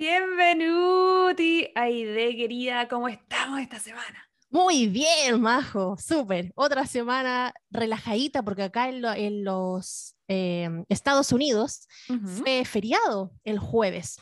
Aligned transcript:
Bienvenuti, 0.00 1.68
Aide 1.74 2.34
querida, 2.34 2.88
¿cómo 2.88 3.06
estamos 3.06 3.60
esta 3.60 3.78
semana? 3.78 4.30
Muy 4.48 4.86
bien, 4.86 5.38
Majo, 5.38 5.94
súper. 5.98 6.52
Otra 6.54 6.86
semana 6.86 7.52
relajadita 7.70 8.42
porque 8.42 8.62
acá 8.62 8.88
en, 8.88 9.44
los 9.44 10.16
em, 10.26 10.86
Estados 10.88 11.32
Unidos 11.32 11.86
fue 12.24 12.64
feriado 12.64 13.30
el 13.44 13.58
jueves. 13.58 14.16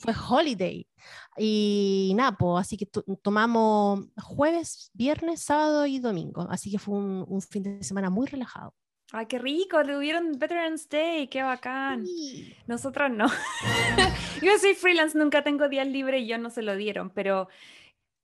Fue 0.00 0.12
holiday. 0.28 0.86
Y 1.38 2.12
Napo, 2.14 2.58
así 2.58 2.76
que 2.76 2.84
tomamos 3.22 4.00
jueves, 4.22 4.90
viernes, 4.92 5.40
sábado 5.40 5.86
y 5.86 6.00
domingo. 6.00 6.46
Así 6.50 6.70
que 6.70 6.78
fue 6.78 6.98
un 6.98 7.40
fin 7.40 7.62
de 7.62 7.82
semana 7.82 8.10
muy 8.10 8.26
relajado. 8.26 8.74
Ay, 9.12 9.26
qué 9.26 9.38
rico, 9.38 9.82
le 9.82 9.94
tuvieron 9.94 10.32
Veterans 10.38 10.88
Day, 10.88 11.28
qué 11.28 11.42
bacán. 11.42 12.04
Nosotros 12.66 13.10
no. 13.10 13.26
yo 14.42 14.58
soy 14.58 14.74
freelance, 14.74 15.16
nunca 15.16 15.42
tengo 15.42 15.68
días 15.68 15.86
libres 15.86 16.22
y 16.22 16.26
yo 16.26 16.38
no 16.38 16.50
se 16.50 16.62
lo 16.62 16.74
dieron, 16.76 17.10
pero 17.10 17.48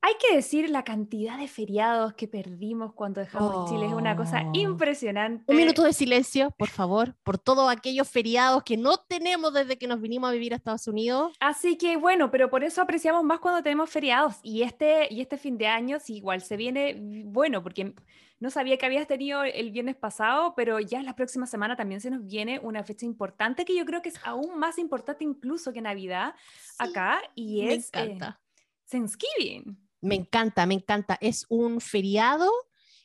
hay 0.02 0.14
que 0.18 0.34
decir 0.34 0.70
la 0.70 0.82
cantidad 0.82 1.38
de 1.38 1.46
feriados 1.46 2.14
que 2.14 2.26
perdimos 2.26 2.94
cuando 2.94 3.20
dejamos 3.20 3.68
Chile 3.68 3.86
es 3.86 3.92
una 3.92 4.16
cosa 4.16 4.44
oh. 4.46 4.50
impresionante. 4.54 5.44
Un 5.46 5.58
minuto 5.58 5.82
de 5.82 5.92
silencio, 5.92 6.52
por 6.52 6.68
favor, 6.68 7.14
por 7.22 7.36
todos 7.38 7.70
aquellos 7.70 8.08
feriados 8.08 8.62
que 8.62 8.78
no 8.78 8.96
tenemos 8.96 9.52
desde 9.52 9.76
que 9.76 9.86
nos 9.86 10.00
vinimos 10.00 10.30
a 10.30 10.32
vivir 10.32 10.54
a 10.54 10.56
Estados 10.56 10.86
Unidos. 10.88 11.34
Así 11.40 11.76
que 11.76 11.98
bueno, 11.98 12.30
pero 12.30 12.48
por 12.48 12.64
eso 12.64 12.80
apreciamos 12.80 13.24
más 13.24 13.40
cuando 13.40 13.62
tenemos 13.62 13.90
feriados 13.90 14.36
y 14.42 14.62
este 14.62 15.06
y 15.12 15.20
este 15.20 15.36
fin 15.36 15.58
de 15.58 15.66
año 15.66 15.98
igual 16.08 16.40
se 16.40 16.56
viene 16.56 16.96
bueno 17.26 17.62
porque 17.62 17.94
no 18.40 18.50
sabía 18.50 18.78
que 18.78 18.86
habías 18.86 19.06
tenido 19.06 19.44
el 19.44 19.70
viernes 19.70 19.96
pasado, 19.96 20.54
pero 20.56 20.80
ya 20.80 21.02
la 21.02 21.14
próxima 21.14 21.46
semana 21.46 21.76
también 21.76 22.00
se 22.00 22.10
nos 22.10 22.26
viene 22.26 22.58
una 22.58 22.82
fecha 22.82 23.04
importante 23.04 23.66
que 23.66 23.76
yo 23.76 23.84
creo 23.84 24.00
que 24.00 24.08
es 24.08 24.18
aún 24.24 24.58
más 24.58 24.78
importante 24.78 25.24
incluso 25.24 25.72
que 25.74 25.82
Navidad 25.82 26.34
acá 26.78 27.20
y 27.34 27.68
es 27.68 27.90
me 27.92 28.00
eh, 28.00 28.04
encanta. 28.04 28.40
Thanksgiving. 28.88 29.78
Me 30.00 30.14
encanta, 30.14 30.64
me 30.64 30.74
encanta. 30.74 31.18
Es 31.20 31.44
un 31.50 31.82
feriado 31.82 32.50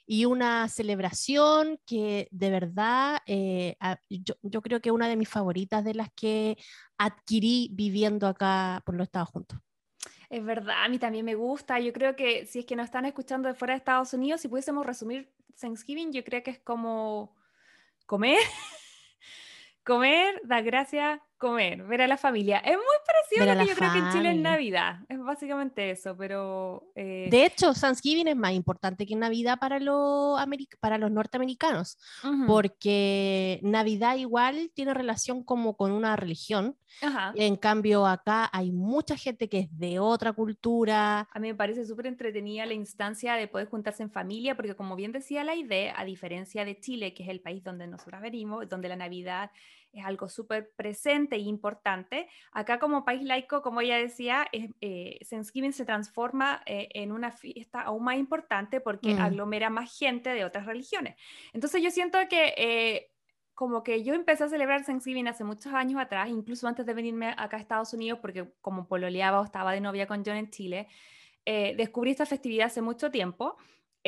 y 0.08 0.24
una 0.24 0.70
celebración 0.70 1.80
que 1.86 2.30
de 2.32 2.50
verdad 2.50 3.20
eh, 3.26 3.76
yo, 4.10 4.36
yo, 4.42 4.62
creo 4.62 4.80
que 4.80 4.90
es 4.90 4.96
una 4.96 5.10
de 5.10 5.18
mis 5.18 5.28
favoritas 5.30 5.84
de 5.84 5.96
las 5.96 6.10
que 6.16 6.58
adquirí 6.98 7.70
viviendo 7.74 8.28
acá 8.28 8.82
por 8.86 8.96
los 8.96 9.06
Estados 9.06 9.30
Juntos. 9.30 9.60
Es 10.36 10.44
verdad, 10.44 10.84
a 10.84 10.90
mí 10.90 11.00
también 11.00 11.24
me 11.24 11.36
gusta. 11.36 11.80
Yo 11.80 11.94
creo 11.94 12.18
que 12.18 12.46
si 12.46 12.60
es 12.60 12.66
que 12.66 12.76
nos 12.76 12.88
están 12.88 13.06
escuchando 13.06 13.48
de 13.48 13.54
fuera 13.56 13.74
de 13.74 13.78
Estados 13.78 14.14
Unidos, 14.14 14.42
si 14.42 14.50
pudiésemos 14.50 14.86
resumir 14.86 15.32
Thanksgiving, 15.58 16.12
yo 16.12 16.26
creo 16.26 16.44
que 16.44 16.52
es 16.52 16.60
como 16.60 17.34
comer, 18.06 18.40
comer, 19.86 20.42
dar 20.44 20.62
gracias, 20.66 21.22
comer, 21.38 21.84
ver 21.84 22.02
a 22.02 22.08
la 22.08 22.18
familia. 22.18 22.60
Es 22.60 22.76
muy 22.76 22.84
parecido 23.06 23.44
a 23.52 23.56
lo 23.56 23.62
que 23.62 23.70
yo 23.70 23.76
creo 23.76 23.92
que 23.92 24.00
en 24.00 24.12
Chile 24.12 24.32
es 24.32 24.38
Navidad. 24.38 25.00
Es 25.10 25.20
básicamente 25.20 25.92
eso, 25.92 26.16
pero... 26.18 26.92
Eh, 26.96 27.28
de 27.30 27.46
hecho, 27.46 27.74
Thanksgiving 27.74 28.28
es 28.28 28.36
más 28.36 28.54
importante 28.54 29.06
que 29.06 29.16
Navidad 29.16 29.60
para, 29.60 29.80
los 29.80 30.40
para 30.80 30.98
los 30.98 31.12
norteamericanos, 31.12 31.98
porque 32.48 33.60
Navidad 33.64 34.16
igual 34.16 34.72
tiene 34.74 34.94
relación 34.94 35.44
como 35.44 35.76
con 35.76 35.92
una 35.92 36.16
religión. 36.16 36.76
En 37.36 37.58
cambio, 37.58 38.06
acá 38.06 38.50
hay 38.54 38.72
mucha 38.72 39.18
gente 39.18 39.50
que 39.50 39.60
es 39.60 39.78
de 39.78 40.00
otra 40.00 40.32
cultura. 40.34 41.28
A 41.32 41.40
mí 41.40 41.50
me 41.50 41.56
parece 41.56 41.86
súper 41.86 42.08
entretenida 42.08 42.66
la 42.66 42.74
instancia 42.74 43.36
de 43.36 43.48
poder 43.48 43.68
juntarse 43.68 44.04
en 44.04 44.12
familia, 44.12 44.56
porque 44.56 44.76
como 44.76 44.96
bien 44.96 45.12
decía 45.12 45.44
la 45.44 45.56
idea, 45.56 45.94
a 45.98 46.06
diferencia 46.06 46.64
de 46.64 46.80
Chile, 46.80 47.14
que 47.14 47.24
es 47.24 47.30
el 47.30 47.42
país 47.42 47.64
donde 47.64 47.88
nosotros 47.88 48.22
venimos, 48.22 48.68
donde 48.70 48.88
la 48.88 48.96
Navidad 48.96 49.52
es 49.96 50.06
algo 50.06 50.28
súper 50.28 50.72
presente 50.76 51.36
e 51.36 51.40
importante. 51.40 52.28
Acá 52.52 52.80
como 52.80 53.06
país 53.06 53.24
laico, 53.24 53.62
como 53.62 53.82
ella 53.82 53.98
decía, 53.98 54.48
eh, 54.52 55.20
Thanksgiving 55.30 55.74
se 55.74 55.86
transforma 55.86 56.62
eh, 56.66 56.90
en 56.94 57.12
una 57.12 57.32
fiesta 57.32 57.82
aún 57.82 58.04
más 58.04 58.18
importante 58.18 58.82
porque 58.82 59.16
mm. 59.16 59.22
aglomera 59.22 59.70
más 59.70 59.98
gente 59.98 60.32
de 60.32 60.44
otras 60.44 60.66
religiones. 60.66 61.16
Entonces 61.54 61.82
yo 61.82 61.92
siento 61.92 62.18
que... 62.30 62.54
Eh, 62.58 63.12
como 63.58 63.84
que 63.84 64.04
yo 64.04 64.14
empecé 64.14 64.44
a 64.44 64.50
celebrar 64.50 64.84
Thanksgiving 64.84 65.30
hace 65.30 65.46
muchos 65.46 65.74
años 65.74 66.02
atrás, 66.02 66.28
incluso 66.28 66.68
antes 66.68 66.86
de 66.86 66.94
venirme 66.94 67.34
acá 67.38 67.56
a 67.56 67.60
Estados 67.62 67.94
Unidos, 67.94 68.20
porque 68.22 68.52
como 68.60 68.86
pololeaba 68.86 69.40
o 69.40 69.46
estaba 69.46 69.72
de 69.72 69.80
novia 69.80 70.08
con 70.08 70.26
John 70.26 70.36
en 70.36 70.50
Chile, 70.50 70.90
descubrí 71.46 72.12
esta 72.12 72.26
festividad 72.26 72.66
hace 72.66 72.82
mucho 72.82 73.12
tiempo 73.12 73.56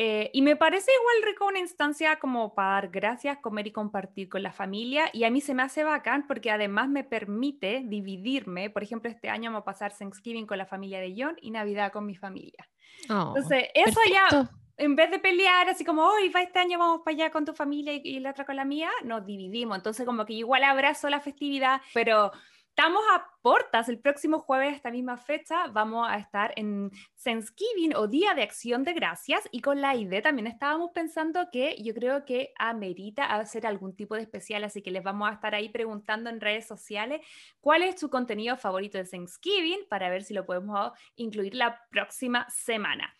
eh, 0.00 0.30
y 0.32 0.42
me 0.42 0.54
parece 0.54 0.92
igual 0.92 1.32
rico 1.32 1.44
una 1.44 1.58
instancia 1.58 2.20
como 2.20 2.54
para 2.54 2.74
dar 2.74 2.88
gracias, 2.88 3.38
comer 3.38 3.66
y 3.66 3.72
compartir 3.72 4.28
con 4.28 4.44
la 4.44 4.52
familia. 4.52 5.10
Y 5.12 5.24
a 5.24 5.30
mí 5.30 5.40
se 5.40 5.54
me 5.54 5.64
hace 5.64 5.82
bacán 5.82 6.28
porque 6.28 6.52
además 6.52 6.88
me 6.88 7.02
permite 7.02 7.82
dividirme. 7.84 8.70
Por 8.70 8.84
ejemplo, 8.84 9.10
este 9.10 9.28
año 9.28 9.50
vamos 9.50 9.62
a 9.62 9.64
pasar 9.64 9.92
Thanksgiving 9.92 10.46
con 10.46 10.56
la 10.56 10.66
familia 10.66 11.00
de 11.00 11.16
John 11.18 11.36
y 11.42 11.50
Navidad 11.50 11.90
con 11.90 12.06
mi 12.06 12.14
familia. 12.14 12.68
Oh, 13.10 13.34
Entonces, 13.34 13.70
eso 13.74 13.98
ya, 14.08 14.48
en 14.76 14.94
vez 14.94 15.10
de 15.10 15.18
pelear 15.18 15.68
así 15.68 15.84
como, 15.84 16.04
hoy 16.04 16.28
va 16.28 16.42
este 16.42 16.60
año 16.60 16.78
vamos 16.78 17.00
para 17.04 17.16
allá 17.16 17.30
con 17.32 17.44
tu 17.44 17.52
familia 17.52 17.92
y, 17.92 18.02
y 18.04 18.20
la 18.20 18.30
otra 18.30 18.44
con 18.44 18.54
la 18.54 18.64
mía, 18.64 18.90
nos 19.02 19.26
dividimos. 19.26 19.78
Entonces, 19.78 20.06
como 20.06 20.24
que 20.24 20.34
igual 20.34 20.62
abrazo 20.62 21.10
la 21.10 21.18
festividad, 21.18 21.80
pero 21.92 22.30
Estamos 22.78 23.02
a 23.12 23.26
portas, 23.42 23.88
el 23.88 23.98
próximo 23.98 24.38
jueves, 24.38 24.76
esta 24.76 24.92
misma 24.92 25.16
fecha, 25.16 25.66
vamos 25.66 26.06
a 26.08 26.16
estar 26.16 26.52
en 26.54 26.92
Thanksgiving 27.24 27.96
o 27.96 28.06
Día 28.06 28.34
de 28.34 28.44
Acción 28.44 28.84
de 28.84 28.92
Gracias 28.92 29.48
y 29.50 29.62
con 29.62 29.80
la 29.80 29.96
idea 29.96 30.22
también 30.22 30.46
estábamos 30.46 30.92
pensando 30.94 31.48
que 31.50 31.74
yo 31.82 31.92
creo 31.92 32.24
que 32.24 32.52
amerita 32.56 33.34
hacer 33.34 33.66
algún 33.66 33.96
tipo 33.96 34.14
de 34.14 34.22
especial, 34.22 34.62
así 34.62 34.80
que 34.80 34.92
les 34.92 35.02
vamos 35.02 35.28
a 35.28 35.32
estar 35.32 35.56
ahí 35.56 35.70
preguntando 35.70 36.30
en 36.30 36.40
redes 36.40 36.68
sociales 36.68 37.20
cuál 37.60 37.82
es 37.82 37.98
su 37.98 38.10
contenido 38.10 38.56
favorito 38.56 38.96
de 38.96 39.06
Thanksgiving 39.06 39.88
para 39.90 40.08
ver 40.08 40.22
si 40.22 40.32
lo 40.32 40.46
podemos 40.46 40.92
incluir 41.16 41.56
la 41.56 41.80
próxima 41.90 42.48
semana. 42.48 43.12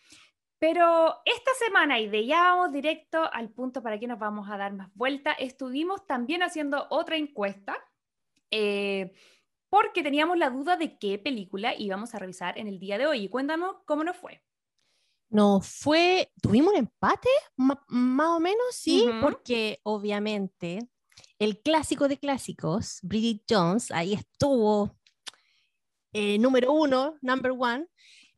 Pero 0.57 1.15
esta 1.25 1.51
semana, 1.55 1.99
y 1.99 2.07
de 2.07 2.25
ya 2.25 2.43
vamos 2.43 2.71
directo 2.71 3.29
al 3.33 3.49
punto 3.49 3.83
para 3.83 3.99
que 3.99 4.07
nos 4.07 4.19
vamos 4.19 4.49
a 4.49 4.55
dar 4.55 4.71
más 4.71 4.89
vuelta, 4.95 5.33
estuvimos 5.33 6.07
también 6.07 6.43
haciendo 6.43 6.87
otra 6.89 7.17
encuesta. 7.17 7.77
Eh, 8.51 9.11
porque 9.69 10.03
teníamos 10.03 10.37
la 10.37 10.49
duda 10.49 10.77
de 10.77 10.97
qué 10.97 11.19
película 11.19 11.73
íbamos 11.77 12.13
a 12.13 12.19
revisar 12.19 12.57
en 12.57 12.67
el 12.67 12.79
día 12.79 12.97
de 12.97 13.07
hoy. 13.07 13.23
Y 13.23 13.29
cuéntanos 13.29 13.77
cómo 13.85 14.03
nos 14.03 14.17
fue. 14.17 14.41
Nos 15.29 15.67
fue, 15.67 16.31
tuvimos 16.41 16.73
un 16.73 16.79
empate, 16.79 17.29
más 17.55 17.77
o 17.87 18.39
menos, 18.39 18.65
sí, 18.71 19.05
porque 19.21 19.79
obviamente 19.83 20.79
el 21.37 21.61
clásico 21.61 22.07
de 22.07 22.17
clásicos, 22.17 22.99
Bridget 23.03 23.43
Jones, 23.47 23.91
ahí 23.91 24.13
estuvo 24.13 24.97
eh, 26.13 26.39
número 26.39 26.73
uno, 26.73 27.15
number 27.21 27.51
one, 27.51 27.85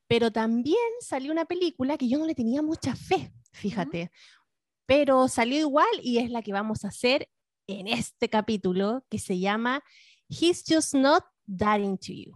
pero 0.08 0.31
también 0.31 0.78
salió 1.00 1.31
una 1.31 1.46
película 1.46 1.97
que 1.97 2.09
yo 2.09 2.20
no 2.20 2.25
le 2.25 2.36
tenía 2.36 2.62
mucha 2.62 2.94
fe, 2.96 3.31
fíjate, 3.53 4.12
pero 4.86 5.30
salió 5.30 5.58
igual 5.58 5.88
y 6.03 6.18
es 6.18 6.30
la 6.30 6.41
que 6.41 6.52
vamos 6.52 6.84
a 6.84 6.90
hacer 6.90 7.30
en 7.68 7.88
este 7.88 8.30
capítulo 8.30 9.06
que 9.09 9.20
se 9.20 9.40
llama 9.40 9.81
He's 10.31 10.64
just 10.64 10.94
not 10.94 11.25
that 11.58 11.80
into 11.80 12.14
you. 12.14 12.34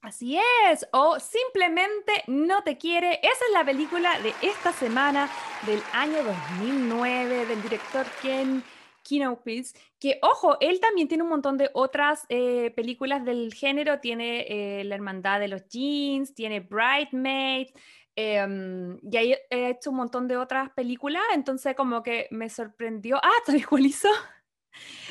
Así 0.00 0.38
es, 0.70 0.86
o 0.92 1.18
simplemente 1.18 2.22
no 2.28 2.62
te 2.62 2.78
quiere. 2.78 3.14
Esa 3.14 3.44
es 3.46 3.52
la 3.52 3.64
película 3.64 4.20
de 4.20 4.32
esta 4.42 4.72
semana 4.72 5.28
del 5.66 5.82
año 5.92 6.22
2009 6.22 7.46
del 7.46 7.62
director 7.62 8.06
Ken 8.22 8.62
Kinopis, 9.02 9.74
que 9.98 10.18
ojo, 10.22 10.56
él 10.60 10.80
también 10.80 11.08
tiene 11.08 11.24
un 11.24 11.30
montón 11.30 11.56
de 11.56 11.70
otras 11.72 12.26
eh, 12.28 12.72
películas 12.76 13.24
del 13.24 13.52
género, 13.54 14.00
tiene 14.00 14.46
eh, 14.48 14.84
La 14.84 14.94
Hermandad 14.94 15.40
de 15.40 15.48
los 15.48 15.66
Jeans, 15.68 16.34
tiene 16.34 16.60
Bridesmaids, 16.60 17.72
em, 18.14 18.98
y 19.02 19.16
ahí 19.16 19.34
he 19.50 19.70
hecho 19.70 19.90
un 19.90 19.96
montón 19.96 20.28
de 20.28 20.36
otras 20.36 20.70
películas, 20.70 21.22
entonces 21.34 21.74
como 21.74 22.02
que 22.02 22.28
me 22.30 22.50
sorprendió. 22.50 23.16
Ah, 23.16 23.42
¿sabes? 23.46 23.66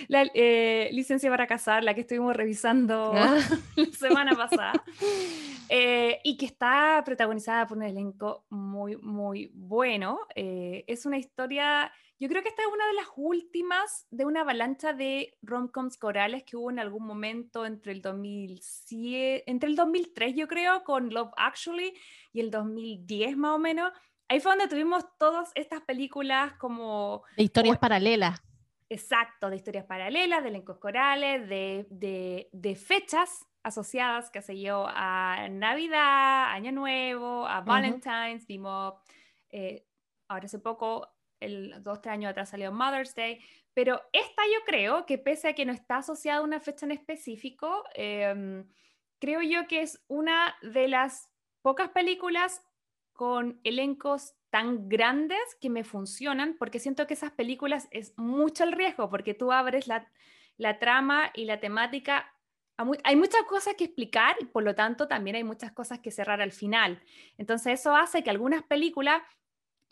La 0.07 0.29
eh, 0.33 0.89
licencia 0.93 1.29
para 1.29 1.47
casar, 1.47 1.83
la 1.83 1.93
que 1.93 2.01
estuvimos 2.01 2.35
revisando 2.35 3.11
ah. 3.13 3.39
la 3.75 3.85
semana 3.91 4.35
pasada, 4.35 4.83
eh, 5.69 6.19
y 6.23 6.37
que 6.37 6.45
está 6.45 7.01
protagonizada 7.05 7.67
por 7.67 7.77
un 7.77 7.83
elenco 7.83 8.45
muy, 8.49 8.97
muy 8.97 9.51
bueno. 9.53 10.19
Eh, 10.35 10.83
es 10.87 11.05
una 11.05 11.17
historia, 11.17 11.91
yo 12.19 12.29
creo 12.29 12.41
que 12.43 12.49
esta 12.49 12.61
es 12.61 12.67
una 12.73 12.87
de 12.87 12.93
las 12.93 13.07
últimas 13.15 14.07
de 14.09 14.25
una 14.25 14.41
avalancha 14.41 14.93
de 14.93 15.37
romcoms 15.41 15.97
corales 15.97 16.43
que 16.43 16.57
hubo 16.57 16.71
en 16.71 16.79
algún 16.79 17.05
momento 17.05 17.65
entre 17.65 17.91
el 17.91 18.01
2007, 18.01 19.49
entre 19.49 19.69
el 19.69 19.75
2003 19.75 20.35
yo 20.35 20.47
creo, 20.47 20.83
con 20.83 21.09
Love 21.09 21.31
Actually, 21.37 21.93
y 22.33 22.39
el 22.39 22.51
2010 22.51 23.37
más 23.37 23.55
o 23.55 23.59
menos. 23.59 23.91
Ahí 24.29 24.41
fue 24.41 24.51
donde 24.51 24.67
tuvimos 24.67 25.05
todas 25.17 25.51
estas 25.55 25.79
películas 25.83 26.51
como... 26.55 27.23
De 27.37 27.43
historias 27.43 27.77
paralelas 27.77 28.41
Exacto, 28.89 29.49
de 29.49 29.57
historias 29.57 29.85
paralelas, 29.85 30.43
de 30.43 30.49
elencos 30.49 30.77
corales, 30.77 31.49
de, 31.49 32.75
fechas 32.75 33.45
asociadas, 33.61 34.29
que 34.29 34.41
se 34.41 34.59
yo, 34.59 34.85
a 34.87 35.49
Navidad, 35.49 36.51
Año 36.51 36.71
Nuevo, 36.71 37.45
a 37.45 37.61
Valentine's, 37.61 38.47
vimos, 38.47 38.93
eh, 39.49 39.85
ahora 40.29 40.45
hace 40.45 40.59
poco, 40.59 41.09
el, 41.41 41.83
dos, 41.83 42.01
tres 42.01 42.13
años 42.13 42.31
atrás 42.31 42.49
salió 42.49 42.71
Mother's 42.71 43.13
Day, 43.13 43.41
pero 43.73 44.01
esta 44.13 44.41
yo 44.45 44.65
creo 44.65 45.05
que 45.05 45.17
pese 45.17 45.49
a 45.49 45.53
que 45.53 45.65
no 45.65 45.73
está 45.73 45.97
asociada 45.97 46.39
a 46.39 46.43
una 46.43 46.61
fecha 46.61 46.85
en 46.85 46.93
específico, 46.93 47.83
em, 47.93 48.65
creo 49.19 49.41
yo 49.41 49.67
que 49.67 49.81
es 49.81 50.03
una 50.07 50.55
de 50.61 50.87
las 50.87 51.29
pocas 51.61 51.89
películas 51.89 52.63
con 53.11 53.59
elencos 53.63 54.33
tan 54.49 54.87
grandes 54.87 55.39
que 55.59 55.69
me 55.69 55.83
funcionan, 55.83 56.55
porque 56.57 56.79
siento 56.79 57.07
que 57.07 57.13
esas 57.13 57.31
películas 57.31 57.87
es 57.91 58.13
mucho 58.17 58.63
el 58.63 58.71
riesgo, 58.71 59.09
porque 59.09 59.33
tú 59.33 59.51
abres 59.51 59.87
la, 59.87 60.09
trama 60.79 61.31
y 61.33 61.45
la 61.45 61.59
temática. 61.59 62.33
Hay 63.03 63.15
muchas 63.15 63.43
cosas 63.43 63.75
que 63.75 63.85
explicar 63.85 64.35
y 64.39 64.45
por 64.45 64.63
lo 64.63 64.75
tanto 64.75 65.07
también 65.07 65.35
hay 65.35 65.43
muchas 65.43 65.71
cosas 65.71 65.99
que 65.99 66.11
cerrar 66.11 66.41
al 66.41 66.51
final. 66.51 67.01
Entonces 67.37 67.79
eso 67.79 67.95
hace 67.95 68.23
que 68.23 68.29
algunas 68.29 68.63
películas 68.63 69.21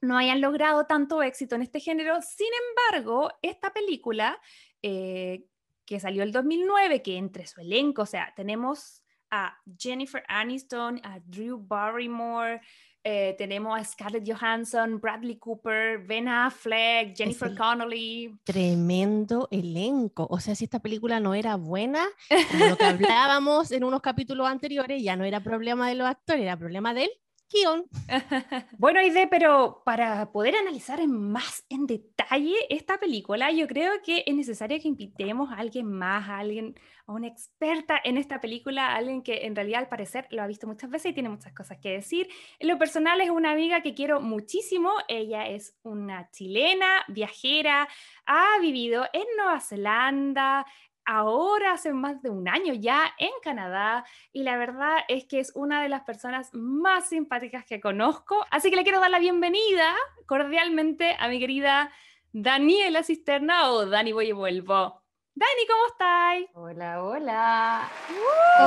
no 0.01 0.17
hayan 0.17 0.39
logrado 0.41 0.85
tanto 0.85 1.23
éxito 1.23 1.55
en 1.55 1.63
este 1.63 1.79
género. 1.79 2.21
Sin 2.21 2.49
embargo, 2.69 3.31
esta 3.41 3.73
película 3.73 4.39
eh, 4.81 5.45
que 5.85 5.99
salió 5.99 6.23
el 6.23 6.31
2009, 6.31 7.01
que 7.01 7.17
entre 7.17 7.47
su 7.47 7.61
elenco, 7.61 8.03
o 8.03 8.07
sea, 8.07 8.33
tenemos 8.35 9.03
a 9.31 9.57
Jennifer 9.77 10.23
Aniston, 10.27 11.01
a 11.03 11.19
Drew 11.19 11.57
Barrymore, 11.57 12.61
eh, 13.07 13.35
tenemos 13.37 13.79
a 13.79 13.83
Scarlett 13.83 14.27
Johansson, 14.27 14.99
Bradley 14.99 15.35
Cooper, 15.35 15.99
Ben 15.99 16.27
Affleck, 16.27 17.15
Jennifer 17.15 17.55
Connelly. 17.55 18.35
Tremendo 18.43 19.47
elenco. 19.51 20.25
O 20.27 20.39
sea, 20.39 20.55
si 20.55 20.63
esta 20.63 20.79
película 20.79 21.19
no 21.19 21.35
era 21.35 21.55
buena, 21.55 22.03
como 22.51 22.65
lo 22.65 22.75
que 22.75 22.83
hablábamos 22.83 23.71
en 23.71 23.83
unos 23.83 24.01
capítulos 24.01 24.47
anteriores, 24.47 25.03
ya 25.03 25.15
no 25.15 25.23
era 25.23 25.39
problema 25.39 25.87
de 25.87 25.93
los 25.93 26.07
actores, 26.07 26.41
era 26.41 26.57
problema 26.57 26.95
del 26.95 27.11
guion. 27.51 27.85
bueno, 28.77 28.99
Aide, 28.99 29.27
pero 29.27 29.81
para 29.85 30.31
poder 30.31 30.55
analizar 30.55 31.05
más 31.07 31.65
en 31.69 31.85
detalle 31.85 32.55
esta 32.69 32.97
película, 32.99 33.51
yo 33.51 33.67
creo 33.67 34.01
que 34.03 34.23
es 34.25 34.35
necesario 34.35 34.79
que 34.79 34.87
invitemos 34.87 35.51
a 35.51 35.55
alguien 35.55 35.91
más, 35.91 36.29
a 36.29 36.39
alguien, 36.39 36.75
a 37.07 37.13
una 37.13 37.27
experta 37.27 37.99
en 38.03 38.17
esta 38.17 38.41
película, 38.41 38.87
a 38.87 38.95
alguien 38.95 39.21
que 39.21 39.45
en 39.45 39.55
realidad 39.55 39.81
al 39.81 39.89
parecer 39.89 40.27
lo 40.31 40.41
ha 40.41 40.47
visto 40.47 40.67
muchas 40.67 40.89
veces 40.89 41.11
y 41.11 41.13
tiene 41.13 41.29
muchas 41.29 41.53
cosas 41.53 41.77
que 41.79 41.89
decir. 41.89 42.27
En 42.59 42.67
lo 42.67 42.77
personal 42.77 43.21
es 43.21 43.29
una 43.29 43.51
amiga 43.51 43.81
que 43.81 43.93
quiero 43.93 44.21
muchísimo. 44.21 44.91
Ella 45.07 45.47
es 45.47 45.77
una 45.83 46.29
chilena, 46.31 47.03
viajera, 47.07 47.87
ha 48.25 48.59
vivido 48.59 49.05
en 49.13 49.25
Nueva 49.37 49.59
Zelanda, 49.59 50.65
ahora 51.05 51.73
hace 51.73 51.93
más 51.93 52.21
de 52.21 52.29
un 52.29 52.47
año 52.47 52.73
ya 52.73 53.13
en 53.17 53.31
Canadá 53.41 54.05
y 54.33 54.43
la 54.43 54.57
verdad 54.57 54.97
es 55.07 55.25
que 55.25 55.39
es 55.39 55.51
una 55.55 55.81
de 55.81 55.89
las 55.89 56.01
personas 56.01 56.53
más 56.53 57.09
simpáticas 57.09 57.65
que 57.65 57.79
conozco. 57.79 58.45
Así 58.51 58.69
que 58.69 58.75
le 58.75 58.83
quiero 58.83 58.99
dar 58.99 59.11
la 59.11 59.19
bienvenida 59.19 59.95
cordialmente 60.25 61.15
a 61.19 61.27
mi 61.27 61.39
querida 61.39 61.91
Daniela 62.33 63.03
Cisterna 63.03 63.69
o 63.69 63.85
Dani 63.85 64.11
Voy 64.11 64.29
y 64.29 64.31
Vuelvo. 64.33 65.04
Dani, 65.37 65.67
¿cómo 65.67 65.85
estás? 65.87 66.43
Hola, 66.53 67.03
hola. 67.03 67.91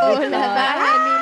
hola, 0.03 0.39
Dani. 0.39 1.15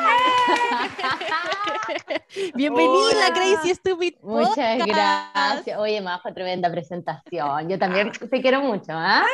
Bienvenida, 2.56 3.32
Crazy 3.32 3.72
Stupid. 3.76 4.14
Muchas 4.22 4.84
gracias. 4.84 5.78
Oye, 5.78 6.00
Majo, 6.00 6.34
tremenda 6.34 6.69
presentación. 6.69 7.69
Yo 7.69 7.78
también 7.78 8.10
te 8.10 8.43
quiero 8.43 8.60
mucho, 8.60 8.90
¿ah? 8.90 9.25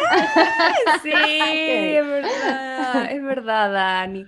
Sí, 1.03 1.12
es 1.17 2.06
verdad, 2.06 3.11
es 3.11 3.23
verdad, 3.23 3.73
Dani. 3.73 4.26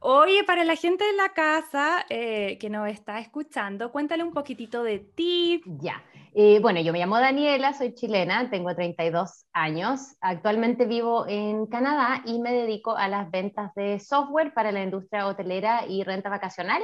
Oye, 0.00 0.42
para 0.44 0.64
la 0.64 0.74
gente 0.74 1.04
de 1.04 1.12
la 1.12 1.34
casa 1.34 2.06
eh, 2.08 2.56
que 2.58 2.70
nos 2.70 2.88
está 2.88 3.18
escuchando, 3.18 3.92
cuéntale 3.92 4.22
un 4.22 4.32
poquitito 4.32 4.82
de 4.82 5.00
ti. 5.00 5.60
Ya. 5.66 6.02
Eh, 6.38 6.58
bueno, 6.60 6.80
yo 6.82 6.92
me 6.92 6.98
llamo 6.98 7.18
Daniela, 7.18 7.72
soy 7.72 7.94
chilena, 7.94 8.50
tengo 8.50 8.74
32 8.74 9.46
años. 9.54 10.16
Actualmente 10.20 10.84
vivo 10.84 11.26
en 11.26 11.64
Canadá 11.66 12.22
y 12.26 12.38
me 12.40 12.52
dedico 12.52 12.94
a 12.94 13.08
las 13.08 13.30
ventas 13.30 13.72
de 13.74 13.98
software 13.98 14.52
para 14.52 14.70
la 14.70 14.82
industria 14.82 15.28
hotelera 15.28 15.86
y 15.88 16.04
renta 16.04 16.28
vacacional. 16.28 16.82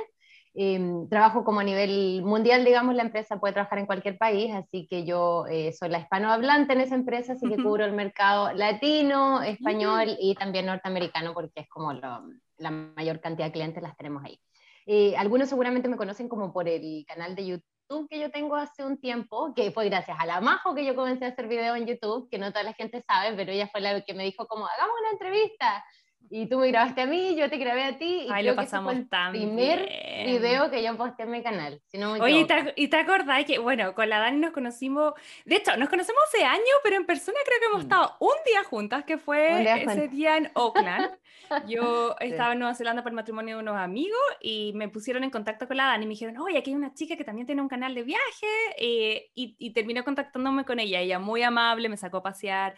Em, 0.54 1.06
trabajo 1.10 1.44
como 1.44 1.60
a 1.60 1.64
nivel 1.64 2.22
mundial, 2.22 2.64
digamos, 2.64 2.94
la 2.94 3.02
empresa 3.02 3.38
puede 3.38 3.52
trabajar 3.52 3.78
en 3.78 3.84
cualquier 3.84 4.16
país, 4.16 4.54
así 4.54 4.86
que 4.88 5.04
yo 5.04 5.44
eh, 5.46 5.74
soy 5.74 5.90
la 5.90 5.98
hispanohablante 5.98 6.72
en 6.72 6.80
esa 6.80 6.94
empresa, 6.94 7.34
así 7.34 7.46
que 7.46 7.62
cubro 7.62 7.84
el 7.84 7.92
mercado 7.92 8.54
latino, 8.54 9.42
español 9.42 10.16
y 10.18 10.34
también 10.34 10.64
norteamericano, 10.64 11.34
porque 11.34 11.60
es 11.60 11.68
como 11.68 11.92
la 11.92 12.70
mayor 12.70 13.20
cantidad 13.20 13.48
de 13.48 13.52
clientes 13.52 13.82
las 13.82 13.98
tenemos 13.98 14.24
ahí. 14.24 14.40
Eh, 14.86 15.14
algunos 15.16 15.48
seguramente 15.48 15.88
me 15.88 15.96
conocen 15.96 16.28
como 16.28 16.52
por 16.52 16.68
el 16.68 17.04
canal 17.06 17.36
de 17.36 17.46
YouTube 17.46 17.71
que 18.08 18.18
yo 18.18 18.30
tengo 18.30 18.56
hace 18.56 18.84
un 18.84 18.98
tiempo, 18.98 19.52
que 19.54 19.70
fue 19.70 19.88
gracias 19.88 20.16
a 20.18 20.26
la 20.26 20.40
Majo 20.40 20.74
que 20.74 20.84
yo 20.84 20.94
comencé 20.94 21.24
a 21.24 21.28
hacer 21.28 21.46
video 21.48 21.76
en 21.76 21.86
YouTube, 21.86 22.28
que 22.30 22.38
no 22.38 22.50
toda 22.50 22.64
la 22.64 22.72
gente 22.72 23.02
sabe, 23.06 23.36
pero 23.36 23.52
ella 23.52 23.68
fue 23.68 23.80
la 23.80 24.00
que 24.00 24.14
me 24.14 24.24
dijo 24.24 24.46
como, 24.46 24.66
hagamos 24.66 24.94
una 25.00 25.10
entrevista. 25.10 25.84
Y 26.30 26.46
tú 26.46 26.58
me 26.58 26.68
grabaste 26.68 27.02
a 27.02 27.06
mí, 27.06 27.36
yo 27.36 27.50
te 27.50 27.58
grabé 27.58 27.84
a 27.84 27.98
ti. 27.98 28.26
Y 28.26 28.42
lo 28.42 28.54
pasamos 28.56 28.94
que 28.94 29.04
fue 29.04 29.18
el 29.18 29.30
primer 29.30 29.88
video 30.24 30.70
que 30.70 30.82
yo 30.82 30.96
posté 30.96 31.24
en 31.24 31.30
mi 31.30 31.42
canal. 31.42 31.80
Oye, 32.20 32.46
¿y 32.76 32.88
te, 32.88 32.96
acordás 32.96 33.44
que, 33.44 33.58
bueno, 33.58 33.94
con 33.94 34.08
la 34.08 34.18
Dani 34.18 34.38
nos 34.38 34.52
conocimos, 34.52 35.14
de 35.44 35.56
hecho, 35.56 35.76
nos 35.76 35.88
conocemos 35.88 36.22
hace 36.28 36.44
años, 36.44 36.64
pero 36.82 36.96
en 36.96 37.04
persona 37.04 37.38
creo 37.44 37.58
que 37.60 37.66
hemos 37.66 37.78
mm. 37.78 37.82
estado 37.82 38.16
un 38.20 38.34
día 38.46 38.64
juntas, 38.64 39.04
que 39.04 39.18
fue 39.18 39.62
ese 39.82 40.08
día 40.08 40.36
en 40.38 40.50
Oakland. 40.54 41.10
Yo 41.68 42.16
estaba 42.20 42.52
en 42.52 42.60
Nueva 42.60 42.74
Zelanda 42.74 43.02
por 43.02 43.10
el 43.10 43.16
matrimonio 43.16 43.56
de 43.56 43.62
unos 43.62 43.76
amigos 43.76 44.20
y 44.40 44.72
me 44.74 44.88
pusieron 44.88 45.24
en 45.24 45.30
contacto 45.30 45.66
con 45.66 45.76
la 45.76 45.84
Dani 45.84 46.04
y 46.04 46.06
me 46.06 46.12
dijeron, 46.12 46.38
oye, 46.38 46.58
aquí 46.58 46.70
hay 46.70 46.76
una 46.76 46.94
chica 46.94 47.16
que 47.16 47.24
también 47.24 47.46
tiene 47.46 47.60
un 47.60 47.68
canal 47.68 47.94
de 47.94 48.02
viaje 48.04 48.46
eh, 48.78 49.30
y, 49.34 49.54
y 49.58 49.72
terminé 49.72 50.02
contactándome 50.02 50.64
con 50.64 50.78
ella. 50.78 51.00
Ella 51.00 51.18
muy 51.18 51.42
amable, 51.42 51.88
me 51.88 51.96
sacó 51.96 52.18
a 52.18 52.22
pasear, 52.22 52.74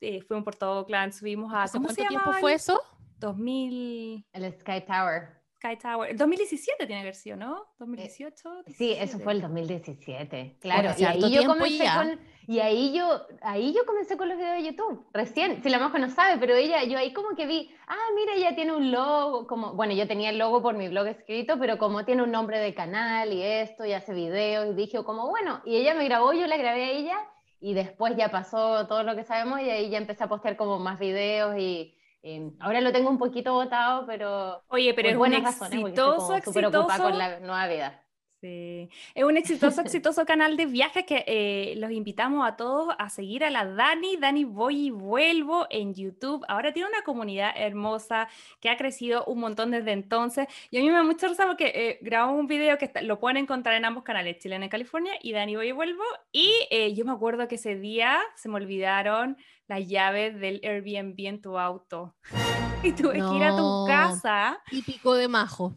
eh, 0.00 0.22
fuimos 0.22 0.44
por 0.44 0.54
todo 0.56 0.80
Oakland, 0.80 1.12
subimos 1.12 1.52
a... 1.54 1.66
¿Cuánto 1.70 1.94
tiempo 1.94 2.32
fue 2.40 2.54
eso? 2.54 2.80
2000... 3.18 4.26
El 4.32 4.52
Sky 4.52 4.82
Tower. 4.86 5.38
Sky 5.56 5.76
Tower. 5.76 6.10
El 6.10 6.16
2017 6.16 6.86
tiene 6.86 7.00
que 7.00 7.00
haber 7.00 7.14
sido, 7.14 7.36
¿no? 7.36 7.66
2018. 7.80 8.62
Sí, 8.68 8.92
eso 8.92 9.18
fue 9.18 9.32
el 9.32 9.40
2017. 9.40 10.58
Claro, 10.60 10.90
y 10.96 11.04
ahí 11.04 11.32
yo 11.32 11.46
comencé 11.46 11.84
con 11.84 12.20
y 12.46 12.60
ahí 12.60 12.96
yo 12.96 13.26
ahí 13.42 13.74
yo 13.74 13.84
comencé 13.84 14.16
con 14.16 14.28
los 14.28 14.38
videos 14.38 14.56
de 14.56 14.64
YouTube. 14.70 15.04
Recién, 15.12 15.62
si 15.62 15.68
la 15.68 15.78
Majo 15.78 15.98
no 15.98 16.08
sabe, 16.10 16.38
pero 16.38 16.54
ella 16.54 16.84
yo 16.84 16.96
ahí 16.96 17.12
como 17.12 17.36
que 17.36 17.46
vi, 17.46 17.70
ah, 17.88 18.08
mira, 18.14 18.34
ella 18.34 18.54
tiene 18.54 18.74
un 18.74 18.90
logo, 18.92 19.46
como 19.46 19.74
bueno, 19.74 19.94
yo 19.94 20.06
tenía 20.06 20.30
el 20.30 20.38
logo 20.38 20.62
por 20.62 20.74
mi 20.74 20.88
blog 20.88 21.08
escrito, 21.08 21.58
pero 21.58 21.76
como 21.76 22.04
tiene 22.04 22.22
un 22.22 22.30
nombre 22.30 22.58
de 22.58 22.72
canal 22.72 23.32
y 23.32 23.42
esto 23.42 23.84
y 23.84 23.92
hace 23.92 24.14
videos 24.14 24.70
y 24.70 24.74
dije 24.74 25.02
como, 25.02 25.28
bueno, 25.28 25.60
y 25.66 25.76
ella 25.76 25.94
me 25.94 26.04
grabó, 26.04 26.32
yo 26.32 26.46
la 26.46 26.56
grabé 26.56 26.84
a 26.84 26.90
ella 26.90 27.18
y 27.60 27.74
después 27.74 28.16
ya 28.16 28.30
pasó 28.30 28.86
todo 28.86 29.02
lo 29.02 29.16
que 29.16 29.24
sabemos 29.24 29.60
y 29.60 29.70
ahí 29.70 29.90
ya 29.90 29.98
empecé 29.98 30.24
a 30.24 30.28
postear 30.28 30.56
como 30.56 30.78
más 30.78 30.98
videos 30.98 31.56
y 31.58 31.94
Em, 32.22 32.52
ahora 32.58 32.80
lo 32.80 32.92
tengo 32.92 33.10
un 33.10 33.18
poquito 33.18 33.52
botado, 33.52 34.04
pero. 34.06 34.62
Oye, 34.68 34.92
pero 34.94 35.08
es 35.08 35.16
un 35.16 35.32
exitoso, 35.32 36.34
exitoso. 36.34 37.02
con 37.02 37.16
la 37.16 37.38
nueva 37.40 37.66
vida. 37.68 38.02
Sí. 38.40 38.88
Es 39.14 39.24
un 39.24 39.36
exitoso, 39.36 39.80
exitoso 39.80 40.24
canal 40.24 40.56
de 40.56 40.66
viajes 40.66 41.04
que 41.04 41.24
eh, 41.26 41.74
los 41.76 41.90
invitamos 41.90 42.46
a 42.46 42.54
todos 42.54 42.94
a 42.96 43.10
seguir 43.10 43.42
a 43.42 43.50
la 43.50 43.64
Dani. 43.64 44.16
Dani 44.16 44.44
Voy 44.44 44.86
y 44.86 44.90
Vuelvo 44.90 45.66
en 45.70 45.92
YouTube. 45.94 46.44
Ahora 46.46 46.72
tiene 46.72 46.88
una 46.88 47.02
comunidad 47.02 47.52
hermosa 47.56 48.28
que 48.60 48.70
ha 48.70 48.76
crecido 48.76 49.24
un 49.24 49.40
montón 49.40 49.72
desde 49.72 49.90
entonces. 49.90 50.46
Y 50.70 50.78
a 50.78 50.80
mí 50.80 50.86
me 50.86 50.92
da 50.92 51.02
mucha 51.02 51.26
risa 51.26 51.46
porque 51.46 51.72
eh, 51.74 51.98
grabamos 52.00 52.38
un 52.38 52.46
video 52.46 52.78
que 52.78 52.92
lo 53.02 53.18
pueden 53.18 53.38
encontrar 53.38 53.74
en 53.74 53.84
ambos 53.84 54.04
canales, 54.04 54.38
Chilena 54.38 54.66
y 54.66 54.68
California 54.68 55.14
y 55.20 55.32
Dani 55.32 55.56
Voy 55.56 55.68
y 55.68 55.72
Vuelvo. 55.72 56.04
Y 56.30 56.52
eh, 56.70 56.94
yo 56.94 57.04
me 57.04 57.12
acuerdo 57.12 57.48
que 57.48 57.56
ese 57.56 57.74
día 57.74 58.20
se 58.36 58.48
me 58.48 58.54
olvidaron 58.54 59.36
las 59.66 59.86
llaves 59.88 60.38
del 60.38 60.60
Airbnb 60.62 61.18
en 61.26 61.42
tu 61.42 61.58
auto. 61.58 62.14
Y 62.80 62.92
tuve 62.92 63.14
que 63.14 63.36
ir 63.36 63.42
a 63.42 63.56
tu 63.56 63.86
casa. 63.88 64.62
Típico 64.70 65.14
de 65.14 65.26
majo. 65.26 65.74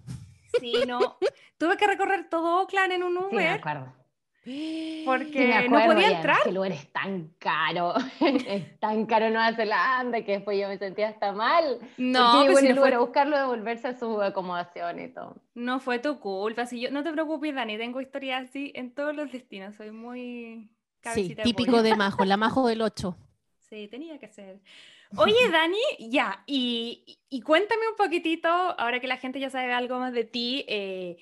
Sí, 0.60 0.74
no. 0.88 1.18
Tuve 1.58 1.78
que 1.78 1.88
recorrer 1.88 2.30
todo 2.30 2.62
Oakland 2.62 2.94
en 2.94 3.04
un 3.04 3.18
Uber. 3.18 3.62
Sí, 4.44 5.04
Porque 5.06 5.68
no 5.70 5.86
podía 5.86 6.18
entrar. 6.18 6.40
El 6.48 6.56
lugar 6.56 6.72
es 6.72 6.92
tan 6.92 7.32
caro, 7.38 7.94
es 8.48 8.80
tan 8.80 9.06
caro 9.06 9.30
Nueva 9.30 9.54
Zelanda 9.54 10.24
que 10.26 10.32
después 10.32 10.60
yo 10.60 10.68
me 10.68 10.80
sentía 10.80 11.10
hasta 11.10 11.32
mal. 11.32 11.78
No, 11.98 12.46
porque 12.48 12.54
pues 12.54 12.76
lugar 12.76 12.96
a 12.96 13.00
buscarlo, 13.00 13.38
devolverse 13.38 13.90
a 13.90 14.00
su 14.00 14.20
acomodación 14.20 15.00
y 15.00 15.10
todo. 15.10 15.36
No 15.54 15.80
fue 15.80 16.00
tu 16.00 16.20
culpa, 16.20 16.66
si 16.66 16.82
yo, 16.82 16.90
no 16.90 17.04
te 17.04 17.12
preocupes 17.12 17.54
Dani, 17.54 17.78
tengo 17.78 18.02
historias 18.02 18.50
así 18.50 18.72
en 18.74 18.96
todos 18.96 19.16
los 19.16 19.32
destinos, 19.32 19.76
soy 19.76 19.92
muy... 19.92 20.72
Sí, 21.14 21.36
típico 21.36 21.84
de 21.84 21.96
Majo, 21.96 22.26
la 22.26 22.38
Majo 22.38 22.68
del 22.68 22.82
8. 22.82 23.16
Sí, 23.60 23.88
tenía 23.90 24.20
que 24.20 24.28
ser. 24.28 24.60
Oye, 25.18 25.50
Dani, 25.52 26.10
ya, 26.10 26.44
y, 26.46 27.20
y, 27.30 27.42
cuéntame 27.42 27.90
un 27.90 27.96
poquitito, 27.96 28.48
ahora 28.48 29.00
que 29.00 29.08
la 29.08 29.18
gente 29.18 29.40
ya 29.40 29.50
sabe 29.50 29.74
algo 29.74 30.00
más 30.00 30.14
de 30.14 30.24
ti, 30.24 30.66
eh, 30.68 31.18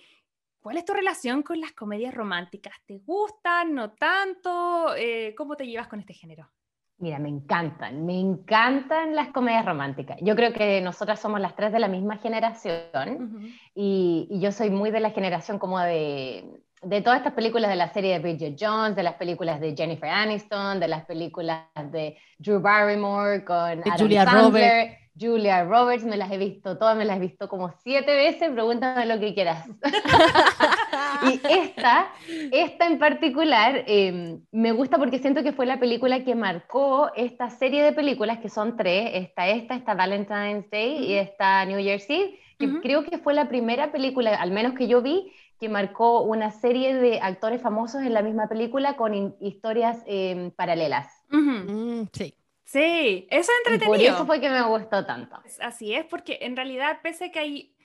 ¿Cuál 0.62 0.77
es 0.77 0.86
tu 0.86 0.93
relación 0.93 1.41
con 1.41 1.62
las 1.62 1.72
comedias 1.72 2.13
románticas? 2.13 2.74
¿Te 2.86 3.00
gustan? 3.00 3.74
¿No 3.74 3.91
tanto? 3.91 4.93
Eh, 4.96 5.34
¿Cómo 5.38 5.55
te 5.55 5.65
llevas 5.65 5.88
con 5.88 6.01
este 6.01 6.13
género? 6.13 6.50
Mira, 6.98 7.17
me 7.17 7.29
encantan, 7.29 8.05
me 8.05 8.19
encantan 8.19 9.15
las 9.15 9.29
comedias 9.29 9.65
románticas. 9.65 10.17
Yo 10.22 10.36
creo 10.36 10.51
que 10.51 10.81
nosotras 10.81 11.22
somos 11.22 11.39
las 11.39 11.55
tres 11.55 11.72
de 11.72 11.79
la 11.79 11.88
misma 11.88 12.17
generación 12.17 13.53
y, 13.74 14.27
yo 14.41 14.51
soy 14.51 14.69
muy 14.69 14.91
de 14.91 15.00
la 15.00 15.12
generación 15.12 15.60
como 15.60 15.79
de, 15.79 16.62
de 16.82 17.02
todas 17.02 17.20
estas 17.20 17.34
películas 17.34 17.70
de 17.70 17.76
la 17.76 17.92
serie 17.92 18.14
de 18.14 18.20
Bridget 18.20 18.56
Jones, 18.60 18.96
de 18.96 19.04
las 19.04 19.16
películas 19.16 19.60
de 19.60 19.76
Jennifer 19.76 20.10
Aniston, 20.10 20.80
de 20.80 20.88
las 20.88 21.06
películas 21.06 21.66
de 21.92 22.18
Drew 22.38 22.62
Barrymore 22.62 23.44
con 23.44 23.56
Adam 23.56 23.98
Julia 23.98 24.26
Roberts. 24.26 25.00
Julia 25.20 25.66
Roberts, 25.66 26.06
me 26.06 26.16
las 26.16 26.32
he 26.32 26.38
visto 26.38 26.78
todas, 26.78 26.96
me 26.96 27.04
las 27.04 27.18
he 27.18 27.20
visto 27.20 27.50
como 27.50 27.74
siete 27.84 28.16
veces, 28.16 28.50
pregúntame 28.52 29.06
lo 29.06 29.20
que 29.20 29.34
quieras. 29.34 29.68
y 31.24 31.42
esta, 31.50 32.08
esta 32.52 32.88
en 32.88 33.00
particular, 33.00 33.84
em, 33.86 34.42
me 34.52 34.72
gusta 34.72 34.98
porque 34.98 35.20
siento 35.20 35.44
que 35.44 35.52
fue 35.52 35.66
la 35.66 35.78
película 35.78 36.24
que 36.24 36.36
marcó 36.36 37.12
esta 37.16 37.50
serie 37.50 37.84
de 37.84 37.92
películas, 37.92 38.40
que 38.40 38.48
son 38.48 38.78
tres, 38.78 39.10
esta, 39.14 39.50
esta, 39.50 39.76
esta 39.76 39.94
Valentine's 39.94 40.70
Day 40.70 41.06
y 41.06 41.16
esta 41.16 41.66
New 41.66 41.80
Year's 41.80 42.10
Eve, 42.10 42.40
que 42.58 42.80
creo 42.82 43.04
que 43.04 43.18
fue 43.18 43.34
la 43.34 43.48
primera 43.48 43.92
película, 43.92 44.36
al 44.36 44.52
menos 44.52 44.74
que 44.74 44.88
yo 44.88 45.02
vi, 45.02 45.32
que 45.60 45.68
marcó 45.68 46.22
una 46.22 46.51
serie 46.51 46.96
de 46.96 47.20
actores 47.20 47.62
famosos 47.62 48.01
en 48.01 48.13
la 48.13 48.22
misma 48.22 48.48
película 48.48 48.96
con 48.96 49.36
historias 49.42 50.01
em, 50.06 50.51
paralelas. 50.51 51.12
Mm, 51.30 52.04
sí. 52.13 52.34
Sí, 52.63 53.28
eso 53.30 53.51
es 53.51 53.58
entretenido. 53.66 53.88
por 53.88 54.00
eso 54.00 54.25
fue 54.25 54.39
que 54.39 54.50
me 54.50 54.62
gustó 54.62 55.06
tanto. 55.06 55.38
Así 55.60 55.94
es, 55.94 56.06
porque 56.06 56.38
en 56.42 56.56
realidad, 56.56 57.00
pese 57.01 57.25
a 57.25 57.32
que 57.32 57.39
hay 57.39 57.75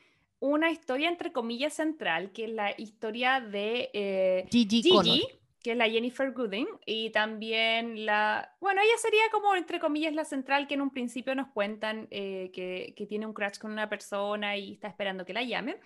una 0.41 0.71
historia 0.71 1.09
entre 1.09 1.33
comillas 1.33 1.73
central, 1.73 2.31
que 2.33 2.45
es 2.45 2.51
la 2.51 2.75
historia 2.79 3.41
de 3.41 3.91
eh, 3.95 4.47
Gigi, 4.51 5.27
que 5.63 5.73
es 5.73 5.77
la 5.77 5.89
Jennifer 5.89 6.31
Gooding, 6.33 6.69
y 6.85 7.09
también 7.11 8.05
la, 8.05 8.55
bueno, 8.61 8.83
ella 8.83 8.99
sería 8.99 9.23
como 9.33 9.55
entre 9.57 9.81
comillas 9.81 10.13
la 10.13 10.27
central 10.27 10.69
que 10.69 10.75
en 10.75 10.83
un 10.83 10.91
principio 10.91 11.35
nos 11.35 11.49
cuentan 11.49 12.07
eh, 12.11 12.51
que, 12.53 12.93
que, 12.95 13.07
tiene 13.07 13.25
un 13.25 13.33
crush 13.33 13.57
con 13.59 13.73
una 13.73 13.89
persona 13.89 14.59
y 14.59 14.75
está 14.75 14.89
esperando 14.89 15.25
que 15.25 15.33
la 15.33 15.43
llamen. 15.43 15.77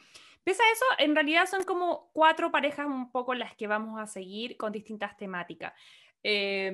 Pese 0.48 0.62
a 0.62 0.72
eso, 0.72 0.84
en 0.96 1.14
realidad 1.14 1.44
son 1.44 1.62
como 1.64 2.08
cuatro 2.14 2.50
parejas 2.50 2.86
un 2.86 3.12
poco 3.12 3.34
las 3.34 3.54
que 3.54 3.66
vamos 3.66 4.00
a 4.00 4.06
seguir 4.06 4.56
con 4.56 4.72
distintas 4.72 5.14
temáticas. 5.18 5.74
Eh, 6.22 6.72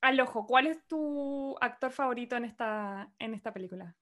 al 0.00 0.20
ojo, 0.20 0.46
¿cuál 0.46 0.68
es 0.68 0.78
tu 0.88 1.54
actor 1.60 1.92
favorito 1.92 2.34
en 2.36 2.46
esta, 2.46 3.12
en 3.18 3.34
esta 3.34 3.52
película? 3.52 3.94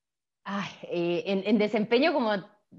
Eh, 0.84 1.24
en, 1.26 1.58
desempeño, 1.58 2.12
como, 2.12 2.30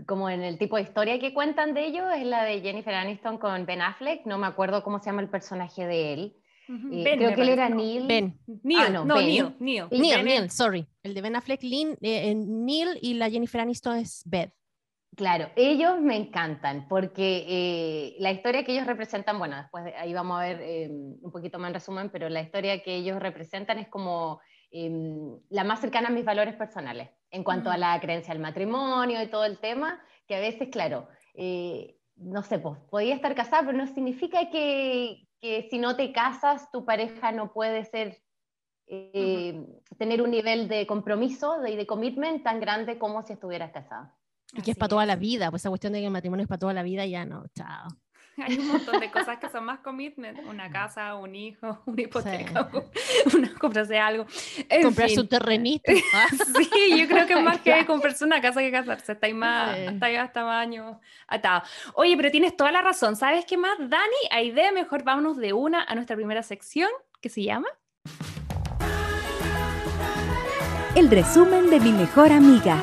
como 0.05 0.29
en 0.29 0.41
el 0.43 0.57
tipo 0.57 0.77
de 0.77 0.83
historia 0.83 1.19
que 1.19 1.33
cuentan 1.33 1.73
de 1.73 1.87
ellos, 1.87 2.05
es 2.15 2.25
la 2.25 2.45
de 2.45 2.61
Jennifer 2.61 2.93
Aniston 2.93 3.37
con 3.37 3.65
Ben 3.65 3.81
Affleck. 3.81 4.25
No 4.25 4.37
me 4.37 4.47
acuerdo 4.47 4.81
cómo 4.81 4.99
se 4.99 5.07
llama 5.07 5.21
el 5.21 5.29
personaje 5.29 5.85
de 5.85 6.13
él. 6.13 6.37
Eh, 6.69 7.15
creo 7.17 7.35
que 7.35 7.41
él 7.41 7.49
era 7.49 7.67
Neil. 7.67 8.07
Ben. 8.07 8.39
Neil, 8.63 8.79
ah, 8.79 8.89
no, 8.91 9.03
Neil, 9.03 9.57
Neil. 9.59 9.87
Neil, 9.91 10.49
sorry. 10.49 10.87
El 11.03 11.15
de 11.15 11.21
Ben 11.21 11.35
Affleck, 11.35 11.63
Lynn, 11.63 11.97
eh, 11.99 12.33
Neil 12.33 12.97
y 13.01 13.15
la 13.15 13.29
Jennifer 13.29 13.59
Aniston 13.59 13.97
es 13.97 14.23
Beth. 14.25 14.53
Claro, 15.19 15.49
ellos 15.57 15.99
me 15.99 16.15
encantan 16.15 16.87
porque 16.87 17.43
eh, 17.45 18.15
la 18.19 18.31
historia 18.31 18.63
que 18.63 18.71
ellos 18.71 18.87
representan, 18.87 19.37
bueno, 19.37 19.57
después 19.57 19.93
ahí 19.97 20.13
vamos 20.13 20.39
a 20.39 20.43
ver 20.43 20.61
eh, 20.61 20.87
un 20.89 21.29
poquito 21.29 21.59
más 21.59 21.67
en 21.67 21.73
resumen, 21.73 22.09
pero 22.09 22.29
la 22.29 22.39
historia 22.39 22.81
que 22.81 22.95
ellos 22.95 23.19
representan 23.19 23.79
es 23.79 23.89
como 23.89 24.39
em, 24.71 25.37
la 25.49 25.65
más 25.65 25.81
cercana 25.81 26.07
a 26.07 26.11
mis 26.11 26.23
valores 26.23 26.55
personales 26.55 27.09
en 27.31 27.43
cuanto 27.43 27.69
a 27.69 27.75
la 27.75 27.99
creencia 27.99 28.31
al 28.31 28.39
matrimonio 28.39 29.21
y 29.21 29.27
todo 29.27 29.43
el 29.43 29.59
tema, 29.59 30.01
que 30.25 30.35
a 30.37 30.39
veces, 30.39 30.69
claro, 30.69 31.09
eh, 31.33 31.97
no 32.15 32.41
sé, 32.41 32.57
pues 32.59 32.79
podía 32.89 33.13
estar 33.13 33.35
casada, 33.35 33.65
pero 33.65 33.77
no 33.77 33.87
significa 33.87 34.49
que, 34.49 35.27
que, 35.41 35.67
si 35.69 35.79
no 35.79 35.97
te 35.97 36.13
casas, 36.13 36.71
tu 36.71 36.85
pareja 36.85 37.33
no 37.33 37.51
puede 37.51 37.83
ser, 37.83 38.23
tener 38.87 40.21
un 40.21 40.31
nivel 40.31 40.69
de 40.69 40.87
compromiso 40.87 41.57
y 41.67 41.71
de, 41.71 41.75
de 41.75 41.85
commitment 41.85 42.41
tan 42.41 42.61
grande 42.61 42.97
como 42.97 43.21
si 43.21 43.33
estuvieras 43.33 43.73
casada. 43.73 44.15
Y 44.53 44.61
que 44.61 44.71
es 44.71 44.77
para 44.77 44.89
toda 44.89 45.05
la 45.05 45.15
vida, 45.15 45.49
pues 45.49 45.61
esa 45.61 45.69
cuestión 45.69 45.93
de 45.93 45.99
que 45.99 46.05
el 46.05 46.11
matrimonio 46.11 46.43
es 46.43 46.49
para 46.49 46.59
toda 46.59 46.73
la 46.73 46.83
vida, 46.83 47.05
ya 47.05 47.25
no, 47.25 47.45
chao. 47.55 47.87
Hay 48.37 48.57
un 48.57 48.67
montón 48.67 48.99
de 48.99 49.11
cosas 49.11 49.37
que 49.37 49.49
son 49.49 49.65
más 49.65 49.79
commitment, 49.79 50.39
una 50.47 50.71
casa, 50.71 51.15
un 51.15 51.35
hijo, 51.35 51.81
una 51.85 52.01
hipoteca, 52.01 52.69
una, 53.35 53.53
comprarse 53.55 53.99
algo. 53.99 54.25
comprarse 54.81 55.19
un 55.19 55.27
terrenito. 55.27 55.91
¿ah? 56.13 56.27
sí, 56.29 56.97
yo 56.97 57.07
creo 57.07 57.27
que 57.27 57.35
más 57.35 57.59
que 57.61 57.85
comprarse 57.85 58.23
una 58.23 58.41
casa 58.41 58.61
que 58.61 58.71
casarse, 58.71 59.11
está 59.11 59.27
ahí 59.27 59.33
más, 59.33 59.77
está 59.77 60.05
ahí 60.07 60.15
hasta 60.15 60.43
baño 60.43 60.99
atado. 61.27 61.63
Oye, 61.93 62.15
pero 62.17 62.31
tienes 62.31 62.55
toda 62.55 62.71
la 62.71 62.81
razón, 62.81 63.15
¿sabes 63.15 63.45
qué 63.45 63.57
más, 63.57 63.77
Dani? 63.77 64.15
Hay 64.31 64.47
idea, 64.47 64.71
mejor 64.71 65.03
vámonos 65.03 65.37
de 65.37 65.53
una 65.53 65.83
a 65.83 65.95
nuestra 65.95 66.15
primera 66.15 66.43
sección, 66.43 66.89
que 67.21 67.29
se 67.29 67.43
llama... 67.43 67.67
El 70.95 71.09
resumen 71.09 71.69
de 71.69 71.79
mi 71.79 71.91
mejor 71.91 72.31
amiga. 72.31 72.81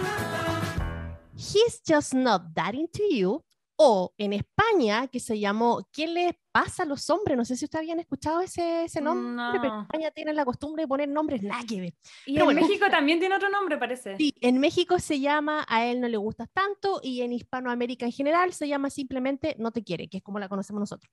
He's 1.53 1.81
Just 1.87 2.15
Not 2.15 2.55
That 2.55 2.75
Into 2.75 3.03
You, 3.11 3.45
o 3.76 4.15
en 4.17 4.33
España, 4.33 5.07
que 5.09 5.21
se 5.21 5.38
llamó 5.38 5.87
¿Qué 5.93 6.07
le 6.07 6.41
pasa 6.50 6.85
a 6.85 6.87
los 6.87 7.09
hombres? 7.11 7.37
No 7.37 7.45
sé 7.45 7.57
si 7.57 7.67
ustedes 7.67 7.83
habían 7.83 8.00
escuchado 8.00 8.41
ese, 8.41 8.85
ese 8.85 9.00
nombre, 9.03 9.61
pero 9.61 9.75
en 9.75 9.81
España 9.83 10.11
tienen 10.11 10.35
la 10.35 10.45
costumbre 10.45 10.85
de 10.85 10.88
poner 10.88 11.09
nombres 11.09 11.43
nada 11.43 11.62
que 11.69 11.81
ver. 11.81 11.95
Y 12.25 12.41
en 12.41 12.55
México 12.55 12.87
también 12.91 13.21
tiene 13.21 13.37
otro 13.37 13.50
nombre, 13.50 13.76
parece. 13.76 14.17
Sí, 14.17 14.35
en 14.41 14.59
México 14.59 14.99
se 14.99 15.21
llama 15.21 15.67
A 15.69 15.85
él 15.85 16.00
no 16.00 16.09
le 16.09 16.17
gustas 16.17 16.49
tanto 16.53 17.00
y 17.03 17.21
en 17.21 17.33
Hispanoamérica 17.33 18.07
en 18.07 18.12
general 18.12 18.53
se 18.55 18.67
llama 18.67 18.88
simplemente 18.88 19.57
No 19.59 19.71
te 19.73 19.85
quiere, 19.85 20.09
que 20.09 20.19
es 20.19 20.23
como 20.23 20.38
la 20.38 20.49
conocemos 20.49 20.81
nosotros. 20.81 21.12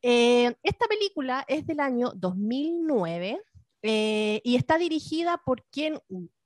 Eh, 0.00 0.54
esta 0.62 0.86
película 0.86 1.44
es 1.46 1.66
del 1.66 1.80
año 1.80 2.12
2009 2.14 3.42
eh, 3.82 4.40
y 4.42 4.56
está 4.56 4.78
dirigida 4.78 5.42
por 5.44 5.62
quien 5.70 6.00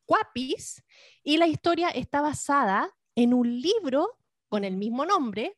Guapis 0.09 0.83
y 1.23 1.37
la 1.37 1.47
historia 1.47 1.91
está 1.91 2.23
basada 2.23 2.91
en 3.19 3.35
un 3.35 3.61
libro 3.61 4.17
con 4.49 4.63
el 4.63 4.77
mismo 4.77 5.05
nombre 5.05 5.57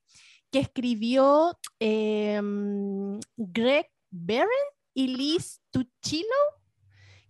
que 0.51 0.61
escribió 0.61 1.59
em, 1.79 3.21
Greg 3.37 3.87
Barron 4.11 4.49
y 4.95 5.09
Liz 5.09 5.61
Tuchilo, 5.71 6.27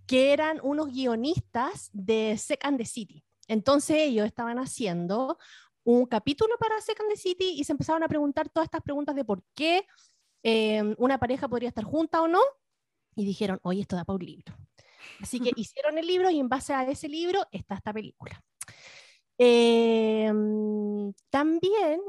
que 0.06 0.32
eran 0.32 0.60
unos 0.62 0.92
guionistas 0.92 1.90
de 1.92 2.38
Second 2.38 2.78
the 2.78 2.84
City. 2.84 3.24
Entonces 3.48 3.96
ellos 3.98 4.24
estaban 4.24 4.60
haciendo 4.60 5.36
un 5.82 6.06
capítulo 6.06 6.54
para 6.60 6.80
Second 6.80 7.10
the 7.10 7.16
City 7.16 7.56
y 7.58 7.64
se 7.64 7.72
empezaron 7.72 8.04
a 8.04 8.08
preguntar 8.08 8.48
todas 8.50 8.66
estas 8.66 8.82
preguntas 8.82 9.16
de 9.16 9.24
por 9.24 9.42
qué 9.52 9.84
em, 10.44 10.94
una 10.96 11.18
pareja 11.18 11.48
podría 11.48 11.70
estar 11.70 11.84
junta 11.84 12.22
o 12.22 12.28
no. 12.28 12.40
Y 13.16 13.24
dijeron, 13.24 13.58
oye, 13.64 13.80
esto 13.80 13.96
da 13.96 14.04
para 14.04 14.14
un 14.14 14.24
libro. 14.24 14.56
Así 15.20 15.40
que 15.40 15.50
hicieron 15.56 15.98
el 15.98 16.06
libro 16.06 16.30
y 16.30 16.38
en 16.38 16.48
base 16.48 16.72
a 16.72 16.88
ese 16.88 17.08
libro 17.08 17.44
está 17.50 17.74
esta 17.74 17.92
película. 17.92 18.40
Em, 19.42 21.14
también 21.30 22.02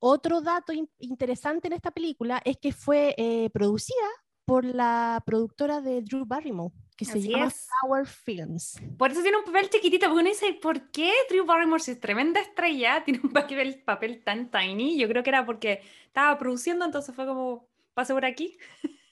otro 0.00 0.42
dato 0.42 0.70
interesante 0.98 1.68
en 1.68 1.72
esta 1.72 1.90
película 1.90 2.42
es 2.44 2.58
que 2.58 2.72
fue 2.72 3.14
eh, 3.16 3.48
producida 3.54 4.06
por 4.44 4.66
la 4.66 5.22
productora 5.24 5.80
de 5.80 6.02
Drew 6.02 6.26
Barrymore, 6.26 6.74
que 6.94 7.06
se 7.06 7.22
llama 7.22 7.50
Power 7.80 8.06
Films. 8.06 8.78
Por 8.98 9.10
eso 9.10 9.22
tiene 9.22 9.38
un 9.38 9.44
papel 9.44 9.70
chiquitito, 9.70 10.08
porque 10.08 10.20
uno 10.20 10.28
dice, 10.28 10.58
¿por 10.60 10.90
qué 10.90 11.10
Drew 11.30 11.46
Barrymore, 11.46 11.82
si 11.82 11.92
es 11.92 12.00
tremenda 12.00 12.38
estrella, 12.40 13.02
tiene 13.06 13.20
un 13.24 13.32
papel, 13.32 13.82
papel 13.82 14.22
tan 14.22 14.50
tiny? 14.50 14.98
Yo 14.98 15.08
creo 15.08 15.22
que 15.22 15.30
era 15.30 15.46
porque 15.46 15.80
estaba 16.04 16.38
produciendo, 16.38 16.84
entonces 16.84 17.14
fue 17.14 17.24
como, 17.24 17.66
pase 17.94 18.12
por 18.12 18.26
aquí. 18.26 18.58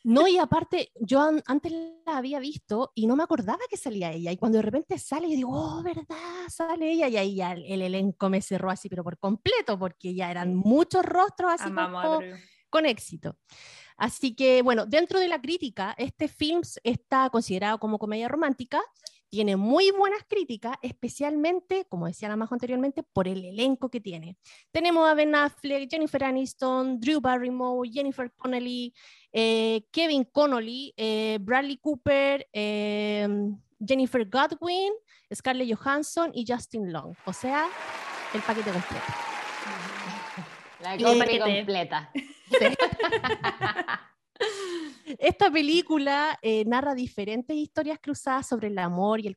No, 0.04 0.26
y 0.26 0.38
aparte, 0.38 0.92
yo 1.00 1.20
antes 1.46 1.72
la 2.04 2.18
había 2.18 2.40
visto 2.40 2.92
y 2.94 3.06
no 3.06 3.14
me 3.14 3.22
acordaba 3.22 3.60
que 3.70 3.76
salía 3.76 4.10
ella. 4.10 4.32
Y 4.32 4.36
cuando 4.36 4.58
de 4.58 4.62
repente 4.62 4.98
sale, 4.98 5.28
yo 5.28 5.36
digo, 5.36 5.50
oh, 5.52 5.82
¿verdad? 5.82 6.04
Sale 6.48 6.90
ella. 6.90 7.08
Y 7.08 7.16
ahí 7.16 7.34
ya 7.36 7.52
el, 7.52 7.82
elenco 7.82 8.28
me 8.28 8.42
cerró 8.42 8.70
así, 8.70 8.88
pero 8.88 9.04
por 9.04 9.18
completo, 9.18 9.78
porque 9.78 10.14
ya 10.14 10.30
eran 10.30 10.54
muchos 10.56 11.04
rostros 11.04 11.52
así 11.52 11.70
con 12.68 12.86
éxito. 12.86 13.36
Así 13.96 14.34
que, 14.34 14.62
bueno, 14.62 14.86
dentro 14.86 15.20
de 15.20 15.28
la 15.28 15.40
crítica, 15.40 15.94
este 15.98 16.26
film 16.26 16.62
está 16.82 17.28
considerado 17.30 17.78
como 17.78 17.98
comedia 17.98 18.26
romántica, 18.26 18.82
tiene 19.28 19.56
muy 19.56 19.90
buenas 19.92 20.24
críticas, 20.28 20.76
especialmente, 20.82 21.86
como 21.88 22.06
decía 22.06 22.28
la 22.28 22.36
más 22.36 22.52
anteriormente, 22.52 23.02
por 23.02 23.28
el 23.28 23.44
elenco 23.44 23.90
que 23.90 24.00
tiene. 24.00 24.36
Tenemos 24.72 25.08
a 25.08 25.14
Ben 25.14 25.34
Affleck, 25.34 25.90
Jennifer 25.90 26.24
Aniston, 26.24 27.00
Drew 27.00 27.20
Barrymore, 27.20 27.88
Jennifer 27.90 28.30
Connelly, 28.36 28.92
eh, 29.32 29.82
Kevin 29.90 30.24
Connolly, 30.24 30.92
eh, 30.96 31.38
Bradley 31.40 31.78
Cooper, 31.78 32.46
em, 32.52 33.56
Jennifer 33.84 34.24
Godwin, 34.28 34.92
Scarlett 35.34 35.68
Johansson 35.74 36.30
y 36.34 36.44
Justin 36.46 36.92
Long. 36.92 37.14
O 37.24 37.32
sea, 37.32 37.66
el 38.34 38.40
paquete 38.42 38.70
completo. 38.70 39.04
La 40.82 40.94
Eh, 40.94 41.02
compra 41.02 41.38
completa. 41.38 42.10
Esta 45.18 45.50
película 45.50 46.38
eh, 46.42 46.64
narra 46.64 46.94
diferentes 46.94 47.56
historias 47.56 47.98
cruzadas 48.00 48.46
sobre 48.46 48.68
el 48.68 48.78
amor 48.78 49.20
y 49.20 49.26
el, 49.26 49.36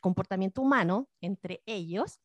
comportamiento 0.00 0.62
humano 0.62 1.08
entre 1.20 1.62
ellos. 1.66 2.20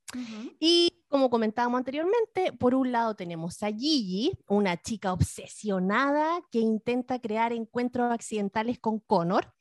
Y 0.59 1.03
como 1.07 1.29
comentábamos 1.29 1.79
anteriormente, 1.79 2.53
por 2.53 2.75
un 2.75 2.91
lado 2.91 3.15
tenemos 3.15 3.61
a 3.63 3.67
Gigi, 3.67 4.37
una 4.47 4.81
chica 4.81 5.13
obsesionada 5.13 6.41
que 6.51 6.59
intenta 6.59 7.19
crear 7.19 7.53
encuentros 7.53 8.11
accidentales 8.11 8.79
con 8.79 8.99
Connor, 8.99 9.53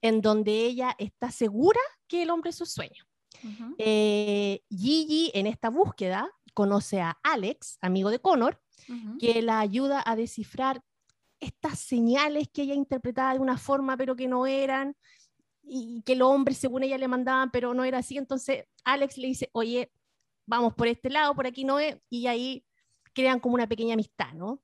en 0.00 0.20
donde 0.20 0.52
ella 0.66 0.94
está 0.98 1.30
segura 1.30 1.80
que 2.06 2.22
el 2.22 2.30
hombre 2.30 2.50
es 2.50 2.56
su 2.56 2.66
sueño. 2.66 3.04
Eh, 3.78 4.62
Gigi 4.68 5.30
en 5.32 5.46
esta 5.46 5.70
búsqueda 5.70 6.30
conoce 6.52 7.00
a 7.00 7.18
Alex, 7.22 7.78
amigo 7.80 8.10
de 8.10 8.18
Connor, 8.20 8.60
que 9.18 9.40
la 9.40 9.60
ayuda 9.60 10.02
a 10.04 10.16
descifrar 10.16 10.82
estas 11.40 11.78
señales 11.78 12.48
que 12.52 12.62
ella 12.62 12.74
interpretaba 12.74 13.32
de 13.32 13.40
una 13.40 13.58
forma 13.58 13.96
pero 13.96 14.14
que 14.14 14.28
no 14.28 14.46
eran 14.46 14.94
y 15.62 16.02
que 16.02 16.16
los 16.16 16.28
hombres 16.28 16.58
según 16.58 16.82
ella 16.82 16.98
le 16.98 17.08
mandaban 17.08 17.50
pero 17.50 17.74
no 17.74 17.84
era 17.84 17.98
así. 17.98 18.18
Entonces 18.18 18.64
Alex 18.84 19.18
le 19.18 19.28
dice, 19.28 19.50
oye, 19.52 19.90
vamos 20.46 20.74
por 20.74 20.88
este 20.88 21.10
lado, 21.10 21.34
por 21.34 21.46
aquí 21.46 21.64
no 21.64 21.78
es, 21.78 21.96
y 22.08 22.26
ahí 22.26 22.64
crean 23.12 23.40
como 23.40 23.54
una 23.54 23.68
pequeña 23.68 23.94
amistad, 23.94 24.32
¿no? 24.34 24.62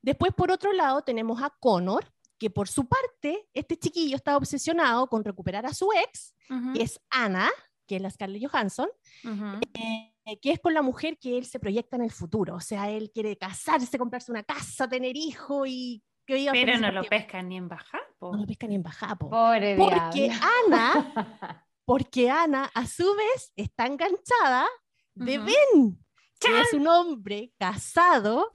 Después, 0.00 0.32
por 0.34 0.50
otro 0.50 0.72
lado, 0.72 1.02
tenemos 1.02 1.42
a 1.42 1.50
Connor, 1.60 2.12
que 2.38 2.50
por 2.50 2.68
su 2.68 2.88
parte, 2.88 3.48
este 3.54 3.78
chiquillo 3.78 4.16
está 4.16 4.36
obsesionado 4.36 5.06
con 5.06 5.24
recuperar 5.24 5.64
a 5.64 5.74
su 5.74 5.90
ex, 5.92 6.34
que 6.74 6.82
es 6.82 7.00
Ana, 7.08 7.48
que 7.86 7.96
es 7.96 8.02
la 8.02 8.10
Scarlett 8.10 8.44
Johansson, 8.44 8.88
eh, 9.24 10.11
que 10.40 10.52
es 10.52 10.60
con 10.60 10.74
la 10.74 10.82
mujer 10.82 11.18
que 11.18 11.36
él 11.36 11.44
se 11.44 11.58
proyecta 11.58 11.96
en 11.96 12.02
el 12.02 12.10
futuro. 12.12 12.54
O 12.54 12.60
sea, 12.60 12.90
él 12.90 13.10
quiere 13.12 13.36
casarse, 13.36 13.98
comprarse 13.98 14.30
una 14.30 14.42
casa, 14.42 14.88
tener 14.88 15.16
hijos 15.16 15.66
y 15.68 16.02
que 16.26 16.34
viva 16.34 16.52
Pero 16.52 16.78
no 16.78 16.92
lo 16.92 17.02
pescan 17.04 17.48
ni 17.48 17.56
en 17.56 17.68
bajar. 17.68 18.00
po. 18.18 18.32
No 18.32 18.38
lo 18.38 18.46
pescan 18.46 18.68
ni 18.70 18.76
en 18.76 18.82
bajada, 18.82 19.16
po. 19.16 19.30
Pobre 19.30 19.76
Porque 19.76 20.30
diablo. 20.30 20.46
Ana, 20.66 21.66
porque 21.84 22.30
Ana 22.30 22.70
a 22.74 22.86
su 22.86 23.14
vez 23.16 23.52
está 23.56 23.86
enganchada 23.86 24.66
de 25.14 25.38
Ujú. 25.38 25.46
Ben, 25.46 25.98
que 26.38 26.60
es 26.60 26.72
un 26.72 26.86
hombre 26.88 27.52
casado 27.58 28.52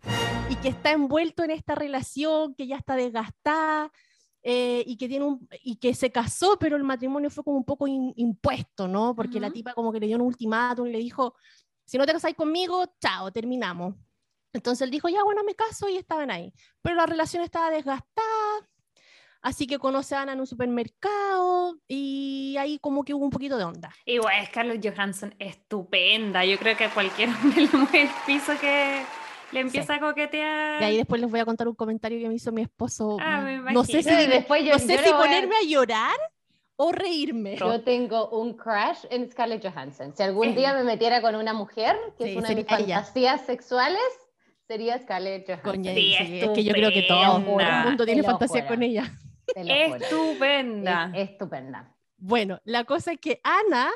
y 0.49 0.55
que 0.55 0.69
está 0.69 0.91
envuelto 0.91 1.43
en 1.43 1.51
esta 1.51 1.75
relación 1.75 2.55
que 2.55 2.67
ya 2.67 2.77
está 2.77 2.95
desgastada 2.95 3.91
eh, 4.49 4.81
y 4.87 4.95
que 4.95 5.09
tiene 5.09 5.25
un 5.25 5.45
y 5.61 5.75
que 5.75 5.93
se 5.93 6.09
casó, 6.09 6.57
pero 6.57 6.77
el 6.77 6.83
matrimonio 6.85 7.29
fue 7.29 7.43
como 7.43 7.57
un 7.57 7.65
poco 7.65 7.85
in- 7.85 8.13
impuesto, 8.15 8.87
¿no? 8.87 9.13
Porque 9.13 9.41
la 9.41 9.47
Ujú. 9.47 9.55
tipa 9.55 9.73
como 9.73 9.91
que 9.91 9.99
le 9.99 10.07
dio 10.07 10.15
un 10.15 10.21
ultimátum 10.21 10.87
y 10.87 10.91
le 10.93 10.99
dijo, 10.99 11.35
si 11.83 11.97
no 11.97 12.05
te 12.05 12.13
casáis 12.13 12.33
conmigo, 12.35 12.85
chao, 13.01 13.29
terminamos. 13.31 13.95
Entonces 14.53 14.83
él 14.85 14.91
dijo, 14.91 15.09
ya 15.09 15.21
bueno, 15.25 15.43
me 15.43 15.53
caso 15.53 15.89
y 15.89 15.97
estaban 15.97 16.31
ahí. 16.31 16.53
Pero 16.81 16.95
la 16.95 17.05
relación 17.05 17.43
estaba 17.43 17.69
desgastada, 17.71 18.69
así 19.41 19.67
que 19.67 19.77
conoce 19.79 20.15
a 20.15 20.21
Ana 20.21 20.31
en 20.31 20.39
un 20.39 20.47
supermercado 20.47 21.77
y 21.87 22.55
ahí 22.57 22.79
como 22.79 23.03
que 23.03 23.13
hubo 23.13 23.25
un 23.25 23.29
poquito 23.31 23.57
de 23.57 23.65
onda. 23.65 23.93
Igual, 24.05 24.45
Scarlett 24.47 24.81
Johansson, 24.95 25.35
estupenda. 25.39 26.45
Yo 26.45 26.57
creo 26.57 26.77
que 26.77 26.85
a 26.85 26.93
cualquier 26.93 27.29
hombre 27.29 27.61
le 27.71 27.77
mueve 27.77 28.03
el 28.03 28.09
piso 28.25 28.53
que 28.61 29.03
le 29.51 29.59
empieza 29.61 29.95
a 29.95 29.99
coquetear. 29.99 30.81
Y 30.81 30.85
ahí 30.85 30.97
después 30.97 31.21
les 31.21 31.29
voy 31.29 31.39
a 31.39 31.45
contar 31.45 31.67
un 31.67 31.75
comentario 31.75 32.19
que 32.19 32.27
me 32.27 32.35
hizo 32.35 32.51
mi 32.51 32.61
esposo. 32.61 33.17
Ah, 33.19 33.41
me 33.41 33.59
no 33.73 33.83
sé 33.83 34.03
si, 34.03 34.09
después 34.27 34.63
yo- 34.63 34.73
no 34.73 34.79
sé 34.79 34.93
yo 34.95 34.99
si 34.99 35.05
le 35.05 35.11
voy 35.11 35.19
a- 35.19 35.23
ponerme 35.25 35.55
a 35.55 35.63
llorar 35.67 36.15
o 36.75 36.91
reírme. 36.91 37.55
Yo 37.57 37.81
tengo 37.81 38.29
un 38.29 38.53
crush 38.55 39.05
en 39.09 39.31
Scarlett 39.31 39.63
Johansson. 39.65 40.13
Si 40.15 40.21
algún 40.23 40.49
Sí. 40.49 40.53
día 40.55 40.73
me 40.73 40.83
metiera 40.83 41.21
con 41.21 41.35
una 41.35 41.53
mujer, 41.53 41.95
que 42.17 42.25
Sí, 42.25 42.29
es 42.31 42.37
una 42.37 42.49
de 42.49 42.55
mis 42.55 42.65
ella. 42.65 42.77
fantasías 42.77 43.41
sexuales, 43.45 44.01
sería 44.67 44.99
Scarlett 44.99 45.47
Johansson. 45.47 45.83
Sí, 45.95 46.13
es 46.19 46.49
que 46.49 46.63
yo 46.63 46.73
creo 46.73 46.91
que 46.91 47.03
todo 47.03 47.37
el 47.37 47.43
mundo 47.85 48.05
tiene 48.05 48.23
fantasía 48.23 48.67
con 48.67 48.83
ella. 48.83 49.11
Estupenda. 49.55 51.11
Es 51.15 51.29
estupenda. 51.31 51.95
Bueno, 52.17 52.59
la 52.63 52.83
cosa 52.83 53.13
es 53.13 53.19
que 53.19 53.39
Ana, 53.43 53.89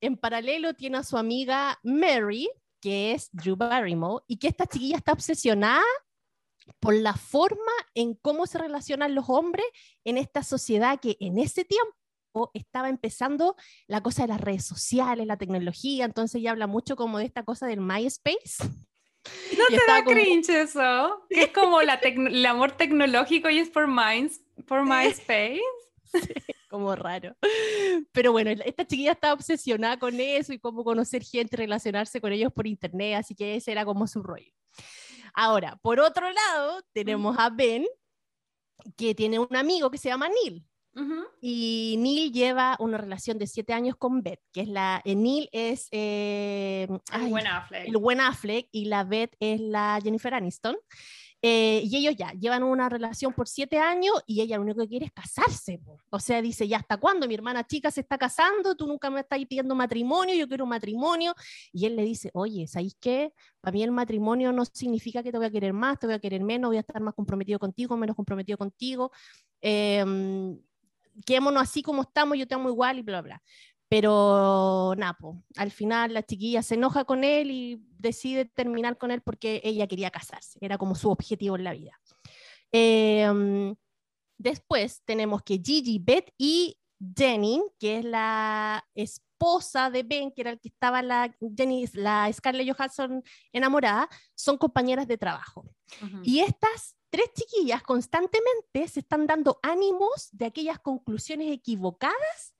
en 0.00 0.16
paralelo, 0.16 0.74
tiene 0.74 0.98
a 0.98 1.02
su 1.02 1.16
amiga 1.16 1.78
Mary, 1.82 2.48
que 2.82 3.12
es 3.12 3.30
Drew 3.32 3.56
Barrymore, 3.56 4.24
y 4.26 4.36
que 4.38 4.48
esta 4.48 4.66
chiquilla 4.66 4.96
está 4.96 5.12
obsesionada 5.12 5.82
por 6.80 6.94
la 6.94 7.14
forma 7.14 7.72
en 7.94 8.14
cómo 8.14 8.46
se 8.46 8.58
relacionan 8.58 9.14
los 9.14 9.28
hombres 9.28 9.64
en 10.04 10.18
esta 10.18 10.42
sociedad 10.42 11.00
que 11.00 11.16
en 11.20 11.38
ese 11.38 11.64
tiempo 11.64 12.50
estaba 12.54 12.88
empezando 12.88 13.56
la 13.86 14.02
cosa 14.02 14.22
de 14.22 14.28
las 14.28 14.40
redes 14.40 14.64
sociales, 14.64 15.26
la 15.26 15.36
tecnología, 15.38 16.04
entonces 16.04 16.36
ella 16.40 16.50
habla 16.50 16.66
mucho 16.66 16.96
como 16.96 17.18
de 17.18 17.24
esta 17.24 17.44
cosa 17.44 17.66
del 17.66 17.80
MySpace. 17.80 18.64
¿No 19.56 19.64
Y 19.68 19.76
te 19.76 19.82
da 19.86 20.02
como- 20.02 20.16
cringe 20.16 20.48
eso? 20.50 21.24
Que 21.30 21.44
es 21.44 21.52
como 21.52 21.80
la 21.82 21.94
el 21.94 22.44
amor 22.46 22.72
tecnológico 22.72 23.48
y 23.50 23.58
es 23.58 23.70
por, 23.70 23.86
Minds, 23.86 24.40
por 24.66 24.84
MySpace. 24.84 25.60
como 26.72 26.96
raro. 26.96 27.36
Pero 28.12 28.32
bueno, 28.32 28.50
esta 28.50 28.84
chiquilla 28.84 29.12
estaba 29.12 29.34
obsesionada 29.34 29.96
con 29.98 30.18
eso 30.18 30.52
y 30.52 30.58
cómo 30.58 30.82
conocer 30.82 31.22
gente, 31.22 31.56
relacionarse 31.56 32.20
con 32.20 32.32
ellos 32.32 32.52
por 32.52 32.66
internet, 32.66 33.14
así 33.20 33.36
que 33.36 33.54
ese 33.54 33.70
era 33.70 33.84
como 33.84 34.08
su 34.08 34.22
rollo. 34.24 34.50
Ahora, 35.34 35.76
por 35.82 36.00
otro 36.00 36.26
lado, 36.32 36.80
tenemos 36.92 37.36
a 37.38 37.48
Ben, 37.50 37.86
que 38.96 39.14
tiene 39.14 39.38
un 39.38 39.54
amigo 39.54 39.90
que 39.90 39.98
se 39.98 40.08
llama 40.08 40.28
Neil. 40.28 40.66
Ujú. 40.94 41.24
Y 41.40 41.96
Neil 42.00 42.32
lleva 42.32 42.76
una 42.78 42.98
relación 42.98 43.38
de 43.38 43.46
siete 43.46 43.72
años 43.72 43.96
con 43.96 44.22
Beth, 44.22 44.42
que 44.52 44.60
es 44.62 44.68
la. 44.68 45.00
eh, 45.06 45.14
Neil 45.14 45.48
es. 45.52 45.88
eh, 45.90 46.86
El 46.90 47.00
ay, 47.12 47.30
buen 47.30 47.46
Affleck. 47.46 47.88
el 47.88 47.96
buen 47.96 48.20
Affleck 48.20 48.68
y 48.72 48.84
la 48.86 49.04
Beth 49.04 49.34
es 49.40 49.58
la 49.60 49.98
Jennifer 50.02 50.34
Aniston. 50.34 50.76
Eh, 51.44 51.82
y 51.84 51.96
ellos 51.96 52.14
ya 52.16 52.30
llevan 52.32 52.62
una 52.62 52.88
relación 52.88 53.32
por 53.32 53.48
siete 53.48 53.76
años 53.78 54.22
y 54.28 54.42
ella 54.42 54.56
lo 54.56 54.62
único 54.62 54.80
que 54.82 54.88
quiere 54.88 55.06
es 55.06 55.12
casarse. 55.12 55.78
po. 55.78 55.98
O 56.10 56.20
sea, 56.20 56.40
dice, 56.40 56.68
¿ya 56.68 56.76
hasta 56.78 56.98
cuándo? 56.98 57.26
Mi 57.26 57.34
hermana 57.34 57.66
chica 57.66 57.90
se 57.90 58.00
está 58.02 58.16
casando, 58.16 58.76
tú 58.76 58.86
nunca 58.86 59.10
me 59.10 59.20
estás 59.20 59.40
pidiendo 59.40 59.74
matrimonio, 59.74 60.36
yo 60.36 60.46
quiero 60.46 60.62
un 60.64 60.70
matrimonio. 60.70 61.34
Y 61.72 61.86
él 61.86 61.96
le 61.96 62.04
dice, 62.04 62.30
oye, 62.34 62.68
¿sabéis 62.68 62.96
qué? 63.00 63.32
Para 63.60 63.72
mí 63.72 63.82
el 63.82 63.90
matrimonio 63.90 64.52
no 64.52 64.64
significa 64.64 65.22
que 65.24 65.32
te 65.32 65.38
voy 65.38 65.46
a 65.46 65.50
querer 65.50 65.72
más, 65.72 65.98
te 65.98 66.06
voy 66.06 66.14
a 66.14 66.20
querer 66.20 66.44
menos, 66.44 66.68
voy 66.68 66.76
a 66.76 66.80
estar 66.80 67.02
más 67.02 67.14
comprometido 67.14 67.58
contigo, 67.58 67.96
menos 67.96 68.14
comprometido 68.14 68.56
contigo. 68.56 69.10
Em, 69.60 70.56
quedémonos 71.26 71.62
así 71.62 71.82
como 71.82 72.02
estamos, 72.02 72.38
yo 72.38 72.46
te 72.46 72.54
amo 72.54 72.68
igual 72.68 72.98
y 72.98 73.02
bla, 73.02 73.20
bla. 73.20 73.42
Pero 73.92 74.94
Napo, 74.96 75.44
al 75.54 75.70
final 75.70 76.14
la 76.14 76.22
chiquilla 76.22 76.62
se 76.62 76.76
enoja 76.76 77.04
con 77.04 77.24
él 77.24 77.50
y 77.50 77.78
decide 77.98 78.46
terminar 78.46 78.96
con 78.96 79.10
él 79.10 79.20
porque 79.20 79.60
ella 79.64 79.86
quería 79.86 80.10
casarse, 80.10 80.58
era 80.62 80.78
como 80.78 80.94
su 80.94 81.10
objetivo 81.10 81.56
en 81.56 81.64
la 81.64 81.74
vida. 81.74 82.00
Em, 82.72 83.76
después 84.38 85.02
tenemos 85.04 85.42
que 85.42 85.60
Gigi, 85.62 85.98
Beth 85.98 86.32
y 86.38 86.78
Jenny, 87.14 87.62
que 87.78 87.98
es 87.98 88.04
la 88.06 88.82
esposa 88.94 89.90
de 89.90 90.04
Ben, 90.04 90.32
que 90.32 90.40
era 90.40 90.52
el 90.52 90.58
que 90.58 90.68
estaba 90.68 91.02
la, 91.02 91.36
Jenny, 91.54 91.84
la 91.92 92.32
Scarlett 92.32 92.74
Johansson 92.74 93.22
enamorada, 93.52 94.08
son 94.34 94.56
compañeras 94.56 95.06
de 95.06 95.18
trabajo. 95.18 95.68
Y 96.22 96.40
estas 96.40 96.96
tres 97.10 97.30
chiquillas 97.34 97.82
constantemente 97.82 98.88
se 98.88 99.00
están 99.00 99.26
dando 99.26 99.60
ánimos 99.62 100.30
de 100.32 100.46
aquellas 100.46 100.78
conclusiones 100.78 101.52
equivocadas 101.52 102.54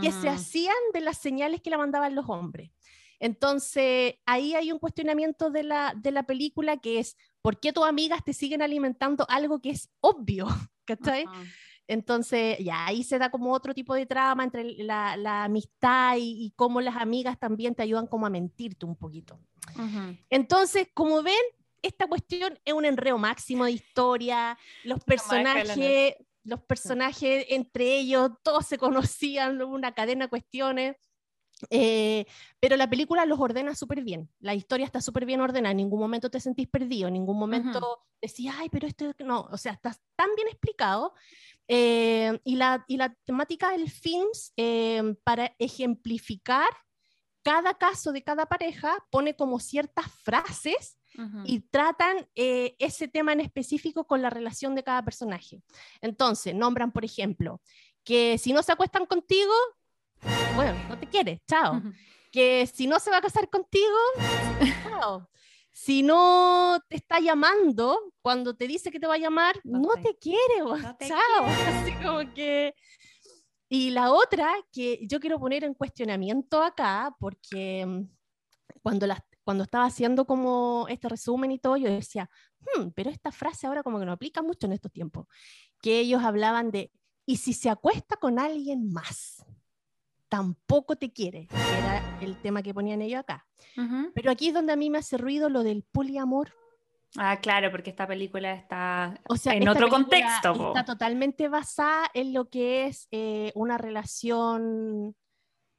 que 0.00 0.12
se 0.12 0.26
Mm. 0.28 0.34
hacían 0.34 0.76
de 0.94 1.00
las 1.00 1.18
señales 1.18 1.60
que 1.60 1.70
la 1.70 1.78
mandaban 1.78 2.14
los 2.14 2.28
hombres. 2.28 2.70
Entonces, 3.18 4.14
ahí 4.24 4.54
hay 4.54 4.72
un 4.72 4.78
cuestionamiento 4.78 5.50
de 5.50 5.62
la, 5.62 5.92
de 5.94 6.10
la 6.10 6.22
película 6.22 6.78
que 6.78 6.98
es, 6.98 7.16
¿por 7.42 7.60
qué 7.60 7.72
tus 7.72 7.84
amigas 7.84 8.24
te 8.24 8.32
siguen 8.32 8.62
alimentando 8.62 9.26
algo 9.28 9.60
que 9.60 9.70
es 9.70 9.90
obvio? 10.00 10.46
¿Cachai? 10.86 11.24
Ajá. 11.24 11.42
Entonces, 11.86 12.58
ya 12.60 12.86
ahí 12.86 13.02
se 13.02 13.18
da 13.18 13.30
como 13.30 13.52
otro 13.52 13.74
tipo 13.74 13.94
de 13.94 14.06
trama 14.06 14.44
entre 14.44 14.64
la, 14.84 15.16
la 15.16 15.44
amistad 15.44 16.16
y, 16.16 16.46
y 16.46 16.52
cómo 16.56 16.80
las 16.80 16.96
amigas 16.96 17.38
también 17.38 17.74
te 17.74 17.82
ayudan 17.82 18.06
como 18.06 18.26
a 18.26 18.30
mentirte 18.30 18.86
un 18.86 18.96
poquito. 18.96 19.38
Entonces, 20.30 20.88
como 20.94 21.22
ven, 21.22 21.34
esta 21.82 22.06
cuestión 22.06 22.58
es 22.64 22.72
un 22.74 22.84
enreo 22.84 23.18
máximo 23.18 23.64
de 23.64 23.72
historia, 23.72 24.56
los 24.84 25.02
personajes, 25.04 26.14
los 26.44 26.62
personajes 26.62 27.46
entre 27.48 27.98
ellos, 27.98 28.30
todos 28.42 28.66
se 28.66 28.78
conocían, 28.78 29.60
una 29.62 29.92
cadena 29.92 30.26
de 30.26 30.30
cuestiones, 30.30 30.96
eh, 31.68 32.24
pero 32.58 32.76
la 32.76 32.88
película 32.88 33.26
los 33.26 33.38
ordena 33.38 33.74
súper 33.74 34.02
bien, 34.02 34.30
la 34.40 34.54
historia 34.54 34.86
está 34.86 35.00
súper 35.00 35.26
bien 35.26 35.40
ordenada, 35.40 35.72
en 35.72 35.76
ningún 35.78 36.00
momento 36.00 36.30
te 36.30 36.40
sentís 36.40 36.68
perdido, 36.68 37.08
en 37.08 37.14
ningún 37.14 37.38
momento 37.38 38.06
decís, 38.20 38.50
ay, 38.54 38.68
pero 38.70 38.86
esto 38.86 39.12
no, 39.18 39.48
o 39.50 39.58
sea, 39.58 39.72
está 39.72 39.94
tan 40.16 40.34
bien 40.36 40.48
explicado. 40.48 41.12
eh, 41.68 42.38
y, 42.44 42.56
la, 42.56 42.84
y 42.88 42.96
la 42.96 43.14
temática 43.24 43.70
del 43.70 43.90
film, 43.90 44.28
eh, 44.56 45.14
para 45.22 45.54
ejemplificar 45.58 46.68
cada 47.42 47.74
caso 47.74 48.12
de 48.12 48.22
cada 48.22 48.46
pareja 48.46 48.96
pone 49.10 49.34
como 49.34 49.60
ciertas 49.60 50.06
frases 50.22 50.99
y 51.44 51.60
tratan 51.60 52.28
eh, 52.34 52.76
ese 52.78 53.08
tema 53.08 53.32
en 53.32 53.40
específico 53.40 54.06
con 54.06 54.22
la 54.22 54.30
relación 54.30 54.74
de 54.74 54.84
cada 54.84 55.04
personaje. 55.04 55.62
Entonces, 56.00 56.54
nombran, 56.54 56.92
por 56.92 57.04
ejemplo, 57.04 57.60
que 58.04 58.38
si 58.38 58.52
no 58.52 58.62
se 58.62 58.72
acuestan 58.72 59.06
contigo, 59.06 59.52
bueno, 60.54 60.74
no 60.88 60.98
te 60.98 61.06
quiere, 61.06 61.42
chao. 61.46 61.82
Que 62.30 62.66
si 62.66 62.86
no 62.86 62.98
se 63.00 63.10
va 63.10 63.18
a 63.18 63.22
casar 63.22 63.48
contigo, 63.50 63.96
chao. 64.84 65.28
Si 65.72 66.02
no 66.02 66.80
te 66.88 66.96
está 66.96 67.20
llamando, 67.20 68.12
cuando 68.22 68.54
te 68.54 68.66
dice 68.66 68.90
que 68.90 69.00
te 69.00 69.06
va 69.06 69.14
a 69.14 69.18
llamar, 69.18 69.58
no, 69.64 69.88
te 70.02 70.16
quiere, 70.18 70.58
chao. 71.08 71.46
Así 71.68 71.92
como 71.94 72.32
que... 72.34 72.74
Y 73.72 73.90
la 73.90 74.12
otra 74.12 74.52
que 74.72 74.98
yo 75.06 75.20
quiero 75.20 75.38
poner 75.38 75.62
en 75.62 75.74
cuestionamiento 75.74 76.60
acá, 76.60 77.14
porque 77.20 77.86
mm, 77.86 78.02
cuando, 78.82 79.06
las, 79.06 79.20
cuando 79.50 79.64
estaba 79.64 79.86
haciendo 79.86 80.26
como 80.26 80.86
este 80.88 81.08
resumen 81.08 81.50
y 81.50 81.58
todo, 81.58 81.76
yo 81.76 81.90
decía, 81.90 82.30
hmm, 82.60 82.90
pero 82.94 83.10
esta 83.10 83.32
frase 83.32 83.66
ahora 83.66 83.82
como 83.82 83.98
que 83.98 84.06
no 84.06 84.12
aplica 84.12 84.42
mucho 84.42 84.68
en 84.68 84.74
estos 84.74 84.92
tiempos, 84.92 85.26
que 85.82 85.98
ellos 85.98 86.22
hablaban 86.22 86.70
de, 86.70 86.92
¿y 87.26 87.38
si 87.38 87.52
se 87.52 87.68
acuesta 87.68 88.14
con 88.14 88.38
alguien 88.38 88.92
más? 88.92 89.44
Tampoco 90.28 90.94
te 90.94 91.12
quiere, 91.12 91.48
era 91.50 92.20
el 92.20 92.36
tema 92.36 92.62
que 92.62 92.72
ponían 92.72 93.02
ellos 93.02 93.18
acá. 93.18 93.44
Pero 94.14 94.30
aquí 94.30 94.46
es 94.46 94.54
donde 94.54 94.72
a 94.72 94.76
mí 94.76 94.88
me 94.88 94.98
hace 94.98 95.18
ruido 95.18 95.48
lo 95.48 95.64
del 95.64 95.82
poliamor. 95.82 96.52
Ah, 97.18 97.40
claro, 97.42 97.72
porque 97.72 97.90
esta 97.90 98.06
película 98.06 98.52
está 98.52 99.20
en 99.46 99.68
otro 99.68 99.88
contexto. 99.88 100.68
Está 100.68 100.84
totalmente 100.84 101.48
basada 101.48 102.08
en 102.14 102.32
lo 102.32 102.48
que 102.48 102.86
es 102.86 103.08
eh, 103.10 103.50
una 103.56 103.78
relación, 103.78 105.16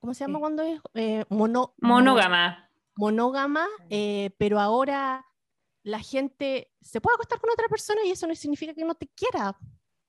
¿cómo 0.01 0.13
se 0.13 0.25
llama 0.25 0.39
cuando 0.39 0.61
es? 0.61 0.81
Eh, 0.93 1.23
monógama. 1.29 2.67
Monógama, 2.95 3.67
eh, 3.89 4.31
pero 4.37 4.59
ahora 4.59 5.25
la 5.83 5.99
gente 5.99 6.71
se 6.81 7.01
puede 7.01 7.15
acostar 7.15 7.39
con 7.39 7.49
otra 7.49 7.67
persona 7.67 8.01
y 8.05 8.11
eso 8.11 8.27
no 8.27 8.35
significa 8.35 8.73
que 8.73 8.85
no 8.85 8.95
te 8.95 9.07
quiera. 9.07 9.57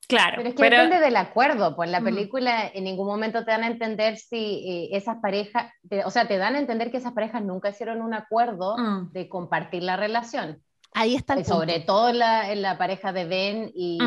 Claro. 0.08 0.36
Pero 0.36 0.48
es 0.48 0.54
que 0.54 0.62
depende 0.64 0.98
del 0.98 1.16
acuerdo, 1.16 1.74
pues 1.74 1.88
la 1.88 2.00
mm. 2.00 2.04
película 2.04 2.70
en 2.74 2.84
ningún 2.84 3.06
momento 3.06 3.44
te 3.44 3.52
dan 3.52 3.62
a 3.62 3.68
entender 3.68 4.18
si 4.18 4.90
esas 4.92 5.18
parejas, 5.22 5.72
o 6.04 6.10
sea, 6.10 6.28
te 6.28 6.36
dan 6.36 6.56
a 6.56 6.58
entender 6.58 6.90
que 6.90 6.98
esas 6.98 7.12
parejas 7.12 7.42
nunca 7.42 7.70
hicieron 7.70 8.02
un 8.02 8.12
acuerdo 8.12 8.76
mm. 8.76 9.12
de 9.12 9.28
compartir 9.28 9.82
la 9.82 9.96
relación. 9.96 10.62
Ahí 10.94 11.14
está 11.14 11.34
el 11.34 11.44
Sobre 11.46 11.80
todo 11.80 12.10
en 12.10 12.18
la, 12.18 12.54
la, 12.54 12.76
pareja 12.76 13.12
de 13.12 13.24
Ben 13.24 13.72
y, 13.74 13.98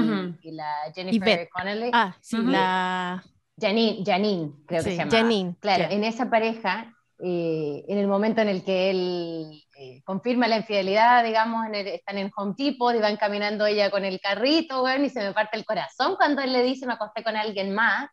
y 0.42 0.52
la 0.52 0.72
Jennifer 0.94 1.50
Connelly. 1.50 1.90
Ah, 1.92 2.16
sí, 2.22 2.38
la... 2.38 3.24
Janine, 3.60 4.04
Janine, 4.06 4.52
creo 4.68 4.84
que 4.84 4.92
se 4.92 4.98
llama. 4.98 5.12
Janine. 5.12 5.56
Claro, 5.60 5.86
en 5.90 6.04
esa 6.04 6.30
pareja, 6.30 6.94
eh, 7.20 7.86
en 7.88 7.98
el 7.98 8.08
momento 8.08 8.42
en 8.42 8.50
el 8.50 8.64
que 8.64 8.90
él 8.90 9.64
eh, 9.78 10.02
confirma 10.04 10.48
la 10.48 10.58
infidelidad, 10.58 11.24
digamos, 11.24 11.66
en 11.68 11.76
están 11.76 12.18
en 12.18 12.32
Home 12.36 12.56
Depot 12.58 12.94
y 12.96 13.00
van 13.00 13.18
caminando 13.18 13.66
ella 13.66 13.90
con 13.90 14.04
el 14.04 14.20
carrito, 14.20 14.82
bueno, 14.82 15.06
y 15.06 15.10
se 15.10 15.24
me 15.24 15.34
parte 15.34 15.58
el 15.58 15.66
corazón 15.66 16.16
cuando 16.18 16.42
él 16.42 16.52
le 16.52 16.64
dice 16.64 16.86
me 16.86 16.94
acosté 16.94 17.24
con 17.24 17.36
alguien 17.36 17.74
más. 17.74 18.10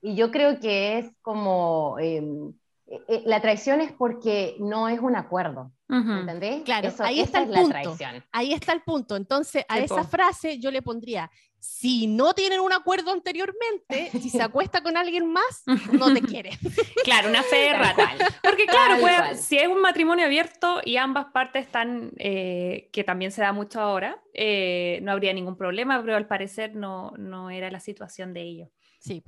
Y 0.00 0.14
yo 0.14 0.30
creo 0.30 0.60
que 0.60 0.98
es 0.98 1.10
como... 1.22 1.96
Em, 1.98 2.52
eh, 2.86 3.22
la 3.24 3.40
traición 3.40 3.80
es 3.80 3.92
porque 3.92 4.56
no 4.60 4.88
es 4.88 5.00
un 5.00 5.16
acuerdo. 5.16 5.72
¿Entendés? 5.88 6.62
Claro, 6.62 6.92
ahí 7.00 7.20
está 7.20 7.42
el 7.42 7.50
punto. 7.50 7.96
Ahí 8.32 8.52
está 8.52 8.72
el 8.72 8.82
punto. 8.82 9.16
Entonces, 9.16 9.64
a 9.68 9.78
esa 9.78 10.04
frase 10.04 10.58
yo 10.58 10.70
le 10.70 10.82
pondría, 10.82 11.30
si 11.58 12.06
no 12.06 12.34
tienen 12.34 12.60
un 12.60 12.72
acuerdo 12.72 13.10
anteriormente, 13.10 14.10
si 14.12 14.28
se 14.28 14.42
acuesta 14.42 14.82
con 14.82 14.96
alguien 14.96 15.32
más, 15.32 15.62
no 15.92 16.12
te 16.12 16.20
quiere. 16.20 16.50
Claro, 17.04 17.28
una 17.28 17.42
fe 17.42 17.74
rata. 17.74 18.12
Porque 18.42 18.64
claro, 18.64 19.36
si 19.36 19.58
es 19.58 19.68
un 19.68 19.82
matrimonio 19.82 20.24
abierto 20.24 20.80
y 20.82 20.96
ambas 20.96 21.26
partes 21.26 21.66
están, 21.66 22.12
eh, 22.16 22.88
que 22.92 23.04
también 23.04 23.30
se 23.30 23.42
da 23.42 23.52
mucho 23.52 23.78
ahora, 23.78 24.22
eh, 24.32 25.00
no 25.02 25.12
habría 25.12 25.34
ningún 25.34 25.56
problema, 25.56 26.00
pero 26.00 26.16
al 26.16 26.26
parecer 26.26 26.74
no, 26.74 27.12
no 27.18 27.50
era 27.50 27.70
la 27.70 27.80
situación 27.80 28.32
de 28.32 28.40
ellos. 28.40 28.68
Sí. 29.04 29.22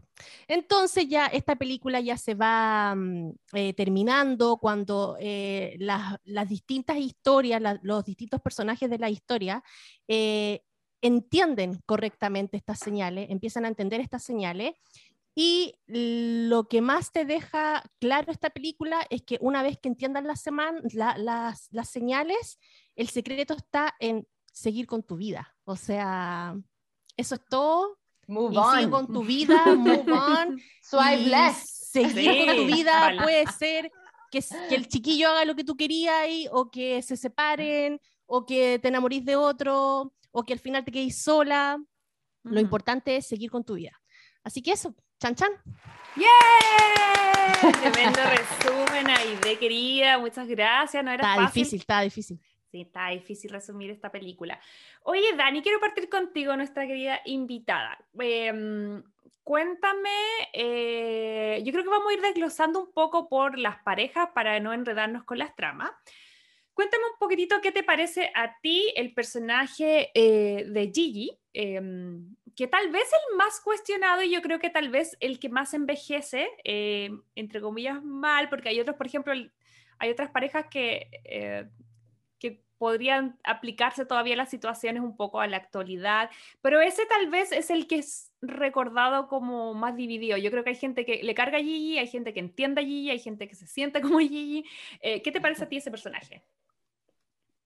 Entonces 0.49 1.07
ya 1.07 1.27
esta 1.27 1.57
película 1.57 2.01
ya 2.01 2.17
se 2.17 2.35
va 2.35 2.95
mm, 2.95 3.33
eh, 3.53 3.75
terminando 3.75 4.57
cuando 4.57 5.19
eh, 5.21 5.77
las, 5.79 6.46
distintas 6.49 6.97
historias, 6.99 7.63
los 7.83 8.05
distintos 8.05 8.41
personajes 8.41 8.91
de 8.91 8.99
la 8.99 9.11
historia 9.11 9.63
eh, 10.09 10.63
entienden 11.01 11.81
correctamente 11.87 12.57
estas 12.57 12.79
señales, 12.79 13.29
empiezan 13.31 13.65
a 13.65 13.69
entender 13.69 14.01
estas 14.01 14.23
señales 14.23 14.75
y 15.35 15.75
lo 15.87 16.67
que 16.67 16.81
más 16.81 17.13
te 17.13 17.27
deja 17.27 17.83
claro 18.01 18.33
esta 18.33 18.49
película 18.49 19.07
es 19.11 19.23
que 19.23 19.37
una 19.43 19.63
vez 19.63 19.79
que 19.79 19.89
entiendan 19.89 20.27
las, 20.27 20.43
las, 21.19 21.69
las 21.71 21.89
señales, 21.91 22.59
el 22.95 23.09
secreto 23.09 23.55
está 23.55 23.95
en 24.01 24.27
seguir 24.51 24.87
con 24.87 25.03
tu 25.03 25.17
vida. 25.17 25.55
O 25.65 25.77
sea, 25.77 26.57
eso 27.19 27.35
es 27.35 27.45
todo 27.51 27.99
Move 28.29 28.55
y 28.55 28.57
on. 28.57 28.77
sigue 28.77 28.91
con 28.91 29.07
tu 29.07 29.25
vida, 29.25 29.67
move 29.77 30.13
on. 30.13 30.61
Swipe 30.83 31.27
left. 31.27 31.65
Seguir 31.65 32.47
con 32.47 32.57
tu 32.57 32.67
vida 32.67 33.15
puede 33.23 33.47
ser 33.47 33.93
que, 34.41 34.69
que, 34.69 34.75
el 34.75 34.89
chiquillo 34.89 35.29
haga 35.29 35.45
lo 35.45 35.55
que 35.55 35.65
tú 35.65 35.77
querías 35.77 36.27
o 36.51 36.71
que 36.71 37.03
se 37.03 37.17
separen, 37.17 38.01
o 38.27 38.45
que 38.45 38.79
te 38.79 38.89
enamorís 38.89 39.25
de 39.25 39.37
otro, 39.37 40.13
o 40.31 40.43
que 40.43 40.53
al 40.53 40.59
final 40.59 40.85
te 40.85 40.93
quedes 40.93 41.23
sola. 41.23 41.79
Lo 42.43 42.61
importante 42.61 43.17
es 43.17 43.27
seguir 43.27 43.51
con 43.51 43.65
tu 43.65 43.75
vida. 43.75 43.93
Así 44.45 44.63
que 44.63 44.73
eso, 44.73 44.95
chan 45.19 45.35
chan. 45.35 45.51
¡Yeah! 46.15 47.73
Tremendo 47.81 48.21
resumen, 48.23 49.11
Aide, 49.11 49.59
querida. 49.59 50.19
Muchas 50.19 50.47
gracias. 50.47 51.03
No 51.03 51.11
era 51.11 51.33
está 51.33 51.43
difícil, 51.43 51.81
está 51.81 52.01
difícil. 52.03 52.41
Sí, 52.71 52.83
está 52.83 53.09
difícil 53.09 53.51
resumir 53.51 53.91
esta 53.91 54.11
película. 54.11 54.61
Oye, 55.03 55.35
Dani, 55.37 55.63
quiero 55.63 55.81
partir 55.81 56.09
contigo, 56.09 56.57
nuestra 56.57 56.87
querida 56.87 57.21
invitada. 57.25 57.99
Em, 58.19 59.03
cuéntame, 59.47 60.11
eh, 60.55 61.63
yo 61.65 61.71
creo 61.71 61.85
que 61.85 61.91
vamos 61.91 62.11
a 62.11 62.15
ir 62.15 62.21
desglosando 62.21 62.81
un 62.81 62.93
poco 62.93 63.29
por 63.29 63.57
las 63.61 63.81
parejas 63.85 64.31
para 64.35 64.59
no 64.59 64.73
enredarnos 64.73 65.23
con 65.23 65.39
las 65.39 65.55
tramas. 65.55 65.93
Cuéntame 66.75 67.05
un 67.05 67.19
poquitito 67.21 67.61
qué 67.61 67.71
te 67.71 67.85
parece 67.85 68.33
a 68.35 68.59
ti 68.61 68.93
el 68.97 69.15
personaje 69.15 70.11
eh, 70.15 70.65
de 70.67 70.91
Gigi, 70.93 71.39
em, 71.53 72.35
que 72.57 72.67
tal 72.67 72.91
vez 72.91 73.05
el 73.05 73.37
más 73.37 73.61
cuestionado 73.61 74.21
y 74.23 74.33
yo 74.33 74.43
creo 74.43 74.59
que 74.59 74.69
tal 74.69 74.89
vez 74.89 75.17
el 75.21 75.39
que 75.39 75.49
más 75.49 75.75
envejece, 75.75 76.49
eh, 76.65 77.11
entre 77.37 77.61
comillas, 77.61 78.03
mal, 78.03 78.49
porque 78.49 78.71
hay 78.71 78.81
otros, 78.81 78.97
por 78.97 79.07
ejemplo, 79.07 79.33
hay 80.01 80.11
otras 80.11 80.31
parejas 80.33 80.67
que 80.69 81.09
podrían 82.79 83.39
aplicarse 83.45 84.05
todavía 84.05 84.37
las 84.37 84.51
situaciones 84.51 85.03
un 85.03 85.17
poco 85.17 85.41
a 85.41 85.47
la 85.47 85.57
actualidad, 85.57 86.31
pero 86.61 86.81
ese 86.81 87.07
tal 87.07 87.29
vez 87.31 87.53
es 87.53 87.71
el 87.71 87.87
que 87.87 87.97
es 87.97 88.33
recordado 88.43 89.29
como 89.29 89.75
más 89.75 89.97
dividido. 89.97 90.37
Yo 90.37 90.51
creo 90.51 90.63
que 90.63 90.71
hay 90.71 90.77
gente 90.77 91.05
que 91.05 91.23
le 91.23 91.35
carga 91.35 91.59
a 91.59 91.63
Gigi, 91.63 91.99
hay 91.99 92.07
gente 92.07 92.33
que 92.35 92.41
entiende 92.41 92.83
a 92.83 92.85
Gigi, 92.85 93.11
hay 93.11 93.19
gente 93.19 93.49
que 93.49 93.55
se 93.55 93.67
siente 93.67 94.01
como 94.01 94.19
Gigi. 94.19 94.65
Eh, 95.01 95.23
¿Qué 95.23 95.33
te 95.33 95.41
parece 95.41 95.65
a 95.65 95.69
ti 95.69 95.77
ese 95.77 95.91
personaje? 95.91 96.43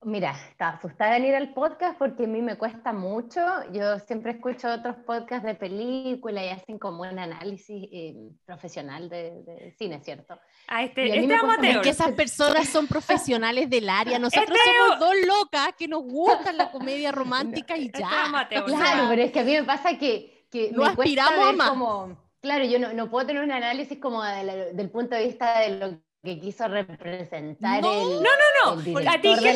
Mira, 0.03 0.35
estaba 0.49 0.77
asustada 0.79 1.19
en 1.19 1.27
ir 1.27 1.35
al 1.35 1.53
podcast 1.53 1.99
porque 1.99 2.25
a 2.25 2.27
mí 2.27 2.41
me 2.41 2.57
cuesta 2.57 2.91
mucho. 2.91 3.41
Yo 3.71 3.99
siempre 3.99 4.33
escucho 4.33 4.73
otros 4.73 4.97
podcasts 5.07 5.45
de 5.45 5.55
película 5.55 6.43
y 6.43 6.49
hacen 6.49 6.79
como 6.79 7.03
un 7.03 7.19
análisis 7.19 7.87
eh, 7.93 8.15
profesional 8.47 9.11
de, 9.11 9.75
cine, 9.77 10.01
¿ierto? 10.07 10.41
Ah, 10.69 10.85
este, 10.85 11.19
este 11.19 11.35
amateur. 11.35 11.83
que 11.83 11.91
esas 11.91 12.13
personas 12.13 12.67
son 12.71 12.87
profesionales 12.87 13.69
del 13.69 13.91
área. 13.91 14.19
Nosotros 14.19 14.57
este 14.57 14.71
somos 14.79 15.01
dos 15.01 15.15
locas 15.27 15.75
que 15.79 15.87
nos 15.87 16.03
gusta 16.03 16.51
la 16.55 16.73
comedia 16.73 17.13
romántica 17.13 17.77
y 17.77 17.87
este 17.87 18.01
ya. 18.01 18.49
claro, 18.65 19.07
pero 19.11 19.23
es 19.23 19.33
que 19.33 19.41
a 19.41 19.45
mí 19.45 19.53
me 19.53 19.65
pasa 19.65 19.99
que, 19.99 20.47
que 20.51 20.71
lo 20.73 20.87
aspiramos 20.87 21.47
a 21.47 21.53
más. 21.53 21.69
Como, 21.69 22.17
claro, 22.41 22.65
yo 22.65 22.79
no, 22.79 22.95
no, 22.95 23.11
puedo 23.11 23.27
tener 23.27 23.43
un 23.43 23.53
análisis 23.53 23.99
como 23.99 24.25
del 24.25 24.91
punto 24.91 25.15
de 25.15 25.27
vista 25.27 25.61
de 25.61 25.79
lo 25.79 26.10
que 26.23 26.39
quiso 26.39 26.69
representar 26.69 27.83
no, 27.83 27.93
el. 27.93 28.23
No, 28.23 28.31
no, 28.31 28.77
no. 28.77 29.11
¿A 29.11 29.21
ti 29.21 29.35
qué 29.43 29.55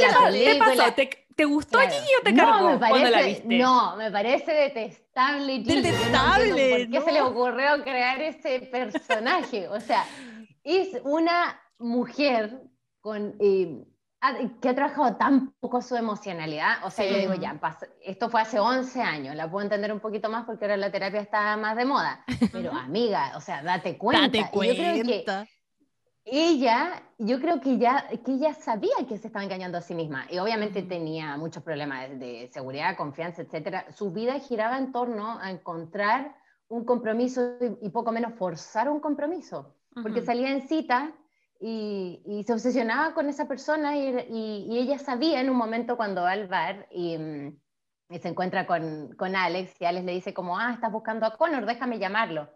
te, 0.53 0.59
pasó? 0.59 0.95
¿Te, 1.37 1.45
gustó 1.45 1.79
claro. 1.79 1.93
Gigi 1.93 2.13
o 2.21 2.23
te 2.23 2.35
cargó 2.35 2.61
no, 2.61 2.71
me 2.71 2.79
parece, 2.79 3.01
cuando 3.01 3.11
la 3.11 3.23
viste? 3.23 3.59
No, 3.59 3.97
me 3.97 4.11
parece 4.11 4.53
detestable 4.53 5.53
Gigi. 5.59 5.83
Detestable. 5.83 6.71
¿Por 6.71 6.91
qué 6.91 7.01
se 7.05 7.13
le 7.13 7.21
ocurrió 7.23 7.83
crear 7.83 8.21
ese 8.23 8.61
personaje? 8.61 9.69
O 9.69 9.81
sea, 9.81 10.07
es 10.63 11.01
una 11.05 11.61
mujer 11.79 12.63
con. 13.01 13.37
Eh, 13.41 13.85
que 14.63 14.71
ha 14.71 14.75
trabajado 14.75 15.17
tan 15.17 15.53
poco 15.61 15.83
su 15.83 15.97
emocionalidad, 15.97 16.79
o 16.85 16.91
sea, 16.91 17.05
yo 17.05 17.19
digo, 17.19 17.35
ya, 17.35 17.61
esto 18.03 18.31
fue 18.31 18.41
hace 18.41 18.59
11 18.59 19.03
años, 19.03 19.37
la 19.37 19.51
puedo 19.51 19.63
entender 19.63 19.93
un 19.93 20.01
poquito 20.01 20.31
más 20.31 20.47
porque 20.47 20.65
ahora 20.65 20.79
la 20.79 20.91
terapia 20.91 21.21
está 21.21 21.55
más 21.59 21.77
de 21.77 21.85
moda, 21.85 22.25
pero 22.51 22.73
amiga, 22.73 23.33
o 23.37 23.41
sea, 23.43 23.63
date 23.63 23.99
cuenta. 23.99 24.23
Date 24.23 24.49
cuenta. 24.51 24.95
yo 24.95 25.03
creo 25.03 25.05
que 25.05 25.47
ella, 26.25 27.03
yo 27.19 27.39
creo 27.39 27.61
que 27.61 27.77
ya, 27.77 28.09
que 28.25 28.33
ella 28.33 28.55
sabía 28.55 28.95
que 29.07 29.19
se 29.19 29.27
estaba 29.27 29.45
engañando 29.45 29.77
a 29.77 29.83
sí 29.83 29.95
misma 29.95 30.27
y 30.31 30.39
obviamente 30.39 30.83
tenía 30.83 31.37
muchos 31.37 31.63
problemas 31.63 32.19
de 32.19 32.49
seguridad, 32.53 32.97
confianza, 32.97 33.43
etc. 33.43 33.93
Su 33.95 34.11
vida 34.11 34.39
giraba 34.41 34.79
en 34.79 34.91
torno 34.91 35.39
a 35.39 35.51
encontrar 35.51 36.35
un 36.69 36.85
compromiso 36.85 37.57
y, 37.81 37.91
poco 37.91 38.11
menos 38.11 38.35
forzar 38.35 38.89
un 38.89 39.01
compromiso, 39.01 39.75
porque 40.03 40.23
salía 40.23 40.51
en 40.51 40.67
cita 40.67 41.13
y, 41.61 42.43
se 42.47 42.53
obsesionaba 42.55 43.13
con 43.13 43.29
esa 43.29 43.47
persona 43.47 43.97
y, 43.97 44.79
ella 44.79 44.99
sabía 44.99 45.41
en 45.43 45.51
un 45.51 45.57
momento 45.57 45.99
cuando 45.99 46.23
va 46.23 46.33
al 46.33 46.49
bar 46.49 46.89
y, 46.91 47.19
se 48.19 48.29
encuentra 48.29 48.67
con, 48.67 49.15
con, 49.17 49.37
Alex 49.37 49.81
y 49.81 49.85
Alex 49.85 50.05
le 50.07 50.13
dice 50.13 50.33
como, 50.33 50.59
ah, 50.59 50.73
estás 50.73 50.91
buscando 50.91 51.27
a 51.27 51.37
Connor, 51.37 51.67
déjame 51.67 51.99
llamarlo. 51.99 52.49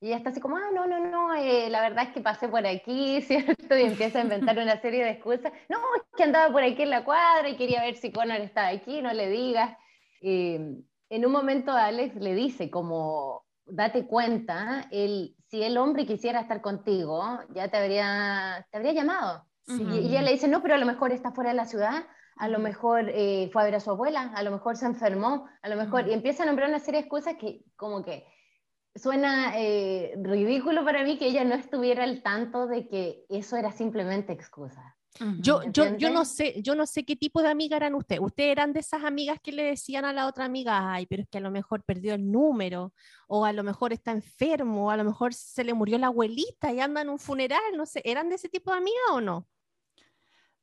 Y 0.00 0.08
ella 0.08 0.18
está 0.18 0.30
así 0.30 0.40
como, 0.40 0.56
ah, 0.56 0.70
no, 0.72 0.86
no, 0.86 1.00
no, 1.00 1.34
eh, 1.34 1.68
la 1.70 1.80
verdad 1.80 2.04
es 2.04 2.12
que 2.12 2.20
pasé 2.20 2.48
por 2.48 2.64
aquí, 2.64 3.20
¿cierto? 3.22 3.76
Y 3.76 3.82
empieza 3.82 4.20
a 4.20 4.22
inventar 4.22 4.58
una 4.58 4.80
serie 4.80 5.04
de 5.04 5.10
excusas. 5.10 5.52
No, 5.68 5.78
es 5.96 6.02
que 6.16 6.22
andaba 6.22 6.52
por 6.52 6.62
aquí 6.62 6.82
en 6.82 6.90
la 6.90 7.04
cuadra 7.04 7.48
y 7.48 7.56
quería 7.56 7.82
ver 7.82 7.96
si 7.96 8.12
Connor 8.12 8.40
estaba 8.40 8.68
aquí, 8.68 9.02
no 9.02 9.12
le 9.12 9.28
digas. 9.28 9.76
Y 10.20 10.56
en 11.10 11.26
un 11.26 11.32
momento 11.32 11.72
Alex 11.72 12.14
le 12.16 12.34
dice 12.34 12.70
como, 12.70 13.44
date 13.66 14.06
cuenta, 14.06 14.86
el, 14.90 15.34
si 15.48 15.62
el 15.62 15.76
hombre 15.78 16.06
quisiera 16.06 16.40
estar 16.40 16.60
contigo, 16.60 17.22
ya 17.50 17.68
te 17.68 17.76
habría, 17.76 18.66
te 18.70 18.76
habría 18.76 18.92
llamado. 18.92 19.44
Y, 19.66 20.08
ella 20.08 20.22
le 20.22 20.32
dice, 20.32 20.48
no, 20.48 20.62
pero 20.62 20.76
a 20.76 20.78
lo 20.78 20.86
mejor 20.86 21.12
está 21.12 21.32
fuera 21.32 21.50
de 21.50 21.56
la 21.56 21.66
ciudad, 21.66 22.06
a 22.36 22.48
lo 22.48 22.58
mejor 22.58 23.10
eh, 23.10 23.50
fue 23.52 23.62
a 23.62 23.64
ver 23.66 23.74
a 23.74 23.80
su 23.80 23.90
abuela, 23.90 24.32
a 24.34 24.42
lo 24.42 24.50
mejor 24.50 24.76
se 24.76 24.86
enfermó, 24.86 25.46
a 25.60 25.68
lo 25.68 25.76
mejor, 25.76 26.08
y 26.08 26.14
empieza 26.14 26.44
a 26.44 26.46
nombrar 26.46 26.68
una 26.68 26.78
serie 26.78 27.00
de 27.00 27.06
excusas 27.06 27.34
que 27.38 27.64
como 27.76 28.02
que 28.02 28.24
suena 28.98 29.52
eh, 29.56 30.14
ridículo 30.22 30.84
para 30.84 31.04
mí 31.04 31.18
que 31.18 31.26
ella 31.26 31.44
no 31.44 31.54
estuviera 31.54 32.04
al 32.04 32.22
tanto 32.22 32.66
de 32.66 32.88
que 32.88 33.24
eso 33.28 33.56
era 33.56 33.72
simplemente 33.72 34.32
excusa. 34.32 34.96
Yo, 35.40 35.62
yo, 35.72 35.96
yo, 35.96 36.10
no 36.10 36.24
sé, 36.24 36.62
yo 36.62 36.76
no 36.76 36.86
sé 36.86 37.04
qué 37.04 37.16
tipo 37.16 37.42
de 37.42 37.48
amiga 37.48 37.76
eran 37.76 37.94
ustedes. 37.94 38.20
Ustedes 38.20 38.52
eran 38.52 38.72
de 38.72 38.80
esas 38.80 39.02
amigas 39.02 39.38
que 39.42 39.50
le 39.50 39.64
decían 39.64 40.04
a 40.04 40.12
la 40.12 40.28
otra 40.28 40.44
amiga, 40.44 40.92
ay, 40.92 41.06
pero 41.06 41.22
es 41.22 41.28
que 41.28 41.38
a 41.38 41.40
lo 41.40 41.50
mejor 41.50 41.82
perdió 41.82 42.14
el 42.14 42.30
número, 42.30 42.92
o 43.26 43.44
a 43.44 43.52
lo 43.52 43.64
mejor 43.64 43.92
está 43.92 44.12
enfermo, 44.12 44.86
o 44.86 44.90
a 44.90 44.96
lo 44.96 45.04
mejor 45.04 45.34
se 45.34 45.64
le 45.64 45.74
murió 45.74 45.98
la 45.98 46.08
abuelita 46.08 46.72
y 46.72 46.80
anda 46.80 47.00
en 47.00 47.08
un 47.08 47.18
funeral, 47.18 47.60
no 47.76 47.84
sé, 47.84 48.00
¿eran 48.04 48.28
de 48.28 48.36
ese 48.36 48.48
tipo 48.48 48.70
de 48.70 48.78
amiga 48.78 49.00
o 49.12 49.20
no? 49.20 49.48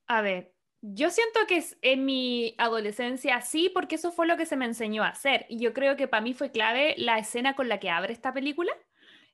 A 0.07 0.21
ver, 0.21 0.54
yo 0.93 1.09
siento 1.09 1.39
que 1.47 1.63
en 1.81 2.05
mi 2.05 2.53
adolescencia 2.57 3.41
sí, 3.41 3.71
porque 3.73 3.95
eso 3.95 4.11
fue 4.11 4.27
lo 4.27 4.37
que 4.37 4.45
se 4.45 4.55
me 4.55 4.65
enseñó 4.65 5.03
a 5.03 5.09
hacer. 5.09 5.45
Y 5.49 5.59
yo 5.59 5.73
creo 5.73 5.95
que 5.95 6.07
para 6.07 6.21
mí 6.21 6.33
fue 6.33 6.51
clave 6.51 6.95
la 6.97 7.17
escena 7.17 7.55
con 7.55 7.69
la 7.69 7.79
que 7.79 7.89
abre 7.89 8.13
esta 8.13 8.33
película. 8.33 8.71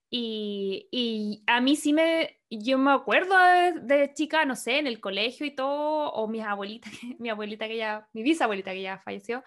Y, 0.10 0.88
y 0.92 1.44
a 1.48 1.62
mí 1.62 1.76
sí 1.76 1.94
me, 1.94 2.42
yo 2.50 2.78
me 2.78 2.92
acuerdo 2.92 3.36
de, 3.82 4.14
chica, 4.14 4.46
no 4.46 4.56
sé, 4.56 4.78
en 4.80 4.88
el 4.88 5.00
colegio 5.00 5.46
y 5.46 5.52
todo, 5.56 6.12
o 6.12 6.28
mis 6.28 6.44
abuelitas, 6.44 6.92
mi 7.20 7.30
abuelita 7.30 7.68
que 7.68 7.78
ya, 7.78 8.08
mi 8.14 8.24
bisabuelita 8.24 8.72
que 8.72 8.82
ya 8.82 9.00
falleció, 9.00 9.44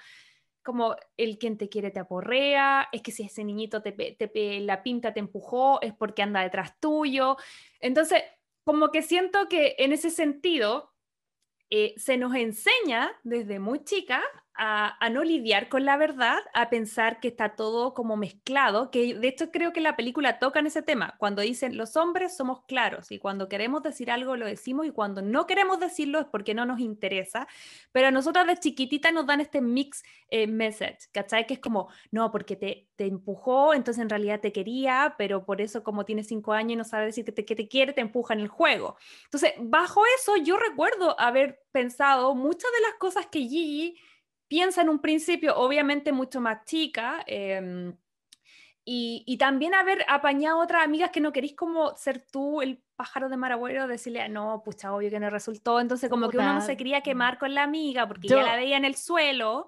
como 0.63 0.97
el 1.19 1.39
quien 1.39 1.59
te 1.59 1.69
quiere 1.69 1.91
te 1.91 2.01
aporrea, 2.01 2.89
es 2.93 3.03
que 3.03 3.13
si 3.13 3.25
ese 3.25 3.45
niñito 3.45 3.83
te, 3.83 3.93
te, 3.93 4.61
la 4.61 4.83
pinta 4.83 5.13
te 5.13 5.21
empujó, 5.21 5.81
es 5.83 5.93
porque 5.93 6.23
anda 6.23 6.41
detrás 6.41 6.81
tuyo. 6.81 7.37
Entonces, 7.81 8.23
como 8.65 8.91
que 8.91 9.03
siento 9.03 9.49
que 9.49 9.77
en 9.79 9.93
ese 9.93 10.09
sentido, 10.09 10.94
eh, 11.77 11.93
se 11.97 12.17
nos 12.17 12.37
enseña 12.37 13.11
desde 13.25 13.59
muy 13.59 13.83
chica 13.83 14.23
a, 14.57 15.11
no 15.11 15.25
lidiar 15.25 15.69
con 15.69 15.85
la 15.85 15.97
verdad, 15.97 16.39
a 16.55 16.71
pensar 16.71 17.19
que 17.19 17.29
está 17.29 17.57
todo 17.57 17.93
como 17.93 18.17
mezclado, 18.17 18.91
que 18.91 19.15
de 19.15 19.29
hecho 19.29 19.51
creo 19.51 19.73
que 19.73 19.81
la 19.81 19.97
película 19.97 20.39
toca 20.39 20.61
en 20.61 20.67
ese 20.67 20.83
tema, 20.83 21.15
cuando 21.19 21.43
dicen 21.43 21.77
los 21.77 21.97
hombres 21.97 22.37
somos 22.37 22.63
claros 22.67 23.11
y 23.11 23.19
cuando 23.19 23.49
queremos 23.49 23.83
decir 23.83 24.11
algo 24.11 24.37
lo 24.37 24.47
decimos 24.47 24.87
y 24.87 24.91
cuando 24.91 25.23
no 25.23 25.47
queremos 25.47 25.81
decirlo 25.81 26.21
es 26.21 26.27
porque 26.27 26.55
no 26.55 26.67
nos 26.67 26.79
interesa, 26.79 27.49
pero 27.91 28.09
a 28.09 28.11
nosotras 28.13 28.47
de 28.47 28.57
chiquitita 28.57 29.11
nos 29.11 29.27
dan 29.27 29.41
este 29.41 29.61
mix 29.61 30.05
eh, 30.29 30.47
message, 30.47 31.09
¿cachai? 31.13 31.47
Que 31.47 31.55
es 31.55 31.61
como, 31.61 31.89
no, 32.13 32.31
porque 32.31 32.55
te, 32.55 32.89
te, 32.97 33.07
empujó, 33.07 33.75
entonces 33.75 34.03
en 34.03 34.09
realidad 34.09 34.41
te 34.41 34.53
quería, 34.53 35.15
pero 35.19 35.45
por 35.45 35.61
eso 35.61 35.83
como 35.83 36.05
tienes 36.05 36.29
cinco 36.29 36.53
años 36.53 36.73
y 36.73 36.77
no 36.77 36.85
sabe 36.85 37.07
decir 37.07 37.25
que 37.25 37.33
te, 37.33 37.45
que 37.45 37.57
te 37.57 37.69
quiere, 37.69 37.93
te 37.93 38.01
empuja 38.01 38.35
en 38.35 38.41
el 38.41 38.49
juego. 38.49 38.97
Entonces, 39.25 39.53
bajo 39.59 40.03
eso 40.19 40.37
yo 40.37 40.57
recuerdo 40.57 41.19
haber 41.19 41.63
pensado 41.73 42.35
muchas 42.35 42.71
de 42.73 42.81
las 42.83 42.95
cosas 42.99 43.27
que 43.27 43.41
Gigi 43.41 43.99
piensa 44.55 44.83
en 44.83 44.89
un 44.89 45.01
principio, 45.01 45.57
obviamente 45.57 46.13
mucho 46.13 46.41
más 46.41 46.65
chica, 46.65 47.25
em, 47.27 47.97
y, 48.85 49.37
también 49.37 49.75
haber 49.75 50.05
apañado 50.09 50.61
otras 50.61 50.85
amigas 50.85 51.11
que 51.11 51.21
no 51.21 51.33
queréis 51.33 51.57
como 51.57 51.97
ser 51.97 52.25
tú 52.31 52.63
el 52.63 52.81
pájaro 52.95 53.29
de 53.29 53.37
Maragüero, 53.37 53.89
decirle, 53.89 54.29
no, 54.29 54.63
pucha, 54.65 54.95
obvio 54.95 55.11
que 55.11 55.19
no 55.19 55.29
resultó, 55.29 55.81
entonces 55.81 56.09
como 56.09 56.29
que 56.29 56.39
uno 56.39 56.55
no 56.55 56.61
se 56.61 56.77
quería 56.77 57.01
quemar 57.01 57.37
con 57.39 57.53
la 57.53 57.65
amiga 57.65 58.07
porque 58.07 58.29
ya 58.29 58.43
la 58.43 58.55
veía 58.55 58.77
en 58.77 58.85
el 58.85 58.95
suelo 58.95 59.67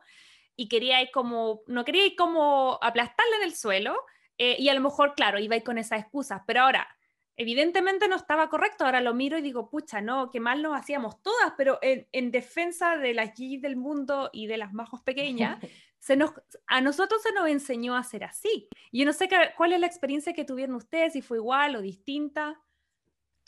y 0.55 0.69
quería 0.69 1.03
ir 1.03 1.11
como, 1.11 1.63
no 1.67 1.85
quería 1.85 2.07
ir 2.07 2.15
como 2.15 2.79
aplastarla 2.81 3.39
en 3.39 3.43
el 3.43 3.57
suelo, 3.57 3.97
eh, 4.39 4.55
y 4.57 4.69
a 4.69 4.75
lo 4.75 4.83
mejor, 4.83 5.15
claro, 5.17 5.41
iba 5.41 5.55
a 5.55 5.59
ir 5.59 5.65
con 5.65 5.79
esas 5.79 5.99
excusas, 5.99 6.43
pero 6.47 6.61
ahora, 6.61 6.96
evidentemente 7.37 8.09
no 8.09 8.17
estaba 8.17 8.49
correcto. 8.49 8.85
Ahora 8.85 9.01
lo 9.01 9.15
miro 9.15 9.39
y 9.39 9.43
digo, 9.43 9.69
pucha, 9.69 10.01
no, 10.01 10.31
qué 10.31 10.41
mal 10.41 10.63
nos 10.63 10.77
hacíamos 10.77 11.23
todas, 11.23 11.53
pero 11.57 11.79
en, 11.83 12.31
defensa 12.31 12.97
de 12.97 13.15
las 13.15 13.35
G 13.35 13.61
del 13.61 13.77
mundo 13.77 14.31
y 14.33 14.47
de 14.47 14.57
las 14.57 14.73
majos 14.73 15.03
pequeñas, 15.03 15.59
se 15.99 16.17
nos, 16.17 16.33
a 16.67 16.81
nosotros 16.81 17.23
se 17.23 17.33
nos 17.33 17.49
enseñó 17.49 17.97
a 17.97 18.03
ser 18.03 18.25
así. 18.25 18.69
Y 18.91 19.01
yo 19.01 19.05
no 19.05 19.13
sé 19.13 19.29
cuál 19.57 19.73
es 19.73 19.81
la 19.81 19.87
experiencia 19.87 20.33
que 20.33 20.45
tuvieron 20.45 20.77
ustedes, 20.77 21.13
si 21.13 21.23
fue 21.23 21.39
igual 21.39 21.77
o 21.77 21.83
distinta. 21.83 22.61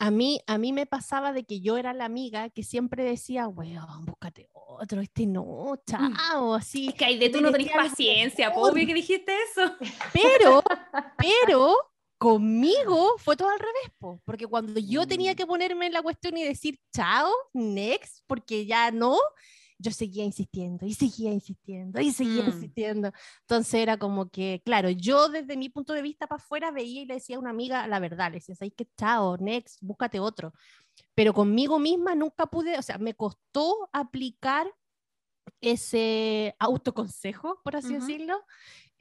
A 0.01 0.11
mí, 0.11 0.39
a 0.47 0.57
mí 0.57 0.71
me 0.71 0.85
pasaba 0.85 1.33
de 1.33 1.43
que 1.43 1.59
yo 1.59 1.77
era 1.77 1.91
la 1.93 2.05
amiga 2.05 2.49
que 2.49 2.63
siempre 2.63 3.03
decía, 3.03 3.49
weón, 3.49 4.05
búscate 4.05 4.47
otro, 4.53 5.01
este 5.01 5.25
no, 5.25 5.73
mm. 5.73 5.77
chao, 5.85 6.53
así. 6.53 6.87
Es 6.87 6.93
que 6.93 7.05
hay 7.05 7.17
de 7.17 7.29
tú 7.29 7.41
no 7.41 7.51
tenés 7.51 7.71
paciencia, 7.71 8.49
obvio 8.55 8.87
que 8.87 8.93
dijiste 8.93 9.33
eso. 9.51 9.75
Pero, 10.13 10.63
pero 11.17 11.75
Conmigo 12.19 13.15
fue 13.17 13.37
todo 13.37 13.47
al 13.49 13.59
revés, 13.59 14.19
porque 14.25 14.45
cuando 14.45 14.77
yo 14.77 15.07
tenía 15.07 15.31
mm. 15.31 15.35
que 15.37 15.47
ponerme 15.47 15.85
en 15.85 15.93
la 15.93 16.01
cuestión 16.01 16.35
y 16.35 16.43
decir 16.43 16.77
chao, 16.93 17.31
next, 17.53 18.25
porque 18.27 18.65
ya 18.65 18.91
no, 18.91 19.17
yo 19.77 19.91
seguía 19.91 20.25
insistiendo 20.25 20.85
y 20.85 20.93
seguía 20.93 21.31
insistiendo 21.31 22.01
y 22.01 22.11
seguía 22.11 22.43
mm. 22.43 22.47
insistiendo. 22.47 23.13
Entonces 23.43 23.75
era 23.75 23.95
como 23.95 24.29
que, 24.29 24.61
claro, 24.65 24.89
yo 24.89 25.29
desde 25.29 25.55
mi 25.55 25.69
punto 25.69 25.93
de 25.93 26.01
vista 26.01 26.27
para 26.27 26.43
afuera 26.43 26.71
veía 26.71 27.03
y 27.03 27.05
le 27.05 27.13
decía 27.13 27.37
a 27.37 27.39
una 27.39 27.51
amiga 27.51 27.87
la 27.87 27.99
verdad, 27.99 28.31
le 28.31 28.39
decía, 28.39 28.53
¿sabes 28.53 28.73
qué? 28.75 28.85
Chao, 28.97 29.37
next, 29.37 29.77
búscate 29.81 30.19
otro. 30.19 30.51
Pero 31.15 31.33
conmigo 31.33 31.79
misma 31.79 32.15
nunca 32.15 32.47
pude, 32.47 32.77
o 32.77 32.81
sea, 32.81 32.97
me 32.97 33.13
costó 33.13 33.89
aplicar 33.93 34.69
ese 35.61 36.53
autoconsejo, 36.59 37.61
por 37.63 37.77
así 37.77 37.93
decirlo, 37.93 38.43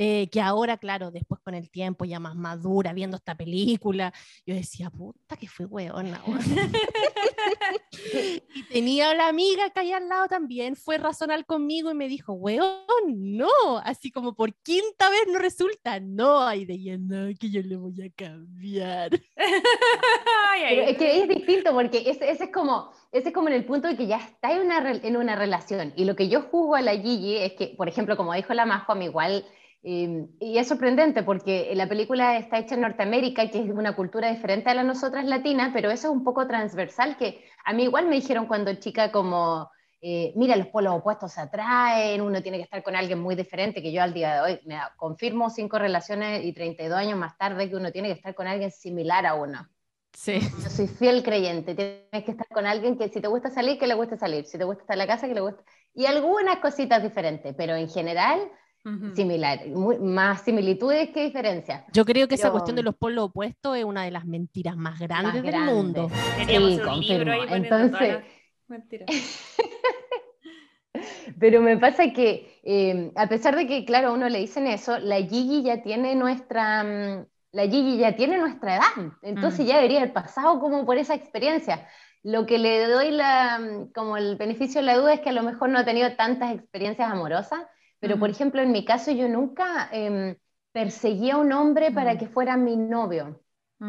eh, 0.00 0.28
que 0.30 0.40
ahora, 0.40 0.78
claro, 0.78 1.10
después 1.10 1.40
con 1.42 1.54
el 1.54 1.70
tiempo 1.70 2.04
ya 2.04 2.20
más 2.20 2.36
madura, 2.36 2.92
viendo 2.92 3.16
esta 3.16 3.36
película, 3.36 4.14
yo 4.46 4.54
decía, 4.54 4.90
puta, 4.90 5.36
que 5.36 5.48
fue 5.48 5.66
weona. 5.66 6.22
y 8.54 8.62
tenía 8.64 9.12
la 9.14 9.26
amiga 9.26 9.70
que 9.70 9.80
hay 9.80 9.92
al 9.92 10.08
lado 10.08 10.28
también, 10.28 10.76
fue 10.76 10.98
razonar 10.98 11.44
conmigo 11.46 11.90
y 11.90 11.94
me 11.94 12.06
dijo, 12.06 12.32
weón, 12.32 12.78
no, 13.08 13.48
así 13.82 14.12
como 14.12 14.34
por 14.34 14.54
quinta 14.62 15.10
vez 15.10 15.26
no 15.32 15.40
resulta, 15.40 15.98
no, 15.98 16.42
hay 16.42 16.64
de 16.64 16.74
ella, 16.74 16.96
no, 16.96 17.34
que 17.38 17.50
yo 17.50 17.60
le 17.62 17.76
voy 17.76 18.00
a 18.02 18.10
cambiar. 18.10 19.10
es 20.64 20.96
que 20.96 21.22
es 21.22 21.28
distinto 21.28 21.72
porque 21.72 22.04
ese, 22.06 22.30
es 22.30 22.38
como, 22.52 22.92
ese 23.10 23.28
es 23.28 23.34
como 23.34 23.48
en 23.48 23.54
el 23.54 23.64
punto 23.64 23.88
de 23.88 23.96
que 23.96 24.06
ya 24.06 24.18
está 24.18 24.52
en 24.52 24.60
una, 24.60 24.92
en 24.92 25.16
una 25.16 25.34
relación 25.34 25.92
y 25.96 26.04
lo 26.04 26.14
que 26.14 26.28
yo 26.28 26.42
juzgo 26.42 26.76
a 26.76 26.82
la 26.82 26.92
Gigi 26.92 27.36
es 27.36 27.54
que, 27.54 27.74
por 27.76 27.88
ejemplo, 27.88 28.16
como 28.16 28.34
dijo 28.34 28.54
la 28.54 28.66
Majo, 28.66 28.92
a 28.92 28.94
mí 28.94 29.06
igual 29.06 29.44
y, 29.82 30.58
es 30.58 30.68
sorprendente 30.68 31.22
porque 31.22 31.70
la 31.74 31.88
película 31.88 32.36
está 32.36 32.58
hecha 32.58 32.74
en 32.74 32.80
Norteamérica, 32.80 33.48
que 33.48 33.62
es 33.62 33.70
una 33.70 33.94
cultura 33.94 34.30
diferente 34.30 34.70
a 34.70 34.74
la 34.74 34.82
nosotras 34.82 35.24
latina, 35.24 35.70
pero 35.72 35.90
eso 35.90 36.08
es 36.08 36.12
un 36.14 36.24
poco 36.24 36.46
transversal, 36.46 37.16
que 37.16 37.44
a 37.64 37.72
mí 37.72 37.84
igual 37.84 38.06
me 38.06 38.16
dijeron 38.16 38.46
cuando 38.46 38.74
chica 38.74 39.12
como, 39.12 39.70
eh, 40.00 40.32
mira, 40.36 40.56
los 40.56 40.66
polos 40.68 40.94
opuestos 40.94 41.32
se 41.32 41.40
atraen, 41.40 42.20
uno 42.20 42.42
tiene 42.42 42.58
que 42.58 42.64
estar 42.64 42.82
con 42.82 42.96
alguien 42.96 43.20
muy 43.20 43.36
diferente, 43.36 43.80
que 43.80 43.92
yo 43.92 44.02
al 44.02 44.14
día 44.14 44.34
de 44.34 44.40
hoy 44.40 44.60
me 44.64 44.78
confirmo 44.96 45.48
cinco 45.48 45.78
relaciones 45.78 46.44
y 46.44 46.52
32 46.52 46.98
años 46.98 47.18
más 47.18 47.38
tarde 47.38 47.68
que 47.68 47.76
uno 47.76 47.92
tiene 47.92 48.08
que 48.08 48.14
estar 48.14 48.34
con 48.34 48.48
alguien 48.48 48.72
similar 48.72 49.26
a 49.26 49.34
uno. 49.34 49.68
Sí. 50.12 50.40
Yo 50.40 50.70
soy 50.70 50.88
fiel 50.88 51.22
creyente, 51.22 51.76
tienes 51.76 52.24
que 52.24 52.32
estar 52.32 52.48
con 52.48 52.66
alguien 52.66 52.98
que 52.98 53.08
si 53.08 53.20
te 53.20 53.28
gusta 53.28 53.50
salir, 53.50 53.78
que 53.78 53.86
le 53.86 53.94
guste 53.94 54.16
salir, 54.16 54.46
si 54.46 54.58
te 54.58 54.64
gusta 54.64 54.82
estar 54.82 54.94
en 54.94 54.98
la 54.98 55.06
casa, 55.06 55.28
que 55.28 55.34
le 55.34 55.40
guste... 55.40 55.62
Y 55.94 56.06
algunas 56.06 56.58
cositas 56.58 57.02
diferentes, 57.02 57.54
pero 57.56 57.76
en 57.76 57.88
general 57.88 58.40
similar, 59.14 59.66
más 60.00 60.42
similitudes 60.42 61.10
que 61.10 61.24
diferencias. 61.24 61.84
Yo 61.92 62.04
creo 62.04 62.28
que 62.28 62.36
esa 62.36 62.50
cuestión 62.50 62.76
de 62.76 62.82
los 62.82 62.94
polos 62.94 63.26
opuestos 63.26 63.76
es 63.76 63.84
una 63.84 64.04
de 64.04 64.10
las 64.10 64.24
mentiras 64.24 64.76
más 64.76 64.98
grandes 64.98 65.42
del 65.42 65.60
mundo. 65.60 66.10
Entonces, 66.48 68.18
Pero 71.38 71.60
me 71.60 71.76
pasa 71.76 72.12
que, 72.12 72.60
em, 72.64 73.12
a 73.14 73.28
pesar 73.28 73.56
de 73.56 73.66
que, 73.66 73.84
claro, 73.84 74.08
a 74.08 74.12
uno 74.12 74.28
le 74.28 74.38
dicen 74.38 74.66
eso, 74.66 74.98
la 74.98 75.16
Gigi 75.16 75.62
ya 75.62 75.82
tiene 75.82 76.14
nuestra, 76.14 76.84
mm, 76.84 77.26
la 77.52 77.62
Gigi 77.62 77.98
ya 77.98 78.16
tiene 78.16 78.38
nuestra 78.38 78.76
edad, 78.76 79.12
entonces 79.22 79.64
mm. 79.64 79.68
ya 79.68 79.76
debería 79.76 79.98
haber 79.98 80.12
pasado 80.12 80.60
como 80.60 80.84
por 80.84 80.98
esa 80.98 81.14
experiencia. 81.14 81.88
Lo 82.22 82.46
que 82.46 82.58
le 82.58 82.86
doy 82.86 83.10
la, 83.10 83.58
mm, 83.58 83.92
como 83.92 84.16
el 84.16 84.36
beneficio 84.36 84.80
de 84.80 84.86
la 84.86 84.96
duda 84.96 85.14
es 85.14 85.20
que 85.20 85.30
a 85.30 85.32
lo 85.32 85.42
mejor 85.42 85.68
no 85.68 85.78
ha 85.78 85.84
tenido 85.84 86.14
tantas 86.16 86.52
experiencias 86.52 87.10
amorosas, 87.10 87.60
pero, 88.00 88.18
por 88.18 88.30
ejemplo, 88.30 88.62
en 88.62 88.72
mi 88.72 88.84
caso 88.84 89.10
yo 89.10 89.28
nunca 89.28 89.88
eh, 89.92 90.36
perseguí 90.72 91.30
a 91.30 91.36
un 91.36 91.52
hombre 91.52 91.90
para 91.90 92.16
que 92.18 92.28
fuera 92.28 92.56
mi 92.56 92.76
novio. 92.76 93.40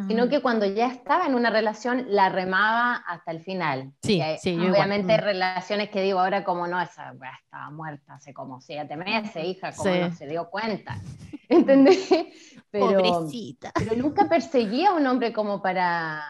sino 0.07 0.29
que 0.29 0.39
cuando 0.39 0.67
ya 0.67 0.85
estaba 0.85 1.25
en 1.25 1.33
una 1.33 1.49
relación 1.49 2.05
la 2.09 2.29
remaba 2.29 2.95
hasta 3.07 3.31
el 3.31 3.41
final. 3.41 3.91
Sí, 4.03 4.21
sí, 4.39 4.55
Obviamente 4.55 5.13
hay 5.13 5.19
relaciones 5.19 5.89
que 5.89 6.03
digo 6.03 6.19
ahora 6.19 6.43
como 6.43 6.67
no, 6.67 6.79
esa 6.79 7.11
estaba 7.43 7.71
muerta 7.71 8.13
hace 8.15 8.31
como 8.31 8.61
siete 8.61 8.95
meses, 8.97 9.43
hija, 9.43 9.71
como 9.71 9.95
no 9.95 10.11
se 10.13 10.27
dio 10.27 10.47
cuenta. 10.49 10.99
¿Entendés? 11.49 12.07
Pero, 12.69 12.85
Pobrecita. 13.01 13.71
pero 13.73 13.95
nunca 13.95 14.29
perseguía 14.29 14.89
a 14.89 14.93
un 14.93 15.07
hombre 15.07 15.33
como 15.33 15.59
para, 15.59 16.23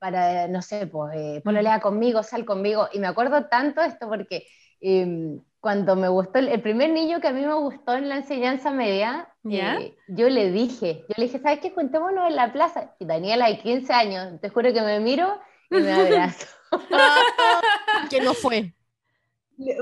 para 0.00 0.48
no 0.48 0.60
sé, 0.62 0.88
pues, 0.88 1.14
eh, 1.16 1.42
lea 1.44 1.78
conmigo, 1.80 2.24
sal 2.24 2.44
conmigo. 2.44 2.88
Y 2.92 2.98
me 2.98 3.06
acuerdo 3.06 3.46
tanto 3.46 3.82
esto 3.82 4.08
porque... 4.08 4.46
Em, 4.80 5.40
cuando 5.66 5.96
me 5.96 6.06
gustó, 6.06 6.38
el, 6.38 6.62
primer 6.62 6.90
niño 6.90 7.20
que 7.20 7.26
a 7.26 7.32
mí 7.32 7.44
me 7.44 7.54
gustó 7.54 7.94
en 7.94 8.08
la 8.08 8.18
enseñanza 8.18 8.70
media, 8.70 9.34
eh, 9.50 9.96
yo 10.06 10.28
le 10.28 10.52
dije, 10.52 11.04
yo 11.08 11.14
le 11.16 11.24
dije, 11.24 11.40
¿sabes 11.40 11.58
qué? 11.58 11.72
Cuentémonos 11.72 12.28
en 12.28 12.36
la 12.36 12.52
plaza. 12.52 12.94
Y 13.00 13.04
Daniela 13.04 13.46
hay 13.46 13.58
15 13.58 13.92
años, 13.92 14.40
te 14.40 14.48
juro 14.48 14.72
que 14.72 14.80
me 14.80 15.00
miro 15.00 15.40
y 15.72 15.78
me 15.78 15.92
abrazo. 15.92 16.46
que 18.10 18.20
no 18.20 18.32
fue. 18.34 18.74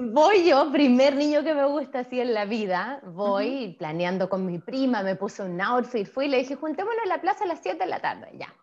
Voy 0.00 0.48
yo, 0.48 0.72
primer 0.72 1.16
niño 1.16 1.44
que 1.44 1.52
me 1.52 1.66
gusta 1.66 1.98
así 1.98 2.18
en 2.18 2.32
la 2.32 2.46
vida, 2.46 3.02
voy 3.04 3.76
planeando 3.78 4.30
con 4.30 4.46
mi 4.46 4.60
prima, 4.60 5.02
me 5.02 5.16
puse 5.16 5.42
un 5.42 5.60
outfit, 5.60 6.06
fui 6.06 6.24
y 6.24 6.28
le 6.28 6.38
dije, 6.38 6.56
juntémonos 6.56 7.02
en 7.02 7.10
la 7.10 7.20
plaza 7.20 7.44
a 7.44 7.46
las 7.46 7.60
7 7.62 7.76
de 7.76 7.90
la 7.90 8.00
tarde, 8.00 8.30
ya. 8.38 8.54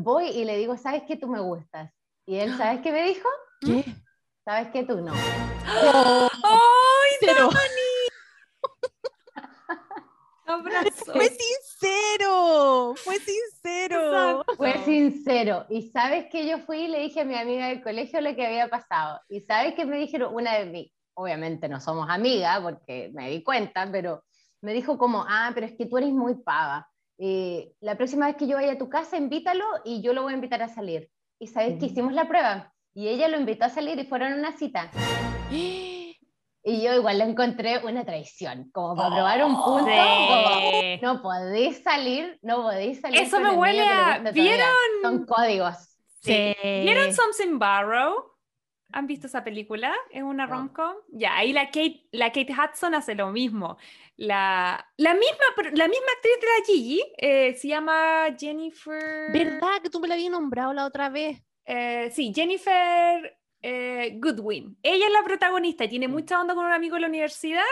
voy 0.00 0.30
y 0.30 0.44
le 0.44 0.56
digo, 0.56 0.76
¿sabes 0.76 1.04
qué? 1.06 1.14
Tú 1.14 1.28
me 1.28 1.38
gustas. 1.38 1.92
Y 2.26 2.40
él, 2.40 2.52
¿sabes 2.58 2.80
qué 2.80 2.90
me 2.90 3.04
dijo? 3.04 3.28
¿Qué? 3.60 3.84
¿Sabes 4.44 4.68
qué? 4.72 4.84
Tú 4.84 5.00
no. 5.00 5.12
¡Ay, 5.14 6.30
Cero. 7.20 7.50
Abrazo. 10.46 11.12
Fue 11.12 11.28
sincero, 11.28 12.94
fue 12.96 13.18
sincero. 13.18 14.44
Fue 14.56 14.78
sincero. 14.84 15.66
Y 15.68 15.90
sabes 15.90 16.26
que 16.30 16.48
yo 16.48 16.58
fui 16.60 16.82
y 16.82 16.88
le 16.88 17.00
dije 17.00 17.20
a 17.20 17.24
mi 17.24 17.36
amiga 17.36 17.68
del 17.68 17.82
colegio 17.82 18.20
lo 18.20 18.34
que 18.34 18.46
había 18.46 18.68
pasado. 18.68 19.20
Y 19.28 19.42
sabes 19.42 19.74
que 19.74 19.84
me 19.84 19.98
dijeron, 19.98 20.34
una 20.34 20.58
de 20.58 20.66
mí, 20.66 20.92
obviamente 21.14 21.68
no 21.68 21.80
somos 21.80 22.08
amigas 22.10 22.60
porque 22.60 23.10
me 23.14 23.30
di 23.30 23.44
cuenta, 23.44 23.88
pero 23.92 24.24
me 24.60 24.72
dijo 24.72 24.98
como, 24.98 25.24
ah, 25.28 25.52
pero 25.54 25.66
es 25.66 25.76
que 25.76 25.86
tú 25.86 25.98
eres 25.98 26.10
muy 26.10 26.34
pava. 26.42 26.90
Eh, 27.18 27.72
la 27.80 27.96
próxima 27.96 28.26
vez 28.26 28.36
que 28.36 28.48
yo 28.48 28.56
vaya 28.56 28.72
a 28.72 28.78
tu 28.78 28.88
casa, 28.88 29.16
invítalo 29.16 29.64
y 29.84 30.02
yo 30.02 30.12
lo 30.12 30.22
voy 30.22 30.32
a 30.32 30.36
invitar 30.36 30.62
a 30.62 30.68
salir. 30.68 31.10
Y 31.38 31.46
sabes 31.46 31.78
que 31.78 31.86
hicimos 31.86 32.12
la 32.12 32.26
prueba. 32.26 32.72
Y 32.94 33.08
ella 33.08 33.28
lo 33.28 33.38
invitó 33.38 33.66
a 33.66 33.68
salir 33.68 33.98
y 33.98 34.04
fueron 34.04 34.32
a 34.32 34.36
una 34.36 34.52
cita. 34.52 34.90
Y 36.62 36.82
yo 36.82 36.92
igual 36.92 37.16
le 37.16 37.24
encontré 37.24 37.78
una 37.78 38.04
traición, 38.04 38.70
como 38.70 38.94
para 38.94 39.14
probar 39.14 39.44
un 39.44 39.54
punto, 39.54 39.90
no 41.00 41.22
podéis 41.22 41.82
salir, 41.82 42.38
no 42.42 42.56
podéis 42.56 43.00
salir. 43.00 43.18
Eso 43.18 43.40
me 43.40 43.52
huele 43.52 43.88
a... 43.88 44.18
¿Vieron? 44.34 44.66
Son 45.00 45.24
códigos. 45.24 45.96
Sí. 46.20 46.54
¿Vieron 46.62 47.14
Something 47.14 47.58
Barrow? 47.58 48.30
¿Han 48.92 49.06
visto 49.06 49.26
esa 49.26 49.42
película? 49.42 49.94
Es 50.10 50.22
una 50.22 50.46
rom-com. 50.46 50.96
Ya, 51.12 51.36
ahí 51.36 51.52
la 51.54 51.66
Kate, 51.66 52.06
la 52.12 52.26
Kate 52.30 52.52
Hudson 52.52 52.94
hace 52.94 53.14
lo 53.14 53.30
mismo. 53.30 53.78
La, 54.16 54.86
la, 54.98 55.14
misma, 55.14 55.44
la 55.72 55.88
misma 55.88 56.06
actriz 56.16 56.34
de 56.40 56.46
la 56.46 56.66
Gigi 56.66 57.02
eh, 57.16 57.54
se 57.54 57.68
llama 57.68 58.26
Jennifer. 58.38 59.32
¿Verdad 59.32 59.80
que 59.82 59.88
tú 59.88 59.98
me 59.98 60.08
la 60.08 60.14
habías 60.14 60.30
nombrado 60.30 60.74
la 60.74 60.84
otra 60.84 61.08
vez? 61.08 61.42
Eh, 61.72 62.10
sí, 62.10 62.32
Jennifer 62.34 63.38
eh, 63.62 64.16
Goodwin. 64.16 64.76
Ella 64.82 65.06
es 65.06 65.12
la 65.12 65.22
protagonista 65.22 65.84
y 65.84 65.88
tiene 65.88 66.08
mucha 66.08 66.40
onda 66.40 66.56
con 66.56 66.66
un 66.66 66.72
amigo 66.72 66.96
de 66.96 67.02
la 67.02 67.06
universidad 67.06 67.62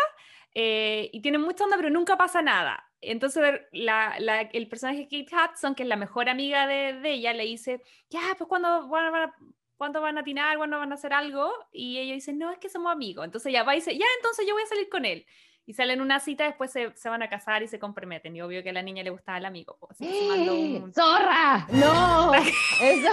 eh, 0.55 1.11
y 1.13 1.21
tiene 1.21 1.39
mucha 1.39 1.65
onda, 1.65 1.77
pero 1.77 1.91
nunca 1.91 2.17
pasa 2.17 2.41
nada. 2.41 2.89
Entonces 3.01 3.61
el 3.73 4.69
personaje 4.69 5.09
Kate 5.11 5.27
Hudson, 5.35 5.75
que 5.75 5.83
es 5.83 5.89
la 5.89 5.97
mejor 5.97 6.29
amiga 6.29 6.69
de, 6.69 7.11
ella, 7.11 7.33
le 7.33 7.43
dice, 7.43 7.83
ya, 8.09 8.21
pues 8.39 8.47
cuando 8.47 8.87
van, 8.87 9.13
a, 9.17 9.35
¿cuándo 9.77 10.01
van 10.01 10.17
a 10.17 10.21
atinar? 10.21 10.59
¿Cuándo 10.59 10.79
van 10.79 10.93
a 10.93 10.95
hacer 10.95 11.13
algo? 11.13 11.53
Y 11.73 11.99
ella 11.99 12.15
dice, 12.15 12.33
no, 12.33 12.53
es 12.53 12.59
que 12.59 12.69
somos 12.69 12.93
amigos. 12.93 13.25
Entonces 13.25 13.51
ella 13.51 13.65
va 13.65 13.75
y 13.75 13.79
dice, 13.79 13.99
ya, 13.99 14.07
entonces 14.19 14.47
yo 14.47 14.55
voy 14.55 14.63
a 14.63 14.67
salir 14.67 14.89
con 14.89 15.07
él 15.07 15.27
y 15.69 15.75
salen 15.75 16.01
una 16.01 16.19
cita, 16.19 16.45
después 16.45 16.73
se, 16.73 16.97
se, 16.97 17.11
van 17.11 17.23
a 17.23 17.29
casar 17.29 17.63
y 17.63 17.69
se 17.69 17.79
comprometen. 17.79 18.35
Y 18.35 18.41
obvio 18.41 18.63
que 18.63 18.71
a 18.71 18.73
la 18.73 18.81
niña 18.81 19.03
le 19.03 19.11
gustaba 19.11 19.37
el 19.37 19.45
amigo. 19.45 19.77
Pues, 19.79 20.01
un... 20.01 20.91
¡Zorra! 20.95 21.67
¡No! 21.73 22.33
Eso, 22.89 23.11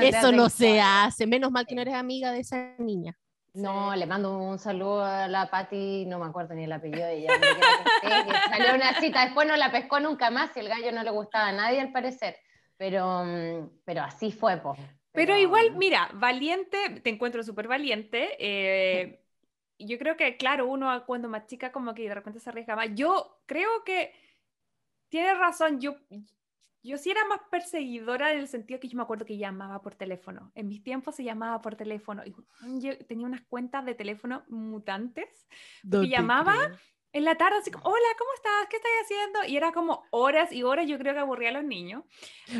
eso 0.00 0.32
no, 0.32 0.48
se, 0.48 0.80
hace. 0.80 1.26
Menos 1.26 1.50
mal 1.50 1.66
que 1.66 1.74
no 1.74 1.82
eres 1.82 1.94
amiga 1.94 2.32
de 2.32 2.40
esa 2.40 2.74
niña. 2.78 3.14
No, 3.54 3.94
le 3.94 4.06
mando 4.06 4.38
un 4.38 4.58
saludo 4.58 5.04
a 5.04 5.28
la 5.28 5.50
Patti, 5.50 6.04
no 6.06 6.18
me 6.18 6.26
acuerdo 6.26 6.54
ni 6.54 6.64
el 6.64 6.72
apellido 6.72 7.06
de 7.06 7.18
ella. 7.18 7.32
salió 8.50 8.74
una 8.74 8.98
cita, 8.98 9.24
después 9.24 9.46
no 9.46 9.56
la 9.56 9.70
pescó 9.70 10.00
nunca 10.00 10.30
más 10.30 10.56
y 10.56 10.60
el 10.60 10.68
gallo 10.68 10.90
no 10.92 11.02
le 11.02 11.10
gustaba 11.10 11.48
a 11.48 11.52
nadie 11.52 11.80
al 11.80 11.92
parecer. 11.92 12.36
Pero, 12.76 13.24
mm, 13.24 13.80
pero 13.84 14.02
así 14.02 14.32
fue, 14.32 14.56
pues. 14.56 14.78
Pero, 15.12 15.36
igual, 15.36 15.76
mira, 15.76 16.10
valiente, 16.14 17.00
te 17.02 17.10
encuentro 17.10 17.42
súper 17.42 17.68
valiente. 17.68 18.36
Eh, 18.38 19.20
yo 19.78 19.98
creo 19.98 20.16
que, 20.16 20.36
claro, 20.36 20.66
uno 20.66 21.04
cuando 21.06 21.28
más 21.28 21.46
chica 21.46 21.72
como 21.72 21.94
que 21.94 22.08
de 22.08 22.14
repente 22.14 22.40
se 22.40 22.50
arriesga 22.50 22.76
más. 22.76 22.88
Yo 22.94 23.42
creo 23.46 23.84
que 23.84 24.12
tiene 25.08 25.34
razón, 25.34 25.80
yo, 25.80 25.96
yo 26.82 26.96
sí 26.96 27.10
era 27.10 27.24
más 27.26 27.40
perseguidora 27.50 28.32
en 28.32 28.40
el 28.40 28.48
sentido 28.48 28.80
que 28.80 28.88
yo 28.88 28.96
me 28.96 29.02
acuerdo 29.02 29.24
que 29.24 29.36
llamaba 29.36 29.82
por 29.82 29.94
teléfono. 29.94 30.50
En 30.54 30.68
mis 30.68 30.82
tiempos 30.82 31.16
se 31.16 31.24
llamaba 31.24 31.60
por 31.60 31.76
teléfono. 31.76 32.22
Y 32.24 32.34
yo 32.80 32.98
tenía 33.06 33.26
unas 33.26 33.42
cuentas 33.42 33.84
de 33.84 33.94
teléfono 33.94 34.44
mutantes. 34.48 35.46
Y 35.84 36.08
llamaba 36.08 36.56
en 37.12 37.24
la 37.24 37.36
tarde, 37.36 37.58
así 37.58 37.70
como, 37.70 37.84
hola, 37.84 38.08
¿cómo 38.18 38.30
estás? 38.34 38.68
¿Qué 38.70 38.76
estás 38.76 38.90
haciendo? 39.02 39.44
Y 39.46 39.56
era 39.56 39.72
como 39.72 40.04
horas 40.10 40.50
y 40.50 40.62
horas, 40.62 40.86
yo 40.86 40.98
creo 40.98 41.12
que 41.12 41.20
aburría 41.20 41.50
a 41.50 41.52
los 41.52 41.64
niños. 41.64 42.04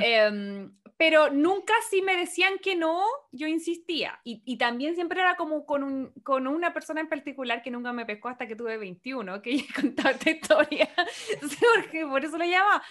Em, 0.01 0.77
pero 0.99 1.31
nunca 1.31 1.73
si 1.89 2.03
me 2.03 2.17
decían 2.17 2.59
que 2.59 2.77
no, 2.77 3.03
yo 3.33 3.47
insistía. 3.47 4.21
Y, 4.25 4.43
y 4.45 4.59
también 4.59 4.95
siempre 4.95 5.21
era 5.21 5.37
como 5.37 5.65
con, 5.65 5.83
un, 5.83 6.13
con, 6.23 6.47
una 6.47 6.75
persona 6.75 7.01
en 7.01 7.09
particular 7.09 7.63
que 7.63 7.71
nunca 7.71 7.93
me 7.93 8.05
pescó 8.05 8.29
hasta 8.29 8.47
que 8.47 8.55
tuve 8.55 8.77
21, 8.77 9.41
que 9.41 9.57
ya 9.57 9.65
contaba 9.81 10.11
esta 10.11 10.31
historia. 10.31 10.89
Porque 11.75 12.05
por 12.07 12.25
eso 12.25 12.37
lo 12.37 12.45
llamaba. 12.45 12.83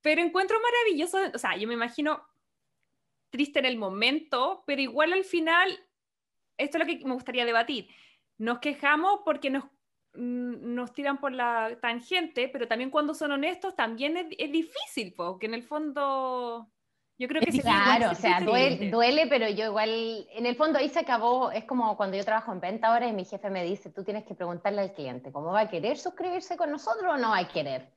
Pero 0.00 0.22
encuentro 0.22 0.58
maravilloso, 0.60 1.18
o 1.34 1.38
sea, 1.38 1.56
yo 1.56 1.68
me 1.68 1.74
imagino 1.74 2.26
triste 3.28 3.58
en 3.58 3.66
el 3.66 3.76
momento, 3.76 4.64
pero 4.66 4.80
igual 4.80 5.12
al 5.12 5.24
final, 5.24 5.70
esto 6.56 6.78
es 6.78 6.80
lo 6.80 6.86
que 6.86 7.04
me 7.04 7.12
gustaría 7.12 7.44
debatir. 7.44 7.88
Nos 8.38 8.58
quejamos 8.58 9.20
porque 9.24 9.50
nos 9.50 9.64
nos 10.14 10.92
tiran 10.92 11.18
por 11.18 11.32
la 11.32 11.78
tangente, 11.80 12.48
pero 12.48 12.66
también 12.66 12.90
cuando 12.90 13.14
son 13.14 13.32
honestos 13.32 13.76
también 13.76 14.16
es, 14.16 14.52
difícil, 14.52 15.14
porque 15.16 15.46
en 15.46 15.54
el 15.54 15.62
fondo 15.62 16.68
yo 17.18 17.28
creo 17.28 17.42
que 17.42 17.52
sí. 17.52 17.60
Claro, 17.60 18.10
o 18.10 18.14
sea, 18.14 18.40
duele, 18.40 19.26
pero 19.28 19.48
yo 19.48 19.66
igual, 19.66 20.26
en 20.30 20.46
el 20.46 20.56
fondo 20.56 20.78
ahí 20.78 20.88
se 20.88 20.98
acabó, 20.98 21.52
es 21.52 21.64
como 21.64 21.96
cuando 21.96 22.16
yo 22.16 22.24
trabajo 22.24 22.52
en 22.52 22.60
venta 22.60 22.88
ahora 22.88 23.06
y 23.08 23.12
mi 23.12 23.24
jefe 23.24 23.50
me 23.50 23.64
dice, 23.64 23.90
tú 23.90 24.02
tienes 24.02 24.24
que 24.24 24.34
preguntarle 24.34 24.80
al 24.80 24.92
cliente, 24.92 25.30
¿cómo 25.30 25.52
va 25.52 25.60
a 25.60 25.68
querer 25.68 25.98
suscribirse 25.98 26.56
con 26.56 26.70
nosotros 26.70 27.14
o 27.14 27.16
no 27.16 27.30
va 27.30 27.38
a 27.38 27.48
querer? 27.48 27.92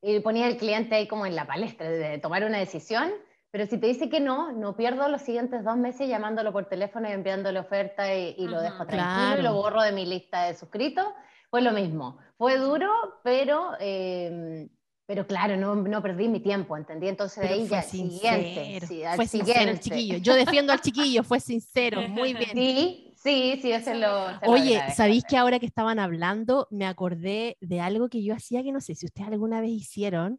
Y 0.00 0.20
ponía 0.20 0.46
al 0.46 0.56
cliente 0.56 0.94
ahí 0.94 1.08
como 1.08 1.26
en 1.26 1.34
la 1.34 1.46
palestra 1.46 1.88
de 1.88 2.18
tomar 2.18 2.44
una 2.44 2.58
decisión 2.58 3.10
pero 3.50 3.66
si 3.66 3.78
te 3.78 3.86
dice 3.86 4.10
que 4.10 4.20
no, 4.20 4.52
no 4.52 4.76
pierdo 4.76 5.08
los 5.08 5.22
siguientes 5.22 5.64
dos 5.64 5.76
meses 5.76 6.08
llamándolo 6.08 6.52
por 6.52 6.66
teléfono 6.66 7.08
y 7.08 7.12
enviándole 7.12 7.58
oferta 7.58 8.14
y, 8.14 8.46
lo 8.46 8.60
dejo 8.60 8.86
tranquilo 8.86 9.40
y 9.40 9.42
lo 9.42 9.54
borro 9.54 9.82
de 9.82 9.92
mi 9.92 10.04
lista 10.04 10.44
de 10.44 10.54
suscritos. 10.54 11.06
Fue 11.50 11.62
lo 11.62 11.72
mismo. 11.72 12.18
Fue 12.36 12.58
duro, 12.58 12.90
pero, 13.24 13.70
em, 13.80 14.68
pero 15.06 15.26
claro, 15.26 15.56
no, 15.56 15.74
no, 15.76 16.02
perdí 16.02 16.28
mi 16.28 16.40
tiempo, 16.40 16.76
¿entendí? 16.76 17.08
Entonces 17.08 17.42
de 17.42 17.48
ahí 17.48 17.66
ya 17.66 17.80
siguiente. 17.80 18.80
fue 19.16 19.26
sincero 19.26 19.70
el 19.70 19.80
chiquillo. 19.80 20.18
Yo 20.18 20.34
defiendo 20.34 20.74
al 20.74 20.82
chiquillo, 20.82 21.24
fue 21.24 21.40
sincero, 21.40 22.02
muy 22.02 22.34
bien. 22.34 22.50
Sí, 22.52 23.14
sí, 23.16 23.58
sí, 23.62 23.72
eso 23.72 23.94
lo. 23.94 24.38
Oye, 24.46 24.82
¿sabéis 24.94 25.24
que 25.24 25.38
ahora 25.38 25.58
que 25.58 25.64
estaban 25.64 25.98
hablando 25.98 26.68
me 26.70 26.84
acordé 26.84 27.56
de 27.62 27.80
algo 27.80 28.10
que 28.10 28.22
yo 28.22 28.34
hacía 28.34 28.62
que 28.62 28.72
no 28.72 28.82
sé 28.82 28.94
si 28.94 29.06
ustedes 29.06 29.30
alguna 29.30 29.62
vez 29.62 29.70
hicieron? 29.70 30.38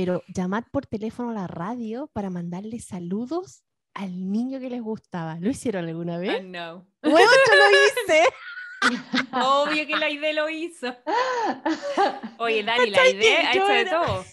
Pero 0.00 0.22
llamar 0.28 0.64
por 0.70 0.86
teléfono 0.86 1.28
a 1.28 1.34
la 1.34 1.46
radio 1.46 2.06
para 2.14 2.30
mandarle 2.30 2.80
saludos 2.80 3.64
al 3.92 4.32
niño 4.32 4.58
que 4.58 4.70
les 4.70 4.80
gustaba. 4.80 5.36
¿Lo 5.38 5.50
hicieron 5.50 5.86
alguna 5.86 6.16
vez? 6.16 6.42
no. 6.42 6.86
Bueno, 7.02 7.30
yo 7.46 7.54
lo 7.54 7.70
hice. 7.84 8.22
Obvio 9.32 9.86
que 9.86 9.96
la 9.96 10.08
idea 10.08 10.32
lo 10.32 10.48
hizo. 10.48 10.96
Oye, 12.38 12.62
Dani, 12.64 12.88
la 12.88 13.08
idea 13.10 13.50
ha 13.50 13.52
hecho 13.52 13.66
de 13.66 13.84
todo. 13.84 14.24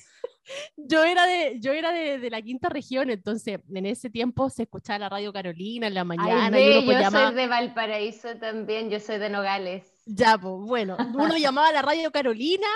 Yo 0.78 1.04
era, 1.04 1.26
de, 1.26 1.60
yo 1.60 1.74
era 1.74 1.92
de, 1.92 2.30
la 2.30 2.42
quinta 2.42 2.70
región, 2.70 3.10
entonces 3.10 3.60
en 3.70 3.86
ese 3.86 4.10
tiempo 4.10 4.50
se 4.50 4.64
escuchaba 4.64 5.00
la 5.00 5.10
radio 5.10 5.34
Carolina 5.34 5.88
en 5.88 5.94
la 5.94 6.06
mañana. 6.06 6.58
yo 6.58 7.12
soy 7.12 7.36
de 7.36 7.48
Valparaíso 7.48 8.38
también, 8.38 8.90
yo 8.90 9.02
soy 9.02 9.18
de 9.18 9.30
Nogales. 9.30 9.92
Ya, 10.06 10.38
pues 10.38 10.54
bueno, 10.66 10.96
uno 11.14 11.36
llamaba 11.36 11.68
a 11.68 11.74
la 11.74 11.82
radio 11.82 12.10
Carolina 12.10 12.68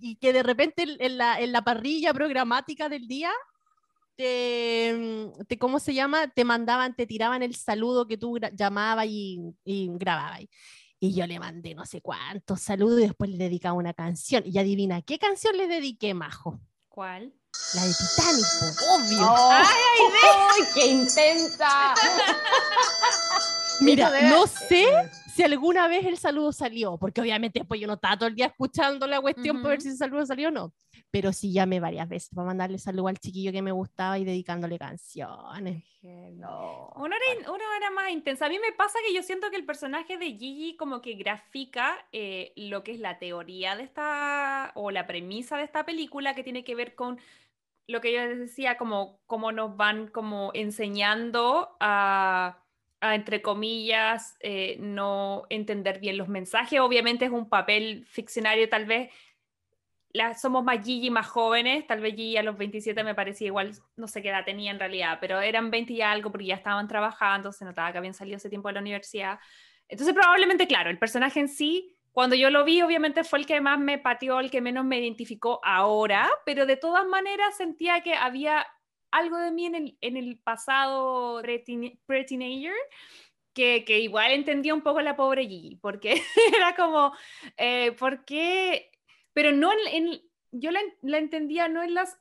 y 0.00 0.16
que 0.16 0.32
de 0.32 0.42
repente 0.42 0.84
en 0.98 1.18
la, 1.18 1.40
en 1.40 1.52
la 1.52 1.62
parrilla 1.62 2.12
programática 2.14 2.88
del 2.88 3.06
día 3.06 3.30
te, 4.16 5.30
te, 5.46 5.58
¿cómo 5.58 5.78
se 5.78 5.94
llama? 5.94 6.28
Te 6.28 6.44
mandaban, 6.44 6.94
te 6.96 7.06
tiraban 7.06 7.42
el 7.42 7.54
saludo 7.54 8.06
que 8.06 8.16
tú 8.16 8.38
llamabas 8.54 9.06
y, 9.08 9.40
y 9.64 9.90
grababas. 9.92 10.40
Y 10.98 11.14
yo 11.14 11.26
le 11.26 11.38
mandé 11.38 11.74
no 11.74 11.84
sé 11.84 12.00
cuántos 12.00 12.62
saludos 12.62 13.00
y 13.00 13.02
después 13.02 13.30
le 13.30 13.36
dedicaba 13.36 13.74
una 13.74 13.92
canción. 13.92 14.42
Y 14.46 14.58
adivina, 14.58 15.02
¿qué 15.02 15.18
canción 15.18 15.56
le 15.56 15.68
dediqué, 15.68 16.14
Majo? 16.14 16.58
¿Cuál? 16.88 17.34
La 17.74 17.84
de 17.84 17.92
Titanic, 17.92 18.46
obvio. 18.90 19.34
¡Ay, 19.50 20.62
qué 20.74 20.86
intensa! 20.86 21.94
Mira, 23.80 24.10
no 24.30 24.46
sé 24.46 24.86
si 25.36 25.42
alguna 25.42 25.86
vez 25.86 26.06
el 26.06 26.16
saludo 26.16 26.50
salió, 26.50 26.96
porque 26.96 27.20
obviamente 27.20 27.58
después 27.58 27.78
yo 27.78 27.86
no 27.86 27.94
estaba 27.94 28.16
todo 28.16 28.28
el 28.30 28.34
día 28.34 28.46
escuchando 28.46 29.06
la 29.06 29.20
cuestión 29.20 29.58
para 29.58 29.70
ver 29.70 29.82
si 29.82 29.90
el 29.90 29.96
saludo 29.96 30.24
salió 30.24 30.48
o 30.48 30.50
no. 30.50 30.72
Pero 31.10 31.30
sí 31.34 31.52
llamé 31.52 31.78
varias 31.78 32.08
veces 32.08 32.30
para 32.34 32.46
mandarle 32.46 32.78
saludo 32.78 33.08
al 33.08 33.18
chiquillo 33.18 33.52
que 33.52 33.60
me 33.60 33.70
gustaba 33.70 34.18
y 34.18 34.24
dedicándole 34.24 34.78
canciones. 34.78 35.84
No. 36.02 36.90
Uno, 36.96 37.14
era, 37.14 37.50
uno 37.50 37.64
era 37.76 37.90
más 37.90 38.10
intensa. 38.10 38.46
A 38.46 38.48
mí 38.48 38.58
me 38.58 38.72
pasa 38.72 38.98
que 39.06 39.14
yo 39.14 39.22
siento 39.22 39.50
que 39.50 39.56
el 39.56 39.66
personaje 39.66 40.16
de 40.16 40.26
Gigi 40.26 40.74
como 40.78 41.02
que 41.02 41.12
grafica 41.14 41.98
eh, 42.12 42.54
lo 42.56 42.82
que 42.82 42.92
es 42.92 43.00
la 43.00 43.18
teoría 43.18 43.76
de 43.76 43.82
esta, 43.82 44.72
o 44.74 44.90
la 44.90 45.06
premisa 45.06 45.58
de 45.58 45.64
esta 45.64 45.84
película 45.84 46.34
que 46.34 46.44
tiene 46.44 46.64
que 46.64 46.74
ver 46.74 46.94
con 46.94 47.18
lo 47.86 48.00
que 48.00 48.14
yo 48.14 48.26
decía, 48.36 48.78
como 48.78 49.20
cómo 49.26 49.52
nos 49.52 49.76
van 49.76 50.08
como 50.08 50.50
enseñando 50.54 51.76
a 51.78 52.65
entre 53.00 53.42
comillas, 53.42 54.36
eh, 54.40 54.76
no 54.80 55.44
entender 55.50 56.00
bien 56.00 56.16
los 56.16 56.28
mensajes. 56.28 56.80
Obviamente 56.80 57.26
es 57.26 57.30
un 57.30 57.48
papel 57.48 58.06
ficcionario, 58.06 58.68
tal 58.68 58.86
vez 58.86 59.10
la, 60.16 60.34
somos 60.34 60.64
más 60.64 60.84
Gigi 60.84 61.10
más 61.10 61.26
jóvenes, 61.26 61.86
tal 61.86 62.00
vez 62.00 62.14
Gigi 62.14 62.36
a 62.36 62.42
los 62.42 62.56
27 62.56 63.04
me 63.04 63.14
parecía 63.14 63.48
igual, 63.48 63.72
no 63.96 64.08
sé 64.08 64.22
qué 64.22 64.30
edad 64.30 64.44
tenía 64.44 64.70
en 64.70 64.78
realidad, 64.78 65.18
pero 65.20 65.40
eran 65.40 65.70
20 65.70 65.92
y 65.92 66.02
algo 66.02 66.30
porque 66.30 66.46
ya 66.46 66.54
estaban 66.54 66.88
trabajando, 66.88 67.52
se 67.52 67.64
notaba 67.64 67.92
que 67.92 67.98
habían 67.98 68.14
salido 68.14 68.38
ese 68.38 68.48
tiempo 68.48 68.68
de 68.68 68.74
la 68.74 68.80
universidad. 68.80 69.38
Entonces 69.88 70.14
probablemente, 70.14 70.66
claro, 70.66 70.90
el 70.90 70.98
personaje 70.98 71.40
en 71.40 71.48
sí, 71.48 71.96
cuando 72.12 72.34
yo 72.34 72.50
lo 72.50 72.64
vi, 72.64 72.80
obviamente 72.80 73.24
fue 73.24 73.40
el 73.40 73.46
que 73.46 73.60
más 73.60 73.78
me 73.78 73.98
pateó, 73.98 74.40
el 74.40 74.50
que 74.50 74.62
menos 74.62 74.86
me 74.86 74.98
identificó 74.98 75.60
ahora, 75.62 76.30
pero 76.46 76.64
de 76.64 76.76
todas 76.76 77.06
maneras 77.06 77.56
sentía 77.56 78.00
que 78.00 78.14
había 78.14 78.66
algo 79.16 79.38
de 79.38 79.50
mí 79.50 79.66
en 79.66 79.74
el, 79.74 79.98
en 80.00 80.16
el 80.16 80.38
pasado 80.38 81.42
pre-teenager 81.42 82.74
que, 83.52 83.84
que, 83.86 84.00
igual 84.00 84.32
entendía 84.32 84.74
un 84.74 84.82
poco 84.82 85.00
la 85.00 85.16
pobre 85.16 85.46
Gigi, 85.46 85.76
porque 85.76 86.22
era 86.54 86.76
como, 86.76 87.12
eh, 87.56 87.92
¿por 87.92 88.24
qué? 88.24 88.90
Pero 89.32 89.52
no 89.52 89.70
en, 89.90 90.20
yo 90.52 90.70
la, 90.70 90.80
la, 91.02 91.18
entendía 91.18 91.68
no 91.68 91.82
en 91.82 91.94
las, 91.94 92.18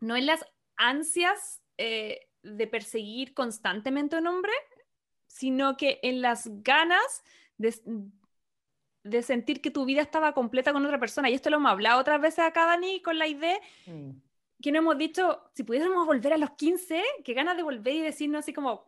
no 0.00 0.16
en 0.16 0.26
las 0.26 0.44
ansias 0.76 1.62
eh, 1.78 2.20
de 2.42 2.66
perseguir 2.66 3.32
constantemente 3.32 4.18
un 4.18 4.26
hombre, 4.26 4.52
sino 5.28 5.76
que 5.76 6.00
en 6.02 6.20
las 6.20 6.48
ganas 6.62 7.22
de, 7.58 7.74
de 9.04 9.22
sentir 9.22 9.60
que 9.60 9.70
tu 9.70 9.84
vida 9.84 10.02
estaba 10.02 10.32
completa 10.32 10.72
con 10.72 10.84
otra 10.84 10.98
persona. 10.98 11.30
Y 11.30 11.34
esto 11.34 11.50
lo 11.50 11.56
hemos 11.56 11.70
hablado 11.70 12.00
otras 12.00 12.20
veces 12.20 12.40
acá, 12.40 12.66
Dani, 12.66 13.00
con 13.02 13.18
la 13.18 13.28
idea 13.28 13.60
mm 13.86 14.25
que 14.62 14.72
no 14.72 14.78
hemos 14.78 14.98
dicho, 14.98 15.42
si 15.54 15.62
pudiéramos 15.64 16.06
volver 16.06 16.32
a 16.32 16.38
los 16.38 16.50
15, 16.52 17.02
qué 17.24 17.34
ganas 17.34 17.56
de 17.56 17.62
volver 17.62 17.94
y 17.94 18.00
decirnos 18.00 18.40
así 18.40 18.52
como, 18.52 18.84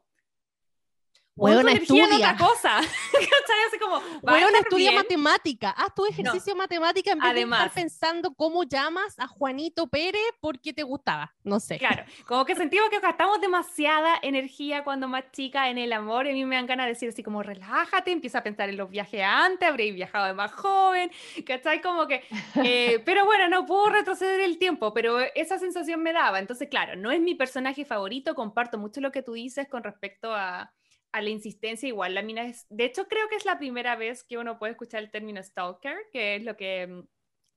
bueno, 1.39 1.69
estudia. 1.69 2.05
otra 2.05 2.37
cosa. 2.37 2.79
Así 3.69 3.79
como, 3.79 4.01
bueno, 4.23 4.49
estudia 4.59 4.93
matemática. 4.93 5.71
Haz 5.71 5.95
tu 5.95 6.07
ejercicio 6.07 6.55
de 6.55 6.59
matemática 6.59 7.13
en 7.13 7.19
vez 7.19 7.31
Además, 7.31 7.61
de 7.61 7.67
estar 7.67 7.83
pensando 7.83 8.35
cómo 8.35 8.65
llamas 8.65 9.19
a 9.19 9.27
Juanito 9.27 9.89
Pérez 9.89 10.23
porque 10.41 10.73
te 10.73 10.83
gustaba. 10.83 11.35
No 11.45 11.61
sé. 11.61 11.79
Claro, 11.79 12.05
como 12.27 12.45
que 12.45 12.55
sentimos 12.55 12.89
que 12.89 13.01
gastamos 13.01 13.41
demasiada 13.41 14.19
energía 14.23 14.85
cuando 14.85 15.09
más 15.09 15.25
chica 15.33 15.71
en 15.71 15.79
el 15.79 15.93
amor. 15.93 16.27
Y 16.27 16.31
a 16.31 16.33
mí 16.33 16.45
me 16.45 16.57
dan 16.57 16.67
ganas 16.67 16.87
de 16.87 16.93
decir 16.93 17.09
así 17.09 17.23
como, 17.23 17.43
relájate, 17.43 18.11
empieza 18.11 18.39
a 18.39 18.43
pensar 18.43 18.69
en 18.69 18.77
los 18.77 18.91
viajes 18.91 19.23
antes, 19.23 19.69
habréis 19.69 19.95
viajado 19.95 20.27
de 20.27 20.35
más 20.35 20.53
joven, 20.53 21.11
¿cachai? 21.47 21.81
Como 21.81 22.07
que, 22.07 22.25
eh, 22.65 23.03
pero 23.05 23.25
bueno, 23.25 23.49
no 23.49 23.67
puedo 23.67 23.91
retroceder 23.91 24.41
el 24.41 24.59
tiempo, 24.59 24.93
pero 24.95 25.21
esa 25.35 25.59
sensación 25.59 26.03
me 26.03 26.13
daba. 26.13 26.39
Entonces, 26.39 26.69
claro, 26.69 26.97
no 26.97 27.11
es 27.11 27.21
mi 27.21 27.35
personaje 27.35 27.85
favorito, 27.85 28.35
comparto 28.35 28.79
mucho 28.79 29.01
lo 29.01 29.13
que 29.13 29.23
tú 29.23 29.33
dices 29.33 29.69
con 29.69 29.83
respecto 29.83 30.35
a 30.35 30.73
a 31.13 31.23
la 31.23 31.31
insistencia 31.31 31.89
igual 31.89 32.15
la 32.15 32.23
mina 32.23 32.47
es, 32.47 32.67
de 32.69 32.85
hecho 32.85 33.09
creo 33.09 33.29
que 33.29 33.37
es 33.37 33.45
la 33.45 33.59
primera 33.59 33.97
vez 33.97 34.23
que 34.25 34.39
uno 34.39 34.59
puede 34.59 34.73
escuchar 34.73 35.03
el 35.03 35.11
término 35.11 35.43
stalker, 35.43 35.97
que 36.13 36.37
es 36.37 36.45
lo 36.45 36.57
que, 36.57 36.87
mm, 36.87 37.09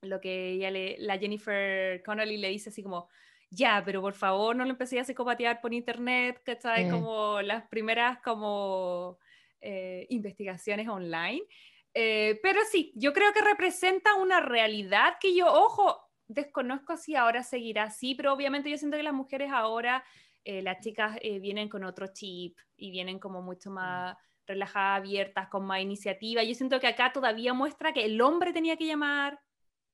lo 0.02 0.20
que 0.20 0.52
ella 0.52 0.70
le, 0.70 0.96
la 0.98 1.18
Jennifer 1.18 2.02
Connolly 2.02 2.36
le 2.38 2.48
dice 2.48 2.70
así 2.70 2.82
como, 2.82 3.08
ya, 3.50 3.82
pero 3.84 4.00
por 4.00 4.14
favor 4.14 4.56
no 4.56 4.64
lo 4.64 4.70
empecé 4.70 4.98
a 4.98 5.04
psicopatear 5.04 5.60
por 5.60 5.74
internet, 5.74 6.40
¿cachai? 6.42 6.88
Como 6.88 7.42
las 7.42 7.68
primeras 7.68 8.18
como 8.22 9.18
eh, 9.60 10.06
investigaciones 10.08 10.88
online. 10.88 11.42
Eh, 11.94 12.40
pero 12.42 12.60
sí, 12.70 12.92
yo 12.96 13.12
creo 13.12 13.32
que 13.34 13.42
representa 13.42 14.14
una 14.14 14.40
realidad 14.40 15.18
que 15.20 15.34
yo, 15.34 15.52
ojo, 15.52 16.00
desconozco 16.28 16.96
si 16.96 17.14
ahora 17.14 17.42
seguirá 17.42 17.84
así, 17.84 18.14
pero 18.14 18.32
obviamente 18.32 18.70
yo 18.70 18.78
siento 18.78 18.96
que 18.96 19.02
las 19.02 19.12
mujeres 19.12 19.50
ahora 19.52 20.02
eh, 20.44 20.62
las 20.62 20.80
chicas 20.80 21.16
eh, 21.22 21.38
vienen 21.38 21.68
con 21.68 21.84
otro 21.84 22.08
chip 22.08 22.58
y 22.76 22.90
vienen 22.90 23.18
como 23.18 23.42
mucho 23.42 23.70
mm. 23.70 23.74
más 23.74 24.16
relajadas, 24.46 24.98
abiertas, 24.98 25.48
con 25.48 25.64
más 25.64 25.80
iniciativa. 25.80 26.42
Yo 26.42 26.54
siento 26.54 26.80
que 26.80 26.88
acá 26.88 27.12
todavía 27.12 27.54
muestra 27.54 27.92
que 27.92 28.04
el 28.04 28.20
hombre 28.20 28.52
tenía 28.52 28.76
que 28.76 28.86
llamar. 28.86 29.40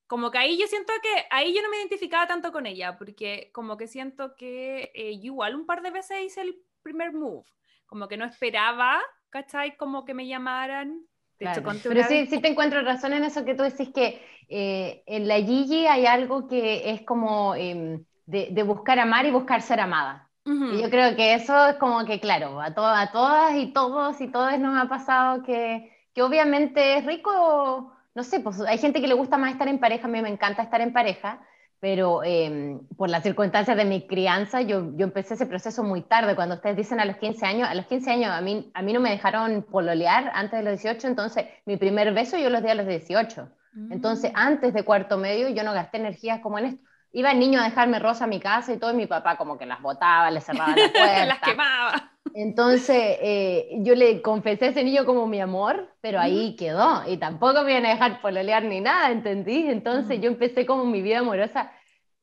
Como 0.07 0.31
que 0.31 0.39
ahí 0.39 0.59
yo 0.59 0.67
siento 0.67 0.93
que 1.03 1.27
ahí 1.31 1.55
yo 1.55 1.61
no 1.61 1.69
me 1.69 1.77
identificaba 1.77 2.27
tanto 2.27 2.51
con 2.51 2.65
ella, 2.65 2.97
porque 2.97 3.51
como 3.53 3.77
que 3.77 3.87
siento 3.87 4.35
que 4.37 4.91
eh, 4.95 5.19
yo 5.19 5.27
igual 5.27 5.55
un 5.55 5.67
par 5.67 5.83
de 5.83 5.91
veces 5.91 6.25
hice 6.25 6.41
el 6.41 6.57
primer 6.83 7.13
move, 7.13 7.45
como 7.85 8.09
que 8.09 8.17
no 8.17 8.25
esperaba, 8.25 9.03
¿cachai? 9.29 9.77
Como 9.77 10.07
que 10.07 10.15
me 10.15 10.27
llamaran. 10.27 11.03
De 11.39 11.51
hecho, 11.51 11.63
Pero 11.85 12.05
sí, 12.05 12.27
sí 12.27 12.41
te 12.41 12.49
encuentro 12.49 12.81
razón 12.81 13.13
en 13.13 13.23
eso 13.23 13.45
que 13.45 13.55
tú 13.55 13.63
decís 13.63 13.91
que 13.95 14.21
en 14.51 15.29
la 15.29 15.37
Gigi 15.37 15.87
hay 15.87 16.07
algo 16.07 16.49
que 16.49 16.91
es 16.91 17.03
como 17.03 17.55
em, 17.55 18.05
de, 18.27 18.49
de 18.51 18.63
buscar 18.65 18.99
amar 18.99 19.25
y 19.27 19.31
buscar 19.31 19.63
ser 19.63 19.79
amada. 19.79 20.28
Y 20.49 20.81
yo 20.81 20.89
creo 20.89 21.15
que 21.15 21.35
eso 21.35 21.69
es 21.69 21.77
como 21.77 22.05
que, 22.07 22.21
claro, 22.21 22.59
a, 22.61 22.67
a 22.67 23.13
todas 23.13 23.55
y 23.57 23.67
todos 23.67 24.19
y 24.21 24.29
todas 24.29 24.59
nos 24.59 24.83
ha 24.83 24.89
pasado 24.89 25.43
que, 25.43 25.93
que, 26.15 26.23
obviamente 26.23 26.97
es 26.97 27.05
rico, 27.05 27.93
no 28.15 28.25
sé, 28.25 28.41
pues 28.41 28.61
hay 28.61 28.79
gente 28.79 29.03
que 29.03 29.09
le 29.09 29.15
gusta 29.15 29.37
más 29.37 29.53
estar 29.53 29.69
en 29.69 29.79
pareja, 29.79 30.07
a 30.07 30.11
mí 30.11 30.23
me 30.23 30.31
encanta 30.31 30.63
estar 30.63 30.81
en 30.81 30.95
pareja, 30.95 31.41
pero 31.81 32.25
em, 32.25 32.81
por 32.97 33.11
las 33.11 33.23
circunstancias 33.23 33.77
de 33.77 33.85
mi 33.85 34.07
crianza, 34.07 34.63
yo, 34.63 34.97
yo 34.97 35.05
empecé 35.05 35.35
ese 35.35 35.45
proceso 35.45 35.83
muy 35.83 36.01
tarde, 36.01 36.35
cuando 36.35 36.55
ustedes 36.55 36.77
dicen 36.77 36.99
a 36.99 37.05
los 37.05 37.19
15 37.19 37.45
años, 37.45 37.69
a 37.69 37.75
los 37.75 37.85
15 37.85 38.11
años 38.11 38.31
a 38.31 38.41
mí, 38.41 38.71
a 38.73 38.81
mí 38.81 38.93
no 38.95 39.01
me 39.01 39.11
dejaron 39.11 39.63
pololear 39.71 40.33
antes 40.35 40.59
de 40.59 40.71
los 40.71 40.81
18, 40.81 41.09
entonces 41.09 41.45
mi 41.67 41.77
primer 41.77 42.15
beso 42.15 42.39
yo 42.39 42.49
los 42.49 42.63
di 42.63 42.71
a 42.71 42.75
los 42.75 42.87
18. 42.87 43.49
Entonces, 43.91 44.33
mm. 44.33 44.37
antes 44.37 44.75
de 44.75 44.83
cuarto 44.83 45.19
medio, 45.19 45.51
yo 45.51 45.63
no 45.63 45.73
gasté 45.73 45.99
energías 45.99 46.41
como 46.41 46.59
en 46.59 46.65
esto 46.65 46.88
iba 47.19 47.33
el 47.33 47.39
niño 47.41 47.61
a 47.61 47.65
dejarme 47.65 47.99
rosa 47.99 48.25
a 48.25 48.27
mi 48.29 48.39
casa 48.39 48.73
y 48.73 48.79
todo, 48.79 48.93
y 48.93 48.97
mi 48.97 49.07
papá 49.07 49.37
como 49.37 49.59
que 49.59 49.67
las 49.67 49.83
botaba, 49.83 50.31
le 50.31 50.41
cerraba 50.41 50.71
la 50.77 50.89
puerta. 50.93 51.27
las 51.27 51.41
quemaba. 51.41 52.13
Entonces, 52.35 53.17
eh, 53.21 53.71
yo 53.79 53.95
le 53.97 54.23
confesé 54.23 54.67
a 54.67 54.69
ese 54.69 54.85
niño 54.85 55.05
como 55.05 55.27
mi 55.27 55.41
amor, 55.41 55.89
pero 56.01 56.21
ahí 56.21 56.55
quedó. 56.57 57.03
Y 57.09 57.17
tampoco 57.17 57.65
me 57.65 57.73
iban 57.73 57.87
a 57.87 57.91
dejar 57.91 58.21
pololear 58.21 58.63
ni 58.65 58.81
nada, 58.81 59.11
¿entendí? 59.11 59.67
Entonces, 59.69 60.21
yo 60.21 60.29
empecé 60.29 60.65
como 60.65 60.85
mi 60.85 61.03
vida 61.03 61.19
amorosa 61.21 61.73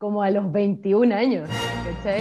como 0.06 0.22
a 0.22 0.30
los 0.30 0.51
21 0.51 1.16
años. 1.16 1.49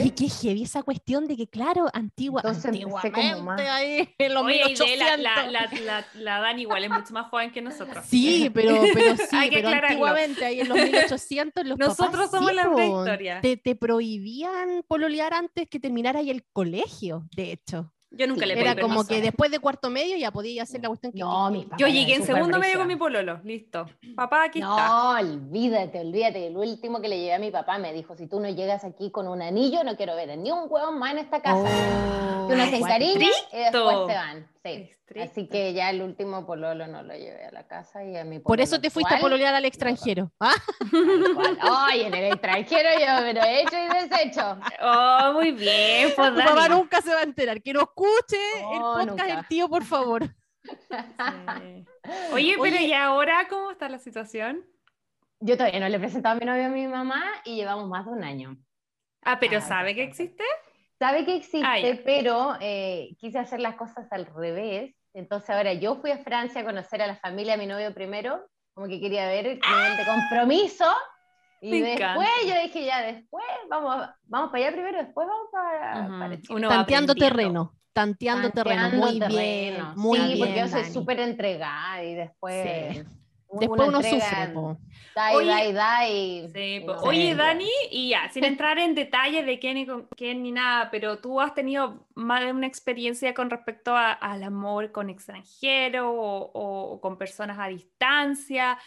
Y 0.03 0.09
qué 0.12 0.26
heavy 0.30 0.62
esa 0.62 0.82
cuestión 0.82 1.26
de 1.28 1.37
que, 1.37 1.47
claro, 1.47 1.87
antigua, 1.93 2.41
antiguamente, 2.43 3.68
ahí 3.68 4.09
en 4.18 4.32
los 4.32 4.43
Oye, 4.43 4.64
1800. 4.64 4.99
La, 4.99 5.16
la, 5.18 5.68
la, 5.85 6.07
la, 6.14 6.41
Dani 6.41 6.62
igual 6.62 6.85
es 6.85 6.91
mucho 6.91 7.12
más 7.12 7.28
joven 7.28 7.53
que 7.53 7.61
nosotros. 7.61 8.03
Sí, 8.09 8.51
pero, 8.55 8.80
pero 8.95 9.16
sí, 9.18 9.51
pero 9.53 9.68
antiguamente, 9.68 10.47
ahí 10.47 10.61
en 10.61 10.70
los 10.70 10.78
1800, 10.78 11.66
los 11.66 11.78
Nosotros 11.78 12.30
somos 12.30 12.55
la 12.55 12.72
prehistoria. 12.72 13.43
Te, 13.43 13.59
te 13.59 13.76
prohibían 13.76 14.82
pololear 14.89 15.35
antes 15.35 15.68
que 15.68 15.78
terminara 15.78 16.20
ahí 16.20 16.30
el 16.30 16.43
colegio, 16.55 17.28
de 17.37 17.53
hecho. 17.53 17.93
Yo 18.16 18.26
nunca 18.26 18.46
le 18.46 18.54
le 18.54 18.60
Era 18.60 18.80
como 18.80 19.04
que 19.04 19.20
después 19.20 19.50
de 19.50 19.58
cuarto 19.58 19.90
medio 19.90 20.16
ya 20.16 20.30
podía 20.30 20.62
hacer 20.62 20.80
la 20.82 20.88
cuestión 20.88 21.12
que. 21.12 21.20
No, 21.20 21.52
Yo 21.76 21.88
llegué 21.88 22.14
en 22.14 22.24
segundo 22.24 22.58
medio 22.58 22.78
con 22.78 22.88
mi 22.88 22.96
pololo, 22.96 23.40
listo. 23.44 23.86
Papá, 24.14 24.44
aquí 24.44 24.60
está. 24.60 24.88
No, 24.88 25.10
olvídate, 25.18 26.00
olvídate. 26.00 26.46
El 26.46 26.56
último 26.56 27.00
que 27.00 27.08
le 27.08 27.18
llevé 27.18 27.34
a 27.34 27.38
mi 27.38 27.50
papá 27.50 27.78
me 27.78 27.92
dijo: 27.92 28.16
si 28.16 28.26
tú 28.26 28.40
no 28.40 28.48
llegas 28.48 28.84
aquí 28.84 29.10
con 29.10 29.28
un 29.28 29.42
anillo, 29.42 29.84
no 29.84 29.96
quiero 29.96 30.14
ver 30.16 30.36
ni 30.38 30.50
un 30.50 30.66
hueón 30.68 30.98
más 30.98 31.12
en 31.12 31.18
esta 31.18 31.42
casa. 31.42 31.64
Oh, 31.64 32.48
que 32.48 32.54
uno 32.54 32.66
se 32.66 32.76
encariña 32.76 33.28
y 33.52 33.56
después 33.56 33.96
se 34.06 34.14
van. 34.14 34.53
Sí. 34.64 34.90
Así 35.20 35.46
que 35.46 35.74
ya 35.74 35.90
el 35.90 36.00
último 36.00 36.46
pololo 36.46 36.86
no 36.86 37.02
lo 37.02 37.14
llevé 37.14 37.44
a 37.44 37.50
la 37.50 37.66
casa 37.66 38.02
y 38.02 38.16
a 38.16 38.24
mi 38.24 38.38
Por 38.38 38.62
eso 38.62 38.80
te 38.80 38.88
fuiste 38.88 39.14
a 39.14 39.18
pololear 39.18 39.54
al 39.54 39.66
extranjero. 39.66 40.32
¿Ah? 40.40 40.54
Ay, 41.60 42.02
en 42.02 42.14
el 42.14 42.32
extranjero 42.32 42.88
yo 42.98 43.22
me 43.22 43.34
lo 43.34 43.42
he 43.42 43.60
hecho 43.60 43.76
y 43.76 44.08
deshecho. 44.08 44.58
Oh, 44.80 45.32
muy 45.34 45.52
bien. 45.52 46.12
Pues, 46.16 46.32
mamá 46.32 46.68
nunca 46.68 47.02
se 47.02 47.12
va 47.12 47.20
a 47.20 47.24
enterar. 47.24 47.60
Que 47.60 47.74
no 47.74 47.82
escuche 47.82 48.38
el 48.72 48.80
podcast 48.80 49.30
del 49.30 49.48
tío, 49.48 49.68
por 49.68 49.84
favor. 49.84 50.22
Oye, 52.32 52.56
pero 52.60 52.76
¿y 52.76 52.92
ahora 52.94 53.46
cómo 53.48 53.70
está 53.70 53.90
la 53.90 53.98
situación? 53.98 54.64
Yo 55.40 55.58
todavía 55.58 55.80
no 55.80 55.88
le 55.90 55.96
he 55.96 56.00
presentado 56.00 56.36
a 56.36 56.38
mi 56.38 56.46
novio 56.46 56.64
a 56.64 56.68
mi 56.70 56.86
mamá 56.86 57.22
y 57.44 57.56
llevamos 57.56 57.86
más 57.88 58.06
de 58.06 58.12
un 58.12 58.24
año. 58.24 58.56
Ah, 59.22 59.38
pero 59.38 59.60
¿sabe 59.60 59.94
que 59.94 60.04
existe? 60.04 60.44
Sabe 61.05 61.26
que 61.26 61.36
existe, 61.36 61.66
ah, 61.66 62.00
pero 62.02 62.57
eh, 62.61 63.14
quise 63.18 63.38
hacer 63.38 63.61
las 63.61 63.74
cosas 63.74 64.11
al 64.11 64.24
revés 64.24 64.94
Entonces 65.12 65.50
ahora 65.50 65.74
yo 65.74 65.96
fui 65.96 66.11
a 66.11 66.16
Francia 66.16 66.62
a 66.62 66.64
conocer 66.64 67.02
a 67.02 67.07
la 67.07 67.16
familia 67.16 67.52
de 67.52 67.59
mi 67.59 67.66
novio 67.66 67.92
primero, 67.92 68.40
como 68.72 68.88
que 68.88 68.98
quería 68.98 69.26
ver 69.28 69.46
el 69.46 69.61
nivel 69.61 69.96
de 69.98 70.05
compromiso. 70.07 70.86
Y 71.61 71.78
después 71.78 72.28
yo 72.46 72.55
dije, 72.62 72.86
ya, 72.86 73.02
después 73.02 73.44
vamos, 73.68 74.09
vamos 74.22 74.50
para 74.50 74.64
allá 74.64 74.72
primero, 74.74 74.96
después 74.96 75.28
vamos 75.28 75.48
para, 75.52 76.40
Chile. 76.40 76.68
Tanteando 76.68 77.14
terreno, 77.14 77.74
tanteando, 77.92 78.50
terreno, 78.50 78.88
muy 78.88 79.20
bien. 79.28 79.84
Muy 79.96 80.18
sí, 80.18 80.26
bien, 80.26 80.38
porque 80.38 80.59
yo 80.59 80.68
soy 80.68 80.84
súper 80.84 81.20
entregada 81.20 82.02
y 82.02 82.14
después... 82.14 83.05
Después 83.61 83.88
uno 83.88 84.02
sufre. 84.02 84.55
oye, 87.02 87.34
Dani, 87.34 87.70
y 87.90 88.11
ya, 88.11 88.28
sin 88.30 88.44
entrar 88.44 88.78
en 88.78 88.94
detalles 88.94 89.46
de 89.46 89.59
quién, 89.59 90.07
quién 90.16 90.42
ni 90.42 90.52
nada, 90.52 90.90
pero 90.90 91.18
tú 91.18 91.40
has 91.40 91.55
tenido 91.55 92.07
más 92.14 92.44
de 92.44 92.52
una 92.52 92.66
experiencia 92.66 93.32
con 93.34 93.50
respecto 93.50 93.94
al 93.96 94.42
amor 94.42 94.92
con 94.92 95.11
extranjeros 95.11 96.07
o, 96.09 96.98
con 97.00 97.16
personas 97.16 97.59
a 97.59 97.68
distancia. 97.68 98.74
Mm. 98.74 98.78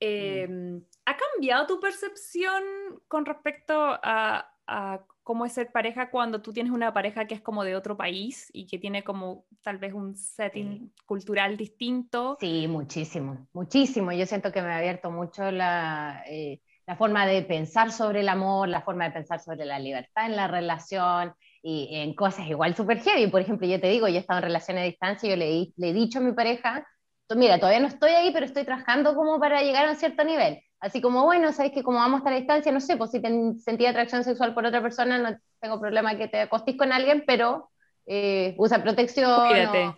Em, 0.00 0.84
¿Ha 1.04 1.16
cambiado 1.16 1.66
tu 1.66 1.80
percepción 1.80 2.62
con 3.08 3.24
respecto 3.24 3.74
a, 4.02 4.50
a 4.66 5.00
cómo 5.26 5.44
es 5.44 5.54
ser 5.54 5.72
pareja 5.72 6.08
cuando 6.08 6.40
tú 6.40 6.52
tienes 6.52 6.72
una 6.72 6.92
pareja 6.92 7.26
que 7.26 7.34
es 7.34 7.40
como 7.40 7.64
de 7.64 7.74
otro 7.74 7.96
país 7.96 8.48
y 8.52 8.68
que 8.68 8.78
tiene 8.78 9.02
como 9.02 9.44
tal 9.64 9.76
vez 9.76 9.92
un 9.92 10.14
setting 10.14 10.92
cultural 11.04 11.56
distinto. 11.56 12.36
Sí, 12.38 12.68
muchísimo, 12.68 13.48
muchísimo. 13.52 14.12
Yo 14.12 14.24
siento 14.24 14.52
que 14.52 14.62
me 14.62 14.68
ha 14.68 14.76
abierto 14.76 15.10
mucho 15.10 15.50
la, 15.50 16.22
eh, 16.28 16.60
la 16.86 16.94
forma 16.94 17.26
de 17.26 17.42
pensar 17.42 17.90
sobre 17.90 18.20
el 18.20 18.28
amor, 18.28 18.68
la 18.68 18.82
forma 18.82 19.06
de 19.06 19.10
pensar 19.10 19.40
sobre 19.40 19.64
la 19.64 19.80
libertad 19.80 20.26
en 20.26 20.36
la 20.36 20.46
relación 20.46 21.34
y 21.60 21.88
en 21.90 22.14
cosas 22.14 22.46
igual 22.46 22.76
súper 22.76 23.00
heavy. 23.00 23.26
Por 23.26 23.40
ejemplo, 23.40 23.66
yo 23.66 23.80
te 23.80 23.88
digo, 23.88 24.06
yo 24.06 24.14
he 24.14 24.18
estado 24.18 24.38
en 24.38 24.44
relaciones 24.44 24.82
a 24.82 24.86
distancia 24.86 25.26
y 25.26 25.30
yo 25.30 25.36
le, 25.36 25.72
le 25.74 25.90
he 25.90 25.92
dicho 25.92 26.20
a 26.20 26.22
mi 26.22 26.34
pareja, 26.34 26.86
mira, 27.34 27.58
todavía 27.58 27.80
no 27.80 27.88
estoy 27.88 28.12
ahí, 28.12 28.32
pero 28.32 28.46
estoy 28.46 28.62
trabajando 28.62 29.16
como 29.16 29.40
para 29.40 29.60
llegar 29.62 29.86
a 29.86 29.90
un 29.90 29.96
cierto 29.96 30.22
nivel 30.22 30.60
Así 30.80 31.00
como, 31.00 31.24
bueno, 31.24 31.52
sabes 31.52 31.72
que 31.72 31.82
como 31.82 31.98
vamos 31.98 32.16
a 32.16 32.18
estar 32.18 32.32
a 32.32 32.36
distancia, 32.36 32.72
no 32.72 32.80
sé, 32.80 32.96
pues 32.96 33.10
si 33.10 33.20
sentí 33.60 33.86
atracción 33.86 34.24
sexual 34.24 34.54
por 34.54 34.66
otra 34.66 34.82
persona, 34.82 35.18
no 35.18 35.36
tengo 35.60 35.80
problema 35.80 36.16
que 36.16 36.28
te 36.28 36.40
acostís 36.40 36.76
con 36.76 36.92
alguien, 36.92 37.24
pero 37.26 37.70
eh, 38.06 38.54
usa 38.58 38.82
protección. 38.82 39.48
Cuídate. 39.48 39.94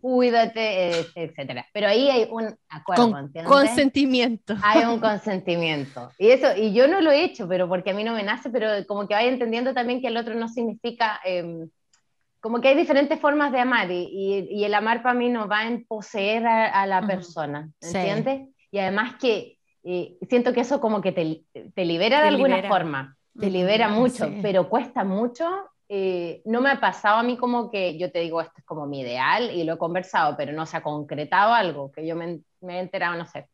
cuídate, 0.00 1.00
etcétera. 1.14 1.66
Pero 1.72 1.88
ahí 1.88 2.08
hay 2.08 2.28
un 2.30 2.56
acuerdo, 2.68 3.10
con 3.10 3.44
Consentimiento. 3.44 4.56
Hay 4.62 4.84
un 4.84 5.00
consentimiento. 5.00 6.10
Y 6.16 6.30
eso, 6.30 6.56
y 6.56 6.72
yo 6.72 6.88
no 6.88 7.00
lo 7.00 7.10
he 7.10 7.24
hecho, 7.24 7.46
pero 7.48 7.68
porque 7.68 7.90
a 7.90 7.94
mí 7.94 8.04
no 8.04 8.14
me 8.14 8.22
nace, 8.22 8.50
pero 8.50 8.68
como 8.86 9.06
que 9.06 9.14
vaya 9.14 9.28
entendiendo 9.28 9.74
también 9.74 10.00
que 10.00 10.06
el 10.06 10.16
otro 10.16 10.34
no 10.34 10.48
significa, 10.48 11.20
em, 11.24 11.68
como 12.40 12.60
que 12.60 12.68
hay 12.68 12.76
diferentes 12.76 13.20
formas 13.20 13.52
de 13.52 13.60
amar, 13.60 13.90
y, 13.90 14.48
y, 14.50 14.64
el 14.64 14.72
amar 14.72 15.02
para 15.02 15.14
mí 15.14 15.28
no 15.28 15.46
va 15.46 15.66
en 15.66 15.84
poseer 15.84 16.46
a, 16.46 16.86
la 16.86 17.02
persona, 17.02 17.68
¿entiendes? 17.82 18.48
Y 18.70 18.78
además 18.78 19.16
que 19.20 19.59
siento 19.82 20.52
que 20.52 20.60
eso 20.60 20.80
como 20.80 21.00
que 21.00 21.12
te, 21.12 21.44
te 21.74 21.84
libera 21.84 22.22
de 22.22 22.28
alguna 22.28 22.62
forma, 22.68 23.16
te 23.38 23.50
libera 23.50 23.88
mucho, 23.88 24.30
pero 24.42 24.68
cuesta 24.68 25.04
mucho. 25.04 25.48
Eh, 25.88 26.40
no 26.44 26.60
me 26.60 26.70
ha 26.70 26.78
pasado 26.78 27.18
a 27.18 27.22
mí 27.24 27.36
como 27.36 27.68
que 27.68 27.98
yo 27.98 28.12
te 28.12 28.20
digo, 28.20 28.40
esto 28.40 28.54
es 28.58 28.64
como 28.64 28.86
mi 28.86 29.00
ideal 29.00 29.50
y 29.50 29.64
lo 29.64 29.74
he 29.74 29.78
conversado, 29.78 30.36
pero 30.36 30.52
no 30.52 30.64
se 30.64 30.76
ha 30.76 30.82
concretado 30.82 31.52
algo, 31.52 31.90
que 31.90 32.06
yo 32.06 32.14
me, 32.14 32.40
me 32.60 32.76
he 32.76 32.80
enterado, 32.80 33.16
no 33.16 33.26
sé. 33.26 33.48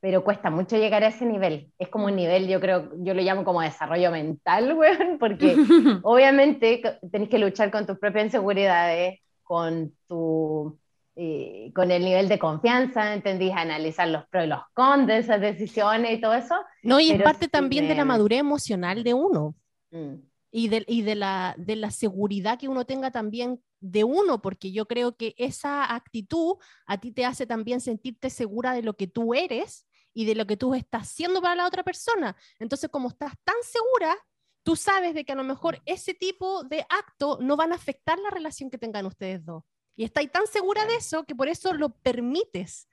Pero 0.00 0.24
cuesta 0.24 0.48
mucho 0.48 0.76
llegar 0.76 1.04
a 1.04 1.08
ese 1.08 1.26
nivel. 1.26 1.70
Es 1.78 1.88
como 1.88 2.06
un 2.06 2.16
nivel, 2.16 2.48
yo 2.48 2.58
creo, 2.60 2.90
yo 2.98 3.12
lo 3.12 3.20
llamo 3.20 3.44
como 3.44 3.60
desarrollo 3.60 4.10
mental, 4.10 4.72
weón, 4.78 5.18
porque 5.18 5.56
obviamente 6.02 6.98
tenés 7.12 7.28
que 7.28 7.38
luchar 7.38 7.70
con 7.70 7.86
tus 7.86 7.98
propias 7.98 8.26
inseguridades, 8.26 9.20
con 9.42 9.92
tu 10.08 10.78
eh, 11.16 11.70
con 11.74 11.90
el 11.92 12.04
nivel 12.04 12.28
de 12.28 12.40
confianza, 12.40 13.14
entendí, 13.14 13.50
analizar 13.50 14.08
los 14.08 14.26
pros 14.26 14.46
y 14.46 14.48
los 14.48 14.62
cons 14.74 15.06
de 15.06 15.18
esas 15.18 15.40
decisiones 15.40 16.18
y 16.18 16.20
todo 16.20 16.34
eso. 16.34 16.56
No, 16.82 16.98
y 16.98 17.12
es 17.12 17.22
parte 17.22 17.48
también 17.48 17.86
de 17.86 17.94
la 17.94 18.04
madurez 18.04 18.40
emocional 18.40 19.04
de 19.04 19.14
uno. 19.14 19.54
Mm. 19.90 20.14
Y, 20.50 20.68
de, 20.68 20.84
y 20.86 21.02
de, 21.02 21.14
la, 21.14 21.54
de 21.56 21.76
la 21.76 21.90
seguridad 21.90 22.58
que 22.58 22.68
uno 22.68 22.84
tenga 22.84 23.10
también 23.10 23.60
de 23.80 24.02
uno, 24.02 24.40
porque 24.40 24.72
yo 24.72 24.86
creo 24.86 25.16
que 25.16 25.34
esa 25.36 25.94
actitud 25.94 26.56
a 26.86 26.98
ti 26.98 27.12
te 27.12 27.24
hace 27.24 27.46
también 27.46 27.80
sentirte 27.80 28.30
segura 28.30 28.72
de 28.72 28.82
lo 28.82 28.94
que 28.94 29.06
tú 29.06 29.34
eres 29.34 29.86
y 30.14 30.24
de 30.24 30.34
lo 30.34 30.46
que 30.46 30.56
tú 30.56 30.74
estás 30.74 31.02
haciendo 31.02 31.42
para 31.42 31.54
la 31.54 31.66
otra 31.66 31.82
persona. 31.82 32.36
Entonces, 32.58 32.88
como 32.90 33.08
estás 33.08 33.34
tan 33.44 33.56
segura, 33.62 34.16
tú 34.64 34.74
sabes 34.74 35.14
de 35.14 35.24
que 35.24 35.32
a 35.32 35.36
lo 35.36 35.44
mejor 35.44 35.80
ese 35.86 36.14
tipo 36.14 36.64
de 36.64 36.86
acto 36.88 37.38
no 37.40 37.56
van 37.56 37.72
a 37.72 37.76
afectar 37.76 38.18
la 38.18 38.30
relación 38.30 38.70
que 38.70 38.78
tengan 38.78 39.06
ustedes 39.06 39.44
dos. 39.44 39.62
Y 39.96 40.04
estáis 40.04 40.30
tan 40.30 40.46
segura 40.46 40.84
de 40.86 40.96
eso 40.96 41.24
que 41.24 41.34
por 41.34 41.48
eso 41.48 41.72
lo 41.72 41.90
permites. 41.90 42.88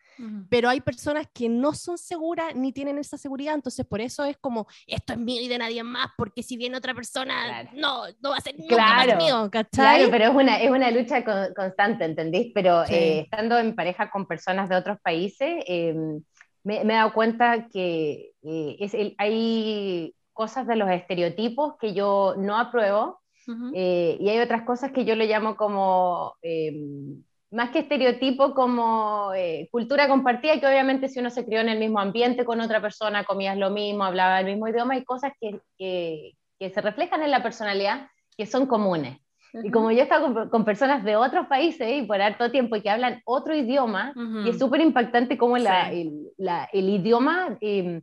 Pero 0.50 0.70
hay 0.70 0.82
personas 0.82 1.26
que 1.34 1.50
no 1.50 1.74
son 1.74 1.98
seguras 1.98 2.54
ni 2.54 2.72
tienen 2.72 3.00
esa 3.00 3.18
seguridad, 3.18 3.56
entonces 3.56 3.86
por 3.88 4.02
eso 4.02 4.24
es 4.24 4.38
como, 4.38 4.68
esto 4.86 5.14
es 5.14 5.20
mío 5.20 5.42
y 5.42 5.48
de 5.48 5.58
nadie 5.58 5.84
más, 5.84 6.10
porque 6.16 6.44
si 6.44 6.58
viene 6.58 6.78
otra 6.78 6.94
persona, 6.94 7.64
no, 7.74 8.04
no 8.22 8.30
va 8.30 8.38
a 8.38 8.42
ser 8.42 8.54
nunca 8.56 8.76
claro. 8.76 9.16
más 9.16 9.24
mío, 9.24 9.50
Claro, 9.72 10.12
pero 10.12 10.26
es 10.26 10.36
una, 10.36 10.60
es 10.60 10.70
una 10.70 10.92
lucha 10.92 11.24
constante, 11.56 12.06
¿entendís? 12.06 12.52
Pero 12.54 12.84
eh, 12.84 13.22
estando 13.22 13.58
en 13.58 13.74
pareja 13.74 14.12
con 14.12 14.28
personas 14.28 14.70
de 14.70 14.76
otros 14.76 15.00
países, 15.02 15.64
em, 15.66 16.22
me, 16.64 16.84
me, 16.84 16.94
he 16.94 16.98
dado 16.98 17.14
cuenta 17.14 17.68
que 17.70 18.34
eh, 18.44 18.76
es 18.80 18.96
hay 19.18 20.14
cosas 20.34 20.68
de 20.68 20.76
los 20.76 20.90
estereotipos 20.90 21.78
que 21.80 21.94
yo 21.94 22.36
no 22.38 22.60
apruebo, 22.60 23.21
eh, 23.74 24.18
y 24.20 24.30
hay 24.30 24.40
otras 24.40 24.64
cosas 24.64 24.92
que 24.92 25.06
yo 25.06 25.16
le 25.16 25.28
llamo 25.28 25.56
como, 25.56 26.36
em, 26.42 27.24
más 27.52 27.72
que 27.72 27.80
estereotipo, 27.80 28.54
como 28.54 29.32
eh, 29.36 29.68
cultura 29.72 30.08
compartida, 30.08 30.60
que 30.60 30.68
obviamente 30.68 31.10
si 31.10 31.20
uno 31.20 31.30
se 31.30 31.46
crió 31.46 31.60
en 31.60 31.70
el 31.70 31.80
mismo 31.80 32.00
ambiente 32.00 32.46
con 32.46 32.62
otra 32.62 32.82
persona, 32.82 33.26
comías 33.26 33.58
lo 33.58 33.70
mismo, 33.70 34.04
hablaba 34.04 34.40
el 34.40 34.46
mismo 34.46 34.68
idioma, 34.68 34.94
hay 34.94 35.04
cosas 35.04 35.34
que, 35.40 35.60
que, 35.78 36.34
que 36.60 36.70
se 36.70 36.82
reflejan 36.82 37.24
en 37.24 37.32
la 37.32 37.44
personalidad 37.44 38.08
que 38.38 38.46
son 38.46 38.66
comunes. 38.66 39.18
Y 39.64 39.70
como 39.70 39.92
yo 39.92 40.00
he 40.00 40.04
estado 40.04 40.34
con, 40.34 40.50
con, 40.50 40.66
personas 40.66 41.04
de 41.04 41.18
otros 41.18 41.48
países 41.48 41.88
y 41.92 42.04
por 42.04 42.22
harto 42.22 42.52
tiempo 42.52 42.76
y 42.76 42.82
que 42.82 42.90
hablan 42.90 43.22
otro 43.26 43.54
idioma, 43.54 44.14
y 44.46 44.50
es 44.50 44.60
súper 44.60 44.80
impactante 44.82 45.38
cómo 45.38 45.58
la, 45.58 45.92
el, 45.92 46.30
la, 46.38 46.70
el, 46.72 46.88
idioma 46.88 47.58
eh, 47.60 48.02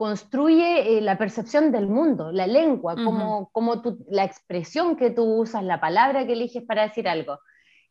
construye 0.00 0.96
eh, 0.96 1.02
la 1.02 1.18
percepción 1.18 1.70
del 1.70 1.86
mundo, 1.86 2.32
la 2.32 2.46
lengua, 2.46 2.94
como, 2.94 3.50
como 3.52 3.82
la 4.08 4.24
expresión 4.24 4.96
que 4.96 5.10
tú 5.10 5.24
usas, 5.24 5.62
la 5.62 5.78
palabra 5.78 6.26
que 6.26 6.32
eliges 6.32 6.62
para 6.62 6.88
decir 6.88 7.06
algo. 7.06 7.38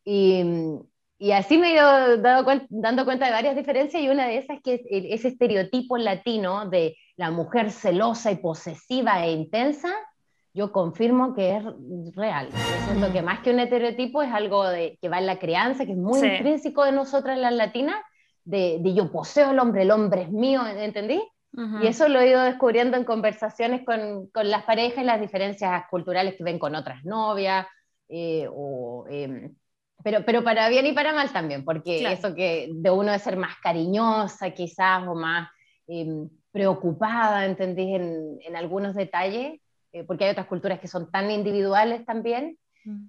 Y, 0.04 0.42
y 1.18 1.30
así 1.30 1.56
me 1.56 1.68
he 1.68 1.74
ido 1.74 2.16
dando 2.68 3.04
cuenta 3.04 3.26
de 3.26 3.30
varias 3.30 3.54
diferencias 3.54 4.02
y 4.02 4.08
una 4.08 4.26
de 4.26 4.38
esas 4.38 4.56
es 4.56 4.62
que 4.64 4.82
ese 5.14 5.28
estereotipo 5.28 5.98
latino 5.98 6.68
de 6.68 6.96
la 7.14 7.30
mujer 7.30 7.70
celosa 7.70 8.32
y 8.32 8.38
posesiva 8.38 9.24
e 9.24 9.30
intensa, 9.30 9.94
yo 10.52 10.72
confirmo 10.72 11.32
que 11.32 11.58
es 11.58 11.64
real. 12.16 12.48
Yo 12.50 12.86
siento 12.88 13.12
que 13.12 13.22
más 13.22 13.38
que 13.38 13.52
un 13.52 13.60
estereotipo 13.60 14.20
es 14.20 14.32
algo 14.32 14.68
de, 14.68 14.98
que 15.00 15.08
va 15.08 15.20
en 15.20 15.26
la 15.26 15.38
crianza, 15.38 15.86
que 15.86 15.92
es 15.92 15.96
muy 15.96 16.18
intrínseco 16.18 16.84
de 16.84 16.90
nosotras 16.90 17.38
las 17.38 17.52
latinas, 17.52 18.02
de, 18.42 18.78
de, 18.80 18.94
yo 18.94 19.12
poseo 19.12 19.50
al 19.50 19.60
hombre, 19.60 19.82
el 19.82 19.92
hombre 19.92 20.22
es 20.22 20.32
mío, 20.32 20.66
¿entendí? 20.66 21.22
Y 21.52 21.86
eso 21.88 22.08
lo 22.08 22.20
he 22.20 22.30
ido 22.30 22.42
descubriendo 22.42 22.96
en 22.96 23.04
conversaciones 23.04 23.84
con, 23.84 24.28
con, 24.28 24.48
las 24.50 24.62
parejas 24.62 25.02
y 25.02 25.06
las 25.06 25.20
diferencias 25.20 25.84
culturales 25.90 26.36
que 26.36 26.44
ven 26.44 26.60
con 26.60 26.76
otras 26.76 27.04
novias, 27.04 27.66
eh, 28.08 28.46
o, 28.48 29.04
em, 29.08 29.54
pero, 30.02 30.24
pero 30.24 30.44
para 30.44 30.68
bien 30.68 30.86
y 30.86 30.92
para 30.92 31.12
mal 31.12 31.30
también, 31.32 31.64
porque 31.64 32.10
eso 32.10 32.34
que 32.34 32.70
de 32.72 32.90
uno 32.90 33.12
de 33.12 33.18
ser 33.18 33.36
más 33.36 33.56
cariñosa 33.62 34.50
quizás 34.50 35.06
o 35.06 35.14
más 35.14 35.48
em, 35.88 36.28
preocupada, 36.52 37.44
¿entendés? 37.46 38.00
En, 38.00 38.38
en 38.46 38.56
algunos 38.56 38.94
detalles, 38.94 39.60
eh, 39.92 40.04
porque 40.04 40.24
hay 40.24 40.30
otras 40.30 40.46
culturas 40.46 40.78
que 40.78 40.88
son 40.88 41.10
tan 41.10 41.30
individuales 41.30 42.04
también, 42.04 42.58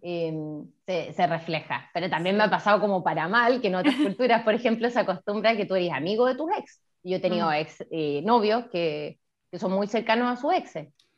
em, 0.01 0.65
se, 0.85 1.13
se, 1.13 1.27
refleja. 1.27 1.89
Pero 1.93 2.09
también 2.09 2.35
me 2.37 2.43
ha 2.43 2.49
pasado 2.49 2.81
como 2.81 3.03
para 3.03 3.27
mal, 3.27 3.61
que 3.61 3.67
en 3.67 3.75
otras 3.75 3.95
culturas, 4.17 4.43
por 4.43 4.53
ejemplo, 4.53 4.89
se 4.89 4.99
acostumbra 4.99 5.55
que 5.55 5.65
tú 5.65 5.75
eres 5.75 5.91
amigo 5.91 6.25
de 6.25 6.35
tus 6.35 6.49
ex. 6.57 6.81
Yo 7.03 7.17
he 7.17 7.19
tenido 7.19 7.47
mm. 7.49 7.53
ex 7.53 7.83
eh, 7.91 8.21
novios 8.23 8.65
que, 8.71 9.19
que, 9.51 9.59
son 9.59 9.71
muy 9.71 9.87
cercanos 9.87 10.31
a 10.31 10.39
su 10.39 10.51
ex. 10.51 10.73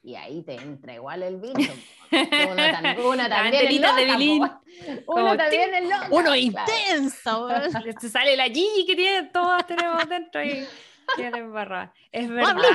Y 0.05 0.15
ahí 0.15 0.43
te 0.43 0.55
entra 0.55 0.93
igual 0.93 1.23
el 1.23 1.38
bicho. 1.38 1.73
Uno, 2.11 3.29
también 3.29 3.67
es 3.67 3.79
loca, 3.79 4.61
Uno 5.07 5.38
también 5.38 5.73
es 5.73 5.84
loca. 5.84 6.07
Uno 6.11 6.36
intenso. 6.36 7.47
Se 8.01 8.09
sale 8.09 8.36
la 8.36 8.45
Gigi 8.45 8.86
que 8.86 8.95
tiene, 8.95 9.29
todas 9.29 9.65
tenemos 9.65 10.07
dentro 10.07 10.41
y 11.18 11.22
es 11.22 11.32
verdad. 11.32 11.93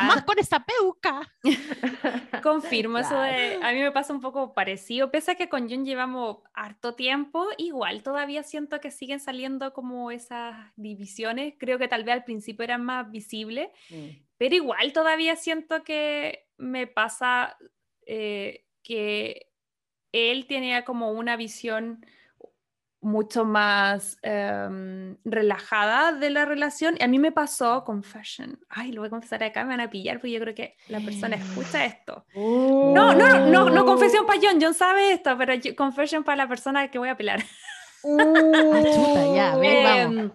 más 0.05 0.25
con 0.25 0.39
esa 0.39 0.65
peuca. 0.65 1.21
Confirmo 2.43 2.99
eso 2.99 3.21
de. 3.21 3.59
A 3.63 3.73
mí 3.73 3.81
me 3.81 3.93
pasa 3.93 4.13
un 4.13 4.21
poco 4.21 4.55
parecido. 4.55 5.11
Pese 5.11 5.33
a 5.33 5.35
que 5.35 5.49
con 5.49 5.69
Jun 5.69 5.85
llevamos 5.85 6.39
harto 6.55 6.95
tiempo, 6.95 7.47
igual 7.57 8.03
todavía 8.03 8.43
siento 8.43 8.81
que 8.81 8.91
siguen 8.91 9.21
saliendo 9.21 9.73
como 9.73 10.11
esas 10.11 10.73
divisiones. 10.77 11.55
Creo 11.59 11.79
que 11.79 11.89
tal 11.89 12.05
vez 12.05 12.15
al 12.15 12.25
principio 12.25 12.65
eran 12.65 12.85
más 12.85 13.11
visibles, 13.11 13.69
mm. 13.91 14.09
pero 14.37 14.55
igual 14.55 14.93
todavía 14.93 15.37
siento 15.37 15.85
que 15.85 16.47
me 16.57 16.87
pasa 16.87 17.57
eh, 18.07 18.65
que 18.83 19.49
él 20.13 20.47
tenía 20.47 20.85
como 20.85 21.13
una 21.13 21.37
visión 21.37 22.05
mucho 23.01 23.45
más 23.45 24.19
em, 24.23 25.17
relajada 25.25 26.13
de 26.13 26.31
la 26.31 26.45
relación. 26.45 26.97
Y 26.99 27.03
a 27.03 27.09
mí 27.09 27.19
me 27.19 27.33
pasó, 27.33 27.85
confession, 27.85 28.59
ay, 28.69 28.93
lo 28.93 29.03
voy 29.03 29.09
a 29.09 29.11
confesar 29.11 29.43
acá, 29.43 29.65
me 29.65 29.71
van 29.71 29.81
a 29.81 29.91
pillar, 29.91 30.17
porque 30.17 30.33
yo 30.33 30.41
creo 30.41 30.55
que 30.55 30.77
la 30.89 31.01
persona 31.01 31.37
escucha 31.37 31.85
esto. 31.85 32.25
No, 32.35 33.15
no, 33.15 33.15
no, 33.15 33.47
no, 33.47 33.71
no 33.71 33.85
confesión 33.85 34.27
para 34.27 34.41
John, 34.43 34.59
John 34.61 34.75
sabe 34.75 35.13
esto, 35.13 35.37
pero 35.39 35.55
confession 35.77 36.25
para 36.25 36.37
la 36.37 36.49
persona 36.49 36.91
que 36.91 36.99
voy 36.99 37.09
a 37.09 37.13
apelar. 37.13 37.41
Uh, 38.03 39.35
ya, 39.35 39.57
vamos. 39.57 40.33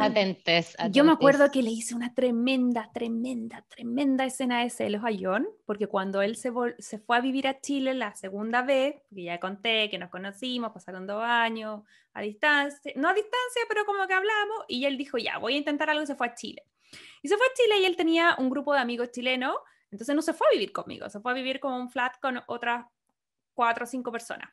atentes, 0.00 0.74
Yo 0.90 1.04
me 1.04 1.12
acuerdo 1.12 1.50
que 1.50 1.62
le 1.62 1.70
hice 1.70 1.94
una 1.94 2.14
tremenda, 2.14 2.90
tremenda, 2.92 3.62
tremenda 3.68 4.24
escena 4.24 4.62
de 4.62 4.70
celos 4.70 5.02
a 5.04 5.10
John, 5.18 5.46
porque 5.66 5.86
cuando 5.86 6.22
él 6.22 6.36
se, 6.36 6.50
se 6.78 6.98
fue 6.98 7.18
a 7.18 7.20
vivir 7.20 7.46
a 7.46 7.60
Chile 7.60 7.92
la 7.92 8.14
segunda 8.14 8.62
vez, 8.62 8.96
que 9.14 9.24
ya 9.24 9.38
conté 9.40 9.90
que 9.90 9.98
nos 9.98 10.10
conocimos, 10.10 10.72
pasaron 10.72 11.06
dos 11.06 11.22
años 11.22 11.82
a 12.14 12.22
distancia, 12.22 12.92
no 12.96 13.08
a 13.08 13.14
distancia, 13.14 13.62
pero 13.68 13.84
como 13.84 14.06
que 14.06 14.14
hablamos, 14.14 14.64
y 14.68 14.86
él 14.86 14.96
dijo, 14.96 15.18
ya, 15.18 15.38
voy 15.38 15.54
a 15.54 15.58
intentar 15.58 15.90
algo 15.90 16.02
y 16.02 16.06
se 16.06 16.14
fue 16.14 16.28
a 16.28 16.34
Chile. 16.34 16.64
Y 17.22 17.28
se 17.28 17.36
fue 17.36 17.46
a 17.46 17.54
Chile 17.54 17.80
y 17.80 17.84
él 17.84 17.96
tenía 17.96 18.36
un 18.38 18.48
grupo 18.48 18.72
de 18.72 18.80
amigos 18.80 19.10
chilenos, 19.12 19.56
entonces 19.90 20.16
no 20.16 20.22
se 20.22 20.32
fue 20.32 20.46
a 20.48 20.52
vivir 20.52 20.72
conmigo, 20.72 21.10
se 21.10 21.20
fue 21.20 21.32
a 21.32 21.34
vivir 21.34 21.60
como 21.60 21.76
un 21.76 21.90
flat 21.90 22.18
con 22.20 22.40
otras 22.46 22.86
cuatro 23.54 23.84
o 23.84 23.86
cinco 23.86 24.10
personas. 24.10 24.48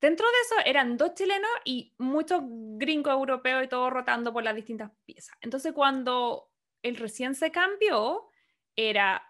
Dentro 0.00 0.26
de 0.26 0.38
eso 0.44 0.54
eran 0.64 0.96
dos 0.96 1.14
chilenos 1.14 1.50
y 1.64 1.94
muchos 1.98 2.40
gringos 2.42 3.12
europeos 3.12 3.64
y 3.64 3.68
todos 3.68 3.92
rotando 3.92 4.32
por 4.32 4.42
las 4.42 4.54
distintas 4.54 4.90
piezas. 5.04 5.36
Entonces 5.42 5.72
cuando 5.74 6.50
él 6.82 6.96
recién 6.96 7.34
se 7.34 7.50
cambió, 7.50 8.26
era 8.74 9.22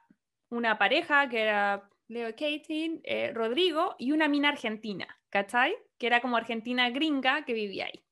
una 0.50 0.78
pareja 0.78 1.28
que 1.28 1.42
era 1.42 1.90
Leo 2.06 2.30
Katie, 2.30 3.00
eh, 3.04 3.32
Rodrigo 3.32 3.96
y 3.98 4.12
una 4.12 4.28
mina 4.28 4.50
argentina, 4.50 5.20
¿cachai? 5.28 5.74
Que 5.98 6.06
era 6.06 6.20
como 6.20 6.36
argentina 6.36 6.88
gringa 6.90 7.44
que 7.44 7.52
vivía 7.52 7.86
ahí. 7.86 8.04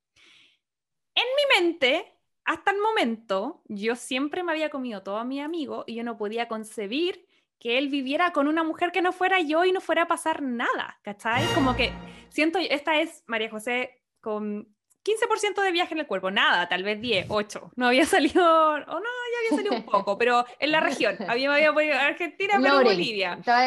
En 1.15 1.25
mi 1.37 1.65
mente, 1.65 2.13
hasta 2.45 2.71
el 2.73 2.79
momento, 2.79 3.63
yo 3.67 3.95
siempre 3.95 4.43
me 4.43 4.53
había 4.53 4.71
comido 4.71 5.03
todo 5.03 5.19
a 5.19 5.25
mi 5.25 5.41
amigo 5.41 5.85
y 5.87 5.97
yo 5.97 6.05
no 6.05 6.17
podía 6.17 6.49
concebir 6.49 7.28
que 7.59 7.79
él 7.79 7.89
viviera 7.89 8.33
con 8.33 8.49
una 8.49 8.63
mujer 8.63 8.93
que 8.93 9.03
no 9.03 9.13
fuera 9.13 9.41
yo 9.41 9.65
y 9.65 9.73
no 9.73 9.81
fuera 9.81 10.03
a 10.03 10.09
pasar 10.09 10.43
nada, 10.43 10.99
¿cachai? 11.03 11.45
Como 11.55 11.75
que 11.75 11.93
siento, 12.29 12.59
esta 12.59 13.01
es 13.01 13.25
María 13.27 13.51
José 13.51 14.03
con 14.21 14.75
15% 15.05 15.63
de 15.63 15.73
viaje 15.73 15.95
en 15.95 16.01
el 16.01 16.07
cuerpo, 16.07 16.31
nada, 16.31 16.69
tal 16.69 16.83
vez 16.83 17.01
10, 17.01 17.27
8. 17.29 17.73
No 17.77 17.87
había 17.87 18.05
salido, 18.07 18.45
o 18.45 18.79
no, 18.79 19.01
ya 19.01 19.39
había 19.39 19.57
salido 19.57 19.75
un 19.75 19.85
poco, 19.85 20.19
pero 20.19 20.45
en 20.59 20.71
la 20.71 20.81
región. 20.81 21.17
Había, 21.29 21.53
había 21.53 22.03
a 22.03 22.07
Argentina, 22.07 22.59
pero 22.61 22.83
Bolivia. 22.83 23.37
Estaba 23.39 23.67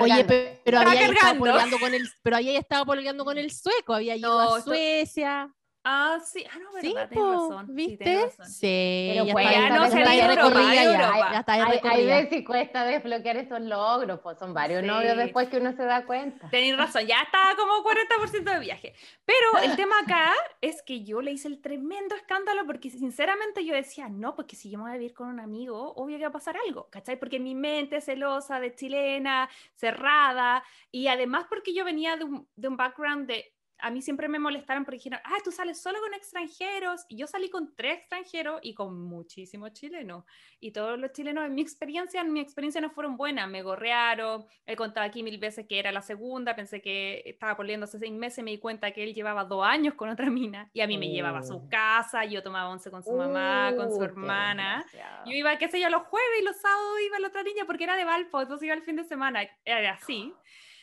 Oye, 0.00 0.24
pero, 0.64 0.78
había 0.78 1.06
estado 1.06 1.78
con 1.78 1.94
el, 1.94 2.08
pero 2.22 2.36
ahí 2.36 2.56
estaba 2.56 2.84
pololeando 2.84 3.24
con 3.24 3.38
el 3.38 3.50
sueco, 3.50 3.94
había 3.94 4.16
ido 4.16 4.38
a 4.38 4.60
Suecia. 4.60 5.52
Ah, 5.84 6.18
sí, 6.24 6.44
ah, 6.48 6.58
no, 6.60 6.72
verdad, 6.72 7.08
sí, 7.10 7.18
razón. 7.18 7.66
¿Viste? 7.74 8.30
Sí, 8.44 9.10
pero 9.14 9.26
ya, 9.26 9.32
pues, 9.32 9.50
ya 9.50 9.68
no 9.70 9.90
se 9.90 9.98
ya, 9.98 10.14
ya, 10.14 11.38
está 11.40 11.52
hay, 11.54 11.80
hay 11.82 12.06
veces 12.06 12.38
y 12.38 12.44
cuesta 12.44 12.84
desbloquear 12.84 13.36
esos 13.38 13.60
logros, 13.60 14.20
pues 14.20 14.38
son 14.38 14.54
varios 14.54 14.84
novios 14.84 15.16
después 15.16 15.48
que 15.48 15.58
uno 15.58 15.72
se 15.72 15.84
da 15.84 16.06
cuenta. 16.06 16.48
Tenéis 16.50 16.76
razón, 16.76 17.04
ya 17.04 17.22
estaba 17.22 17.56
como 17.56 17.82
40% 17.82 18.44
de 18.44 18.60
viaje. 18.60 18.94
Pero 19.24 19.64
el 19.64 19.74
tema 19.74 19.98
acá 20.00 20.30
es 20.60 20.82
que 20.82 21.02
yo 21.02 21.20
le 21.20 21.32
hice 21.32 21.48
el 21.48 21.60
tremendo 21.60 22.14
escándalo 22.14 22.64
porque 22.64 22.88
sinceramente 22.88 23.64
yo 23.64 23.74
decía, 23.74 24.08
no, 24.08 24.36
porque 24.36 24.54
si 24.54 24.70
yo 24.70 24.78
me 24.78 24.84
voy 24.84 24.92
a 24.92 24.98
vivir 24.98 25.14
con 25.14 25.28
un 25.28 25.40
amigo, 25.40 25.94
obvio 25.94 26.16
que 26.16 26.24
va 26.24 26.28
a 26.28 26.32
pasar 26.32 26.56
algo, 26.64 26.88
¿cachai? 26.90 27.18
Porque 27.18 27.40
mi 27.40 27.56
mente 27.56 27.96
es 27.96 28.04
celosa, 28.04 28.60
de 28.60 28.72
chilena, 28.74 29.48
cerrada, 29.74 30.62
y 30.92 31.08
además 31.08 31.46
porque 31.48 31.74
yo 31.74 31.84
venía 31.84 32.16
de 32.16 32.24
un, 32.24 32.48
de 32.54 32.68
un 32.68 32.76
background 32.76 33.26
de 33.26 33.51
a 33.82 33.90
mí 33.90 34.00
siempre 34.00 34.28
me 34.28 34.38
molestaron 34.38 34.84
porque 34.84 34.98
dijeron, 34.98 35.20
ah, 35.24 35.38
tú 35.44 35.50
sales 35.50 35.82
solo 35.82 35.98
con 36.00 36.14
extranjeros. 36.14 37.04
Y 37.08 37.16
yo 37.16 37.26
salí 37.26 37.50
con 37.50 37.74
tres 37.74 37.98
extranjeros 37.98 38.60
y 38.62 38.74
con 38.74 38.98
muchísimos 39.02 39.72
chilenos. 39.72 40.24
Y 40.60 40.70
todos 40.70 40.98
los 40.98 41.10
chilenos, 41.10 41.44
en 41.44 41.54
mi 41.54 41.62
experiencia, 41.62 42.20
en 42.20 42.32
mi 42.32 42.38
experiencia 42.38 42.80
no 42.80 42.90
fueron 42.90 43.16
buenas. 43.16 43.48
Me 43.50 43.62
gorrearon. 43.62 44.46
He 44.66 44.76
contado 44.76 45.04
aquí 45.04 45.24
mil 45.24 45.36
veces 45.38 45.66
que 45.66 45.80
era 45.80 45.90
la 45.90 46.00
segunda. 46.00 46.54
Pensé 46.54 46.80
que 46.80 47.22
estaba 47.26 47.56
poniendo 47.56 47.84
hace 47.84 47.98
seis 47.98 48.12
meses. 48.12 48.44
Me 48.44 48.52
di 48.52 48.58
cuenta 48.58 48.92
que 48.92 49.02
él 49.02 49.14
llevaba 49.14 49.44
dos 49.44 49.66
años 49.66 49.94
con 49.94 50.08
otra 50.08 50.30
mina. 50.30 50.70
Y 50.72 50.80
a 50.80 50.86
mí 50.86 50.96
me 50.96 51.08
llevaba 51.08 51.40
a 51.40 51.42
su 51.42 51.56
oh. 51.56 51.68
casa. 51.68 52.24
Yo 52.24 52.40
tomaba 52.40 52.70
once 52.70 52.88
con 52.88 53.02
su 53.02 53.12
mamá, 53.12 53.72
con 53.76 53.90
su 53.90 53.98
uh, 53.98 54.04
hermana. 54.04 54.84
Yo 55.26 55.32
iba, 55.32 55.58
qué 55.58 55.66
sé 55.66 55.80
yo, 55.80 55.90
los 55.90 56.02
jueves 56.02 56.40
y 56.40 56.44
los 56.44 56.56
sábados 56.56 57.00
iba 57.04 57.16
a 57.16 57.20
la 57.20 57.28
otra 57.28 57.42
niña 57.42 57.64
porque 57.66 57.82
era 57.82 57.96
de 57.96 58.04
Valpo. 58.04 58.40
Entonces 58.40 58.64
iba 58.66 58.76
el 58.76 58.82
fin 58.82 58.94
de 58.94 59.02
semana. 59.02 59.42
Era 59.64 59.94
así. 59.94 60.32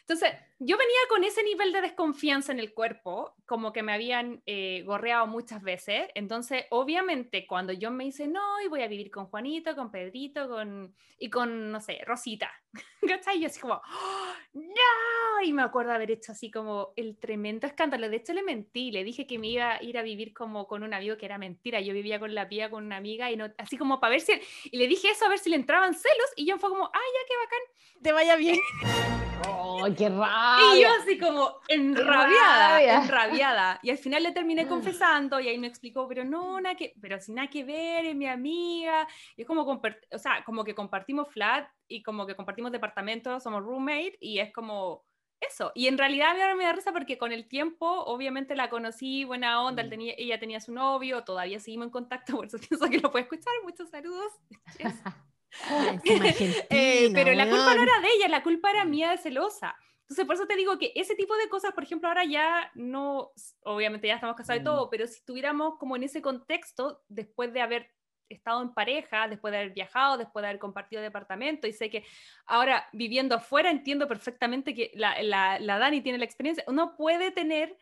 Entonces, 0.09 0.33
yo 0.57 0.75
venía 0.75 0.97
con 1.07 1.23
ese 1.23 1.43
nivel 1.43 1.71
de 1.71 1.81
desconfianza 1.81 2.51
en 2.51 2.59
el 2.59 2.73
cuerpo, 2.73 3.35
como 3.45 3.71
que 3.71 3.83
me 3.83 3.93
habían 3.93 4.41
eh, 4.47 4.81
gorreado 4.83 5.27
muchas 5.27 5.61
veces. 5.61 6.09
Entonces, 6.15 6.65
obviamente, 6.71 7.45
cuando 7.45 7.73
yo 7.73 7.91
me 7.91 8.07
hice, 8.07 8.27
no, 8.27 8.59
y 8.59 8.67
voy 8.67 8.81
a 8.81 8.87
vivir 8.87 9.11
con 9.11 9.27
Juanito, 9.27 9.75
con 9.75 9.91
Pedrito, 9.91 10.49
con, 10.49 10.95
y 11.19 11.29
con, 11.29 11.71
no 11.71 11.79
sé, 11.79 12.01
Rosita, 12.07 12.51
¿cachai? 13.07 13.39
Yo 13.39 13.45
así 13.45 13.59
como, 13.59 13.75
¡Oh, 13.75 14.33
no, 14.53 15.43
y 15.43 15.53
me 15.53 15.61
acuerdo 15.61 15.91
haber 15.91 16.09
hecho 16.09 16.31
así 16.31 16.49
como 16.49 16.91
el 16.95 17.19
tremendo 17.19 17.67
escándalo. 17.67 18.09
De 18.09 18.15
hecho, 18.15 18.33
le 18.33 18.41
mentí, 18.41 18.89
le 18.89 19.03
dije 19.03 19.27
que 19.27 19.37
me 19.37 19.49
iba 19.49 19.75
a 19.75 19.83
ir 19.83 19.95
a 19.99 20.01
vivir 20.01 20.33
como 20.33 20.65
con 20.65 20.81
un 20.81 20.95
amigo 20.95 21.17
que 21.17 21.27
era 21.27 21.37
mentira. 21.37 21.81
Yo 21.81 21.93
vivía 21.93 22.19
con 22.19 22.33
la 22.33 22.49
pía 22.49 22.71
con 22.71 22.83
una 22.83 22.97
amiga 22.97 23.29
y 23.29 23.37
no, 23.37 23.45
así 23.59 23.77
como 23.77 23.99
para 23.99 24.09
ver 24.09 24.21
si, 24.21 24.33
y 24.71 24.75
le 24.75 24.87
dije 24.87 25.11
eso 25.11 25.25
a 25.25 25.29
ver 25.29 25.37
si 25.37 25.51
le 25.51 25.55
entraban 25.55 25.93
celos, 25.93 26.33
y 26.35 26.47
yo 26.47 26.57
fue 26.57 26.71
como, 26.71 26.89
ay, 26.91 27.09
ya, 27.13 27.27
qué 27.27 27.35
bacán, 27.37 28.01
te 28.01 28.11
vaya 28.11 28.35
bien. 28.37 28.57
¡Oh, 29.47 29.87
qué 29.97 30.09
rabia! 30.09 30.75
Y 30.75 30.81
yo 30.81 30.89
así 31.01 31.17
como 31.17 31.55
enrabiada, 31.67 33.03
enrabiada. 33.03 33.79
Y 33.81 33.89
al 33.89 33.97
final 33.97 34.23
le 34.23 34.31
terminé 34.31 34.67
confesando 34.67 35.39
y 35.39 35.47
ahí 35.47 35.57
me 35.57 35.67
explicó, 35.67 36.07
pero 36.07 36.23
no, 36.25 36.59
nada 36.59 36.75
que, 36.75 36.93
pero 37.01 37.19
sin 37.19 37.35
nada 37.35 37.49
que 37.49 37.63
ver, 37.63 38.05
es 38.05 38.15
mi 38.15 38.27
amiga. 38.27 39.07
Y 39.35 39.41
es 39.41 39.47
como, 39.47 39.61
o 39.63 40.17
sea, 40.17 40.43
como 40.45 40.63
que 40.63 40.75
compartimos 40.75 41.29
flat 41.29 41.69
y 41.87 42.03
como 42.03 42.25
que 42.25 42.35
compartimos 42.35 42.71
departamento, 42.71 43.39
somos 43.39 43.63
roommate 43.63 44.17
y 44.19 44.39
es 44.39 44.51
como 44.51 45.05
eso. 45.39 45.71
Y 45.75 45.87
en 45.87 45.97
realidad 45.97 46.39
a 46.39 46.55
me 46.55 46.65
da 46.65 46.73
risa 46.73 46.91
porque 46.91 47.17
con 47.17 47.31
el 47.31 47.47
tiempo, 47.47 47.87
obviamente 48.05 48.55
la 48.55 48.69
conocí, 48.69 49.23
buena 49.23 49.63
onda, 49.63 49.83
mm. 49.83 49.89
tenía, 49.89 50.13
ella 50.17 50.39
tenía 50.39 50.59
su 50.59 50.73
novio, 50.73 51.23
todavía 51.23 51.59
seguimos 51.59 51.87
en 51.87 51.91
contacto, 51.91 52.35
por 52.37 52.45
eso 52.45 52.57
pienso 52.57 52.89
que 52.89 52.99
lo 52.99 53.11
puede 53.11 53.23
escuchar. 53.23 53.53
Muchos 53.63 53.89
saludos. 53.89 54.33
Eh, 56.69 57.09
pero 57.13 57.33
la 57.33 57.49
culpa 57.49 57.75
no 57.75 57.83
era 57.83 57.99
de 57.99 58.07
ella, 58.15 58.27
la 58.27 58.43
culpa 58.43 58.69
era 58.71 58.85
mía 58.85 59.11
de 59.11 59.17
celosa. 59.17 59.75
Entonces, 60.01 60.25
por 60.25 60.35
eso 60.35 60.47
te 60.47 60.55
digo 60.55 60.79
que 60.79 60.91
ese 60.95 61.15
tipo 61.15 61.35
de 61.37 61.49
cosas, 61.49 61.71
por 61.73 61.83
ejemplo, 61.83 62.07
ahora 62.07 62.25
ya 62.25 62.71
no, 62.73 63.31
obviamente 63.63 64.07
ya 64.07 64.15
estamos 64.15 64.35
casados 64.35 64.61
y 64.61 64.63
todo, 64.63 64.87
mm. 64.87 64.89
pero 64.89 65.05
si 65.05 65.15
estuviéramos 65.15 65.77
como 65.77 65.95
en 65.95 66.03
ese 66.03 66.21
contexto, 66.21 67.03
después 67.09 67.53
de 67.53 67.61
haber 67.61 67.91
estado 68.27 68.61
en 68.61 68.73
pareja, 68.73 69.27
después 69.27 69.51
de 69.51 69.59
haber 69.59 69.73
viajado, 69.73 70.17
después 70.17 70.41
de 70.41 70.49
haber 70.49 70.59
compartido 70.59 71.01
departamento, 71.01 71.67
y 71.67 71.73
sé 71.73 71.89
que 71.89 72.05
ahora 72.45 72.87
viviendo 72.91 73.35
afuera 73.35 73.69
entiendo 73.69 74.07
perfectamente 74.07 74.73
que 74.73 74.91
la, 74.95 75.21
la, 75.21 75.59
la 75.59 75.77
Dani 75.77 76.01
tiene 76.01 76.17
la 76.17 76.25
experiencia, 76.25 76.63
uno 76.67 76.95
puede 76.95 77.31
tener 77.31 77.77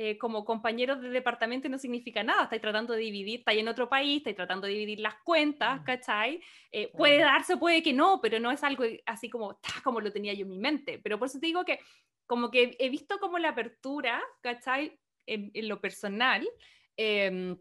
eh, 0.00 0.16
como 0.16 0.44
compañeros 0.44 1.00
de 1.00 1.10
departamento 1.10 1.68
no 1.68 1.76
significa 1.76 2.22
nada, 2.22 2.44
estáis 2.44 2.62
tratando 2.62 2.92
de 2.92 3.00
dividir, 3.00 3.40
estáis 3.40 3.58
en 3.58 3.66
otro 3.66 3.88
país, 3.88 4.18
estáis 4.18 4.36
tratando 4.36 4.68
de 4.68 4.74
dividir 4.74 5.00
las 5.00 5.16
cuentas, 5.24 5.80
¿cachai? 5.80 6.40
Eh, 6.70 6.92
puede 6.96 7.18
darse, 7.18 7.56
puede 7.56 7.82
que 7.82 7.92
no, 7.92 8.20
pero 8.20 8.38
no 8.38 8.52
es 8.52 8.62
algo 8.62 8.84
así 9.06 9.28
como, 9.28 9.58
como 9.82 10.00
lo 10.00 10.12
tenía 10.12 10.34
yo 10.34 10.42
en 10.42 10.50
mi 10.50 10.58
mente, 10.60 11.00
pero 11.02 11.18
por 11.18 11.26
eso 11.26 11.40
te 11.40 11.46
digo 11.46 11.64
que 11.64 11.80
como 12.26 12.48
que 12.48 12.76
he 12.78 12.90
visto 12.90 13.18
como 13.18 13.38
la 13.38 13.48
apertura, 13.48 14.22
¿cachai? 14.40 14.96
En, 15.26 15.50
lo 15.66 15.80
personal. 15.80 16.48
Em, 16.96 17.58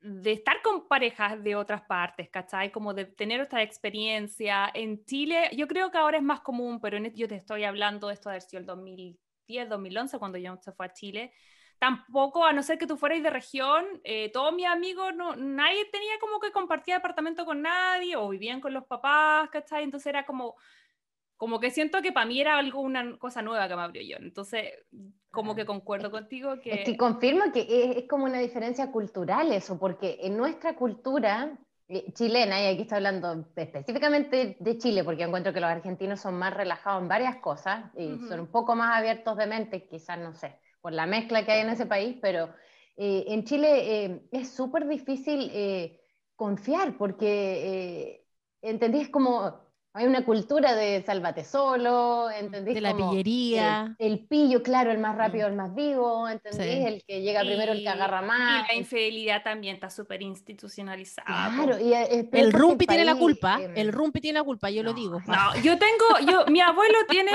de 0.00 0.32
estar 0.32 0.60
con 0.62 0.88
parejas 0.88 1.40
de 1.44 1.54
otras 1.54 1.82
partes, 1.82 2.28
¿cachai? 2.28 2.72
Como 2.72 2.92
de 2.92 3.04
tener 3.04 3.40
esta 3.40 3.62
experiencia. 3.62 4.68
En 4.74 5.04
Chile, 5.04 5.50
yo 5.56 5.68
creo 5.68 5.92
que 5.92 5.98
ahora 5.98 6.16
es 6.16 6.24
más 6.24 6.40
común, 6.40 6.80
pero 6.80 6.96
en, 6.96 7.14
yo 7.14 7.28
te 7.28 7.36
estoy 7.36 7.62
hablando 7.62 8.08
de 8.08 8.14
esto 8.14 8.30
de 8.30 8.34
haber 8.34 8.42
sido 8.42 8.60
el 8.60 8.66
2010, 8.66 9.68
2011, 9.68 10.18
cuando 10.18 10.38
yo 10.38 10.56
se 10.60 10.72
fue 10.72 10.86
a 10.86 10.92
Chile 10.92 11.32
tampoco, 11.78 12.44
a 12.44 12.52
no 12.52 12.62
ser 12.62 12.78
que 12.78 12.86
tú 12.86 12.96
fueras 12.96 13.22
de 13.22 13.30
región, 13.30 13.84
eh, 14.04 14.30
todos 14.32 14.52
mis 14.52 14.66
amigos, 14.66 15.14
no, 15.14 15.36
nadie 15.36 15.84
tenía 15.90 16.18
como 16.20 16.40
que 16.40 16.50
compartir 16.50 16.94
apartamento 16.94 17.44
con 17.44 17.62
nadie 17.62 18.16
o 18.16 18.28
vivían 18.28 18.60
con 18.60 18.74
los 18.74 18.84
papás, 18.84 19.48
¿cachai? 19.50 19.84
Entonces 19.84 20.08
era 20.08 20.26
como, 20.26 20.56
como 21.36 21.60
que 21.60 21.70
siento 21.70 22.02
que 22.02 22.12
para 22.12 22.26
mí 22.26 22.40
era 22.40 22.58
algo, 22.58 22.80
una 22.80 23.16
cosa 23.18 23.42
nueva 23.42 23.68
que 23.68 23.76
me 23.76 23.82
abrió 23.82 24.02
yo. 24.02 24.16
Entonces, 24.24 24.72
como 25.30 25.54
que 25.54 25.64
concuerdo 25.64 26.10
contigo 26.10 26.60
que... 26.60 26.72
Es 26.72 26.84
que 26.84 26.96
confirmo 26.96 27.52
que 27.52 27.60
es, 27.60 27.96
es, 27.98 28.08
como 28.08 28.24
una 28.24 28.38
diferencia 28.38 28.90
cultural 28.90 29.52
eso, 29.52 29.78
porque 29.78 30.18
en 30.22 30.36
nuestra 30.36 30.74
cultura 30.74 31.56
eh, 31.86 32.12
chilena, 32.12 32.60
y 32.60 32.66
aquí 32.66 32.82
estoy 32.82 32.96
hablando 32.96 33.46
específicamente 33.54 34.56
de 34.58 34.78
Chile, 34.78 35.04
porque 35.04 35.22
encuentro 35.22 35.52
que 35.52 35.60
los 35.60 35.70
argentinos 35.70 36.20
son 36.20 36.34
más 36.34 36.52
relajados 36.54 37.02
en 37.02 37.08
varias 37.08 37.36
cosas 37.36 37.84
y 37.96 38.18
son 38.28 38.40
un 38.40 38.48
poco 38.48 38.74
más 38.74 38.96
abiertos 38.96 39.36
de 39.36 39.46
mente, 39.46 39.86
quizás, 39.86 40.18
no 40.18 40.34
sé 40.34 40.58
por 40.80 40.92
la 40.92 41.06
mezcla 41.06 41.44
que 41.44 41.52
hay 41.52 41.60
en 41.60 41.70
ese 41.70 41.86
país, 41.86 42.16
pero 42.20 42.54
eh, 42.96 43.24
en 43.28 43.44
Chile 43.44 44.04
eh, 44.04 44.22
es 44.32 44.50
súper 44.54 44.88
difícil 44.88 45.50
eh, 45.52 46.00
confiar 46.36 46.96
porque, 46.96 48.24
¿entendí? 48.62 49.00
Es 49.00 49.08
como, 49.08 49.67
Hay 49.94 50.06
una 50.06 50.24
cultura 50.24 50.74
de 50.74 51.02
sálvate 51.04 51.44
solo, 51.44 52.30
¿entendés? 52.30 52.74
De 52.74 52.80
la 52.80 52.94
pillería. 52.96 53.96
El, 53.98 54.26
pillo, 54.26 54.62
claro, 54.62 54.90
el 54.92 54.98
más 54.98 55.16
rápido, 55.16 55.48
mm. 55.48 55.50
el 55.50 55.56
más 55.56 55.74
vivo, 55.74 56.28
¿entendés? 56.28 56.86
El 56.86 57.04
que 57.04 57.22
llega 57.22 57.40
primero, 57.40 57.72
el 57.72 57.82
que 57.82 57.88
agarra 57.88 58.22
más. 58.22 58.64
Y 58.64 58.74
la 58.74 58.78
infidelidad 58.78 59.42
también 59.42 59.74
está 59.74 59.90
súper 59.90 60.22
institucionalizada. 60.22 61.52
Claro, 61.54 61.80
y 61.80 61.94
eh, 61.94 62.28
el 62.32 62.52
rumpi 62.52 62.86
tiene 62.86 63.04
la 63.04 63.16
culpa, 63.16 63.60
el 63.74 63.92
rumpi 63.92 64.20
tiene 64.20 64.38
la 64.38 64.44
culpa, 64.44 64.70
yo 64.70 64.82
lo 64.82 64.92
digo. 64.92 65.20
No, 65.26 65.56
yo 65.62 65.78
tengo, 65.78 66.30
yo, 66.30 66.46
mi 66.46 66.60
abuelo 66.60 66.98
tiene, 67.08 67.32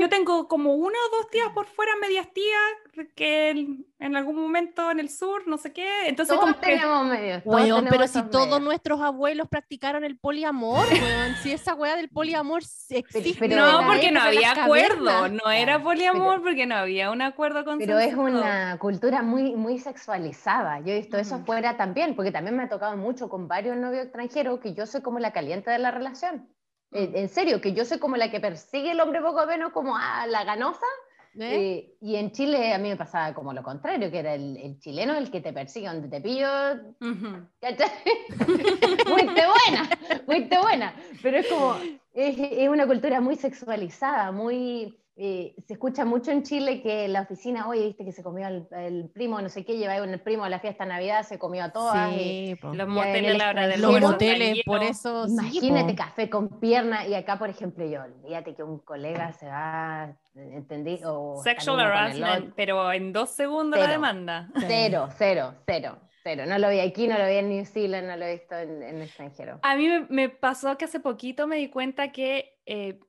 yo 0.00 0.08
tengo 0.08 0.48
como 0.48 0.74
una 0.74 0.98
o 0.98 1.16
dos 1.16 1.30
tías 1.30 1.48
por 1.54 1.66
fuera, 1.66 1.92
medias 2.00 2.26
tías, 2.32 2.72
que 3.14 3.50
en 3.98 4.16
algún 4.16 4.36
momento 4.36 4.90
en 4.90 5.00
el 5.00 5.08
sur, 5.08 5.46
no 5.46 5.56
sé 5.56 5.72
qué. 5.72 6.08
Entonces, 6.08 6.38
todos 6.38 6.60
tenemos 6.60 7.06
medios. 7.06 7.42
pero 7.88 8.06
si 8.06 8.22
todos 8.24 8.60
nuestros 8.60 9.00
abuelos 9.00 9.48
practicaron 9.48 10.04
el 10.04 10.18
poliamor, 10.18 10.86
si 11.42 11.52
esa 11.52 11.74
weá 11.74 11.96
del 11.96 12.08
poliamor 12.08 12.62
existe. 12.62 13.48
no, 13.48 13.86
porque 13.86 14.10
no 14.10 14.20
había 14.20 14.52
acuerdo, 14.52 15.28
no 15.28 15.50
era 15.50 15.82
poliamor 15.82 16.42
porque 16.42 16.66
no 16.66 16.76
había 16.76 17.10
un 17.10 17.22
acuerdo 17.22 17.64
con 17.64 17.78
Pero 17.78 17.98
es 17.98 18.14
una 18.14 18.78
cultura 18.78 19.22
muy, 19.22 19.54
muy 19.56 19.78
sexualizada. 19.78 20.80
Yo 20.80 20.92
he 20.92 20.96
visto 20.96 21.16
eso 21.16 21.40
fuera 21.44 21.76
también, 21.76 22.14
porque 22.14 22.30
también 22.30 22.56
me 22.56 22.64
ha 22.64 22.68
tocado 22.68 22.96
mucho 22.96 23.28
con 23.28 23.48
varios 23.48 23.76
novios 23.76 24.04
extranjeros 24.04 24.60
que 24.60 24.74
yo 24.74 24.86
soy 24.86 25.00
como 25.00 25.18
la 25.18 25.32
caliente 25.32 25.70
de 25.70 25.78
la 25.78 25.90
relación. 25.90 26.48
En 26.94 27.30
serio, 27.30 27.62
que 27.62 27.72
yo 27.72 27.86
soy 27.86 27.98
como 27.98 28.16
la 28.18 28.30
que 28.30 28.38
persigue 28.38 28.90
el 28.90 29.00
hombre 29.00 29.22
poco 29.22 29.46
menos 29.46 29.72
como 29.72 29.96
a 29.96 30.26
la 30.26 30.44
ganosa 30.44 30.84
¿Eh? 31.38 31.56
Eh, 31.56 31.96
y 32.00 32.16
en 32.16 32.30
Chile 32.32 32.74
a 32.74 32.78
mí 32.78 32.90
me 32.90 32.96
pasaba 32.96 33.32
como 33.32 33.52
lo 33.52 33.62
contrario, 33.62 34.10
que 34.10 34.18
era 34.18 34.34
el, 34.34 34.78
chileno 34.80 35.14
el 35.16 35.30
que 35.30 35.40
te 35.40 35.52
persigue 35.52 35.88
donde 35.88 36.08
te 36.08 36.20
pillo. 36.20 36.48
Uh 37.00 37.46
buena, 39.06 39.88
fuiste 40.26 40.58
buena. 40.58 40.94
Pero 41.22 41.38
es 41.38 41.46
como, 41.46 41.76
es, 42.12 42.38
es, 42.38 42.68
una 42.68 42.86
cultura 42.86 43.20
muy 43.20 43.36
sexualizada, 43.36 44.30
muy 44.30 45.01
eh, 45.14 45.54
se 45.66 45.74
escucha 45.74 46.06
mucho 46.06 46.30
en 46.30 46.42
Chile 46.42 46.80
que 46.82 47.06
la 47.06 47.22
oficina, 47.22 47.68
oye, 47.68 47.84
viste 47.84 48.04
que 48.04 48.12
se 48.12 48.22
comió 48.22 48.48
el, 48.48 49.10
primo, 49.12 49.42
no 49.42 49.50
sé 49.50 49.62
qué, 49.62 49.76
lleva 49.76 49.96
el 49.96 50.20
primo 50.20 50.44
a 50.44 50.48
la 50.48 50.58
fiesta 50.58 50.84
de 50.84 50.90
Navidad, 50.90 51.22
se 51.22 51.38
comió 51.38 51.64
a 51.64 51.70
todas. 51.70 52.14
Sí, 52.14 52.56
los 52.62 52.88
moteles, 52.88 53.36
la 53.36 53.50
hora 53.50 53.68
de 53.68 53.76
los 53.76 54.00
moteles, 54.00 54.60
por 54.64 54.82
eso. 54.82 55.26
Imagínate 55.28 55.94
café 55.94 56.30
con 56.30 56.60
pierna, 56.60 57.06
y 57.06 57.14
acá, 57.14 57.38
por 57.38 57.50
ejemplo, 57.50 57.84
yo, 57.86 58.02
olvídate 58.02 58.54
que 58.54 58.62
un 58.62 58.78
colega 58.78 59.32
se 59.32 59.46
va, 59.48 60.16
¿entendí? 60.34 60.98
Sexual 61.42 61.80
harassment, 61.80 62.54
pero 62.56 62.90
en 62.92 63.12
dos 63.12 63.30
segundos 63.30 63.78
la 63.78 63.88
demanda. 63.88 64.48
Cero, 64.66 65.08
cero, 65.18 65.54
cero. 65.66 65.98
Cero, 66.24 66.44
no 66.46 66.56
lo 66.56 66.70
vi 66.70 66.78
aquí, 66.78 67.08
no 67.08 67.18
lo 67.18 67.26
vi 67.26 67.34
en 67.34 67.48
New 67.48 67.64
Zealand, 67.64 68.06
no 68.06 68.16
lo 68.16 68.24
he 68.24 68.34
visto 68.34 68.56
en, 68.56 68.80
en 68.80 69.02
extranjero. 69.02 69.58
A 69.62 69.74
mí 69.74 69.88
me, 70.08 70.28
pasó 70.28 70.78
que 70.78 70.84
hace 70.84 71.00
poquito 71.00 71.48
me 71.48 71.56
di 71.56 71.68
cuenta 71.68 72.12
que 72.12 72.60
eh, 72.64 73.00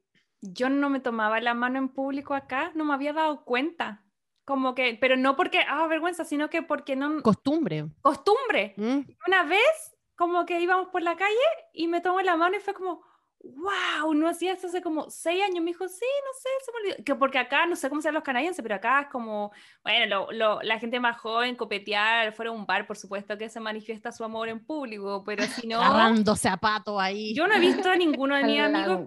yo 0.43 0.69
no 0.69 0.89
me 0.89 0.99
tomaba 0.99 1.39
la 1.39 1.53
mano 1.53 1.79
en 1.79 1.89
público 1.89 2.33
acá, 2.33 2.71
no 2.75 2.83
me 2.83 2.93
había 2.93 3.13
dado 3.13 3.45
cuenta. 3.45 4.03
Como 4.45 4.75
que, 4.75 4.97
pero 4.99 5.15
no 5.15 5.37
porque, 5.37 5.61
ah, 5.69 5.87
vergüenza, 5.87 6.25
sino 6.25 6.49
que 6.49 6.61
porque 6.61 6.97
no... 6.97 7.21
Costumbre. 7.21 7.85
Costumbre. 8.01 8.73
Mm. 8.75 8.99
Una 9.25 9.43
vez, 9.43 9.97
como 10.15 10.45
que 10.45 10.59
íbamos 10.59 10.89
por 10.89 11.01
la 11.01 11.15
calle 11.15 11.37
y 11.71 11.87
me 11.87 12.01
tomó 12.01 12.21
la 12.21 12.35
mano 12.35 12.57
y 12.57 12.59
fue 12.59 12.73
como, 12.73 13.01
wow, 13.43 14.13
no 14.13 14.29
hacía 14.29 14.53
esto 14.53 14.67
hace 14.67 14.81
como 14.81 15.09
seis 15.09 15.43
años. 15.43 15.63
Me 15.63 15.71
dijo, 15.71 15.87
sí, 15.87 16.05
no 16.25 16.39
sé, 16.39 16.49
se 16.65 16.71
me 16.71 16.77
olvidó. 16.79 17.03
Que 17.03 17.15
porque 17.15 17.37
acá, 17.37 17.65
no 17.65 17.75
sé 17.75 17.89
cómo 17.89 18.01
sean 18.01 18.13
los 18.13 18.23
canadienses, 18.23 18.63
pero 18.63 18.75
acá 18.75 19.01
es 19.01 19.07
como, 19.07 19.51
bueno, 19.83 20.27
la 20.31 20.79
gente 20.79 20.99
más 20.99 21.17
joven, 21.17 21.55
copetear 21.55 22.33
fuera 22.33 22.51
de 22.51 22.57
un 22.57 22.65
bar, 22.65 22.87
por 22.87 22.97
supuesto 22.97 23.37
que 23.37 23.49
se 23.49 23.59
manifiesta 23.59 24.11
su 24.11 24.23
amor 24.23 24.47
en 24.47 24.65
público, 24.65 25.23
pero 25.25 25.43
si 25.43 25.67
no. 25.67 25.81
Agarrando 25.81 26.35
zapatos 26.35 26.99
ahí. 26.99 27.33
Yo 27.35 27.47
no 27.47 27.55
he 27.55 27.59
visto 27.59 27.89
a 27.89 27.95
ninguno 27.95 28.35
de 28.37 28.43
mis 28.43 28.59
amigos. 28.59 29.01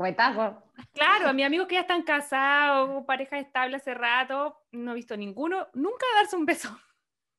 Claro, 0.93 1.29
a 1.29 1.33
mis 1.33 1.47
amigos 1.47 1.67
que 1.67 1.77
ya 1.77 1.81
están 1.83 2.03
casados, 2.03 3.05
pareja 3.07 3.39
estable 3.39 3.77
hace 3.77 3.95
rato, 3.95 4.61
no 4.73 4.93
he 4.93 4.95
visto 4.95 5.17
ninguno, 5.17 5.67
nunca 5.73 6.05
darse 6.17 6.37
un 6.37 6.45
beso 6.45 6.79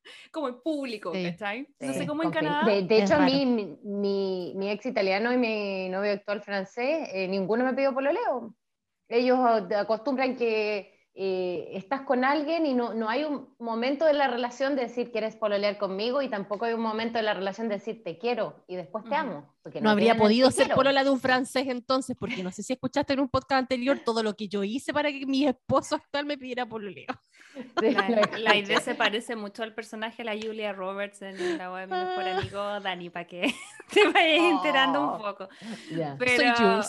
como 0.32 0.48
en 0.48 0.62
público, 0.62 1.12
¿cachai? 1.12 1.68
no 1.80 1.94
sé 1.94 2.08
cómo 2.08 2.24
en 2.24 2.32
Canadá. 2.32 2.66
De, 2.66 2.98
hecho, 2.98 3.16
a 3.16 3.20
mí, 3.20 3.46
mi, 3.46 4.54
mi, 4.56 4.70
ex 4.72 4.86
italiano 4.86 5.34
y 5.34 5.38
mi 5.38 5.90
novio 5.90 6.12
actual 6.14 6.42
francés, 6.42 7.10
eh, 7.14 7.28
ninguno 7.28 7.64
me 7.64 7.74
pidió 7.74 7.94
pololeo. 7.94 8.54
Ellos 9.10 9.40
acostumbran 9.76 10.36
que 10.36 10.97
eh, 11.20 11.70
estás 11.74 12.02
con 12.02 12.24
alguien 12.24 12.68
y 12.68 12.76
no, 12.76 12.94
no, 12.94 13.10
hay 13.10 13.24
un 13.24 13.50
momento 13.58 14.06
de 14.06 14.14
la 14.14 14.28
relación 14.28 14.76
de 14.76 14.84
decir 14.84 15.12
quieres 15.12 15.36
pololear 15.36 15.80
conmigo 15.80 16.22
y 16.22 16.30
tampoco 16.30 16.66
hay 16.66 16.74
un 16.74 16.82
momento 16.82 17.18
de 17.18 17.24
la 17.24 17.34
relación 17.34 17.68
de 17.68 17.76
decir 17.76 18.04
te 18.04 18.20
quiero 18.20 18.64
y 18.68 18.76
después 18.76 19.04
te 19.06 19.16
amo. 19.16 19.52
Porque 19.64 19.82
no, 19.82 19.90
habría 19.90 20.16
podido 20.16 20.52
ser 20.52 20.70
polola 20.76 21.04
de 21.04 21.10
un 21.10 21.20
francés 21.20 21.66
entonces, 21.70 22.16
porque 22.20 22.44
no 22.44 22.52
sé 22.52 22.62
si 22.62 22.74
escuchaste 22.74 23.14
en 23.14 23.22
un 23.22 23.30
podcast 23.30 23.60
anterior 23.62 24.00
todo 24.06 24.22
lo 24.22 24.36
que 24.36 24.48
yo 24.48 24.64
hice 24.64 24.94
para 24.94 25.12
que 25.12 25.26
mi 25.26 25.48
esposo 25.48 25.96
actual 25.96 26.28
me 26.28 26.38
pidiera 26.38 26.68
pololeo. 26.68 27.08
La, 28.38 28.56
idea 28.56 28.80
se 28.80 28.94
parece 28.94 29.36
mucho 29.36 29.64
al 29.64 29.74
personaje 29.74 30.24
de 30.24 30.26
la 30.26 30.34
Julia 30.40 30.72
Roberts 30.72 31.24
en 31.24 31.58
la 31.58 31.72
web 31.72 31.90
de 31.90 31.96
mi 31.96 32.06
mejor 32.06 32.28
amigo 32.28 32.80
Dani, 32.80 33.10
para 33.10 33.26
que 33.26 33.42
te 33.92 34.08
vayas 34.08 34.40
enterando 34.40 35.14
un 35.14 35.18
poco. 35.20 35.50
Pero, 36.20 36.84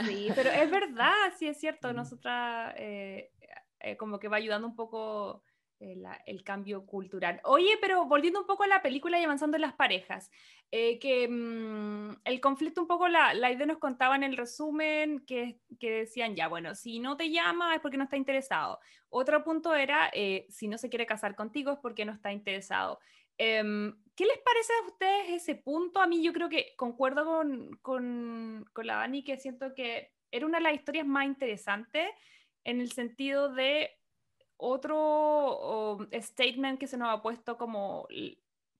Sí, 0.00 0.28
pero 0.34 0.50
es 0.50 0.70
verdad, 0.70 1.12
sí 1.38 1.46
es 1.46 1.58
cierto. 1.58 1.92
Nosotras 1.92 2.74
eh, 2.76 3.30
eh, 3.84 3.96
como 3.98 4.18
que 4.18 4.28
va 4.28 4.38
ayudando 4.38 4.66
un 4.66 4.74
poco 4.74 5.42
eh, 5.78 6.02
el 6.24 6.42
cambio 6.42 6.86
cultural. 6.86 7.40
Oye, 7.44 7.76
pero 7.82 8.06
volviendo 8.06 8.40
un 8.40 8.46
poco 8.46 8.62
a 8.62 8.66
la 8.66 8.80
película 8.80 9.20
y 9.20 9.24
avanzando 9.24 9.58
en 9.58 9.60
las 9.60 9.74
parejas, 9.74 10.30
eh, 10.70 10.98
que 10.98 11.28
mm, 11.28 12.22
el 12.24 12.40
conflicto 12.40 12.80
un 12.80 12.86
poco, 12.86 13.08
la, 13.08 13.34
la, 13.34 13.52
idea 13.52 13.66
nos 13.66 13.78
contaba 13.78 14.16
en 14.16 14.22
el 14.22 14.38
resumen 14.38 15.20
que, 15.26 15.60
que, 15.78 15.90
decían, 15.90 16.34
ya, 16.34 16.48
bueno, 16.48 16.74
si 16.74 16.98
no 16.98 17.18
te 17.18 17.30
llama 17.30 17.74
es 17.74 17.80
porque 17.82 17.98
no 17.98 18.04
está 18.04 18.16
interesado. 18.16 18.80
Otro 19.10 19.44
punto 19.44 19.74
era, 19.74 20.10
si 20.48 20.66
no 20.66 20.78
se 20.78 20.88
quiere 20.88 21.06
casar 21.06 21.36
contigo 21.36 21.70
es 21.72 21.78
porque 21.78 22.06
no 22.06 22.12
está 22.12 22.32
interesado. 22.32 22.98
Em, 23.36 23.94
¿Qué 24.16 24.24
les 24.24 24.38
parece 24.38 24.72
a 24.72 24.86
ustedes 24.86 25.42
ese 25.42 25.56
punto? 25.56 26.00
A 26.00 26.06
mí 26.06 26.22
yo 26.22 26.32
creo 26.32 26.48
que 26.48 26.74
concuerdo 26.76 27.24
con, 27.24 27.76
con, 27.82 28.64
con 28.72 28.86
la 28.86 28.96
Dani, 28.96 29.22
que 29.24 29.36
siento 29.36 29.74
que 29.74 30.12
era 30.30 30.46
una 30.46 30.58
de 30.58 30.64
las 30.64 30.74
historias 30.74 31.06
más 31.06 31.26
interesantes 31.26 32.08
en 32.64 32.80
el 32.80 32.92
sentido 32.92 33.52
de 33.52 33.90
otro 34.56 36.08
statement 36.12 36.78
que 36.78 36.86
se 36.86 36.96
nos 36.96 37.08
ha 37.08 37.22
puesto 37.22 37.56
como 37.56 38.08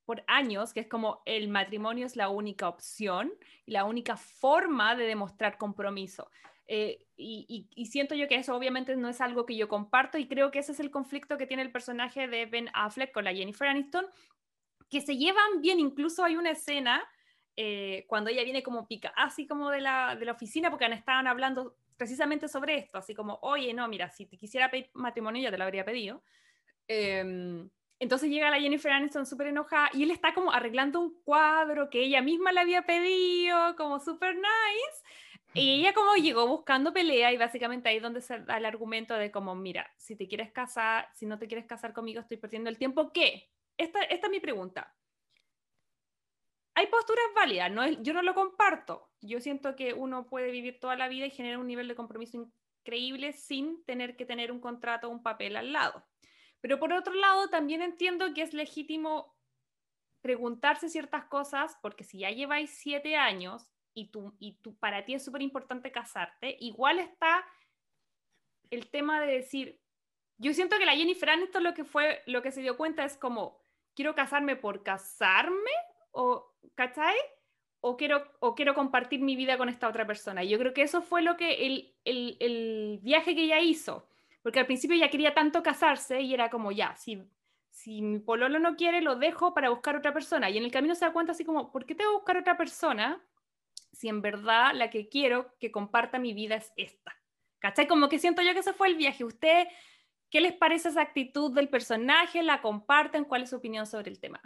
por 0.04 0.22
años, 0.26 0.72
que 0.72 0.80
es 0.80 0.88
como 0.88 1.22
el 1.24 1.48
matrimonio 1.48 2.06
es 2.06 2.16
la 2.16 2.28
única 2.28 2.68
opción 2.68 3.32
y 3.64 3.72
la 3.72 3.84
única 3.84 4.16
forma 4.16 4.94
de 4.94 5.04
demostrar 5.04 5.58
compromiso. 5.58 6.30
Eh, 6.66 7.06
y, 7.16 7.68
siento 7.90 8.14
yo 8.14 8.26
que 8.26 8.36
eso 8.36 8.56
obviamente 8.56 8.96
no 8.96 9.08
es 9.08 9.20
algo 9.20 9.44
que 9.44 9.56
yo 9.56 9.68
comparto 9.68 10.16
y 10.18 10.26
creo 10.26 10.50
que 10.50 10.60
ese 10.60 10.72
es 10.72 10.80
el 10.80 10.90
conflicto 10.90 11.36
que 11.36 11.46
tiene 11.46 11.62
el 11.62 11.70
personaje 11.70 12.26
de 12.26 12.46
Ben 12.46 12.70
Affleck 12.72 13.12
con 13.12 13.24
la 13.24 13.34
Jennifer 13.34 13.68
Aniston, 13.68 14.06
que 14.90 15.00
se 15.00 15.16
llevan 15.16 15.60
bien, 15.60 15.78
incluso 15.80 16.24
hay 16.24 16.36
una 16.36 16.50
escena 16.50 17.02
eh, 17.56 18.04
cuando 18.08 18.30
ella 18.30 18.42
viene 18.44 18.62
como 18.62 18.88
pica, 18.88 19.12
así 19.16 19.46
como 19.46 19.70
de 19.70 19.80
la, 19.80 20.16
de 20.16 20.24
la 20.24 20.32
oficina, 20.32 20.70
porque 20.70 20.86
estaban 20.86 21.26
hablando 21.26 21.76
precisamente 21.96 22.48
sobre 22.48 22.76
esto, 22.76 22.98
así 22.98 23.14
como, 23.14 23.38
oye, 23.42 23.72
no, 23.72 23.86
mira, 23.88 24.10
si 24.10 24.26
te 24.26 24.36
quisiera 24.36 24.70
pedir 24.70 24.90
matrimonio 24.94 25.42
ya 25.42 25.50
te 25.50 25.58
lo 25.58 25.64
habría 25.64 25.84
pedido. 25.84 26.22
Em, 26.88 27.68
entonces 27.98 28.28
llega 28.28 28.50
la 28.50 28.60
Jennifer 28.60 28.92
Aniston 28.92 29.26
súper 29.26 29.48
enojada 29.48 29.90
y 29.92 30.02
él 30.02 30.10
está 30.10 30.34
como 30.34 30.52
arreglando 30.52 31.00
un 31.00 31.20
cuadro 31.22 31.88
que 31.88 32.00
ella 32.00 32.20
misma 32.22 32.52
le 32.52 32.60
había 32.60 32.82
pedido, 32.82 33.76
como 33.76 34.00
súper 34.00 34.34
nice. 34.36 35.02
Y 35.54 35.80
ella 35.80 35.94
como 35.94 36.16
llegó 36.16 36.48
buscando 36.48 36.92
pelea 36.92 37.32
y 37.32 37.36
básicamente 37.36 37.88
ahí 37.88 37.96
es 37.96 38.02
donde 38.02 38.20
se 38.20 38.40
da 38.40 38.56
el 38.56 38.64
argumento 38.64 39.14
de 39.14 39.30
como, 39.30 39.54
mira, 39.54 39.88
si 39.96 40.16
te 40.16 40.26
quieres 40.26 40.50
casar, 40.50 41.08
si 41.14 41.26
no 41.26 41.38
te 41.38 41.46
quieres 41.46 41.66
casar 41.66 41.92
conmigo, 41.92 42.20
estoy 42.20 42.38
perdiendo 42.38 42.68
el 42.70 42.78
tiempo. 42.78 43.12
¿Qué? 43.12 43.50
Esta, 43.76 44.02
esta 44.02 44.26
es 44.26 44.30
mi 44.30 44.40
pregunta 44.40 44.92
hay 46.74 46.86
posturas 46.88 47.24
válidas, 47.34 47.70
no 47.70 47.86
yo 47.88 48.12
no 48.12 48.22
lo 48.22 48.34
comparto. 48.34 49.08
Yo 49.20 49.40
siento 49.40 49.76
que 49.76 49.94
uno 49.94 50.26
puede 50.26 50.50
vivir 50.50 50.80
toda 50.80 50.96
la 50.96 51.08
vida 51.08 51.26
y 51.26 51.30
generar 51.30 51.58
un 51.58 51.66
nivel 51.66 51.88
de 51.88 51.94
compromiso 51.94 52.50
increíble 52.82 53.32
sin 53.32 53.84
tener 53.84 54.16
que 54.16 54.26
tener 54.26 54.50
un 54.50 54.60
contrato 54.60 55.08
o 55.08 55.10
un 55.10 55.22
papel 55.22 55.56
al 55.56 55.72
lado. 55.72 56.04
Pero 56.60 56.78
por 56.78 56.92
otro 56.92 57.14
lado, 57.14 57.48
también 57.48 57.82
entiendo 57.82 58.32
que 58.34 58.42
es 58.42 58.54
legítimo 58.54 59.36
preguntarse 60.20 60.88
ciertas 60.88 61.26
cosas, 61.26 61.76
porque 61.82 62.02
si 62.02 62.20
ya 62.20 62.30
lleváis 62.30 62.70
siete 62.70 63.16
años 63.16 63.68
y, 63.92 64.10
tú, 64.10 64.34
para 64.80 65.04
ti 65.04 65.14
es 65.14 65.24
súper 65.24 65.42
importante 65.42 65.92
casarte, 65.92 66.56
igual 66.60 66.98
está 66.98 67.44
el 68.70 68.90
tema 68.90 69.20
de 69.20 69.32
decir, 69.32 69.80
yo 70.38 70.52
siento 70.54 70.78
que 70.78 70.86
la 70.86 70.96
Jennifer 70.96 71.30
Aniston 71.30 71.62
lo 71.62 71.74
que 71.74 71.84
lo 72.26 72.42
que 72.42 72.50
se 72.50 72.62
dio 72.62 72.76
cuenta 72.76 73.04
es 73.04 73.16
como, 73.16 73.62
quiero 73.94 74.14
casarme 74.14 74.56
por 74.56 74.82
casarme 74.82 75.70
o, 76.10 76.53
¿cachai? 76.74 77.16
O 77.80 77.96
quiero, 77.96 78.24
o 78.40 78.54
quiero 78.54 78.74
compartir 78.74 79.20
mi 79.20 79.36
vida 79.36 79.58
con 79.58 79.68
esta 79.68 79.88
otra 79.88 80.06
persona. 80.06 80.42
yo 80.42 80.58
creo 80.58 80.72
que 80.72 80.82
eso 80.82 81.02
fue 81.02 81.22
lo 81.22 81.36
que 81.36 81.66
el, 81.66 81.94
el, 82.04 82.36
el, 82.40 82.98
viaje 83.02 83.34
que 83.34 83.44
ella 83.44 83.60
hizo, 83.60 84.08
porque 84.42 84.60
al 84.60 84.66
principio 84.66 84.96
ella 84.96 85.10
quería 85.10 85.34
tanto 85.34 85.62
casarse 85.62 86.20
y 86.20 86.32
era 86.32 86.48
como, 86.48 86.72
ya, 86.72 86.96
si, 86.96 87.22
si 87.70 88.00
mi 88.00 88.18
pololo 88.20 88.58
no 88.58 88.76
quiere, 88.76 89.02
lo 89.02 89.16
dejo 89.16 89.52
para 89.52 89.70
buscar 89.70 89.96
otra 89.96 90.14
persona. 90.14 90.48
Y 90.50 90.58
en 90.58 90.64
el 90.64 90.72
camino 90.72 90.94
se 90.94 91.04
da 91.04 91.12
cuenta 91.12 91.32
así 91.32 91.44
como, 91.44 91.70
¿por 91.72 91.84
qué 91.84 91.94
tengo 91.94 92.10
que 92.10 92.16
buscar 92.16 92.36
otra 92.38 92.56
persona 92.56 93.22
si 93.94 94.08
en 94.08 94.20
verdad 94.20 94.72
la 94.74 94.90
que 94.90 95.08
quiero 95.08 95.54
que 95.58 95.70
comparta 95.70 96.18
mi 96.18 96.34
vida 96.34 96.56
es 96.56 96.72
esta. 96.76 97.16
¿Cachai? 97.58 97.86
Como 97.86 98.08
que 98.08 98.18
siento 98.18 98.42
yo 98.42 98.52
que 98.52 98.60
ese 98.60 98.74
fue 98.74 98.88
el 98.88 98.96
viaje. 98.96 99.24
¿Usted 99.24 99.66
qué 100.30 100.40
les 100.40 100.52
parece 100.52 100.90
esa 100.90 101.00
actitud 101.00 101.54
del 101.54 101.68
personaje? 101.68 102.42
¿La 102.42 102.60
comparten? 102.60 103.24
¿Cuál 103.24 103.44
es 103.44 103.50
su 103.50 103.56
opinión 103.56 103.86
sobre 103.86 104.10
el 104.10 104.20
tema? 104.20 104.40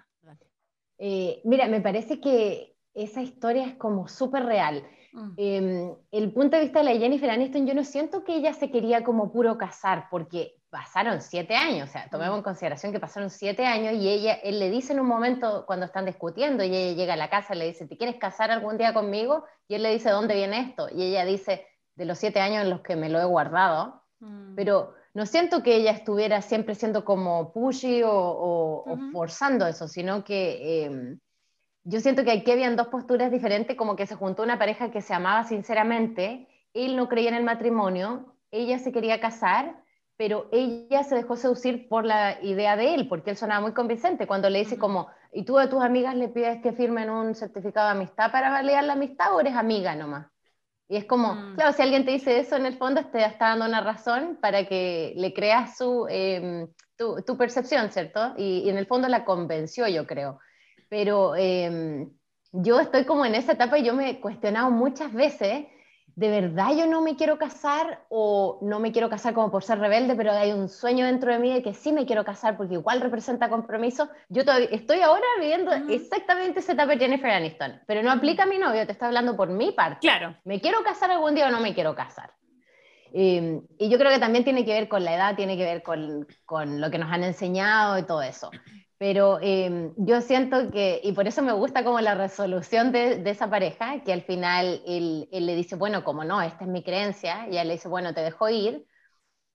Eh, 0.99 1.41
mira, 1.45 1.67
me 1.69 1.81
parece 1.81 2.21
que 2.21 2.77
esa 2.95 3.23
historia 3.23 3.67
es 3.67 3.75
como 3.75 4.09
súper 4.09 4.45
real. 4.45 4.85
Mm. 5.13 5.33
Em, 5.37 5.95
el 6.11 6.33
punto 6.33 6.57
de 6.57 6.65
vista 6.65 6.81
de 6.81 6.85
la 6.87 6.99
Jennifer 6.99 7.31
Aniston, 7.31 7.67
yo 7.67 7.75
no 7.75 7.85
siento 7.85 8.25
que 8.25 8.37
ella 8.37 8.53
se 8.53 8.71
quería 8.71 9.05
como 9.05 9.33
puro 9.33 9.57
casar, 9.57 10.09
porque 10.11 10.57
pasaron 10.71 11.23
siete 11.23 11.55
años, 11.55 11.89
o 11.89 11.93
sea, 11.93 12.11
tomemos 12.11 12.35
mm. 12.35 12.39
en 12.39 12.43
consideración 12.43 12.93
que 12.93 13.01
pasaron 13.01 13.31
siete 13.31 13.65
años 13.65 13.95
y 13.95 14.09
ella, 14.09 14.35
él 14.35 14.59
le 14.59 14.71
dice 14.71 14.93
en 14.93 15.01
un 15.01 15.07
momento 15.07 15.65
cuando 15.67 15.87
están 15.87 16.05
discutiendo 16.05 16.63
y 16.63 16.75
ella 16.75 16.97
llega 16.97 17.15
a 17.15 17.17
la 17.17 17.31
casa 17.31 17.55
y 17.55 17.59
le 17.59 17.67
dice, 17.67 17.87
¿te 17.87 17.97
quieres 17.97 18.17
casar 18.17 18.51
algún 18.51 18.77
día 18.77 18.93
conmigo? 18.93 19.45
Y 19.67 19.77
él 19.77 19.83
le 19.83 19.93
dice, 19.93 20.11
¿dónde 20.11 20.35
viene 20.35 20.61
esto? 20.61 20.89
Y 20.95 21.03
ella 21.05 21.25
dice, 21.25 21.67
de 21.95 22.05
los 22.05 22.19
siete 22.19 22.41
años 22.41 22.63
en 22.63 22.71
los 22.71 22.81
que 22.83 22.97
me 22.97 23.09
lo 23.09 23.19
he 23.21 23.25
guardado, 23.25 24.03
mm. 24.21 24.55
pero 24.57 24.95
no 25.15 25.27
siento 25.27 25.63
que 25.63 25.77
ella 25.77 25.93
estuviera 25.93 26.43
siempre 26.43 26.75
siendo 26.75 27.05
como 27.05 27.53
pushy 27.53 28.03
o, 28.05 28.85
forzando 29.13 29.67
eso, 29.67 29.89
sino 29.89 30.25
que 30.25 30.85
em, 30.85 31.19
yo 31.85 32.01
siento 32.01 32.25
que 32.25 32.33
aquí 32.33 32.51
habían 32.51 32.77
dos 32.77 32.89
posturas 32.89 33.31
diferentes, 33.31 33.77
como 33.77 33.97
que 33.97 34.07
se 34.07 34.15
juntó 34.15 34.43
una 34.43 34.59
pareja 34.59 34.91
que 34.91 35.01
se 35.01 35.15
amaba 35.15 35.45
sinceramente, 35.45 36.49
él 36.75 36.97
no 36.97 37.09
creía 37.09 37.31
en 37.31 37.37
el 37.37 37.45
matrimonio, 37.45 38.37
ella 38.51 38.79
se 38.79 38.93
quería 38.93 39.21
casar, 39.21 39.83
pero 40.17 40.49
ella 40.53 41.05
se 41.05 41.15
dejó 41.15 41.37
seducir 41.37 41.89
por 41.89 42.05
la 42.05 42.43
idea 42.43 42.77
de 42.77 42.95
él, 42.95 43.09
porque 43.09 43.31
él 43.31 43.37
sonaba 43.37 43.61
muy 43.61 43.73
convincente 43.73 44.27
cuando 44.27 44.51
le 44.51 44.59
dice 44.59 44.79
como, 44.79 45.09
¿y 45.33 45.45
tú 45.45 45.59
a 45.59 45.71
tus 45.71 45.83
amigas 45.83 46.17
le 46.17 46.29
pides 46.29 46.61
que 46.61 46.73
firmen 46.73 47.09
un 47.09 47.35
certificado 47.35 47.87
de 47.87 47.93
amistad 47.93 48.33
para 48.33 48.51
validar 48.51 48.85
la 48.85 48.95
amistad 48.95 49.35
o 49.35 49.41
eres 49.41 49.55
amiga 49.55 49.95
nomás? 49.95 50.27
Y 50.89 50.97
es 50.97 51.05
como, 51.05 51.35
mm. 51.35 51.55
claro, 51.57 51.73
si 51.73 51.83
alguien 51.83 52.05
te 52.05 52.13
dice 52.13 52.41
eso, 52.41 52.57
en 52.57 52.65
el 52.65 52.77
fondo 52.77 53.05
te 53.07 53.25
está 53.25 53.51
dando 53.51 53.67
una 53.67 53.83
razón 53.83 54.39
para 54.41 54.67
que 54.67 55.13
le 55.17 55.35
creas 55.35 55.77
su, 55.77 56.07
em, 56.09 56.67
tu, 56.97 57.23
tu, 57.23 57.37
percepción, 57.37 57.91
¿cierto? 57.93 58.35
Y, 58.39 58.63
y, 58.65 58.71
en 58.71 58.79
el 58.79 58.87
fondo 58.87 59.07
la 59.09 59.25
convenció, 59.25 59.87
yo 59.87 60.07
creo. 60.07 60.39
Pero 60.89 61.37
em, 61.37 62.11
yo 62.53 62.81
estoy 62.81 63.05
como 63.05 63.27
en 63.27 63.35
esa 63.35 63.53
etapa 63.53 63.79
y 63.79 63.85
yo 63.85 63.93
me 63.93 64.11
he 64.11 64.21
cuestionado 64.21 64.71
muchas 64.71 65.13
veces 65.13 65.67
¿de 66.19 66.31
verdad 66.31 66.71
yo 66.77 66.89
no 66.89 67.01
me 67.01 67.15
quiero 67.15 67.39
casar 67.39 68.05
o 68.09 68.59
no 68.61 68.81
me 68.81 68.91
quiero 68.91 69.09
casar 69.09 69.35
como 69.35 69.53
por 69.53 69.63
ser 69.63 69.79
rebelde, 69.79 70.17
pero 70.17 70.33
hay 70.33 70.51
un 70.51 70.69
sueño 70.69 71.07
dentro 71.07 71.33
de 71.33 71.39
mí 71.39 71.55
de 71.55 71.63
que 71.63 71.75
sí 71.75 71.93
me 71.93 72.07
quiero 72.07 72.25
casar 72.25 72.57
porque 72.57 72.75
igual 72.75 73.01
representa 73.01 73.49
compromiso? 73.49 74.09
Yo 74.29 74.43
estoy 74.43 75.01
ahora 75.01 75.25
viviendo 75.39 75.71
exactamente 75.89 76.59
esa 76.59 76.73
etapa 76.73 76.91
de 76.91 76.99
Jennifer 76.99 77.31
Aniston, 77.31 77.81
pero 77.87 78.03
no 78.03 78.11
aplica 78.11 78.43
a 78.43 78.47
mi 78.47 78.59
novio, 78.59 78.85
te 78.85 78.91
está 78.91 79.07
hablando 79.07 79.37
por 79.37 79.49
mi 79.49 79.71
parte. 79.71 80.01
Claro. 80.01 80.35
¿Me 80.43 80.61
quiero 80.61 80.83
casar 80.83 81.13
algún 81.13 81.37
día 81.37 81.47
o 81.47 81.53
no 81.53 81.61
me 81.61 81.73
quiero 81.73 81.95
casar? 81.95 82.33
Em, 83.13 83.63
y 83.79 83.89
yo 83.89 83.97
creo 83.97 84.11
que 84.11 84.19
también 84.19 84.43
tiene 84.43 84.65
que 84.65 84.73
ver 84.73 84.89
con 84.89 85.05
la 85.05 85.15
edad, 85.15 85.37
tiene 85.37 85.57
que 85.57 85.65
ver 85.65 85.85
con, 85.85 86.27
con 86.45 86.81
lo 86.81 86.91
que 86.91 86.99
nos 86.99 87.13
han 87.13 87.23
enseñado 87.23 87.97
y 87.97 88.03
todo 88.03 88.23
eso. 88.23 88.51
Pero 88.99 89.39
em, 89.41 89.95
yo 89.97 90.21
siento 90.21 90.73
que, 90.73 91.01
y 91.05 91.13
por 91.13 91.29
eso 91.29 91.41
me 91.41 91.53
gusta 91.53 91.85
como 91.85 92.01
la 92.01 92.17
resolución 92.17 92.91
de, 92.91 93.23
esa 93.31 93.49
pareja, 93.49 94.03
que 94.03 94.13
al 94.13 94.23
final 94.23 94.83
él, 94.87 95.29
le 95.31 95.55
dice, 95.55 95.77
bueno, 95.77 96.03
como 96.03 96.25
no, 96.25 96.43
esta 96.43 96.65
es 96.65 96.71
mi 96.71 96.83
creencia, 96.83 97.47
y 97.47 97.53
ella 97.53 97.65
le 97.65 97.75
dice, 97.75 97.89
bueno, 97.89 98.13
te 98.13 98.23
dejo 98.23 98.49
ir, 98.49 98.87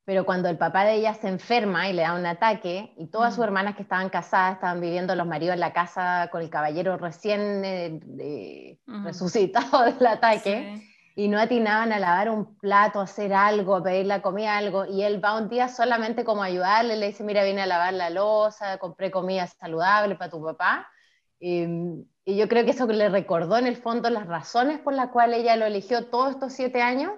pero 0.06 0.26
cuando 0.26 0.48
el 0.48 0.58
papá 0.58 0.86
de 0.86 0.96
ella 0.96 1.14
se 1.14 1.28
enferma 1.28 1.90
y 1.90 1.94
le 1.94 2.04
da 2.04 2.16
un 2.16 2.26
ataque, 2.26 2.94
y 2.98 3.08
todas 3.08 3.34
sus 3.34 3.42
mm. 3.42 3.48
hermanas 3.48 3.76
que 3.76 3.84
estaban 3.84 4.10
casadas 4.10 4.56
estaban 4.56 4.80
viviendo 4.80 5.14
los 5.14 5.28
maridos 5.28 5.56
en 5.56 5.60
la 5.60 5.74
casa 5.74 6.30
con 6.32 6.42
el 6.42 6.50
caballero 6.50 6.96
recién 6.98 7.66
eh, 7.66 8.80
resucitado 8.86 9.84
del 9.92 10.08
ataque, 10.08 10.82
y 11.16 11.28
no 11.28 11.40
atinaban 11.40 11.92
a 11.92 12.00
lavar 12.00 12.30
un 12.30 12.58
plato, 12.58 13.00
a 13.00 13.04
hacer 13.04 13.34
algo, 13.34 13.76
a 13.76 13.84
pedir 13.84 14.06
la 14.08 14.22
comida, 14.22 14.58
algo, 14.58 14.86
y 14.86 15.04
él 15.04 15.24
va 15.24 15.38
un 15.38 15.48
día 15.48 15.68
solamente 15.68 16.24
como 16.24 16.42
a 16.42 16.48
ayudarle, 16.48 16.98
le 16.98 17.08
dice, 17.08 17.24
mira, 17.24 17.44
vine 17.44 17.62
a 17.62 17.68
lavar 17.68 17.94
la 17.94 18.10
losa, 18.10 18.78
compré 18.80 19.12
comida 19.12 19.46
saludable 19.46 20.16
para 20.16 20.32
tu 20.32 20.44
papá, 20.44 20.88
y, 21.40 21.68
yo 22.26 22.48
creo 22.48 22.64
que 22.64 22.72
eso 22.72 22.88
le 22.88 23.10
recordó 23.10 23.58
en 23.58 23.68
el 23.68 23.76
fondo 23.76 24.10
las 24.10 24.28
razones 24.28 24.80
por 24.80 24.94
las 24.94 25.10
cuales 25.10 25.42
ella 25.42 25.58
lo 25.58 25.66
eligió 25.66 26.06
todos 26.06 26.32
estos 26.32 26.54
siete 26.54 26.82
años, 26.82 27.12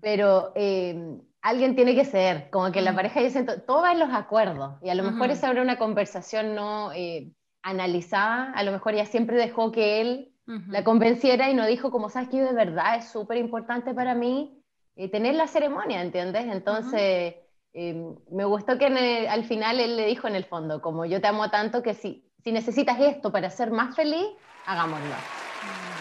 pero 0.00 0.50
eh, 0.56 1.00
alguien 1.40 1.76
tiene 1.76 1.94
que 1.94 2.04
ser, 2.04 2.50
como 2.50 2.72
que 2.72 2.80
la 2.80 2.92
pareja, 2.92 3.22
yo 3.22 3.30
siento, 3.30 3.62
todo 3.62 3.82
va 3.82 3.92
en 3.92 4.00
los 4.00 4.10
acuerdos, 4.12 4.74
y 4.82 4.90
a 4.90 4.96
lo 4.96 5.04
mejor 5.04 5.30
esa 5.30 5.48
era 5.48 5.62
una 5.62 5.78
conversación 5.78 6.56
no 6.56 6.92
eh, 6.92 7.30
analizada, 7.62 8.52
a 8.52 8.64
lo 8.64 8.72
mejor 8.72 8.94
ella 8.94 9.06
siempre 9.06 9.36
dejó 9.36 9.70
que 9.70 10.00
él 10.00 10.31
la 10.46 10.84
convenciera 10.84 11.50
y 11.50 11.54
no 11.54 11.66
dijo, 11.66 11.90
como 11.90 12.08
sabes 12.08 12.28
que 12.28 12.42
de 12.42 12.52
verdad 12.52 12.96
es 12.96 13.08
súper 13.08 13.38
importante 13.38 13.94
para 13.94 14.14
mí 14.14 14.62
eh, 14.96 15.08
tener 15.08 15.34
la 15.34 15.46
ceremonia, 15.46 16.02
¿entiendes? 16.02 16.46
Entonces, 16.46 17.36
em, 17.72 18.14
me 18.30 18.44
gustó 18.44 18.76
que 18.76 18.86
al 19.28 19.44
final 19.44 19.80
él 19.80 19.96
le 19.96 20.06
dijo 20.06 20.28
en 20.28 20.34
el 20.34 20.44
fondo, 20.44 20.82
como 20.82 21.06
yo 21.06 21.20
te 21.20 21.28
amo 21.28 21.50
tanto 21.50 21.82
que 21.82 21.94
si, 21.94 22.28
si 22.42 22.52
necesitas 22.52 23.00
esto 23.00 23.30
para 23.32 23.50
ser 23.50 23.70
más 23.70 23.94
feliz, 23.94 24.26
hagámoslo. 24.66 25.06
Mm. 25.06 25.92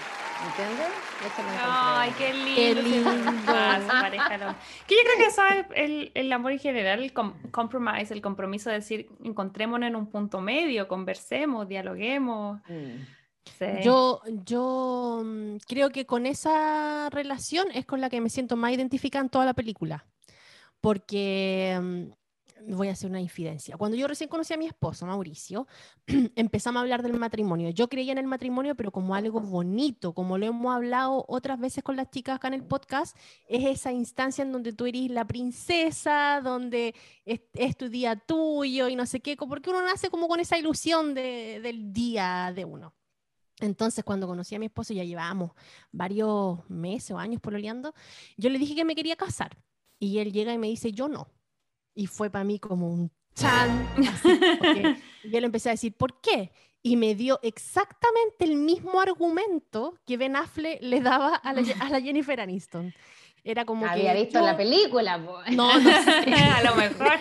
¿Entiendes? 0.48 0.88
Ay, 1.64 2.12
qué 2.18 2.34
lindo. 2.34 2.56
Qué 2.56 2.74
lindo. 2.82 3.12
que 4.88 4.96
yo 4.96 5.02
creo 5.04 5.18
que 5.18 5.26
eso 5.28 5.46
es 5.46 5.66
el, 5.76 6.12
el 6.16 6.34
amor 6.34 6.52
en 6.52 6.60
general, 6.60 7.04
el 7.04 7.14
compromise, 7.14 8.12
el 8.12 8.22
compromiso 8.22 8.70
de 8.72 8.78
decir, 8.78 9.08
encontrémonos 9.24 9.88
en 9.88 9.96
un 9.96 10.08
punto 10.08 10.42
medio, 10.42 10.88
conversemos, 10.88 11.68
dialoguemos. 11.68 12.60
Mm. 12.68 13.21
Yo, 13.84 14.22
yo 14.46 15.22
mm, 15.24 15.58
creo 15.68 15.90
que 15.90 16.06
con 16.06 16.26
esa 16.26 17.10
relación 17.10 17.68
es 17.74 17.86
con 17.86 18.02
la 18.02 18.10
que 18.10 18.22
me 18.22 18.30
siento 18.30 18.56
más 18.56 18.74
identificada 18.74 19.24
en 19.24 19.30
toda 19.30 19.46
la 19.46 19.54
película. 19.54 20.06
Porque 20.80 21.80
mm, 21.82 22.12
voy 22.68 22.88
a 22.90 22.92
hacer 22.92 23.10
una 23.10 23.22
infidencia. 23.22 23.78
Cuando 23.78 23.98
yo 23.98 24.08
recién 24.08 24.30
conocí 24.30 24.54
a 24.54 24.58
mi 24.58 24.66
esposo, 24.66 25.06
Mauricio, 25.06 25.68
empezamos 26.36 26.80
a 26.80 26.82
hablar 26.82 27.04
del 27.04 27.18
matrimonio. 27.18 27.70
Yo 27.70 27.88
creía 27.88 28.12
en 28.12 28.18
el 28.18 28.28
matrimonio, 28.28 28.76
pero 28.76 28.92
como 28.92 29.16
algo 29.16 29.40
bonito, 29.40 30.14
como 30.14 30.38
lo 30.38 30.46
hemos 30.46 30.76
hablado 30.76 31.26
otras 31.28 31.60
veces 31.60 31.84
con 31.84 31.96
las 31.96 32.10
chicas 32.10 32.36
acá 32.36 32.48
en 32.48 32.56
el 32.56 32.64
podcast, 32.64 33.16
es 33.48 33.66
esa 33.66 33.92
instancia 33.92 34.44
en 34.44 34.52
donde 34.52 34.74
tú 34.74 34.86
eres 34.86 35.10
la 35.10 35.26
princesa, 35.26 36.42
donde 36.44 36.96
es, 37.26 37.78
tu 37.78 37.90
día 37.90 38.16
tuyo 38.16 38.88
y 38.88 38.96
no 38.96 39.06
sé 39.06 39.20
qué, 39.20 39.36
porque 39.36 39.70
uno 39.70 39.82
nace 39.82 40.10
como 40.10 40.28
con 40.28 40.40
esa 40.40 40.58
ilusión 40.58 41.14
del 41.14 41.94
día 41.94 42.52
de 42.56 42.66
uno. 42.66 42.94
Entonces, 43.62 44.04
cuando 44.04 44.28
conocí 44.28 44.56
a 44.56 44.60
mi 44.60 44.66
esposo, 44.66 44.94
ya 44.94 45.04
llevábamos 45.04 45.52
varios 45.92 46.68
meses 46.70 47.12
o 47.12 47.20
años 47.20 47.40
pololeando, 47.40 47.94
yo 48.38 48.50
le 48.50 48.60
dije 48.60 48.76
que 48.76 48.84
me 48.84 48.96
quería 48.96 49.16
casar. 49.16 49.58
Y 50.00 50.18
él 50.18 50.34
llega 50.34 50.52
y 50.52 50.58
me 50.58 50.68
dice, 50.68 50.92
yo 50.92 51.08
no. 51.08 51.28
Y 51.94 52.08
fue 52.08 52.30
para 52.30 52.44
mí 52.44 52.60
como 52.60 52.92
un 52.92 53.12
chan. 53.36 53.88
yo 55.24 55.40
le 55.40 55.46
empecé 55.46 55.70
a 55.70 55.74
decir, 55.74 55.96
¿por 55.96 56.20
qué? 56.22 56.52
Y 56.82 56.98
me 56.98 57.14
dio 57.14 57.40
exactamente 57.44 58.46
el 58.46 58.56
mismo 58.56 59.00
argumento 59.00 60.00
que 60.06 60.18
Ben 60.18 60.36
Affleck 60.36 60.82
le 60.82 61.02
daba 61.02 61.36
a 61.36 61.54
la, 61.54 61.62
a 61.80 61.90
la 61.90 62.02
Jennifer 62.02 62.42
Aniston. 62.42 62.94
Era 63.44 63.66
como 63.66 63.88
Había 63.88 64.14
visto 64.14 64.40
la 64.40 64.56
película, 64.56 65.18
No, 65.52 65.80
no 65.80 66.04
sé. 66.04 66.34
a 66.34 66.64
lo 66.64 66.76
mejor. 66.76 67.20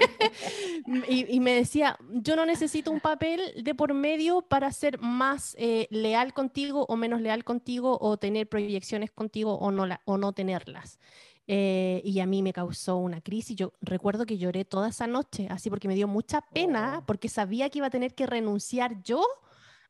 y, 1.09 1.41
me 1.41 1.55
decía, 1.55 1.99
yo 2.11 2.37
no 2.37 2.45
necesito 2.45 2.91
un 2.91 3.01
papel 3.01 3.41
de 3.63 3.75
por 3.75 3.95
medio 3.95 4.43
para 4.43 4.71
ser 4.73 5.01
más 5.01 5.57
eh, 5.59 5.89
leal 5.91 6.35
contigo 6.35 6.85
o 6.89 6.97
menos 6.97 7.23
leal 7.23 7.45
contigo 7.45 7.97
o 8.01 8.19
tener 8.19 8.49
proyecciones 8.49 9.11
contigo 9.11 9.55
o 9.55 9.71
no, 9.71 9.87
o 10.05 10.19
no 10.19 10.33
tenerlas. 10.33 10.99
Eh, 11.47 12.03
y 12.05 12.21
a 12.21 12.27
mí 12.27 12.43
me 12.43 12.53
causó 12.53 12.99
una 12.99 13.23
crisis. 13.23 13.57
Yo 13.57 13.73
recuerdo 13.81 14.27
que 14.27 14.37
lloré 14.37 14.67
toda 14.67 14.91
esa 14.91 15.07
noche, 15.07 15.49
así 15.51 15.71
porque 15.71 15.89
me 15.89 15.95
dio 15.95 16.07
mucha 16.07 16.43
pena, 16.43 16.99
oh. 16.99 17.07
porque 17.07 17.29
sabía 17.29 17.71
que 17.71 17.79
iba 17.79 17.87
a 17.87 17.91
tener 17.91 18.15
que 18.15 18.27
renunciar 18.27 19.03
yo 19.03 19.25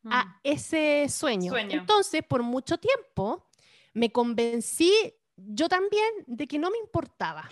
a 0.04 0.24
mm. 0.24 0.34
ese 0.44 1.06
sueño. 1.08 1.50
sueño. 1.50 1.80
Entonces, 1.80 2.22
por 2.26 2.42
mucho 2.44 2.78
tiempo, 2.78 3.46
me 3.92 4.12
convencí 4.12 4.92
yo 5.48 5.68
también 5.68 6.08
de 6.26 6.46
que 6.46 6.58
no 6.58 6.70
me 6.70 6.78
importaba. 6.78 7.48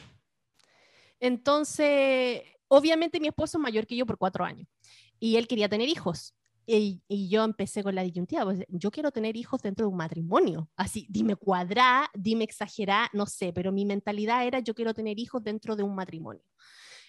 Entonces, 1.20 2.42
obviamente 2.68 3.20
mi 3.20 3.28
esposo 3.28 3.58
es 3.58 3.62
mayor 3.62 3.86
que 3.86 3.96
yo 3.96 4.06
por 4.06 4.18
cuatro 4.18 4.44
años 4.44 4.68
y 5.18 5.36
él 5.36 5.48
quería 5.48 5.68
tener 5.68 5.88
hijos. 5.88 6.34
Y, 6.70 7.00
yo 7.30 7.44
empecé 7.44 7.82
con 7.82 7.94
la 7.94 8.02
disyuntiva, 8.02 8.44
pues, 8.44 8.62
yo 8.68 8.90
quiero 8.90 9.10
tener 9.10 9.38
hijos 9.38 9.62
dentro 9.62 9.86
de 9.86 9.90
un 9.90 9.96
matrimonio, 9.96 10.68
así, 10.76 11.06
dime 11.08 11.34
cuadrá, 11.34 12.10
dime 12.12 12.44
exagerá, 12.44 13.08
no 13.14 13.24
sé, 13.24 13.54
pero 13.54 13.72
mi 13.72 13.86
mentalidad 13.86 14.46
era 14.46 14.60
yo 14.60 14.74
quiero 14.74 14.92
tener 14.92 15.18
hijos 15.18 15.42
dentro 15.42 15.76
de 15.76 15.82
un 15.82 15.94
matrimonio. 15.94 16.44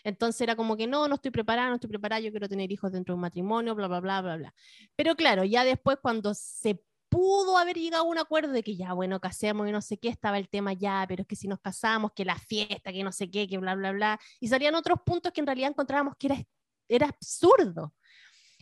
Entonces 0.06 0.40
era 0.40 0.56
como 0.56 0.78
que 0.78 0.88
no, 0.88 1.10
no 1.10 1.16
estoy 1.16 1.32
preparada, 1.32 1.68
no 1.68 1.76
estoy 1.76 1.90
preparada, 1.90 2.22
yo 2.22 2.32
quiero 2.32 2.48
tener 2.48 2.72
hijos 2.72 2.94
dentro 2.94 3.14
de 3.14 3.16
un 3.16 3.22
matrimonio, 3.22 3.76
bla, 3.76 3.90
bla, 3.90 4.00
bla, 4.00 4.22
bla, 4.22 4.38
bla. 4.38 4.54
Pero 4.96 5.16
claro, 5.18 5.44
ya 5.44 5.66
después 5.66 5.98
cuando 6.02 6.34
se 6.34 6.82
pudo 7.10 7.58
haber 7.58 7.78
llegado 7.78 8.04
a 8.04 8.08
un 8.08 8.18
acuerdo 8.18 8.52
de 8.52 8.64
que 8.64 8.76
ya, 8.76 8.94
bueno, 8.94 9.20
casemos 9.20 9.68
y 9.68 9.72
no 9.72 9.82
sé 9.82 9.98
qué, 9.98 10.10
estaba 10.10 10.38
el 10.38 10.50
tema 10.50 10.74
ya, 10.74 11.06
pero 11.08 11.24
es 11.24 11.28
que 11.28 11.36
si 11.36 11.48
nos 11.48 11.60
casamos, 11.60 12.12
que 12.16 12.24
la 12.24 12.38
fiesta, 12.38 12.92
que 12.92 13.04
no 13.04 13.12
sé 13.12 13.30
qué, 13.30 13.48
que 13.48 13.58
bla, 13.58 13.76
bla, 13.76 13.92
bla, 13.92 14.20
y 14.40 14.48
salían 14.48 14.76
otros 14.76 15.00
puntos 15.06 15.32
que 15.34 15.42
en 15.42 15.48
realidad 15.48 15.72
encontrábamos 15.72 16.16
que 16.18 16.28
era, 16.28 16.44
era 16.88 17.08
absurdo. 17.08 17.94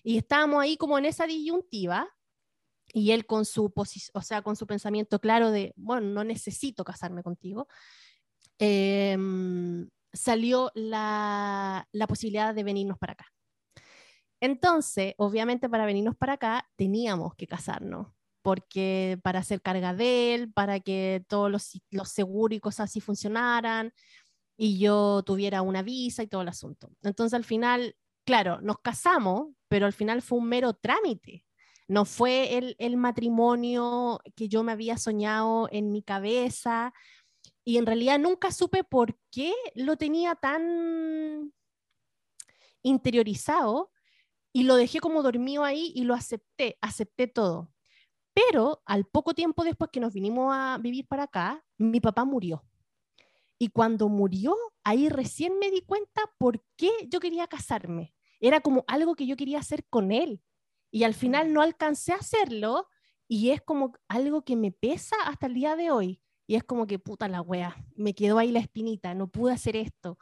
Y 0.03 0.17
estábamos 0.17 0.63
ahí 0.63 0.77
como 0.77 0.97
en 0.97 1.05
esa 1.05 1.27
disyuntiva, 1.27 2.07
y 2.93 3.11
él 3.11 3.25
con 3.25 3.45
su, 3.45 3.71
o 4.13 4.21
sea, 4.21 4.41
con 4.41 4.55
su 4.55 4.65
pensamiento 4.65 5.19
claro 5.19 5.51
de, 5.51 5.73
bueno, 5.75 6.07
no 6.07 6.23
necesito 6.23 6.83
casarme 6.83 7.23
contigo, 7.23 7.67
em, 8.59 9.89
salió 10.13 10.71
la, 10.73 11.87
la 11.91 12.07
posibilidad 12.07 12.55
de 12.55 12.63
venirnos 12.63 12.97
para 12.97 13.13
acá. 13.13 13.25
Entonces, 14.39 15.15
obviamente 15.17 15.69
para 15.69 15.85
venirnos 15.85 16.15
para 16.15 16.33
acá 16.33 16.69
teníamos 16.75 17.35
que 17.35 17.47
casarnos, 17.47 18.07
porque 18.47 19.19
para 19.23 19.39
hacer 19.39 19.61
carga 19.61 19.93
de 19.93 20.33
él, 20.33 20.53
para 20.53 20.79
que 20.79 21.21
todos 21.27 21.51
los, 21.51 21.81
los 21.91 22.07
seguros 22.07 22.55
y 22.55 22.61
cosas 22.61 22.89
así 22.89 23.01
funcionaran, 23.01 23.91
y 24.55 24.79
yo 24.79 25.21
tuviera 25.25 25.61
una 25.61 25.81
visa 25.81 26.23
y 26.23 26.27
todo 26.27 26.43
el 26.43 26.47
asunto. 26.47 26.89
Entonces 27.01 27.33
al 27.33 27.43
final, 27.43 27.97
claro, 28.25 28.61
nos 28.61 28.79
casamos, 28.79 29.49
pero 29.67 29.85
al 29.85 29.91
final 29.91 30.21
fue 30.21 30.37
un 30.37 30.47
mero 30.47 30.73
trámite. 30.73 31.43
No 31.89 32.05
fue 32.05 32.57
el, 32.57 32.77
el 32.79 32.95
matrimonio 32.95 34.21
que 34.33 34.47
yo 34.47 34.63
me 34.63 34.71
había 34.71 34.97
soñado 34.97 35.67
en 35.69 35.91
mi 35.91 36.01
cabeza 36.01 36.93
y 37.65 37.77
en 37.79 37.85
realidad 37.85 38.17
nunca 38.17 38.51
supe 38.51 38.85
por 38.85 39.19
qué 39.29 39.51
lo 39.75 39.97
tenía 39.97 40.35
tan 40.35 41.51
interiorizado 42.81 43.91
y 44.53 44.63
lo 44.63 44.77
dejé 44.77 45.01
como 45.01 45.21
dormido 45.21 45.65
ahí 45.65 45.91
y 45.93 46.05
lo 46.05 46.13
acepté, 46.13 46.77
acepté 46.79 47.27
todo. 47.27 47.73
Pero 48.38 48.83
al 48.85 49.05
poco 49.05 49.33
tiempo 49.33 49.63
después 49.63 49.89
que 49.91 49.99
nos 49.99 50.13
vinimos 50.13 50.53
a 50.53 50.77
vivir 50.77 51.07
para 51.07 51.23
acá, 51.23 51.65
mi 51.79 51.99
papá 51.99 52.23
murió. 52.23 52.63
Y 53.57 53.69
cuando 53.69 54.09
murió, 54.09 54.55
ahí 54.83 55.09
recién 55.09 55.57
me 55.57 55.71
di 55.71 55.81
cuenta 55.81 56.21
por 56.38 56.63
qué 56.75 56.91
yo 57.07 57.19
quería 57.19 57.47
casarme. 57.47 58.13
Era 58.39 58.61
como 58.61 58.85
algo 58.88 59.15
que 59.15 59.25
yo 59.25 59.35
quería 59.38 59.57
hacer 59.57 59.88
con 59.89 60.11
él. 60.11 60.43
Y 60.91 61.03
al 61.03 61.15
final 61.15 61.51
no 61.51 61.63
alcancé 61.63 62.13
a 62.13 62.17
hacerlo 62.17 62.88
y 63.27 63.49
es 63.49 63.63
como 63.63 63.93
algo 64.07 64.43
que 64.43 64.55
me 64.55 64.71
pesa 64.71 65.15
hasta 65.25 65.47
el 65.47 65.55
día 65.55 65.75
de 65.75 65.89
hoy. 65.89 66.21
Y 66.45 66.57
es 66.57 66.63
como 66.63 66.85
que 66.85 66.99
puta 66.99 67.27
la 67.27 67.41
wea, 67.41 67.75
me 67.95 68.13
quedó 68.13 68.38
ahí 68.38 68.51
la 68.51 68.59
espinita, 68.59 69.15
no 69.15 69.29
pude 69.29 69.53
hacer 69.53 69.75
esto. 69.75 70.19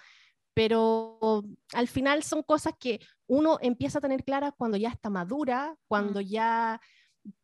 Pero 0.53 1.43
al 1.73 1.89
final 1.89 2.23
son 2.23 2.43
cosas 2.43 2.75
que 2.79 3.01
uno 3.27 3.57
empieza 3.59 3.97
a 3.97 4.01
tener 4.01 4.23
claras 4.23 4.53
cuando 4.57 4.77
ya 4.77 4.87
está 4.87 5.09
madura, 5.09 5.75
cuando 5.89 6.21
ya 6.21 6.79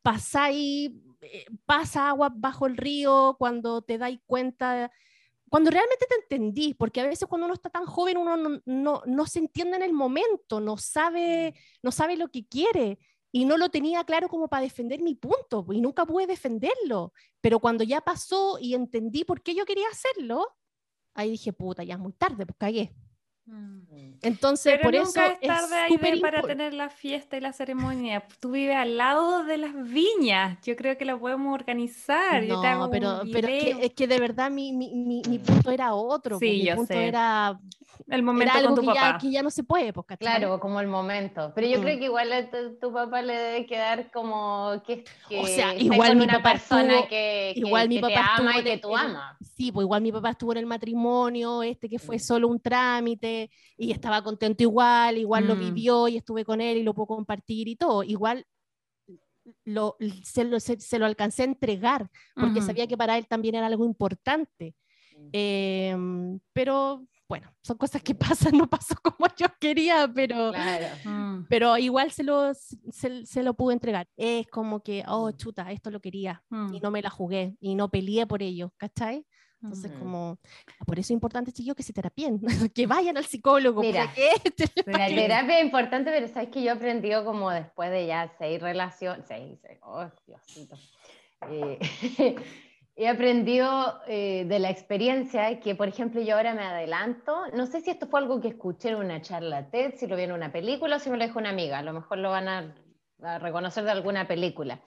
pasa 0.01 0.45
ahí, 0.45 1.01
eh, 1.21 1.45
pasa 1.65 2.09
agua 2.09 2.31
bajo 2.33 2.65
el 2.67 2.77
río, 2.77 3.35
cuando 3.39 3.81
te 3.81 3.97
dais 3.97 4.19
cuenta 4.25 4.91
cuando 5.51 5.69
realmente 5.69 6.05
te 6.07 6.15
entendí, 6.15 6.73
porque 6.73 7.01
a 7.01 7.05
veces 7.05 7.27
cuando 7.27 7.43
uno 7.43 7.53
está 7.53 7.69
tan 7.69 7.85
joven 7.85 8.15
uno 8.15 8.37
no, 8.37 8.61
no, 8.63 9.01
no, 9.05 9.25
se 9.25 9.39
entiende 9.39 9.75
en 9.75 9.83
el 9.83 9.91
momento, 9.91 10.61
no 10.61 10.77
sabe, 10.77 11.55
no 11.83 11.91
sabe 11.91 12.15
lo 12.15 12.29
que 12.29 12.47
quiere 12.47 12.99
y 13.33 13.43
no 13.43 13.57
lo 13.57 13.67
tenía 13.67 14.05
claro 14.05 14.29
como 14.29 14.47
para 14.47 14.63
defender 14.63 15.01
mi 15.01 15.13
punto 15.13 15.65
y 15.73 15.81
nunca 15.81 16.05
pude 16.05 16.25
defenderlo, 16.25 17.11
pero 17.41 17.59
cuando 17.59 17.83
ya 17.83 17.99
pasó 17.99 18.59
y 18.61 18.75
entendí 18.75 19.25
por 19.25 19.41
qué 19.43 19.53
yo 19.53 19.65
quería 19.65 19.89
hacerlo, 19.89 20.55
ahí 21.15 21.31
dije, 21.31 21.51
puta, 21.51 21.83
ya 21.83 21.95
es 21.95 21.99
muy 21.99 22.13
tarde, 22.13 22.45
pues 22.45 22.55
cagué. 22.57 22.95
Mm. 23.51 24.13
Entonces, 24.21 24.79
por 24.81 24.95
eso 24.95 25.19
es 25.19 25.39
tarde 25.41 26.19
para 26.21 26.41
tener 26.41 26.73
la 26.73 26.89
fiesta 26.89 27.37
y 27.37 27.41
la 27.41 27.51
ceremonia. 27.51 28.23
Tú 28.39 28.51
vives 28.51 28.77
al 28.77 28.95
lado 28.95 29.43
de 29.43 29.57
las 29.57 29.73
viñas. 29.73 30.57
Yo 30.63 30.75
creo 30.75 30.97
que 30.97 31.05
lo 31.05 31.19
podemos 31.19 31.53
organizar. 31.53 32.43
No, 32.43 32.89
pero, 32.89 33.23
pero 33.31 33.47
es, 33.47 33.93
que, 33.93 34.07
de 34.07 34.19
verdad 34.19 34.51
mi, 34.51 34.71
mi, 34.71 35.21
mi, 35.27 35.39
punto 35.39 35.71
era 35.71 35.93
otro. 35.93 36.37
Sí, 36.37 36.45
mi 36.45 36.65
yo 36.65 36.75
punto 36.75 36.93
sé. 36.93 37.07
era 37.07 37.59
el 38.07 38.23
momento 38.23 38.53
con 38.63 38.75
tu 38.75 38.81
que 38.81 38.87
papá. 38.87 39.11
Ya, 39.13 39.17
que 39.17 39.31
ya 39.31 39.41
no 39.41 39.49
se 39.49 39.63
puede, 39.63 39.91
pues, 39.91 40.05
Claro, 40.19 40.59
como 40.59 40.79
el 40.79 40.87
momento. 40.87 41.51
Pero 41.55 41.67
yo 41.67 41.81
creo 41.81 41.97
que 41.97 42.05
igual 42.05 42.31
a 42.31 42.49
tu, 42.79 42.93
papá 42.93 43.21
le 43.21 43.33
debe 43.33 43.65
quedar 43.65 44.11
como 44.11 44.81
que, 44.85 45.03
o 45.39 45.47
sea, 45.47 45.73
igual 45.75 46.15
mi 46.15 46.25
una 46.25 46.37
papá 46.37 46.51
persona 46.53 46.93
estuvo, 46.93 47.09
que, 47.09 47.53
igual 47.55 47.89
mi 47.89 47.99
papá 47.99 48.13
te 48.13 48.41
ama 48.41 48.59
y 48.59 48.63
que 48.63 48.77
tú 48.77 48.95
amas. 48.95 49.35
Sí, 49.55 49.71
pues 49.71 49.85
igual 49.85 50.01
mi 50.01 50.11
papá 50.11 50.31
estuvo 50.31 50.51
en 50.51 50.59
el 50.59 50.65
matrimonio, 50.65 51.63
este 51.63 51.89
que 51.89 51.97
fue 51.97 52.19
solo 52.19 52.47
un 52.47 52.59
trámite 52.59 53.40
y 53.77 53.91
estaba 53.91 54.23
contento 54.23 54.63
igual, 54.63 55.17
igual 55.17 55.47
lo 55.47 55.55
mm. 55.55 55.59
vivió 55.59 56.07
y 56.07 56.17
estuve 56.17 56.45
con 56.45 56.61
él 56.61 56.77
y 56.77 56.83
lo 56.83 56.93
puedo 56.93 57.07
compartir 57.07 57.67
y 57.67 57.75
todo. 57.75 58.03
Igual 58.03 58.45
lo, 59.65 59.97
se, 60.23 60.43
lo, 60.43 60.59
se, 60.59 60.99
lo 60.99 61.05
alcancé 61.05 61.43
a 61.43 61.45
entregar 61.45 62.09
porque 62.35 62.61
sabía 62.61 62.87
que 62.87 62.97
para 62.97 63.17
él 63.17 63.27
también 63.27 63.55
era 63.55 63.67
algo 63.67 63.85
importante. 63.85 64.75
Eh, 65.33 65.95
pero 66.53 67.05
bueno, 67.31 67.49
son 67.63 67.77
cosas 67.77 68.03
que 68.03 68.13
pasan, 68.51 68.57
no 68.57 68.69
pasó 68.69 68.93
como 69.01 69.25
yo 69.37 69.47
quería, 69.57 70.11
pero, 70.13 70.51
mm. 71.05 71.45
pero 71.47 71.77
igual 71.77 72.11
se 72.11 72.23
lo, 72.23 72.53
se, 72.53 73.25
se, 73.25 73.41
lo 73.41 73.53
pude 73.53 73.73
entregar. 73.73 74.05
Es 74.17 74.47
como 74.47 74.83
que, 74.83 75.05
oh, 75.07 75.29
mm. 75.29 75.37
chuta, 75.37 75.71
esto 75.71 75.89
lo 75.91 76.01
quería 76.01 76.43
y 76.51 76.55
mm. 76.55 76.79
no 76.83 76.91
me 76.91 77.01
la 77.01 77.09
jugué 77.09 77.55
y 77.61 77.75
no 77.75 77.89
peleé 77.89 78.27
por 78.27 78.43
ello, 78.43 78.73
¿cachai? 78.75 79.25
Entonces, 79.63 79.91
como, 79.99 80.39
por 80.85 80.97
eso 80.97 81.07
es 81.07 81.11
importante, 81.11 81.51
chicos, 81.51 81.75
que 81.75 81.83
se 81.83 81.93
terapien, 81.93 82.41
que 82.73 82.87
vayan 82.87 83.17
al 83.17 83.25
psicólogo. 83.25 83.81
Mira, 83.81 84.11
la 84.85 85.07
terapia 85.07 85.59
es 85.59 85.65
importante, 85.65 86.11
pero 86.11 86.27
sabes 86.27 86.49
que 86.49 86.63
yo 86.63 86.69
he 86.69 86.75
aprendido 86.75 87.23
como 87.23 87.51
después 87.51 87.91
de 87.91 88.07
ya 88.07 88.33
seis 88.37 88.59
relaciones, 88.59 89.25
seis, 89.27 89.59
seis 89.61 89.79
oh, 89.83 90.09
Diosito. 90.25 90.75
Eh, 91.49 91.79
he 92.95 93.07
aprendido 93.07 93.99
eh, 94.07 94.45
de 94.47 94.59
la 94.59 94.69
experiencia 94.69 95.59
que, 95.59 95.75
por 95.75 95.87
ejemplo, 95.87 96.21
yo 96.21 96.35
ahora 96.35 96.53
me 96.53 96.63
adelanto, 96.63 97.47
no 97.53 97.65
sé 97.65 97.81
si 97.81 97.91
esto 97.91 98.07
fue 98.07 98.19
algo 98.19 98.41
que 98.41 98.49
escuché 98.49 98.89
en 98.89 98.95
una 98.95 99.21
charla 99.21 99.69
TED, 99.69 99.95
si 99.95 100.07
lo 100.07 100.15
vi 100.15 100.23
en 100.23 100.31
una 100.31 100.51
película 100.51 100.95
o 100.95 100.99
si 100.99 101.09
me 101.09 101.17
lo 101.17 101.25
dijo 101.25 101.39
una 101.39 101.49
amiga, 101.49 101.79
a 101.79 101.83
lo 101.83 101.93
mejor 101.93 102.17
lo 102.17 102.31
van 102.31 102.47
a, 102.47 102.75
reconocer 103.39 103.83
de 103.83 103.91
alguna 103.91 104.27
película, 104.27 104.81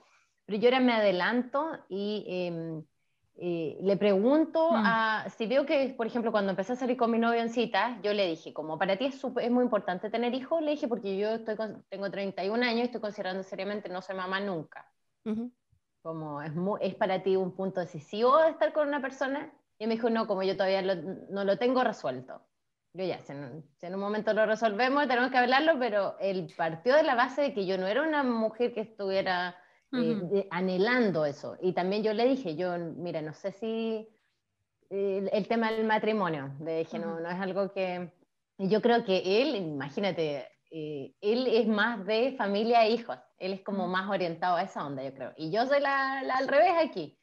pero 0.45 0.59
yo 0.59 0.67
ahora 0.67 0.81
me 0.81 0.91
adelanto 0.91 1.69
y 1.87 2.25
em, 2.27 2.83
eh, 3.37 3.77
le 3.81 3.97
pregunto 3.97 4.71
mm. 4.71 4.75
a, 4.75 5.29
si 5.37 5.45
veo 5.45 5.65
que, 5.65 5.93
por 5.97 6.07
ejemplo, 6.07 6.31
cuando 6.31 6.51
empecé 6.51 6.73
a 6.73 6.75
salir 6.77 6.95
con 6.95 7.11
mi 7.11 7.19
novio 7.19 7.41
en 7.41 7.49
cita, 7.49 7.99
yo 8.01 8.13
le 8.13 8.27
dije, 8.27 8.53
como 8.53 8.77
para 8.77 8.97
ti 8.97 9.05
es, 9.05 9.15
es 9.15 9.51
muy 9.51 9.63
importante 9.63 10.09
tener 10.09 10.33
hijos, 10.33 10.61
le 10.61 10.71
dije, 10.71 10.87
porque 10.87 11.17
yo 11.17 11.29
estoy 11.29 11.55
tengo 11.89 12.09
31 12.09 12.63
años 12.63 12.79
y 12.79 12.83
estoy 12.83 13.01
considerando 13.01 13.43
seriamente 13.43 13.89
no 13.89 14.01
ser 14.01 14.15
mamá 14.15 14.39
nunca. 14.39 14.89
Como 16.01 16.41
es, 16.41 16.51
es 16.81 16.95
para 16.95 17.23
ti 17.23 17.35
un 17.35 17.55
punto 17.55 17.81
decisivo 17.81 18.37
de 18.37 18.51
estar 18.51 18.71
con 18.71 18.87
una 18.87 19.01
persona. 19.01 19.51
Y 19.77 19.87
me 19.87 19.95
dijo, 19.95 20.09
no, 20.09 20.27
como 20.27 20.43
yo 20.43 20.55
todavía 20.55 20.81
no 20.81 21.43
lo 21.43 21.57
tengo 21.57 21.83
resuelto. 21.83 22.41
Yo 22.93 23.03
ya, 23.03 23.21
si 23.23 23.33
en, 23.33 23.93
un 23.93 23.99
momento 23.99 24.31
lo 24.31 24.45
resolvemos, 24.45 25.05
tenemos 25.09 25.29
que 25.29 25.37
hablarlo, 25.37 25.77
pero 25.77 26.15
él 26.21 26.53
partió 26.55 26.95
de 26.95 27.03
la 27.03 27.15
base 27.15 27.41
de 27.41 27.53
que 27.53 27.65
yo 27.65 27.77
no 27.77 27.87
era 27.87 28.01
una 28.01 28.23
mujer 28.23 28.73
que 28.73 28.79
estuviera 28.79 29.57
eh, 29.97 30.47
anhelando 30.51 31.25
eso. 31.25 31.57
Y 31.61 31.73
también 31.73 32.03
yo 32.03 32.13
le 32.13 32.27
dije, 32.27 32.55
yo, 32.55 32.77
mira, 32.77 33.21
no 33.21 33.33
sé 33.33 33.51
si 33.51 34.07
el, 34.89 35.47
tema 35.47 35.71
del 35.71 35.85
matrimonio, 35.85 36.53
le 36.61 36.79
dije, 36.79 36.99
no, 36.99 37.19
no 37.19 37.29
es 37.29 37.39
algo 37.39 37.71
que... 37.71 38.11
Yo 38.57 38.81
creo 38.81 39.03
que 39.03 39.41
él, 39.41 39.55
imagínate, 39.55 40.47
eh, 40.71 41.13
él 41.21 41.47
es 41.47 41.67
más 41.67 42.05
de 42.05 42.35
familia 42.37 42.85
e 42.85 42.91
hijos. 42.91 43.17
Él 43.37 43.53
es 43.53 43.61
como 43.61 43.87
más 43.87 44.09
orientado 44.09 44.55
a 44.55 44.63
esa 44.63 44.85
onda, 44.85 45.03
yo 45.03 45.13
creo. 45.13 45.33
Y 45.35 45.51
yo 45.51 45.65
soy 45.65 45.81
la, 45.81 46.19
al 46.19 46.47
revés 46.47 46.71
aquí. 46.81 47.17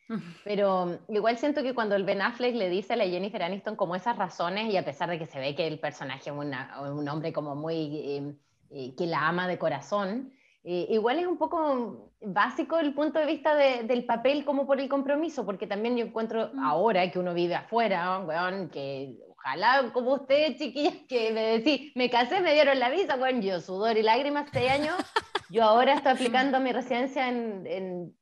Pero 0.45 0.99
igual 1.09 1.39
siento 1.39 1.63
que 1.63 1.75
cuando 1.75 1.97
el 1.97 2.05
Ben 2.05 2.21
Affleck 2.21 2.55
le 2.55 2.69
dice 2.69 2.93
a 2.93 2.97
la 2.97 3.07
Jennifer 3.07 3.43
Aniston 3.43 3.77
como 3.77 3.97
esas 3.97 4.19
razones, 4.19 4.71
y 4.71 4.77
a 4.77 4.85
pesar 4.85 5.09
de 5.09 5.19
que 5.19 5.27
se 5.27 5.39
ve 5.39 5.55
que 5.55 5.67
el 5.67 5.79
personaje 5.79 6.29
es 6.29 6.37
un 6.37 7.09
hombre 7.09 7.33
como 7.33 7.55
muy... 7.55 7.97
Eh, 7.97 8.37
eh, 8.75 8.95
que 8.97 9.07
la 9.07 9.29
ama 9.29 9.47
de 9.49 9.59
corazón, 9.59 10.33
igual 10.65 11.19
es 11.19 11.27
un 11.27 11.39
poco 11.39 12.13
básico 12.21 12.79
el 12.79 12.95
punto 12.95 13.19
de 13.19 13.27
vista 13.27 13.55
del 13.55 14.05
papel 14.05 14.45
como 14.45 14.67
por 14.67 14.81
el 14.81 14.89
compromiso, 14.89 15.45
porque 15.45 15.67
también 15.67 15.97
yo 15.97 16.07
encuentro 16.07 16.51
mm. 16.53 16.65
ahora 16.65 17.11
que 17.11 17.19
uno 17.19 17.35
vive 17.35 17.55
afuera, 17.55 18.25
que 18.73 19.19
ojalá 19.31 19.91
como 19.93 20.15
usted, 20.15 20.57
chiquillas, 20.57 20.95
que 21.09 21.33
me 21.33 21.59
decís, 21.59 21.93
me 21.97 22.09
casé, 22.11 22.41
me 22.41 22.55
dieron 22.55 22.79
la 22.79 22.91
visa, 22.91 23.17
bueno, 23.17 23.41
yo 23.41 23.61
sudor 23.61 23.97
y 23.97 24.03
lágrimas, 24.03 24.49
seis 24.53 24.71
años, 24.71 24.95
yo 25.51 25.65
ahora 25.65 25.95
estoy 25.95 26.13
aplicando 26.13 26.61
mi 26.61 26.73
residencia 26.73 27.29
en, 27.29 28.15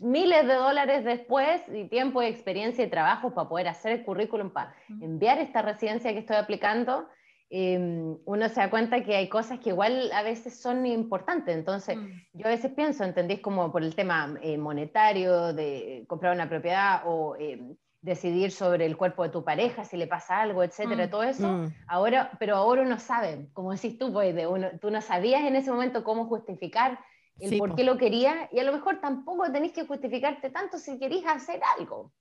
miles 0.00 0.46
de 0.46 0.54
dólares 0.54 1.04
después 1.04 1.60
y 1.70 1.86
tiempo 1.86 2.22
y 2.22 2.26
experiencia 2.26 2.82
y 2.82 2.88
trabajo 2.88 3.34
para 3.34 3.48
poder 3.48 3.68
hacer 3.68 3.92
el 3.92 4.04
currículum, 4.04 4.50
para 4.50 4.74
enviar 4.88 5.38
esta 5.38 5.60
residencia 5.60 6.12
que 6.12 6.20
estoy 6.20 6.36
aplicando. 6.36 7.08
Em, 7.54 8.16
uno 8.24 8.48
se 8.48 8.60
da 8.60 8.70
cuenta 8.70 9.04
que 9.04 9.14
hay 9.14 9.28
cosas 9.28 9.60
que 9.60 9.68
igual 9.68 10.10
a 10.12 10.22
veces 10.22 10.58
son 10.58 10.86
importantes. 10.86 11.54
Entonces, 11.54 11.98
mm. 11.98 12.08
yo 12.32 12.46
a 12.46 12.48
veces 12.48 12.72
pienso, 12.72 13.04
¿entendés? 13.04 13.40
Como 13.40 13.70
por 13.70 13.82
el 13.82 13.94
tema 13.94 14.38
eh, 14.40 14.56
monetario, 14.56 15.52
de 15.52 16.06
comprar 16.08 16.34
una 16.34 16.48
propiedad 16.48 17.02
o 17.04 17.36
em, 17.38 17.76
decidir 18.00 18.52
sobre 18.52 18.86
el 18.86 18.96
cuerpo 18.96 19.22
de 19.24 19.28
tu 19.28 19.44
pareja, 19.44 19.84
si 19.84 19.98
le 19.98 20.06
pasa 20.06 20.40
algo, 20.40 20.62
etcétera, 20.62 21.06
mm, 21.06 21.10
todo 21.10 21.24
eso. 21.24 21.46
Mm. 21.46 21.74
Ahora, 21.88 22.30
pero 22.38 22.56
ahora 22.56 22.80
uno 22.80 22.98
sabe, 22.98 23.50
como 23.52 23.72
decís 23.72 23.98
tú, 23.98 24.10
pues, 24.10 24.34
de 24.34 24.46
uno, 24.46 24.68
tú 24.80 24.90
no 24.90 25.02
sabías 25.02 25.42
en 25.44 25.54
ese 25.54 25.70
momento 25.70 26.02
cómo 26.04 26.24
justificar 26.24 27.00
el 27.38 27.58
por 27.58 27.74
qué 27.74 27.84
lo 27.84 27.98
quería 27.98 28.48
y 28.50 28.60
a 28.60 28.64
lo 28.64 28.72
mejor 28.72 29.00
tampoco 29.02 29.52
tenés 29.52 29.72
que 29.72 29.86
justificarte 29.86 30.48
tanto 30.48 30.78
si 30.78 30.98
querís 30.98 31.26
hacer 31.26 31.60
algo, 31.78 32.12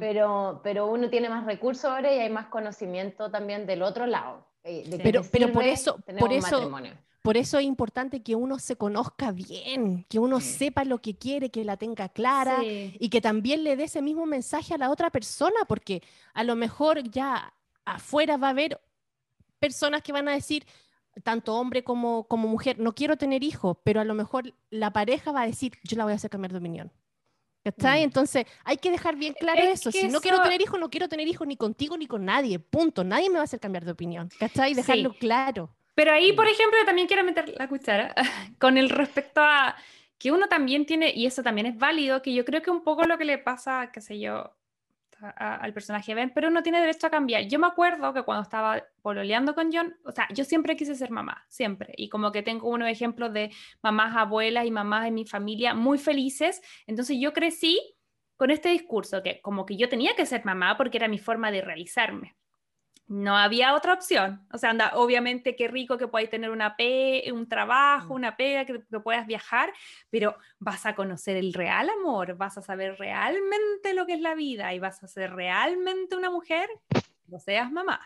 pero, 0.00 0.60
pero 0.62 0.86
uno 0.86 1.10
tiene 1.10 1.28
más 1.28 1.44
recursos 1.44 1.86
ahora 1.86 2.12
y 2.14 2.18
hay 2.18 2.30
más 2.30 2.46
conocimiento 2.46 3.30
también 3.30 3.66
del 3.66 3.82
otro 3.82 4.06
lado. 4.06 4.47
Eh, 4.68 5.00
pero, 5.02 5.22
pero 5.32 5.50
por 5.50 5.64
eso, 5.64 5.98
por 6.18 6.30
eso, 6.30 6.70
por 7.22 7.36
eso 7.38 7.58
es 7.58 7.64
importante 7.64 8.22
que 8.22 8.34
uno 8.34 8.58
se 8.58 8.76
conozca 8.76 9.32
bien, 9.32 10.04
que 10.10 10.18
uno 10.18 10.40
sepa 10.40 10.84
lo 10.84 11.00
que 11.00 11.16
quiere, 11.16 11.50
que 11.50 11.64
la 11.64 11.78
tenga 11.78 12.10
clara 12.10 12.62
y 12.62 13.08
que 13.08 13.20
también 13.22 13.64
le 13.64 13.76
dé 13.76 13.84
ese 13.84 14.02
mismo 14.02 14.26
mensaje 14.26 14.74
a 14.74 14.78
la 14.78 14.90
otra 14.90 15.10
persona, 15.10 15.56
porque 15.66 16.02
a 16.34 16.44
lo 16.44 16.54
mejor 16.54 17.02
ya 17.02 17.54
afuera 17.86 18.36
va 18.36 18.48
a 18.48 18.50
haber 18.50 18.78
personas 19.58 20.02
que 20.02 20.12
van 20.12 20.28
a 20.28 20.32
decir, 20.32 20.66
tanto 21.24 21.54
hombre 21.54 21.82
como, 21.82 22.24
como 22.24 22.46
mujer, 22.46 22.78
no 22.78 22.94
quiero 22.94 23.16
tener 23.16 23.42
hijos, 23.42 23.78
pero 23.84 24.00
a 24.00 24.04
lo 24.04 24.14
mejor 24.14 24.52
la 24.70 24.92
pareja 24.92 25.32
va 25.32 25.42
a 25.42 25.46
decir, 25.46 25.72
yo 25.82 25.96
la 25.96 26.04
voy 26.04 26.12
a 26.12 26.16
hacer 26.16 26.30
cambiar 26.30 26.52
de 26.52 26.58
opinión. 26.58 26.92
Mm. 27.64 27.86
Entonces, 27.96 28.44
hay 28.64 28.76
que 28.78 28.90
dejar 28.90 29.16
bien 29.16 29.34
claro 29.38 29.62
eso. 29.62 29.90
Si 29.90 30.08
no 30.08 30.20
quiero 30.20 30.42
tener 30.42 30.60
hijos, 30.60 30.78
no 30.80 30.90
quiero 30.90 31.08
tener 31.08 31.28
hijos 31.28 31.46
ni 31.46 31.56
contigo 31.56 31.96
ni 31.96 32.06
con 32.06 32.24
nadie. 32.24 32.58
Punto. 32.58 33.04
Nadie 33.04 33.28
me 33.28 33.36
va 33.36 33.42
a 33.42 33.44
hacer 33.44 33.60
cambiar 33.60 33.84
de 33.84 33.92
opinión. 33.92 34.30
¿Cachai? 34.38 34.74
Dejarlo 34.74 35.12
claro. 35.14 35.70
Pero 35.94 36.12
ahí, 36.12 36.32
por 36.32 36.46
ejemplo, 36.46 36.78
también 36.86 37.08
quiero 37.08 37.24
meter 37.24 37.54
la 37.58 37.68
cuchara 37.68 38.14
con 38.58 38.78
el 38.78 38.88
respecto 38.88 39.40
a 39.42 39.76
que 40.18 40.32
uno 40.32 40.48
también 40.48 40.86
tiene, 40.86 41.12
y 41.14 41.26
eso 41.26 41.42
también 41.42 41.66
es 41.66 41.78
válido, 41.78 42.22
que 42.22 42.34
yo 42.34 42.44
creo 42.44 42.62
que 42.62 42.70
un 42.70 42.82
poco 42.82 43.04
lo 43.04 43.18
que 43.18 43.24
le 43.24 43.38
pasa, 43.38 43.90
qué 43.92 44.00
sé 44.00 44.18
yo, 44.18 44.52
al 45.20 45.72
personaje 45.72 46.14
Ben, 46.14 46.30
pero 46.34 46.48
uno 46.48 46.62
tiene 46.62 46.80
derecho 46.80 47.06
a 47.06 47.10
cambiar. 47.10 47.42
Yo 47.48 47.58
me 47.58 47.66
acuerdo 47.66 48.12
que 48.14 48.22
cuando 48.22 48.42
estaba 48.42 48.82
pololeando 49.02 49.54
con 49.54 49.70
John, 49.72 49.96
o 50.04 50.12
sea, 50.12 50.28
yo 50.32 50.44
siempre 50.44 50.76
quise 50.76 50.94
ser 50.94 51.10
mamá, 51.10 51.44
siempre. 51.48 51.92
Y 51.96 52.08
como 52.08 52.32
que 52.32 52.42
tengo 52.42 52.68
unos 52.68 52.88
ejemplos 52.88 53.32
de 53.32 53.50
mamás, 53.82 54.16
abuelas 54.16 54.66
y 54.66 54.70
mamás 54.70 55.04
de 55.04 55.10
mi 55.10 55.26
familia 55.26 55.74
muy 55.74 55.98
felices. 55.98 56.60
Entonces 56.86 57.16
yo 57.20 57.32
crecí 57.32 57.80
con 58.36 58.50
este 58.50 58.68
discurso 58.68 59.22
que 59.22 59.40
como 59.40 59.66
que 59.66 59.76
yo 59.76 59.88
tenía 59.88 60.14
que 60.14 60.26
ser 60.26 60.44
mamá 60.44 60.76
porque 60.76 60.98
era 60.98 61.08
mi 61.08 61.18
forma 61.18 61.50
de 61.50 61.60
realizarme 61.60 62.36
no 63.08 63.36
había 63.36 63.74
otra 63.74 63.94
opción. 63.94 64.46
O 64.52 64.58
sea, 64.58 64.70
anda, 64.70 64.92
obviamente 64.94 65.56
qué 65.56 65.66
rico 65.66 65.96
que 65.96 66.08
podáis 66.08 66.30
tener 66.30 66.50
una 66.50 66.76
pe 66.76 67.24
un 67.32 67.48
trabajo, 67.48 68.12
mm. 68.12 68.16
una 68.16 68.36
pega, 68.36 68.66
que, 68.66 68.80
puedas 69.02 69.26
viajar, 69.26 69.72
pero 70.10 70.36
vas 70.58 70.86
a 70.86 70.94
conocer 70.94 71.36
el 71.36 71.54
real 71.54 71.88
amor, 71.88 72.36
vas 72.36 72.58
a 72.58 72.62
saber 72.62 72.96
realmente 72.98 73.94
lo 73.94 74.06
que 74.06 74.12
es 74.12 74.20
la 74.20 74.34
vida 74.34 74.74
y 74.74 74.78
vas 74.78 75.02
a 75.02 75.08
ser 75.08 75.34
realmente 75.34 76.16
una 76.16 76.30
mujer, 76.30 76.68
no 77.26 77.40
seas 77.40 77.72
mamá. 77.72 78.00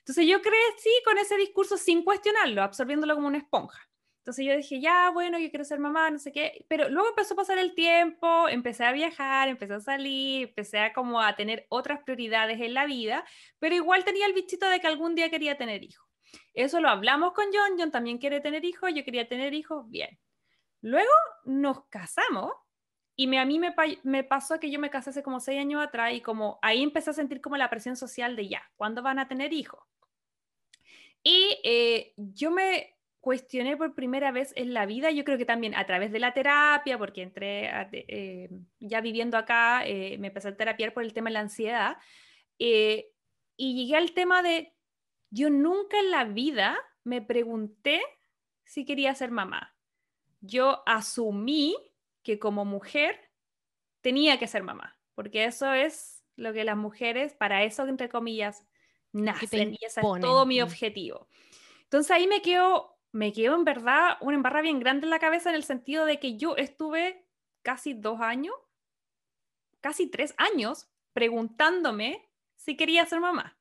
Entonces 0.00 0.26
yo 0.26 0.42
crecí 0.42 0.90
con 1.04 1.16
ese 1.16 1.36
discurso 1.38 1.78
sin 1.78 2.04
cuestionarlo, 2.04 2.62
absorbiéndolo 2.62 3.14
como 3.14 3.28
una 3.28 3.38
esponja. 3.38 3.88
Entonces 4.24 4.46
yo 4.46 4.56
dije, 4.56 4.80
ya, 4.80 5.10
bueno, 5.10 5.38
yo 5.38 5.50
quiero 5.50 5.66
ser 5.66 5.78
mamá, 5.80 6.10
no 6.10 6.18
sé 6.18 6.32
qué, 6.32 6.64
pero 6.66 6.88
luego 6.88 7.10
empezó 7.10 7.34
a 7.34 7.36
pasar 7.36 7.58
el 7.58 7.74
tiempo, 7.74 8.48
empecé 8.48 8.82
a 8.84 8.92
viajar, 8.92 9.50
empecé 9.50 9.74
a 9.74 9.80
salir, 9.80 10.48
empecé 10.48 10.78
a 10.78 10.94
como 10.94 11.20
a 11.20 11.36
tener 11.36 11.66
otras 11.68 12.02
prioridades 12.04 12.58
en 12.62 12.72
la 12.72 12.86
vida, 12.86 13.22
pero 13.58 13.74
igual 13.74 14.02
tenía 14.02 14.24
el 14.24 14.32
bichito 14.32 14.66
de 14.70 14.80
que 14.80 14.86
algún 14.86 15.14
día 15.14 15.28
quería 15.28 15.58
tener 15.58 15.84
hijos. 15.84 16.08
Eso 16.54 16.80
lo 16.80 16.88
hablamos 16.88 17.34
con 17.34 17.44
John, 17.52 17.76
John 17.78 17.90
también 17.90 18.16
quiere 18.16 18.40
tener 18.40 18.64
hijos, 18.64 18.94
yo 18.94 19.04
quería 19.04 19.28
tener 19.28 19.52
hijos, 19.52 19.86
bien. 19.90 20.18
Luego 20.80 21.12
nos 21.44 21.84
casamos 21.90 22.50
y 23.16 23.26
me, 23.26 23.38
a 23.38 23.44
mí 23.44 23.58
me, 23.58 23.74
me, 24.04 24.24
pasó 24.24 24.58
que 24.58 24.70
yo 24.70 24.80
me 24.80 24.88
casé 24.88 25.10
hace 25.10 25.22
como 25.22 25.38
seis 25.38 25.60
años 25.60 25.84
atrás 25.84 26.14
y 26.14 26.22
como 26.22 26.58
ahí 26.62 26.82
empecé 26.82 27.10
a 27.10 27.12
sentir 27.12 27.42
como 27.42 27.58
la 27.58 27.68
presión 27.68 27.94
social 27.94 28.36
de 28.36 28.48
ya, 28.48 28.62
¿cuándo 28.76 29.02
van 29.02 29.18
a 29.18 29.28
tener 29.28 29.52
hijos? 29.52 29.84
Y 31.22 31.60
eh, 31.62 32.14
yo 32.16 32.50
me 32.50 32.93
cuestioné 33.24 33.74
por 33.78 33.94
primera 33.94 34.32
vez 34.32 34.52
en 34.54 34.74
la 34.74 34.84
vida, 34.84 35.10
yo 35.10 35.24
creo 35.24 35.38
que 35.38 35.46
también 35.46 35.74
a 35.74 35.86
través 35.86 36.12
de 36.12 36.18
la 36.18 36.34
terapia, 36.34 36.98
porque 36.98 37.22
entré 37.22 37.70
eh, 37.90 38.50
ya 38.80 39.00
viviendo 39.00 39.38
acá, 39.38 39.82
eh, 39.86 40.18
me 40.18 40.26
empecé 40.26 40.48
a 40.48 40.56
terapiar 40.58 40.92
por 40.92 41.04
el 41.04 41.14
tema 41.14 41.30
de 41.30 41.34
la 41.34 41.40
ansiedad, 41.40 41.96
eh, 42.58 43.08
y 43.56 43.76
llegué 43.76 43.96
al 43.96 44.12
tema 44.12 44.42
de, 44.42 44.74
yo 45.30 45.48
nunca 45.48 45.98
en 45.98 46.10
la 46.10 46.24
vida 46.24 46.76
me 47.02 47.22
pregunté 47.22 48.02
si 48.62 48.84
quería 48.84 49.14
ser 49.14 49.30
mamá. 49.30 49.74
Yo 50.42 50.82
asumí 50.84 51.74
que 52.22 52.38
como 52.38 52.66
mujer 52.66 53.18
tenía 54.02 54.38
que 54.38 54.48
ser 54.48 54.64
mamá, 54.64 54.98
porque 55.14 55.46
eso 55.46 55.72
es 55.72 56.22
lo 56.36 56.52
que 56.52 56.64
las 56.64 56.76
mujeres, 56.76 57.32
para 57.32 57.64
eso, 57.64 57.88
entre 57.88 58.10
comillas, 58.10 58.66
nacen, 59.12 59.72
y 59.72 59.78
ese 59.82 60.02
es 60.02 60.20
todo 60.20 60.44
mi 60.44 60.60
mm. 60.60 60.64
objetivo. 60.64 61.26
Entonces 61.84 62.10
ahí 62.10 62.26
me 62.26 62.42
quedo 62.42 62.93
me 63.14 63.32
quedó 63.32 63.54
en 63.54 63.64
verdad 63.64 64.16
una 64.20 64.34
embarra 64.34 64.60
bien 64.60 64.80
grande 64.80 65.06
en 65.06 65.10
la 65.10 65.20
cabeza 65.20 65.48
en 65.48 65.54
el 65.54 65.62
sentido 65.62 66.04
de 66.04 66.18
que 66.18 66.36
yo 66.36 66.56
estuve 66.56 67.24
casi 67.62 67.94
dos 67.94 68.20
años, 68.20 68.56
casi 69.80 70.10
tres 70.10 70.34
años, 70.36 70.88
preguntándome 71.12 72.28
si 72.56 72.76
quería 72.76 73.06
ser 73.06 73.20
mamá. 73.20 73.56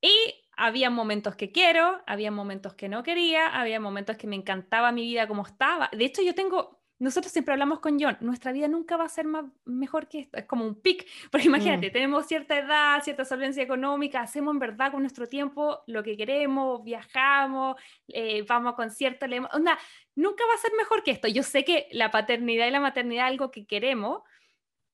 Y 0.00 0.12
había 0.56 0.88
momentos 0.88 1.34
que 1.34 1.50
quiero, 1.50 2.00
había 2.06 2.30
momentos 2.30 2.74
que 2.74 2.88
no 2.88 3.02
quería, 3.02 3.48
había 3.48 3.80
momentos 3.80 4.16
que 4.16 4.28
me 4.28 4.36
encantaba 4.36 4.92
mi 4.92 5.02
vida 5.02 5.26
como 5.26 5.44
estaba. 5.44 5.90
De 5.92 6.04
hecho, 6.04 6.22
yo 6.22 6.36
tengo 6.36 6.75
nosotros 6.98 7.30
siempre 7.30 7.52
hablamos 7.52 7.80
con 7.80 8.00
John, 8.00 8.16
nuestra 8.20 8.52
vida 8.52 8.68
nunca 8.68 8.96
va 8.96 9.04
a 9.04 9.08
ser 9.08 9.26
más, 9.26 9.44
mejor 9.64 10.08
que 10.08 10.20
esto, 10.20 10.38
es 10.38 10.46
como 10.46 10.64
un 10.64 10.80
pic, 10.80 11.06
porque 11.30 11.46
imagínate, 11.46 11.88
mm. 11.88 11.92
tenemos 11.92 12.26
cierta 12.26 12.58
edad, 12.58 13.02
cierta 13.02 13.24
solvencia 13.24 13.62
económica, 13.62 14.20
hacemos 14.20 14.54
en 14.54 14.58
verdad 14.58 14.92
con 14.92 15.02
nuestro 15.02 15.26
tiempo 15.26 15.82
lo 15.86 16.02
que 16.02 16.16
queremos, 16.16 16.82
viajamos, 16.82 17.76
eh, 18.08 18.44
vamos 18.48 18.72
a 18.72 18.76
conciertos, 18.76 19.28
leemos, 19.28 19.50
onda, 19.52 19.78
nunca 20.14 20.44
va 20.46 20.54
a 20.54 20.58
ser 20.58 20.72
mejor 20.76 21.02
que 21.02 21.10
esto. 21.10 21.28
Yo 21.28 21.42
sé 21.42 21.64
que 21.64 21.88
la 21.92 22.10
paternidad 22.10 22.66
y 22.66 22.70
la 22.70 22.80
maternidad 22.80 23.26
es 23.26 23.32
algo 23.32 23.50
que 23.50 23.66
queremos, 23.66 24.22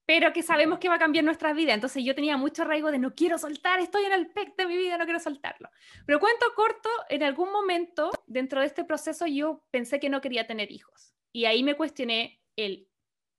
pero 0.04 0.32
que 0.32 0.42
sabemos 0.42 0.80
que 0.80 0.88
va 0.88 0.96
a 0.96 0.98
cambiar 0.98 1.24
nuestra 1.24 1.52
vida. 1.52 1.72
Entonces 1.72 2.04
yo 2.04 2.14
tenía 2.14 2.36
mucho 2.36 2.62
arraigo 2.62 2.90
de 2.90 2.98
no 2.98 3.14
quiero 3.14 3.38
soltar, 3.38 3.78
estoy 3.80 4.04
en 4.04 4.12
el 4.12 4.26
pic 4.32 4.56
de 4.56 4.66
mi 4.66 4.76
vida, 4.76 4.98
no 4.98 5.04
quiero 5.04 5.20
soltarlo. 5.20 5.70
Pero 6.04 6.18
cuento 6.18 6.46
corto, 6.56 6.88
en 7.08 7.22
algún 7.22 7.52
momento 7.52 8.10
dentro 8.26 8.60
de 8.60 8.66
este 8.66 8.84
proceso 8.84 9.26
yo 9.26 9.64
pensé 9.70 10.00
que 10.00 10.10
no 10.10 10.20
quería 10.20 10.46
tener 10.46 10.72
hijos 10.72 11.12
y 11.32 11.46
ahí 11.46 11.62
me 11.62 11.76
cuestioné 11.76 12.40
el, 12.56 12.88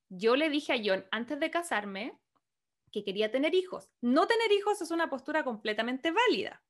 yo 0.09 0.35
le 0.35 0.49
dije 0.49 0.73
a 0.73 0.81
John 0.83 1.05
antes 1.11 1.39
de 1.39 1.51
casarme 1.51 2.19
que 2.91 3.03
quería 3.03 3.31
tener 3.31 3.53
hijos. 3.55 3.91
No 4.01 4.27
tener 4.27 4.51
hijos 4.51 4.81
es 4.81 4.91
una 4.91 5.09
postura 5.09 5.43
completamente 5.43 6.11
válida, 6.11 6.63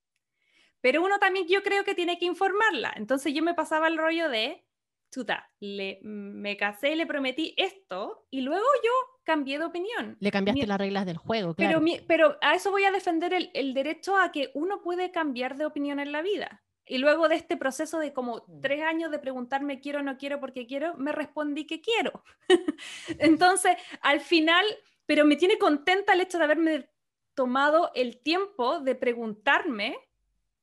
pero 0.82 1.03
uno 1.03 1.19
también 1.19 1.47
yo 1.47 1.63
creo 1.63 1.84
que 1.84 1.95
tiene 1.95 2.17
que 2.17 2.26
informarla. 2.26 2.93
Entonces 2.95 3.34
yo 3.34 3.43
me 3.43 3.53
pasaba 3.53 3.88
el 3.88 3.97
rollo 3.97 4.30
de, 4.30 4.65
chuta, 5.11 5.51
le, 5.59 5.99
me 6.01 6.57
casé 6.57 6.95
le 6.95 7.05
prometí 7.05 7.53
esto 7.57 8.28
y 8.30 8.41
luego 8.41 8.65
yo 8.84 8.91
cambié 9.24 9.59
de 9.59 9.65
opinión. 9.65 10.17
Le 10.19 10.32
cambiaste 10.32 10.67
las 10.67 10.78
reglas 10.78 11.05
del 11.05 11.17
juego, 11.17 11.55
claro. 11.55 11.82
Pero, 11.84 12.03
pero 12.07 12.38
a 12.41 12.55
eso 12.55 12.71
voy 12.71 12.84
a 12.84 12.91
defender 12.91 13.34
el, 13.34 13.51
el 13.53 13.74
derecho 13.74 14.17
a 14.17 14.32
que 14.32 14.51
uno 14.53 14.82
puede 14.82 15.11
cambiar 15.11 15.57
de 15.57 15.65
opinión 15.65 15.99
en 15.99 16.11
la 16.11 16.21
vida. 16.21 16.63
Y 16.86 16.97
luego 16.97 17.29
de 17.29 17.36
este 17.36 17.57
proceso 17.57 17.99
de 17.99 18.13
como 18.13 18.43
mm. 18.47 18.61
tres 18.61 18.84
años 18.84 19.11
de 19.11 19.19
preguntarme 19.19 19.79
quiero 19.79 19.99
o 19.99 20.03
no 20.03 20.17
quiero 20.17 20.39
porque 20.39 20.67
quiero, 20.67 20.95
me 20.95 21.11
respondí 21.11 21.65
que 21.65 21.81
quiero. 21.81 22.23
Entonces, 23.19 23.77
al 24.01 24.19
final, 24.19 24.65
pero 25.05 25.25
me 25.25 25.36
tiene 25.36 25.57
contenta 25.57 26.13
el 26.13 26.21
hecho 26.21 26.38
de 26.38 26.43
haberme 26.43 26.89
tomado 27.36 27.91
el 27.95 28.17
tiempo 28.17 28.79
de 28.79 28.95
preguntarme 28.95 29.97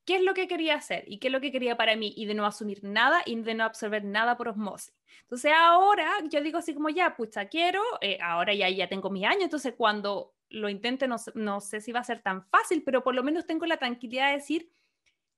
qué 0.04 0.16
es 0.16 0.22
lo 0.22 0.34
que 0.34 0.48
quería 0.48 0.74
hacer 0.74 1.04
y 1.06 1.18
qué 1.18 1.28
es 1.28 1.32
lo 1.32 1.40
que 1.40 1.52
quería 1.52 1.76
para 1.76 1.96
mí 1.96 2.12
y 2.16 2.26
de 2.26 2.34
no 2.34 2.46
asumir 2.46 2.82
nada 2.82 3.22
y 3.26 3.40
de 3.40 3.54
no 3.54 3.64
absorber 3.64 4.04
nada 4.04 4.36
por 4.36 4.48
osmosis. 4.48 4.94
Entonces 5.22 5.52
ahora 5.56 6.10
yo 6.28 6.40
digo 6.40 6.58
así 6.58 6.74
como 6.74 6.88
ya, 6.88 7.16
pucha, 7.16 7.46
quiero, 7.46 7.82
eh, 8.00 8.18
ahora 8.22 8.54
ya, 8.54 8.68
ya 8.68 8.88
tengo 8.88 9.10
mis 9.10 9.24
años, 9.24 9.44
entonces 9.44 9.74
cuando 9.76 10.34
lo 10.48 10.68
intente 10.68 11.06
no, 11.06 11.16
no 11.34 11.60
sé 11.60 11.80
si 11.80 11.92
va 11.92 12.00
a 12.00 12.04
ser 12.04 12.20
tan 12.22 12.44
fácil, 12.46 12.82
pero 12.82 13.04
por 13.04 13.14
lo 13.14 13.22
menos 13.22 13.46
tengo 13.46 13.66
la 13.66 13.76
tranquilidad 13.76 14.30
de 14.30 14.38
decir, 14.38 14.68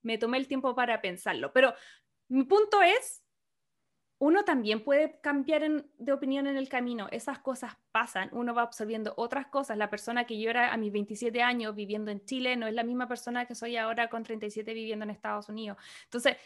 me 0.03 0.19
tomé 0.19 0.39
el 0.39 0.49
tiempo 0.49 0.75
para 0.75 1.01
pensarlo. 1.01 1.53
Pero 1.53 1.75
mi 2.29 2.45
punto 2.45 2.83
es, 2.83 3.23
uno 4.23 4.45
también 4.45 4.85
puede 4.85 5.19
cambiar 5.21 5.85
de 5.99 6.13
opinión 6.13 6.47
en 6.47 6.57
el 6.57 6.69
camino. 6.69 7.09
Esas 7.11 7.41
cosas 7.41 7.77
pasan, 7.91 8.29
uno 8.31 8.55
va 8.55 8.63
absorbiendo 8.63 9.15
otras 9.17 9.49
cosas. 9.49 9.77
La 9.77 9.91
persona 9.91 10.27
que 10.27 10.39
yo 10.41 10.49
era 10.49 10.73
a 10.73 10.77
mis 10.77 10.93
27 10.93 11.43
años 11.43 11.75
viviendo 11.75 12.13
en 12.13 12.25
Chile 12.25 12.57
no 12.57 12.69
es 12.69 12.75
la 12.75 12.85
misma 12.85 13.09
persona 13.09 13.47
que 13.47 13.57
soy 13.57 13.77
ahora 13.77 14.09
con 14.09 14.23
37 14.23 14.75
viviendo 14.75 15.05
en 15.05 15.11
Estados 15.11 15.49
Unidos. 15.49 15.77
Entonces, 16.05 16.37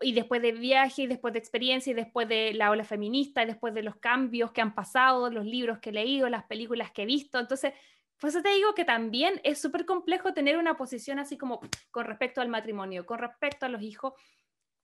y 0.00 0.12
después 0.12 0.42
de 0.42 0.52
viaje, 0.52 1.02
y 1.02 1.06
después 1.08 1.32
de 1.32 1.40
experiencia, 1.40 1.90
y 1.90 1.94
después 1.94 2.28
de 2.28 2.54
la 2.54 2.70
ola 2.70 2.84
feminista, 2.84 3.44
después 3.44 3.74
de 3.74 3.82
los 3.82 3.96
cambios 3.96 4.52
que 4.52 4.60
han 4.60 4.76
pasado, 4.76 5.28
los 5.28 5.44
libros 5.44 5.80
que 5.80 5.90
he 5.90 5.92
leído, 5.92 6.28
las 6.28 6.44
películas 6.44 6.92
que 6.92 7.02
he 7.02 7.06
visto. 7.06 7.40
Entonces, 7.40 7.72
pues 8.24 8.42
te 8.42 8.48
digo 8.48 8.74
que 8.74 8.86
también 8.86 9.38
es 9.44 9.60
súper 9.60 9.84
complejo 9.84 10.32
tener 10.32 10.56
una 10.56 10.78
posición 10.78 11.18
así 11.18 11.36
como 11.36 11.60
con 11.90 12.06
respecto 12.06 12.40
al 12.40 12.48
matrimonio, 12.48 13.04
con 13.04 13.18
respecto 13.18 13.66
a 13.66 13.68
los 13.68 13.82
hijos. 13.82 14.14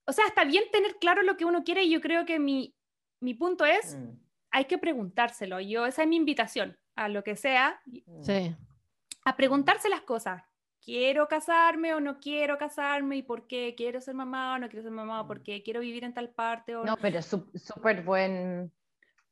O 0.05 0.13
sea, 0.13 0.27
está 0.27 0.45
bien 0.45 0.65
tener 0.71 0.97
claro 1.01 1.23
lo 1.23 1.39
que 1.39 1.47
uno 1.47 1.65
quiere 1.65 1.85
y 1.85 1.91
yo 1.91 2.03
creo 2.03 2.27
que 2.27 2.39
mi, 2.39 2.77
mi 3.19 3.33
punto 3.33 3.65
es, 3.65 3.97
mm. 3.97 4.11
hay 4.51 4.67
que 4.67 4.77
preguntárselo. 4.77 5.59
Yo, 5.59 5.87
esa 5.87 6.03
es 6.03 6.09
mi 6.09 6.17
invitación 6.17 6.79
a 6.97 7.09
lo 7.09 7.25
que 7.25 7.35
sea. 7.35 7.81
Mm. 7.87 8.23
Sí. 8.23 8.57
A 9.25 9.37
preguntarse 9.39 9.89
las 9.89 10.03
cosas. 10.03 10.43
¿Quiero 10.85 11.27
casarme 11.27 11.95
o 11.95 12.01
no 12.01 12.19
quiero 12.19 12.59
casarme? 12.59 13.17
¿Y 13.17 13.23
por 13.23 13.47
qué? 13.47 13.75
¿Quiero 13.75 14.03
ser 14.03 14.17
mamá 14.17 14.57
o 14.57 14.59
no 14.59 14.69
quiero 14.69 14.83
ser 14.83 14.93
mamá? 14.93 15.27
¿Por 15.27 15.41
mm. 15.41 15.43
qué? 15.45 15.63
¿Quiero 15.63 15.81
vivir 15.81 16.05
en 16.05 16.13
tal 16.13 16.29
parte? 16.29 16.77
O 16.77 16.85
no, 16.85 16.99
pero 16.99 17.23
súper 17.23 18.03
buen, 18.03 18.71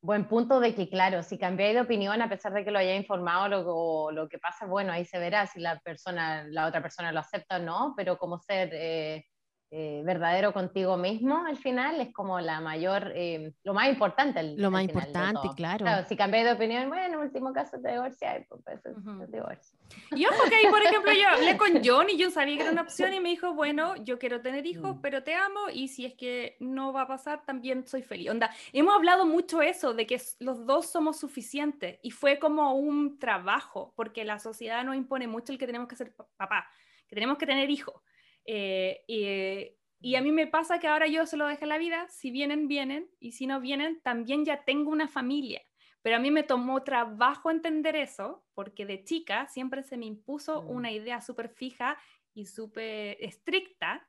Buen 0.01 0.29
punto 0.29 0.61
de 0.61 0.77
que, 0.77 0.89
claro, 0.89 1.25
si 1.25 1.39
cambiáis 1.39 1.75
de 1.75 1.81
opinión, 1.81 2.23
a 2.23 2.29
pesar 2.29 2.53
de 2.53 2.65
que 2.65 2.71
lo 2.71 2.79
haya 2.79 2.95
informado, 2.95 3.49
lo, 3.49 4.11
lo 4.13 4.29
que 4.29 4.39
pasa, 4.39 4.65
bueno, 4.65 4.93
ahí 4.93 5.05
se 5.05 5.19
verá 5.19 5.47
si 5.47 5.59
la 5.59 5.81
persona, 5.81 6.45
la 6.49 6.67
otra 6.67 6.81
persona 6.81 7.11
lo 7.11 7.19
acepta 7.19 7.57
o 7.57 7.59
no, 7.59 7.95
pero 7.97 8.17
como 8.17 8.39
ser, 8.39 8.71
eh, 8.73 9.25
eh, 9.71 10.01
verdadero 10.03 10.55
contigo 10.55 10.97
mismo 10.97 11.45
al 11.45 11.59
final 11.59 12.01
es 12.01 12.11
como 12.15 12.41
la 12.41 12.59
mayor, 12.59 13.13
eh, 13.15 13.53
lo 13.65 13.75
más 13.75 13.89
importante. 13.89 14.43
lo 14.57 14.71
más 14.71 14.83
importante, 14.83 15.47
claro. 15.55 15.85
Si 16.09 16.17
cambias 16.17 16.45
de 16.47 16.53
opinión, 16.53 16.89
bueno, 16.89 17.05
en 17.05 17.17
último 17.17 17.53
caso 17.53 17.79
te 17.79 17.93
divorcias, 17.93 18.47
pues, 18.49 18.63
pues 18.83 19.31
divorcio. 19.31 19.79
Y 20.13 20.25
ojo 20.25 20.49
que 20.49 20.55
ahí, 20.55 20.67
por 20.71 20.83
ejemplo, 20.83 21.13
yo 21.13 21.29
hablé 21.29 21.59
con 21.59 21.69
John 21.85 22.09
y 22.09 22.17
yo 22.17 22.31
sabía 22.31 22.57
que 22.57 22.63
era 22.63 22.73
una 22.73 22.81
opción 22.81 23.13
y 23.13 23.21
me 23.21 23.29
dijo, 23.29 23.53
bueno, 23.53 23.95
yo 23.97 24.19
quiero 24.19 24.41
tener 24.41 24.65
hijos, 24.65 24.97
mm. 24.97 25.01
pero 25.03 25.23
te 25.23 25.35
amo 25.35 25.69
y 25.71 25.89
si 25.89 26.07
es 26.07 26.15
que 26.15 26.57
no 26.61 26.95
va 26.95 27.03
a 27.03 27.09
pasar, 27.09 27.45
también 27.45 27.87
soy 27.87 28.03
feliz. 28.03 28.31
Onda, 28.31 28.51
hemos 28.73 28.95
hablado 28.95 29.27
mucho 29.27 29.61
eso, 29.61 29.93
de 29.93 30.07
que 30.07 30.19
los 30.39 30.65
dos 30.65 30.87
somos 30.87 31.19
suficientes 31.19 31.99
y 32.03 32.11
fue 32.11 32.39
como 32.39 32.73
un 32.73 33.19
trabajo, 33.19 33.93
porque 33.97 34.25
la 34.25 34.39
sociedad 34.39 34.83
nos 34.83 34.97
impone 34.97 35.27
mucho 35.27 35.53
el 35.53 35.59
que 35.59 35.67
tenemos 35.67 35.89
que 35.89 35.97
ser 35.97 36.15
papá, 36.39 36.71
que 37.07 37.15
tenemos 37.15 37.37
que 37.37 37.45
tener 37.45 37.69
hijos. 37.69 38.01
Eh, 38.51 39.77
y 40.01 40.15
a 40.15 40.23
mí 40.23 40.33
me 40.33 40.47
pasa 40.47 40.79
que 40.79 40.89
ahora 40.89 41.07
yo 41.07 41.27
se 41.27 41.37
lo 41.37 41.47
dejo 41.47 41.67
la 41.67 41.77
vida, 41.77 42.09
si 42.09 42.31
vienen, 42.31 42.67
vienen, 42.67 43.11
y 43.21 43.33
si 43.33 43.47
no 43.47 43.61
vienen, 43.61 44.01
también 44.01 44.45
ya 44.45 44.65
tengo 44.65 44.91
una 44.91 45.07
familia. 45.07 45.61
Pero 46.01 46.17
a 46.17 46.19
mí 46.19 46.31
me 46.31 46.45
tomó 46.45 46.83
trabajo 46.83 47.51
entender 47.51 47.95
eso, 47.95 48.43
porque 48.55 48.87
de 48.87 49.05
chica 49.05 49.47
siempre 49.49 49.83
se 49.83 49.99
me 49.99 50.07
impuso 50.07 50.63
mm. 50.63 50.71
una 50.71 50.91
idea 50.91 51.21
súper 51.21 51.51
fija 51.51 51.99
y 52.33 52.47
súper 52.47 53.19
estricta 53.21 54.09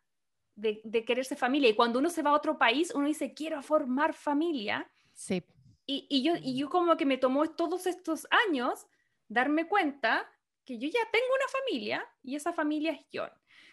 de, 0.55 0.79
de 0.85 1.03
quererse 1.03 1.35
familia. 1.35 1.69
Y 1.69 1.75
cuando 1.75 1.99
uno 1.99 2.09
se 2.09 2.21
va 2.21 2.29
a 2.29 2.35
otro 2.35 2.57
país, 2.57 2.93
uno 2.95 3.07
dice, 3.07 3.33
quiero 3.33 3.61
formar 3.61 4.13
familia. 4.13 4.89
Sí. 5.13 5.43
Y, 5.85 6.07
y, 6.09 6.23
yo, 6.23 6.35
y 6.41 6.57
yo 6.57 6.69
como 6.69 6.95
que 6.95 7.05
me 7.05 7.17
tomó 7.17 7.49
todos 7.49 7.87
estos 7.87 8.25
años 8.47 8.85
darme 9.27 9.67
cuenta 9.67 10.29
que 10.63 10.77
yo 10.77 10.87
ya 10.87 11.11
tengo 11.11 11.25
una 11.35 11.47
familia 11.47 12.07
y 12.21 12.35
esa 12.35 12.53
familia 12.53 12.91
es 12.91 13.05
John. 13.11 13.31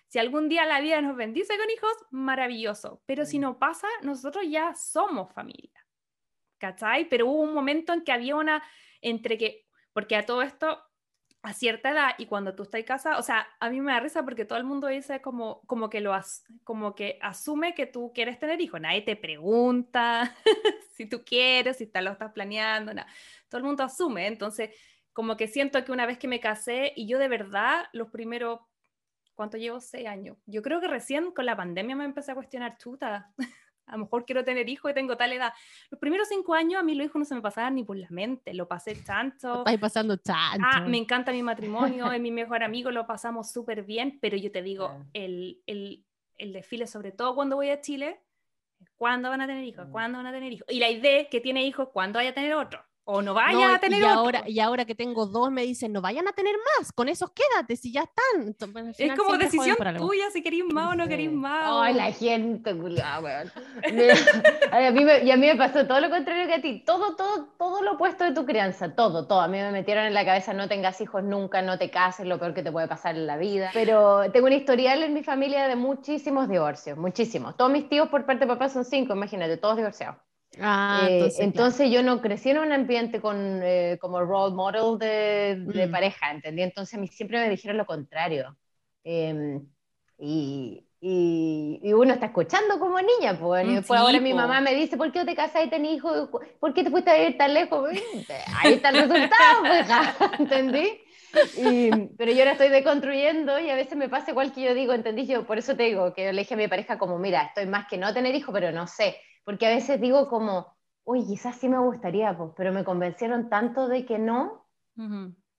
Si 0.08 0.18
algún 0.18 0.48
día 0.48 0.64
la 0.66 0.80
vida 0.80 1.00
nos 1.00 1.16
bendice 1.16 1.56
con 1.58 1.70
hijos, 1.70 1.92
maravilloso. 2.10 3.02
Pero 3.06 3.24
si 3.24 3.38
no 3.38 3.58
pasa, 3.58 3.88
nosotros 4.02 4.44
ya 4.48 4.74
somos 4.74 5.32
familia. 5.32 5.86
¿Cachai? 6.58 7.08
Pero 7.08 7.26
hubo 7.26 7.42
un 7.42 7.54
momento 7.54 7.92
en 7.92 8.02
que 8.02 8.12
había 8.12 8.36
una, 8.36 8.62
entre 9.00 9.36
que, 9.36 9.66
porque 9.92 10.16
a 10.16 10.24
todo 10.24 10.42
esto, 10.42 10.80
a 11.42 11.52
cierta 11.52 11.90
edad 11.90 12.10
y 12.18 12.26
cuando 12.26 12.54
tú 12.54 12.64
estás 12.64 12.80
en 12.80 12.86
casa, 12.86 13.18
o 13.18 13.22
sea, 13.22 13.46
a 13.60 13.70
mí 13.70 13.80
me 13.80 13.92
da 13.92 14.00
risa 14.00 14.24
porque 14.24 14.44
todo 14.44 14.58
el 14.58 14.64
mundo 14.64 14.88
dice 14.88 15.20
como, 15.20 15.60
como, 15.66 15.90
que, 15.90 16.00
lo 16.00 16.12
como 16.64 16.94
que 16.94 17.18
asume 17.20 17.74
que 17.74 17.86
tú 17.86 18.12
quieres 18.14 18.38
tener 18.38 18.60
hijos. 18.60 18.80
Nadie 18.80 19.02
te 19.02 19.16
pregunta 19.16 20.34
si 20.96 21.06
tú 21.06 21.24
quieres, 21.24 21.76
si 21.76 21.90
lo 21.92 22.10
estás 22.10 22.32
planeando, 22.32 22.94
nada. 22.94 23.08
Todo 23.48 23.58
el 23.58 23.64
mundo 23.64 23.84
asume. 23.84 24.26
Entonces, 24.26 24.70
como 25.12 25.36
que 25.36 25.46
siento 25.46 25.84
que 25.84 25.92
una 25.92 26.06
vez 26.06 26.18
que 26.18 26.28
me 26.28 26.40
casé 26.40 26.92
y 26.96 27.06
yo 27.06 27.18
de 27.18 27.28
verdad 27.28 27.86
los 27.92 28.10
primeros 28.10 28.60
¿Cuánto 29.36 29.58
llevo? 29.58 29.80
Seis 29.80 30.08
años. 30.08 30.38
Yo 30.46 30.62
creo 30.62 30.80
que 30.80 30.88
recién 30.88 31.30
con 31.30 31.44
la 31.44 31.54
pandemia 31.54 31.94
me 31.94 32.06
empecé 32.06 32.32
a 32.32 32.34
cuestionar, 32.34 32.78
chuta, 32.78 33.30
a 33.86 33.92
lo 33.92 33.98
mejor 33.98 34.24
quiero 34.24 34.42
tener 34.42 34.66
hijos 34.68 34.90
y 34.90 34.94
tengo 34.94 35.16
tal 35.18 35.30
edad. 35.30 35.52
Los 35.90 36.00
primeros 36.00 36.28
cinco 36.28 36.54
años 36.54 36.80
a 36.80 36.82
mí 36.82 36.94
los 36.94 37.04
hijos 37.06 37.18
no 37.18 37.24
se 37.26 37.34
me 37.34 37.42
pasaban 37.42 37.74
ni 37.74 37.84
por 37.84 37.98
la 37.98 38.08
mente, 38.08 38.54
lo 38.54 38.66
pasé 38.66 38.94
tanto. 38.94 39.58
Estáis 39.58 39.78
pasando 39.78 40.16
tanto. 40.16 40.66
Ah, 40.66 40.80
me 40.80 40.96
encanta 40.96 41.32
mi 41.32 41.42
matrimonio, 41.42 42.10
es 42.12 42.20
mi 42.20 42.30
mejor 42.30 42.62
amigo, 42.62 42.90
lo 42.90 43.06
pasamos 43.06 43.52
súper 43.52 43.84
bien, 43.84 44.18
pero 44.22 44.38
yo 44.38 44.50
te 44.50 44.62
digo, 44.62 45.04
el, 45.12 45.62
el, 45.66 46.02
el, 46.38 46.52
desfile, 46.54 46.86
sobre 46.86 47.12
todo 47.12 47.34
cuando 47.34 47.56
voy 47.56 47.68
a 47.68 47.82
Chile, 47.82 48.22
¿cuándo 48.96 49.28
van 49.28 49.42
a 49.42 49.46
tener 49.46 49.64
hijos? 49.64 49.86
Mm. 49.86 49.92
¿Cuándo 49.92 50.16
van 50.16 50.26
a 50.28 50.32
tener 50.32 50.50
hijos? 50.50 50.66
Y 50.70 50.80
la 50.80 50.88
idea 50.88 51.28
que 51.28 51.42
tiene 51.42 51.66
hijos, 51.66 51.90
¿cuándo 51.92 52.18
vaya 52.18 52.30
a 52.30 52.34
tener 52.34 52.54
otro? 52.54 52.82
O 53.06 53.22
no 53.22 53.34
vayan 53.34 53.74
a 53.74 53.78
tener 53.78 54.02
y 54.02 54.04
ahora 54.04 54.42
y 54.46 54.60
ahora 54.60 54.84
que 54.84 54.94
tengo 54.94 55.26
dos 55.26 55.50
me 55.50 55.62
dicen 55.62 55.92
no 55.92 56.00
vayan 56.00 56.28
a 56.28 56.32
tener 56.32 56.54
más 56.78 56.92
con 56.92 57.08
esos 57.08 57.30
quédate 57.30 57.76
si 57.76 57.92
ya 57.92 58.02
están 58.02 58.54
es 58.98 59.14
como 59.14 59.38
decisión 59.38 59.76
tuya 59.96 60.30
si 60.30 60.42
queréis 60.42 60.64
más 60.72 60.92
o 60.92 60.94
no 60.96 61.08
queréis 61.08 61.32
más 61.32 61.70
ay 61.82 61.94
la 61.94 62.12
gente 62.12 62.74
a 64.72 64.90
mí 64.90 65.04
me, 65.04 65.24
y 65.24 65.30
a 65.30 65.36
mí 65.36 65.46
me 65.46 65.56
pasó 65.56 65.86
todo 65.86 66.00
lo 66.00 66.10
contrario 66.10 66.46
que 66.46 66.54
a 66.54 66.60
ti. 66.60 66.82
Todo 66.84 67.16
todo 67.16 67.48
todo 67.58 67.82
lo 67.82 67.92
opuesto 67.92 68.24
de 68.24 68.32
tu 68.32 68.44
crianza. 68.44 68.94
Todo 68.94 69.26
todo. 69.26 69.40
A 69.40 69.48
mí 69.48 69.58
me 69.58 69.70
metieron 69.70 70.06
en 70.06 70.14
la 70.14 70.24
cabeza 70.24 70.52
no 70.52 70.68
tengas 70.68 71.00
hijos 71.00 71.22
nunca 71.22 71.62
no 71.62 71.78
te 71.78 71.90
cases 71.90 72.26
lo 72.26 72.38
peor 72.38 72.54
que 72.54 72.62
te 72.62 72.72
puede 72.72 72.88
pasar 72.88 73.16
en 73.16 73.26
la 73.26 73.36
vida 73.36 73.70
pero 73.72 74.30
tengo 74.32 74.46
un 74.46 74.52
historial 74.52 75.02
en 75.02 75.14
mi 75.14 75.22
familia 75.22 75.68
de 75.68 75.76
muchísimos 75.76 76.48
divorcios 76.48 76.96
muchísimos. 76.96 77.56
Todos 77.56 77.70
mis 77.70 77.88
tíos 77.88 78.08
por 78.08 78.24
parte 78.26 78.44
de 78.44 78.52
papá 78.52 78.68
son 78.68 78.84
cinco 78.84 79.14
imagínate 79.14 79.56
todos 79.56 79.76
divorciados 79.76 80.16
Ah, 80.60 81.06
eh, 81.08 81.30
entonces, 81.38 81.90
yo 81.90 82.02
no 82.02 82.20
crecí 82.20 82.50
en 82.50 82.58
un 82.58 82.72
ambiente 82.72 83.20
con, 83.20 83.60
eh, 83.62 83.98
como 84.00 84.20
role 84.22 84.54
model 84.54 84.98
de, 84.98 85.56
de 85.66 85.86
mm. 85.86 85.90
pareja, 85.90 86.30
¿entendí? 86.30 86.62
Entonces 86.62 86.94
a 86.94 86.98
mí 86.98 87.08
siempre 87.08 87.38
me 87.40 87.50
dijeron 87.50 87.76
lo 87.76 87.86
contrario. 87.86 88.56
Em, 89.04 89.66
y, 90.18 90.84
y, 91.00 91.92
uno 91.92 92.14
está 92.14 92.26
escuchando 92.26 92.78
como 92.78 92.98
niña, 93.00 93.38
pues, 93.38 93.66
y 93.68 93.74
después 93.74 94.00
ahora 94.00 94.18
mi 94.18 94.32
mamá 94.32 94.60
me 94.60 94.74
dice, 94.74 94.96
¿por 94.96 95.12
qué 95.12 95.20
no 95.20 95.26
te 95.26 95.36
casas 95.36 95.64
y 95.66 95.70
tenés 95.70 95.92
hijos? 95.92 96.30
¿Por 96.58 96.74
qué 96.74 96.82
te 96.82 96.90
fuiste 96.90 97.10
a 97.10 97.28
ir 97.28 97.36
tan 97.36 97.52
lejos? 97.52 97.90
Ahí 98.56 98.74
está 98.74 98.88
el 98.88 99.08
resultado, 99.08 99.60
pues, 99.60 99.86
¿entendí? 100.40 101.00
pero 102.16 102.32
yo 102.32 102.38
ahora 102.38 102.52
estoy 102.52 102.70
deconstruyendo 102.70 103.58
y 103.58 103.68
a 103.68 103.74
veces 103.74 103.94
me 103.94 104.08
pasa 104.08 104.30
igual 104.30 104.52
que 104.52 104.62
yo 104.62 104.74
digo, 104.74 104.94
¿entendí? 104.94 105.26
Yo 105.26 105.46
por 105.46 105.58
eso 105.58 105.76
te 105.76 105.82
digo 105.82 106.14
que 106.14 106.32
le 106.32 106.42
dije 106.42 106.54
a 106.54 106.56
mi 106.56 106.66
pareja 106.66 106.96
como, 106.96 107.18
mira, 107.18 107.42
estoy 107.42 107.66
más 107.66 107.86
que 107.88 107.98
no 107.98 108.14
tener 108.14 108.34
hijos, 108.34 108.54
pero 108.54 108.72
no 108.72 108.86
sé 108.86 109.16
porque 109.46 109.64
a 109.64 109.70
veces 109.70 110.00
digo 110.00 110.28
como, 110.28 110.76
uy, 111.04 111.24
quizás 111.24 111.54
sí 111.56 111.68
me 111.68 111.78
gustaría, 111.78 112.36
pues, 112.36 112.50
pero 112.56 112.72
me 112.72 112.82
convencieron 112.82 113.48
tanto 113.48 113.86
de 113.86 114.04
que 114.04 114.18
no, 114.18 114.66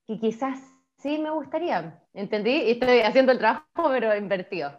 que 0.06 0.20
quizás 0.20 0.60
sí 0.98 1.18
me 1.20 1.30
gustaría, 1.30 2.04
¿entendí? 2.14 2.52
Y 2.52 2.72
estoy 2.72 3.00
haciendo 3.00 3.32
el 3.32 3.38
trabajo, 3.38 3.64
pero 3.90 4.14
invertido. 4.14 4.78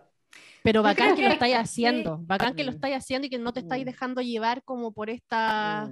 Pero 0.62 0.82
bacán 0.82 1.16
que, 1.16 1.22
lo 1.22 1.30
estáis 1.30 1.56
haciendo, 1.56 2.18
bacán 2.20 2.54
que 2.54 2.64
lo 2.64 2.70
estáis 2.70 2.96
haciendo 2.96 3.26
y 3.26 3.30
que 3.30 3.38
no 3.38 3.54
te 3.54 3.60
estáis 3.60 3.86
dejando 3.86 4.20
llevar 4.20 4.62
como 4.62 4.92
por 4.92 5.08
esta 5.08 5.90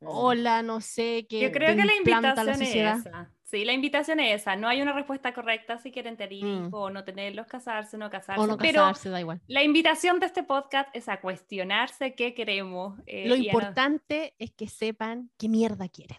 ola, 0.00 0.62
no 0.62 0.80
sé, 0.80 1.26
que 1.28 1.40
Yo 1.40 1.52
creo 1.52 1.76
que 1.76 1.84
la 1.84 1.94
invitación 1.94 2.46
la 2.46 2.52
es 2.52 2.74
esa. 2.74 3.32
Sí, 3.54 3.64
la 3.64 3.72
invitación 3.72 4.18
es 4.18 4.40
esa. 4.40 4.56
No 4.56 4.66
hay 4.66 4.82
una 4.82 4.92
respuesta 4.92 5.32
correcta 5.32 5.78
si 5.78 5.92
quieren 5.92 6.16
tener 6.16 6.32
hijos 6.32 6.70
o 6.72 6.90
no 6.90 7.04
tenerlos, 7.04 7.46
casarse, 7.46 7.96
no 7.96 8.10
casarse. 8.10 8.40
O 8.40 8.48
no 8.48 8.58
casarse, 8.58 9.10
da 9.10 9.20
igual. 9.20 9.40
La 9.46 9.62
invitación 9.62 10.18
de 10.18 10.26
este 10.26 10.42
podcast 10.42 10.88
es 10.92 11.08
a 11.08 11.20
cuestionarse 11.20 12.16
qué 12.16 12.34
queremos. 12.34 12.98
Eh, 13.06 13.28
Lo 13.28 13.36
importante 13.36 14.34
es 14.40 14.50
que 14.50 14.66
sepan 14.66 15.30
qué 15.38 15.48
mierda 15.48 15.88
quieren. 15.88 16.18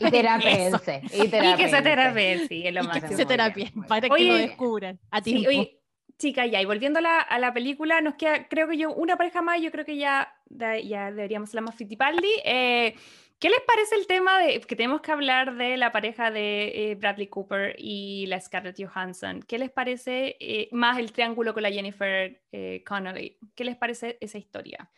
Y 0.00 0.10
terapense. 0.10 1.02
Y, 1.12 1.28
que 1.28 1.68
se 1.68 1.82
terapien, 1.82 2.48
sí, 2.48 2.66
es 2.66 2.72
lo 2.72 2.84
más. 2.84 2.96
Y 2.96 3.00
que 3.02 3.14
se 3.14 3.26
terapien, 3.26 3.70
para 3.86 4.08
que 4.08 4.24
lo 4.24 4.32
descubran 4.32 4.98
a 5.10 5.20
tiempo. 5.20 5.50
Sí, 5.50 5.82
chica, 6.16 6.46
ya, 6.46 6.62
y 6.62 6.64
volviendo 6.64 7.00
a 7.00 7.02
la, 7.02 7.20
a 7.20 7.38
la, 7.40 7.52
película, 7.52 8.00
nos 8.00 8.14
queda, 8.14 8.48
creo 8.48 8.68
que 8.68 8.78
yo, 8.78 8.94
una 8.94 9.18
pareja 9.18 9.42
más, 9.42 9.60
yo 9.60 9.70
creo 9.70 9.84
que 9.84 9.98
ya, 9.98 10.32
ya 10.48 11.10
deberíamos 11.10 11.52
la 11.52 11.60
más 11.60 11.74
Fittipaldi. 11.74 12.30
Eh, 12.42 12.94
¿Qué 13.42 13.48
les 13.48 13.60
parece 13.66 13.96
el 13.96 14.06
tema 14.06 14.38
de 14.38 14.60
que 14.60 14.76
tenemos 14.76 15.00
que 15.00 15.10
hablar 15.10 15.56
de 15.56 15.76
la 15.76 15.90
pareja 15.90 16.30
de 16.30 16.92
eh, 16.92 16.94
Bradley 16.94 17.26
Cooper 17.26 17.74
y 17.76 18.26
la 18.26 18.40
Scarlett 18.40 18.80
Johansson? 18.80 19.42
¿Qué 19.42 19.58
les 19.58 19.72
parece 19.72 20.36
eh, 20.38 20.68
más 20.70 20.96
el 21.00 21.10
triángulo 21.10 21.52
con 21.52 21.64
la 21.64 21.72
Jennifer 21.72 22.40
eh, 22.52 22.84
Connelly? 22.86 23.40
¿Qué 23.56 23.64
les 23.64 23.76
parece 23.76 24.16
esa 24.20 24.38
historia? 24.38 24.88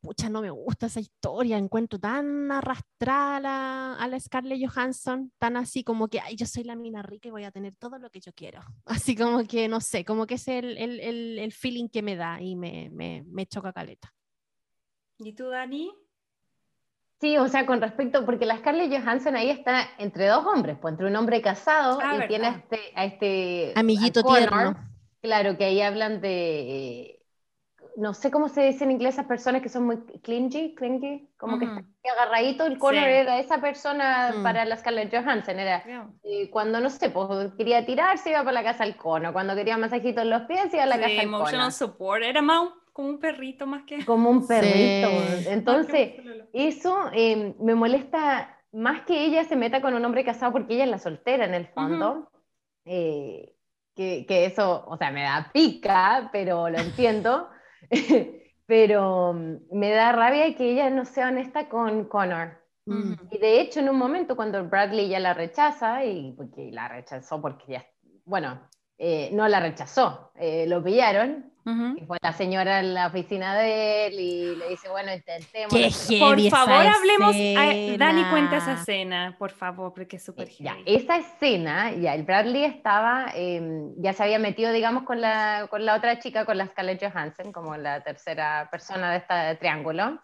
pucha, 0.00 0.30
no 0.30 0.40
me 0.40 0.50
gusta 0.50 0.86
esa 0.86 1.00
historia, 1.00 1.58
encuentro 1.58 1.98
tan 1.98 2.50
arrastrada 2.50 3.94
a 3.94 4.08
la, 4.08 4.18
Scarlett 4.18 4.66
Johansson, 4.66 5.30
tan 5.38 5.58
así 5.58 5.84
como 5.84 6.08
que, 6.08 6.18
ay, 6.18 6.34
yo 6.34 6.46
soy 6.46 6.64
la 6.64 6.76
mina 6.76 7.02
rica 7.02 7.28
y 7.28 7.30
voy 7.30 7.44
a 7.44 7.52
tener 7.52 7.76
todo 7.76 7.98
lo 7.98 8.08
que 8.08 8.20
yo 8.20 8.32
quiero. 8.32 8.62
Así 8.86 9.14
como 9.14 9.46
que, 9.46 9.68
no 9.68 9.82
sé, 9.82 10.06
como 10.06 10.26
que 10.26 10.36
es 10.36 10.48
el, 10.48 10.78
el, 10.78 11.38
el, 11.38 11.52
feeling 11.52 11.88
que 11.88 12.00
me 12.00 12.16
da 12.16 12.40
y 12.40 12.56
me, 12.56 12.88
me, 12.90 13.22
me 13.26 13.44
choca 13.44 13.74
caleta. 13.74 14.14
¿Y 15.18 15.34
tú, 15.34 15.50
Dani? 15.50 15.92
Sí, 17.22 17.38
o 17.38 17.46
sea, 17.46 17.66
con 17.66 17.80
respecto, 17.80 18.26
porque 18.26 18.46
la 18.46 18.56
Scarlett 18.56 18.90
Johansson 18.90 19.36
ahí 19.36 19.48
está 19.48 19.88
entre 19.98 20.26
dos 20.26 20.44
hombres, 20.44 20.76
pues 20.82 20.90
entre 20.90 21.06
un 21.06 21.14
hombre 21.14 21.40
casado 21.40 22.00
ah, 22.02 22.16
y 22.16 22.26
tiene 22.26 22.48
a 22.48 22.50
este, 22.50 22.80
a 22.96 23.04
este 23.04 23.72
amiguito 23.76 24.24
tierno. 24.24 24.74
Claro, 25.20 25.56
que 25.56 25.66
ahí 25.66 25.80
hablan 25.82 26.20
de, 26.20 27.22
no 27.96 28.12
sé 28.12 28.32
cómo 28.32 28.48
se 28.48 28.62
dice 28.62 28.82
en 28.82 28.90
inglés 28.90 29.14
esas 29.14 29.26
personas 29.26 29.62
que 29.62 29.68
son 29.68 29.84
muy 29.84 29.98
clingy, 30.20 30.74
clingy, 30.74 31.28
como 31.36 31.60
que 31.60 31.66
está 31.66 31.84
agarradito, 32.12 32.66
el 32.66 32.76
Connor 32.76 33.04
era 33.04 33.38
esa 33.38 33.60
persona 33.60 34.34
mm. 34.38 34.42
para 34.42 34.64
la 34.64 34.76
Scarlett 34.76 35.14
Johansson, 35.14 35.60
era 35.60 35.84
eh, 36.24 36.50
cuando, 36.50 36.80
no 36.80 36.90
sé, 36.90 37.08
pues 37.10 37.52
quería 37.56 37.86
tirarse 37.86 38.30
iba 38.30 38.40
para 38.40 38.50
la 38.50 38.64
casa 38.64 38.82
al 38.82 38.96
cono, 38.96 39.32
cuando 39.32 39.54
quería 39.54 39.78
masajitos 39.78 40.24
en 40.24 40.30
los 40.30 40.42
pies 40.42 40.74
iba 40.74 40.82
a 40.82 40.86
la 40.86 40.98
casa 40.98 41.20
al 41.20 41.30
cono. 41.30 41.70
support, 41.70 42.24
era 42.24 42.42
más 42.42 42.70
como 42.92 43.08
un 43.08 43.18
perrito 43.18 43.66
más 43.66 43.84
que... 43.84 44.04
Como 44.04 44.30
un 44.30 44.46
perrito. 44.46 45.08
Entonces, 45.50 46.14
eso 46.52 47.10
em, 47.12 47.54
me 47.60 47.74
molesta 47.74 48.58
más 48.72 49.02
que 49.02 49.24
ella 49.24 49.44
se 49.44 49.56
meta 49.56 49.80
con 49.80 49.94
un 49.94 50.04
hombre 50.04 50.24
casado 50.24 50.52
porque 50.52 50.74
ella 50.74 50.84
es 50.84 50.90
la 50.90 50.98
soltera 50.98 51.44
en 51.44 51.54
el 51.54 51.66
fondo. 51.68 52.30
Eh, 52.84 53.54
que, 53.94 54.24
que, 54.26 54.46
eso, 54.46 54.84
o 54.86 54.96
sea, 54.96 55.10
me 55.10 55.22
da 55.22 55.50
pica, 55.52 56.30
pero 56.32 56.68
lo 56.68 56.78
entiendo. 56.78 57.48
pero 58.66 59.32
mm, 59.34 59.56
me 59.72 59.90
da 59.90 60.12
rabia 60.12 60.54
que 60.54 60.70
ella 60.70 60.90
no 60.90 61.04
sea 61.04 61.28
honesta 61.28 61.68
con 61.68 62.04
Connor. 62.04 62.60
Y 63.30 63.38
de 63.38 63.60
hecho, 63.60 63.78
en 63.78 63.88
un 63.88 63.96
momento 63.96 64.34
cuando 64.34 64.64
Bradley 64.68 65.08
ya 65.08 65.20
la 65.20 65.34
rechaza, 65.34 66.04
y 66.04 66.32
porque 66.32 66.72
la 66.72 66.88
rechazó 66.88 67.40
porque 67.40 67.74
ya, 67.74 67.86
bueno, 68.24 68.60
eh, 68.98 69.30
no 69.32 69.46
la 69.46 69.60
rechazó, 69.60 70.32
eh, 70.34 70.66
lo 70.66 70.82
pillaron 70.82 71.51
y 71.64 72.04
fue 72.06 72.18
la 72.20 72.32
señora 72.32 72.80
en 72.80 72.94
la 72.94 73.06
oficina 73.06 73.56
de 73.56 74.06
él 74.06 74.14
y 74.14 74.56
le 74.56 74.68
dice, 74.70 74.88
bueno, 74.88 75.12
intentemos. 75.12 75.72
Por 75.72 76.50
favor, 76.50 76.86
hablemos. 76.86 77.36
Dani, 77.98 78.24
cuenta 78.30 78.56
esa 78.56 78.74
escena, 78.74 79.36
por 79.38 79.50
favor, 79.50 79.92
porque 79.94 80.16
es 80.16 80.24
súper 80.24 80.48
Ya, 80.48 80.76
esa 80.86 81.16
escena, 81.18 81.92
ya, 81.92 82.14
el 82.14 82.24
Bradley 82.24 82.64
estaba, 82.64 83.26
em, 83.34 83.94
ya 83.98 84.12
se 84.12 84.22
había 84.22 84.38
metido, 84.38 84.72
digamos, 84.72 85.04
con 85.04 85.20
la, 85.20 85.68
con 85.70 85.84
la 85.84 85.94
otra 85.94 86.18
chica, 86.18 86.44
con 86.44 86.58
la 86.58 86.66
Scarlett 86.66 87.02
Johansson, 87.02 87.52
como 87.52 87.76
la 87.76 88.02
tercera 88.02 88.68
persona 88.70 89.12
de 89.12 89.18
este 89.18 89.56
triángulo 89.60 90.20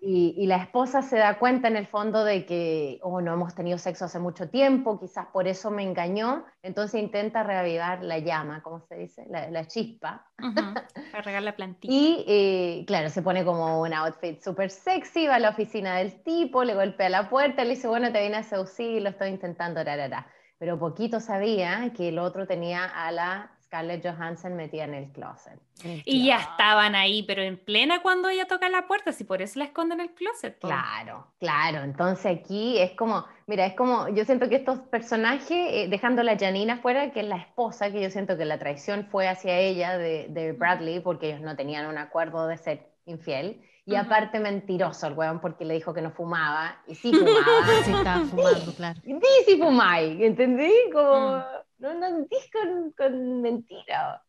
y, 0.00 0.46
la 0.46 0.56
esposa 0.56 1.02
se 1.02 1.16
da 1.16 1.38
cuenta 1.38 1.68
en 1.68 1.76
el 1.76 1.86
fondo 1.86 2.24
de 2.24 2.46
que, 2.46 2.98
oh, 3.02 3.20
no 3.20 3.34
hemos 3.34 3.54
tenido 3.54 3.78
sexo 3.78 4.04
hace 4.04 4.18
mucho 4.18 4.48
tiempo, 4.48 4.98
quizás 4.98 5.26
por 5.32 5.48
eso 5.48 5.70
me 5.70 5.82
engañó, 5.82 6.44
entonces 6.62 7.00
intenta 7.00 7.42
reavivar 7.42 8.02
la 8.02 8.18
llama, 8.18 8.62
¿cómo 8.62 8.80
se 8.80 8.96
dice? 8.96 9.26
La, 9.28 9.66
chispa. 9.66 10.26
Para 11.12 11.22
regar 11.22 11.42
la 11.42 11.56
plantilla. 11.56 11.92
y 11.92 12.24
eh, 12.28 12.84
claro, 12.86 13.08
se 13.10 13.22
pone 13.22 13.44
como 13.44 13.80
un 13.80 13.92
outfit 13.92 14.40
súper 14.40 14.70
sexy, 14.70 15.26
va 15.26 15.36
a 15.36 15.38
la 15.38 15.50
oficina 15.50 15.96
del 15.96 16.22
tipo, 16.22 16.64
le 16.64 16.74
golpea 16.74 17.08
la 17.08 17.28
puerta, 17.28 17.64
le 17.64 17.70
dice, 17.70 17.88
bueno, 17.88 18.12
te 18.12 18.22
vine 18.22 18.36
a 18.36 18.42
seducir, 18.42 19.02
lo 19.02 19.10
estoy 19.10 19.30
intentando, 19.30 19.82
rarara. 19.82 20.26
Pero 20.58 20.78
poquito 20.78 21.20
sabía 21.20 21.92
que 21.94 22.08
el 22.08 22.18
otro 22.18 22.46
tenía 22.46 22.84
a 22.84 23.12
la 23.12 23.55
Scarlett 23.66 24.06
Johansson 24.06 24.54
metía 24.54 24.84
en 24.84 24.94
el 24.94 25.12
closet. 25.12 25.58
Y 26.04 26.26
ya 26.26 26.38
estaban 26.38 26.94
ahí, 26.94 27.24
pero 27.24 27.42
en 27.42 27.58
plena 27.58 28.00
cuando 28.00 28.28
ella 28.28 28.46
toca 28.46 28.68
la 28.68 28.86
puerta, 28.86 29.12
si 29.12 29.24
por 29.24 29.42
eso 29.42 29.58
la 29.58 29.66
esconde 29.66 29.94
en 29.94 30.00
el 30.00 30.10
closet. 30.14 30.58
Claro, 30.60 31.26
claro. 31.38 31.82
Entonces 31.82 32.38
aquí 32.38 32.78
es 32.78 32.92
como, 32.92 33.24
mira, 33.46 33.66
es 33.66 33.74
como, 33.74 34.08
yo 34.08 34.24
siento 34.24 34.48
que 34.48 34.56
estos 34.56 34.78
personajes, 34.78 35.50
eh, 35.50 35.88
dejando 35.90 36.22
a 36.22 36.24
la 36.24 36.38
Janina 36.38 36.78
fuera, 36.78 37.10
que 37.10 37.20
es 37.20 37.26
la 37.26 37.36
esposa, 37.36 37.90
que 37.90 38.00
yo 38.00 38.10
siento 38.10 38.38
que 38.38 38.44
la 38.44 38.58
traición 38.58 39.08
fue 39.10 39.28
hacia 39.28 39.58
ella 39.58 39.98
de, 39.98 40.26
de 40.30 40.52
Bradley, 40.52 41.00
porque 41.00 41.28
ellos 41.30 41.40
no 41.40 41.56
tenían 41.56 41.86
un 41.86 41.98
acuerdo 41.98 42.46
de 42.46 42.56
ser 42.56 42.86
infiel. 43.04 43.60
Y 43.88 43.94
aparte 43.94 44.40
mentiroso 44.40 45.06
el 45.06 45.12
weón 45.12 45.38
porque 45.40 45.64
le 45.64 45.74
dijo 45.74 45.94
que 45.94 46.02
no 46.02 46.10
fumaba 46.10 46.82
y 46.88 46.96
sí 46.96 47.12
fumaba. 47.12 47.66
sí 47.84 47.92
estaba 47.92 48.24
fumando, 48.24 48.74
claro. 48.74 49.00
Sí, 49.04 49.20
sí 49.46 49.58
fumáis, 49.58 50.20
¿entendí? 50.20 50.72
Como, 50.92 51.36
mm 51.36 51.65
no, 51.78 51.94
no 51.94 52.26
con, 52.52 52.92
con 52.92 53.42
mentira. 53.42 54.22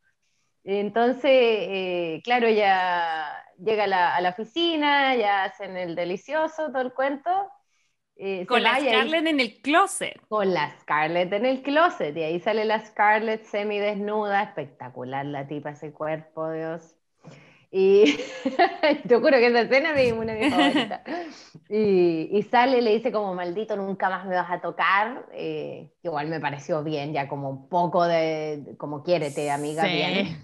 Entonces, 0.64 1.32
eh, 1.32 2.22
claro, 2.26 2.50
ya 2.50 3.42
llega 3.58 3.86
a 3.86 4.22
la, 4.22 4.30
oficina, 4.30 5.16
ya 5.16 5.46
hacen 5.46 5.78
el 5.78 5.96
delicioso, 5.96 6.68
todo 6.68 6.82
el 6.82 6.92
cuento. 6.92 7.32
Eh, 8.18 8.46
con 8.46 8.62
la 8.62 8.78
Scarlett 8.80 9.28
en 9.28 9.40
el 9.40 9.62
closet. 9.62 10.20
Con 10.28 10.54
la 10.54 10.76
Scarlett 10.82 11.32
en 11.32 11.46
el 11.46 11.62
closet. 11.62 12.18
Y 12.18 12.24
ahí 12.24 12.40
sale 12.42 12.66
la 12.66 12.86
Scarlett 12.86 13.46
semidesnuda, 13.46 14.44
espectacular 14.44 15.26
la 15.26 15.48
tipa, 15.48 15.70
ese 15.70 15.94
cuerpo, 15.94 16.52
Dios. 16.52 16.97
Y 17.70 18.18
te 19.08 19.16
juro 19.16 19.32
que 19.32 19.48
esa 19.48 19.62
escena 19.62 19.94
es 20.00 20.14
una 20.14 20.34
de 20.34 20.40
mis 20.40 20.54
favoritas. 20.54 21.02
Y, 21.70 22.42
sale 22.44 22.78
y 22.78 22.82
le 22.82 22.94
dice 22.94 23.12
como, 23.12 23.34
maldito, 23.34 23.76
nunca 23.76 24.10
más 24.10 24.26
me 24.26 24.36
vas 24.36 24.50
a 24.50 24.62
tocar. 24.62 25.26
Eh, 25.34 25.92
igual 26.02 26.28
me 26.28 26.40
pareció 26.40 26.82
bien, 26.82 27.12
ya 27.12 27.28
como 27.28 27.50
un 27.50 27.68
poco 27.68 28.06
de, 28.06 28.76
como 28.78 29.04
quiérete, 29.04 29.52
amiga, 29.52 29.84
bien. 29.84 30.42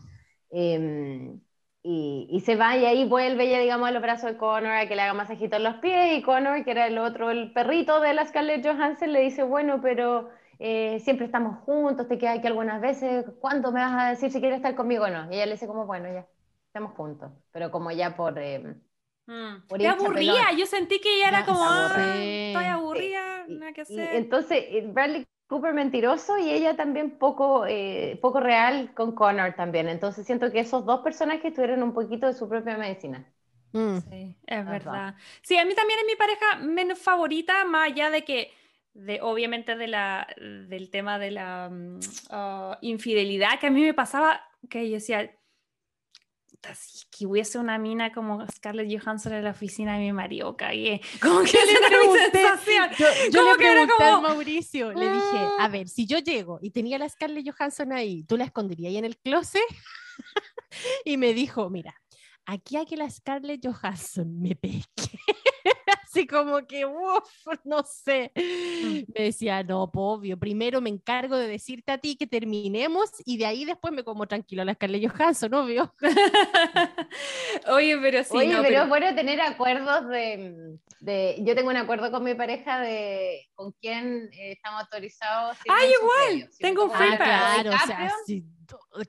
Em, 0.51 1.39
y, 1.81 2.27
y, 2.29 2.39
se 2.41 2.57
va 2.57 2.75
y 2.75 2.85
ahí 2.85 3.05
vuelve 3.05 3.49
ya, 3.49 3.59
digamos, 3.59 3.87
a 3.87 3.91
los 3.91 4.01
brazos 4.01 4.31
de 4.31 4.37
Connor 4.37 4.71
a 4.71 4.87
que 4.87 4.95
le 4.97 5.01
haga 5.01 5.13
masajito 5.13 5.55
en 5.55 5.63
los 5.63 5.75
pies. 5.75 6.17
Y 6.17 6.21
Connor, 6.23 6.65
que 6.65 6.71
era 6.71 6.87
el 6.87 6.97
otro, 6.97 7.31
el 7.31 7.53
perrito 7.53 8.01
de 8.01 8.13
la 8.13 8.25
Scarlett 8.25 8.65
Johansson, 8.65 9.13
le 9.13 9.21
dice, 9.21 9.43
bueno, 9.43 9.79
pero... 9.81 10.29
Eh, 10.59 10.99
siempre 11.01 11.25
estamos 11.25 11.59
juntos, 11.65 12.07
te 12.07 12.17
queda 12.17 12.33
aquí 12.33 12.47
algunas 12.47 12.79
veces, 12.79 13.25
¿cuándo 13.41 13.71
me 13.73 13.81
vas 13.81 14.01
a 14.01 14.09
decir 14.11 14.31
si 14.31 14.39
quieres 14.39 14.57
estar 14.57 14.75
conmigo 14.75 15.03
o 15.03 15.09
no? 15.09 15.29
Y 15.29 15.35
ella 15.35 15.47
le 15.47 15.53
dice 15.53 15.67
como, 15.67 15.85
bueno, 15.85 16.07
ya, 16.13 16.25
estamos 16.73 16.93
juntos, 16.95 17.31
pero 17.51 17.69
como 17.69 17.91
ya 17.91 18.15
por... 18.15 18.39
Eh, 18.39 18.75
mm. 19.27 19.67
Te 19.77 19.87
aburría, 19.87 20.51
yo 20.57 20.65
sentí 20.65 20.99
que 20.99 21.17
ella 21.17 21.27
era 21.27 21.45
como, 21.45 21.63
ah, 21.63 21.93
estoy 22.19 22.65
aburrida, 22.65 23.45
nada 23.47 23.73
que 23.73 23.81
hacer. 23.81 24.15
entonces, 24.15 24.65
eh, 24.69 24.83
Bradley 24.91 25.23
Cooper 25.45 25.71
mentiroso 25.71 26.39
y 26.39 26.49
ella 26.49 26.75
también 26.75 27.11
poco, 27.19 27.67
eh, 27.67 28.17
poco 28.23 28.39
real 28.39 28.91
con 28.95 29.11
Connor 29.11 29.53
también. 29.53 29.87
Entonces 29.87 30.25
siento 30.25 30.51
que 30.51 30.61
esos 30.61 30.83
dos 30.83 31.01
personajes 31.01 31.53
tuvieron 31.53 31.83
un 31.83 31.93
poquito 31.93 32.25
de 32.25 32.33
su 32.33 32.49
propia 32.49 32.75
medicina. 32.75 33.31
Mm. 33.71 33.97
Sí, 34.09 34.35
es 34.47 34.65
verdad. 34.65 35.13
Sí, 35.43 35.55
a 35.55 35.65
mí 35.65 35.75
también 35.75 35.99
es 35.99 36.05
mi 36.07 36.15
pareja 36.15 36.55
menos 36.57 36.97
favorita, 36.97 37.65
más 37.65 37.91
allá 37.91 38.09
de 38.09 38.23
que, 38.23 38.51
de, 38.95 39.21
obviamente 39.21 39.75
de 39.75 39.87
la, 39.87 40.27
del 40.39 40.89
tema 40.89 41.19
de 41.19 41.29
la 41.29 41.69
mm, 41.69 41.99
ah, 42.31 42.79
infidelidad, 42.81 43.59
que 43.59 43.67
a 43.67 43.71
mí 43.71 43.83
me 43.83 43.93
pasaba, 43.93 44.41
que 44.71 44.89
yo 44.89 44.95
decía, 44.95 45.29
si 46.73 47.05
que 47.11 47.25
hubiese 47.25 47.59
una 47.59 47.77
mina 47.77 48.11
como 48.11 48.45
Scarlett 48.47 48.89
Johansson 48.89 49.33
en 49.33 49.43
la 49.43 49.51
oficina 49.51 49.93
de 49.93 49.99
mi 49.99 50.13
marido, 50.13 50.55
cagué. 50.55 51.01
Como 51.21 51.41
que 51.43 51.51
le 51.51 51.87
pregunté, 51.87 52.41
yo, 52.97 53.07
yo 53.31 53.51
le 53.51 53.55
pregunté 53.55 54.03
a 54.03 54.19
Mauricio, 54.19 54.93
le 54.93 55.05
dije, 55.05 55.37
a 55.59 55.65
ah". 55.65 55.67
ver, 55.67 55.87
si 55.87 56.05
yo 56.05 56.19
llego 56.19 56.59
y 56.61 56.71
tenía 56.71 56.97
la 56.97 57.07
Scarlett 57.07 57.45
Johansson 57.49 57.91
ahí, 57.91 58.23
¿tú 58.23 58.37
la 58.37 58.45
esconderías 58.45 58.89
ahí 58.89 58.97
en 58.97 59.05
el 59.05 59.17
closet? 59.17 59.61
y 61.05 61.17
me 61.17 61.33
dijo, 61.33 61.69
mira, 61.69 61.95
aquí 62.45 62.77
hay 62.77 62.85
que 62.85 62.97
la 62.97 63.09
Scarlett 63.09 63.65
Johansson 63.65 64.39
me 64.41 64.55
pesque 64.55 65.19
así 66.13 66.27
como 66.27 66.65
que, 66.67 66.85
uff, 66.85 67.47
no 67.63 67.83
sé. 67.83 68.31
Mm. 68.35 69.11
Me 69.17 69.25
decía, 69.25 69.63
no, 69.63 69.89
obvio, 69.93 70.37
primero 70.37 70.79
me 70.79 70.89
encargo 70.89 71.37
de 71.37 71.47
decirte 71.47 71.91
a 71.91 71.97
ti 71.97 72.15
que 72.15 72.27
terminemos 72.27 73.09
y 73.25 73.37
de 73.37 73.45
ahí 73.47 73.65
después 73.65 73.91
me 73.93 74.03
como 74.03 74.27
tranquilo 74.27 74.61
a 74.61 74.65
la 74.65 74.75
Scarlett 74.75 75.11
Johansson, 75.11 75.53
obvio. 75.53 75.93
Oye, 77.67 77.97
pero 77.97 78.23
sí. 78.23 78.37
Oye, 78.37 78.57
pero, 78.61 78.83
es 78.83 78.89
bueno 78.89 79.15
tener 79.15 79.41
acuerdos 79.41 80.07
de, 80.09 80.77
de, 80.99 81.37
Yo 81.39 81.55
tengo 81.55 81.69
un 81.71 81.77
acuerdo 81.77 82.11
con 82.11 82.23
mi 82.23 82.35
pareja 82.35 82.79
de 82.79 83.49
con 83.55 83.71
quién 83.71 84.29
eh, 84.33 84.51
estamos 84.51 84.81
autorizados. 84.81 85.57
Ah, 85.67 85.85
igual, 85.85 86.49
tengo 86.59 86.85
un 86.85 86.91
free 86.91 87.13
ah, 87.13 87.17
Claro, 87.17 87.69
o 87.71 87.87
sea, 87.87 88.11
si, 88.25 88.45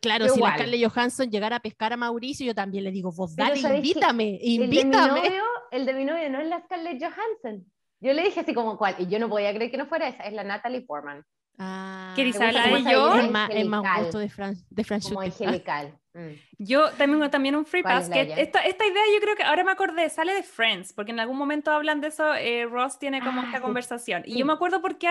claro 0.00 0.28
si 0.28 0.40
la 0.40 0.54
Scarlett 0.54 0.90
Johansson 0.90 1.30
llegara 1.30 1.56
a 1.56 1.60
pescar 1.60 1.92
a 1.92 1.96
Mauricio, 1.96 2.46
yo 2.46 2.54
también 2.54 2.84
le 2.84 2.90
digo, 2.90 3.12
vos 3.12 3.36
dale, 3.36 3.58
invítame, 3.58 4.38
invítame 4.40 4.46
el 4.46 4.70
de 4.70 4.84
mi 4.84 4.90
novio 4.90 5.53
no 5.78 6.40
es 6.40 6.48
la 6.48 6.60
Scarlett 6.60 7.02
Johansson. 7.02 7.64
Yo 8.00 8.12
le 8.12 8.22
dije 8.22 8.40
así 8.40 8.52
como 8.52 8.76
cuál, 8.76 8.96
y 8.98 9.06
yo 9.06 9.18
no 9.18 9.28
podía 9.28 9.54
creer 9.54 9.70
que 9.70 9.78
no 9.78 9.86
fuera 9.86 10.08
esa, 10.08 10.24
es 10.24 10.32
la 10.32 10.44
Natalie 10.44 10.82
Portman. 10.82 11.24
Ah, 11.58 12.12
¿Quieres 12.14 12.40
hablar 12.40 12.70
de 12.70 12.92
yo? 12.92 13.14
El 13.14 13.30
más, 13.30 13.50
el 13.50 13.68
más 13.68 14.00
gusto 14.00 14.18
de 14.18 14.28
Fran, 14.28 14.56
de 14.70 14.84
Fran 14.84 15.00
Como 15.00 15.20
angelical. 15.20 15.98
Mm. 16.16 16.34
Yo 16.58 16.92
también, 16.92 17.28
también 17.28 17.56
un 17.56 17.66
free 17.66 17.82
pass. 17.82 18.08
Que 18.08 18.20
esta, 18.20 18.60
esta, 18.60 18.86
idea 18.86 19.02
yo 19.12 19.20
creo 19.20 19.34
que 19.34 19.42
ahora 19.42 19.64
me 19.64 19.72
acordé, 19.72 20.08
sale 20.08 20.32
de 20.32 20.44
Friends, 20.44 20.92
porque 20.92 21.10
en 21.10 21.18
algún 21.18 21.36
momento 21.36 21.72
hablan 21.72 22.00
de 22.00 22.06
eso, 22.06 22.32
eh, 22.34 22.66
Ross 22.66 23.00
tiene 23.00 23.20
como 23.20 23.40
ah, 23.40 23.46
esta 23.46 23.60
conversación. 23.60 24.22
Y 24.24 24.38
yo 24.38 24.46
me 24.46 24.52
acuerdo 24.52 24.80
porque, 24.80 25.08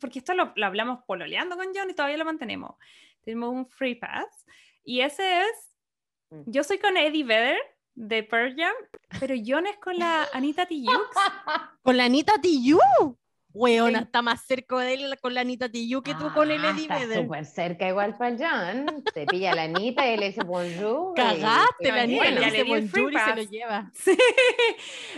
porque 0.00 0.18
esto 0.18 0.34
lo, 0.34 0.52
lo, 0.56 0.66
hablamos 0.66 1.04
pololeando 1.06 1.56
con 1.56 1.66
John 1.72 1.88
y 1.88 1.94
todavía 1.94 2.16
lo 2.16 2.24
mantenemos. 2.24 2.74
Tenemos 3.22 3.50
un 3.50 3.64
free 3.64 3.94
pass. 3.94 4.44
Y 4.82 5.02
ese 5.02 5.42
es, 5.42 5.76
mm. 6.30 6.42
yo 6.46 6.64
soy 6.64 6.78
con 6.78 6.96
Eddie 6.96 7.22
Vedder 7.22 7.60
de 7.94 8.22
Pearl 8.22 8.54
Jam, 8.56 8.74
pero 9.18 9.34
John 9.44 9.66
es 9.66 9.76
con 9.78 9.98
la 9.98 10.28
Anita 10.32 10.66
Tijoux. 10.66 11.08
¿Con 11.82 11.96
la 11.96 12.04
Anita 12.04 12.40
Tijoux? 12.40 13.16
Weona, 13.52 14.00
está 14.00 14.22
más 14.22 14.44
cerca 14.46 14.78
de 14.78 14.94
él 14.94 15.18
con 15.20 15.34
la 15.34 15.40
Anita 15.40 15.68
Tijoux 15.68 16.02
que 16.02 16.14
tú 16.14 16.32
con 16.32 16.50
el 16.50 16.64
Eddie 16.64 16.86
ah, 16.88 17.02
Está 17.02 17.14
súper 17.14 17.44
cerca 17.44 17.88
igual 17.88 18.16
para 18.16 18.36
John. 18.38 19.02
Te 19.12 19.26
pilla 19.26 19.54
la 19.54 19.64
Anita 19.64 20.06
y 20.08 20.16
le 20.16 20.26
dice 20.26 20.44
bonjour. 20.44 21.14
Cagaste, 21.14 21.88
la 21.88 22.02
Anita 22.02 22.30
le 22.30 22.44
dice 22.44 22.62
bonjour 22.62 23.12
y 23.12 23.18
se 23.18 23.36
lo 23.36 23.42
lleva. 23.42 23.90
Sí. 24.00 24.16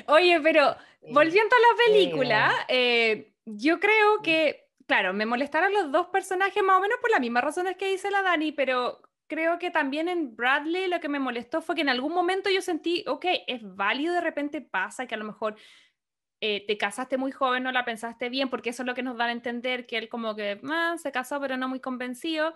Oye, 0.07 0.41
pero 0.41 0.75
volviendo 1.11 1.55
a 1.55 1.61
la 1.61 1.85
película, 1.85 2.53
eh, 2.69 3.35
yo 3.45 3.79
creo 3.79 4.23
que, 4.23 4.69
claro, 4.87 5.13
me 5.13 5.27
molestaron 5.27 5.73
los 5.73 5.93
dos 5.93 6.07
personajes 6.07 6.63
más 6.63 6.79
o 6.79 6.81
menos 6.81 6.99
por 7.01 7.11
las 7.11 7.21
mismas 7.21 7.45
razones 7.45 7.77
que 7.77 7.91
dice 7.91 8.11
la 8.11 8.23
Dani, 8.23 8.53
pero 8.53 9.03
creo 9.33 9.59
que 9.59 9.71
también 9.71 10.11
en 10.11 10.37
Bradley 10.37 10.89
lo 10.89 11.01
que 11.01 11.09
me 11.09 11.19
molestó 11.19 11.63
fue 11.63 11.75
que 11.75 11.81
en 11.81 11.89
algún 11.89 12.13
momento 12.13 12.51
yo 12.51 12.61
sentí, 12.61 13.03
ok, 13.07 13.25
es 13.47 13.63
válido, 13.63 14.13
de 14.13 14.21
repente 14.21 14.61
pasa 14.61 15.07
que 15.07 15.15
a 15.15 15.19
lo 15.19 15.25
mejor 15.25 15.57
eh, 16.43 16.67
te 16.67 16.77
casaste 16.77 17.17
muy 17.17 17.33
joven, 17.33 17.63
no 17.63 17.73
la 17.73 17.87
pensaste 17.87 18.29
bien, 18.29 18.51
porque 18.51 18.71
eso 18.71 18.83
es 18.83 18.87
lo 18.87 18.95
que 18.95 19.03
nos 19.03 19.17
da 19.17 19.25
a 19.25 19.33
entender 19.33 19.87
que 19.87 19.97
él 19.97 20.11
como 20.11 20.37
que 20.37 20.61
ah, 20.65 20.97
se 20.99 21.13
casó 21.13 21.41
pero 21.41 21.57
no 21.57 21.67
muy 21.67 21.81
convencido. 21.81 22.53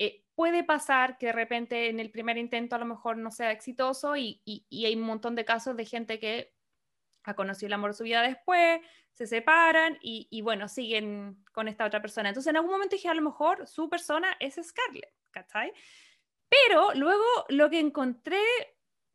Eh, 0.00 0.24
puede 0.34 0.64
pasar 0.64 1.16
que 1.16 1.26
de 1.26 1.32
repente 1.32 1.90
en 1.90 2.00
el 2.00 2.10
primer 2.10 2.38
intento 2.38 2.74
a 2.74 2.80
lo 2.80 2.86
mejor 2.86 3.18
no 3.18 3.30
sea 3.30 3.52
exitoso 3.52 4.16
y, 4.16 4.42
y, 4.44 4.84
hay 4.84 4.96
un 4.96 5.02
montón 5.02 5.36
de 5.36 5.44
casos 5.44 5.76
de 5.76 5.84
gente 5.84 6.18
que 6.18 6.52
ha 7.22 7.34
conocido 7.34 7.68
el 7.68 7.74
amor 7.74 7.90
de 7.90 7.98
su 7.98 8.04
vida 8.04 8.22
después, 8.22 8.80
se 9.12 9.28
separan 9.28 9.96
y, 10.02 10.26
y, 10.28 10.40
bueno, 10.40 10.66
siguen 10.66 11.44
con 11.52 11.68
esta 11.68 11.86
otra 11.86 12.02
persona. 12.02 12.30
Entonces 12.30 12.50
en 12.50 12.56
algún 12.56 12.72
momento 12.72 12.96
dije, 12.96 13.08
a 13.08 13.14
lo 13.14 13.22
mejor 13.22 13.68
su 13.68 13.88
persona 13.88 14.36
es 14.40 14.54
Scarlett, 14.54 15.14
¿cachai? 15.30 15.72
Pero 16.48 16.92
luego 16.94 17.24
lo 17.48 17.70
que 17.70 17.80
encontré 17.80 18.40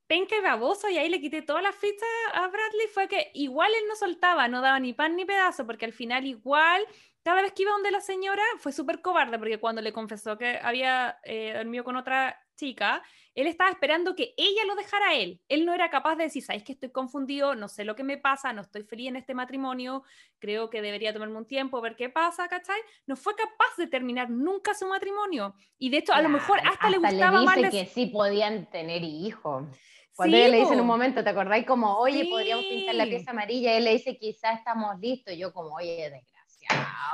penca 0.07 0.35
y 0.35 0.41
baboso 0.41 0.89
y 0.89 0.97
ahí 0.97 1.09
le 1.09 1.21
quité 1.21 1.41
todas 1.41 1.63
las 1.63 1.75
fichas 1.75 2.09
a 2.33 2.47
Bradley 2.47 2.87
fue 2.93 3.07
que 3.07 3.31
igual 3.33 3.71
él 3.73 3.83
no 3.87 3.95
soltaba, 3.95 4.49
no 4.49 4.61
daba 4.61 4.79
ni 4.79 4.93
pan 4.93 5.15
ni 5.15 5.23
pedazo, 5.23 5.65
porque 5.65 5.85
al 5.85 5.93
final 5.93 6.25
igual 6.25 6.85
cada 7.23 7.41
vez 7.41 7.53
que 7.53 7.63
iba 7.63 7.71
donde 7.71 7.91
la 7.91 8.01
señora 8.01 8.43
fue 8.57 8.71
súper 8.71 9.01
cobarde 9.01 9.37
porque 9.37 9.59
cuando 9.59 9.81
le 9.81 9.93
confesó 9.93 10.37
que 10.37 10.59
había 10.61 11.19
eh, 11.23 11.53
dormido 11.55 11.83
con 11.83 11.95
otra 11.95 12.37
chica, 12.55 13.03
él 13.35 13.47
estaba 13.47 13.69
esperando 13.69 14.15
que 14.15 14.33
ella 14.37 14.65
lo 14.67 14.75
dejara 14.75 15.09
a 15.09 15.15
él. 15.15 15.39
Él 15.47 15.65
no 15.65 15.73
era 15.73 15.89
capaz 15.89 16.15
de 16.15 16.25
decir, 16.25 16.43
sabes 16.43 16.63
que 16.63 16.73
estoy 16.73 16.91
confundido, 16.91 17.55
no 17.55 17.67
sé 17.67 17.85
lo 17.85 17.95
que 17.95 18.03
me 18.03 18.17
pasa, 18.17 18.51
no 18.53 18.61
estoy 18.61 18.83
feliz 18.83 19.09
en 19.09 19.15
este 19.15 19.33
matrimonio, 19.33 20.03
creo 20.39 20.69
que 20.69 20.81
debería 20.81 21.13
tomarme 21.13 21.37
un 21.37 21.45
tiempo, 21.45 21.81
ver 21.81 21.95
qué 21.95 22.09
pasa, 22.09 22.47
¿cachai? 22.47 22.79
No 23.05 23.15
fue 23.15 23.35
capaz 23.35 23.75
de 23.77 23.87
terminar 23.87 24.29
nunca 24.29 24.73
su 24.73 24.87
matrimonio. 24.87 25.55
Y 25.77 25.89
de 25.89 25.97
hecho, 25.97 26.13
a 26.13 26.21
lo 26.21 26.29
mejor 26.29 26.59
hasta, 26.59 26.89
le 26.89 26.97
gustaba 26.97 27.39
le 27.39 27.45
dice 27.45 27.61
más. 27.61 27.71
que 27.71 27.85
sí 27.85 28.07
podían 28.07 28.69
tener 28.69 29.03
hijos. 29.03 29.65
Cuando 30.15 30.37
ella 30.37 30.49
le 30.49 30.57
dice 30.57 30.73
en 30.73 30.81
un 30.81 30.87
momento, 30.87 31.23
¿te 31.23 31.29
acordáis? 31.29 31.65
Como, 31.65 31.97
oye, 31.97 32.25
podríamos 32.29 32.65
pintar 32.65 32.95
la 32.95 33.05
pieza 33.05 33.31
amarilla. 33.31 33.75
Él 33.77 33.85
le 33.85 33.93
dice, 33.93 34.17
quizás 34.17 34.59
estamos 34.59 34.99
listos. 34.99 35.33
Yo, 35.37 35.53
como, 35.53 35.75
oye, 35.75 36.11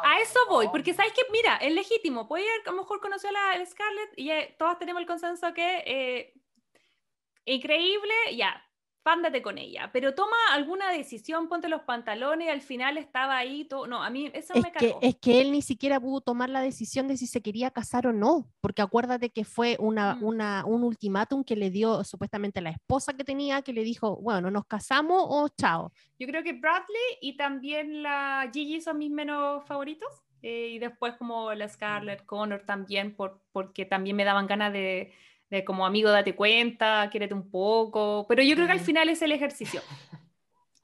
a 0.04 0.20
eso 0.22 0.40
voy, 0.50 0.68
porque 0.70 0.94
sabes 0.94 1.14
que, 1.14 1.24
mira, 1.32 1.58
es 1.58 1.74
legítimo. 1.74 2.28
Puede 2.28 2.46
a 2.66 2.72
lo 2.72 2.78
mejor 2.78 3.00
conoció 3.00 3.30
a 3.30 3.32
la 3.34 3.66
Scarlett 3.66 4.14
y 4.16 4.32
eh, 4.32 4.56
todos 4.58 4.78
tenemos 4.78 5.02
el 5.02 5.08
consenso 5.08 5.54
que 5.54 5.84
eh, 5.86 6.34
increíble, 7.46 8.14
ya, 8.36 8.62
fándate 9.08 9.42
con 9.42 9.58
ella, 9.58 9.90
pero 9.94 10.14
toma 10.14 10.36
alguna 10.52 10.92
decisión, 10.92 11.48
ponte 11.48 11.70
los 11.70 11.84
pantalones, 11.84 12.50
al 12.50 12.60
final 12.60 12.98
estaba 12.98 13.38
ahí, 13.38 13.64
todo, 13.64 13.88
no, 13.88 14.04
a 14.04 14.10
mí 14.10 14.30
eso 14.34 14.54
es 14.54 14.62
me 14.62 14.70
cargó. 14.70 15.00
Que, 15.00 15.08
es 15.08 15.16
que 15.16 15.40
él 15.40 15.54
ni 15.54 15.62
siquiera 15.62 15.98
pudo 15.98 16.20
tomar 16.20 16.50
la 16.50 16.60
decisión 16.60 17.08
de 17.08 17.16
si 17.16 17.26
se 17.26 17.42
quería 17.42 17.72
casar 17.72 18.06
o 18.06 18.12
no, 18.12 18.52
porque 18.60 18.82
acuérdate 18.82 19.30
que 19.30 19.46
fue 19.46 19.78
una, 19.80 20.16
mm. 20.16 20.24
una, 20.26 20.66
un 20.66 20.84
ultimátum 20.84 21.46
que 21.46 21.56
le 21.56 21.70
dio 21.70 22.04
supuestamente 22.04 22.60
la 22.60 22.72
esposa 22.72 23.14
que 23.14 23.24
tenía, 23.24 23.62
que 23.62 23.72
le 23.72 23.86
dijo, 23.86 24.18
bueno, 24.18 24.52
nos 24.52 24.66
casamos 24.66 25.24
o 25.26 25.48
chao. 25.58 25.94
Yo 26.20 26.28
creo 26.28 26.44
que 26.44 26.52
Bradley 26.52 27.18
y 27.22 27.38
también 27.38 28.04
la 28.04 28.50
Gigi 28.52 28.82
son 28.82 28.98
mis 28.98 29.10
menos 29.10 29.66
favoritos. 29.66 30.10
Eh, 30.42 30.72
y 30.74 30.80
después 30.80 31.16
como 31.16 31.54
la 31.54 31.68
Scarlett 31.68 32.26
Connor 32.26 32.64
también, 32.66 33.16
por, 33.16 33.42
porque 33.52 33.86
también 33.86 34.16
me 34.16 34.24
daban 34.24 34.48
ganas 34.48 34.72
de, 34.72 35.12
de 35.50 35.64
como 35.64 35.86
amigo 35.86 36.10
date 36.10 36.36
cuenta, 36.36 37.10
quiérete 37.10 37.34
un 37.34 37.50
poco, 37.50 38.26
pero 38.28 38.44
yo 38.44 38.56
creo 38.56 38.68
que 38.68 38.74
al 38.74 38.80
final 38.80 39.10
es 39.10 39.22
el 39.22 39.32
ejercicio. 39.32 39.82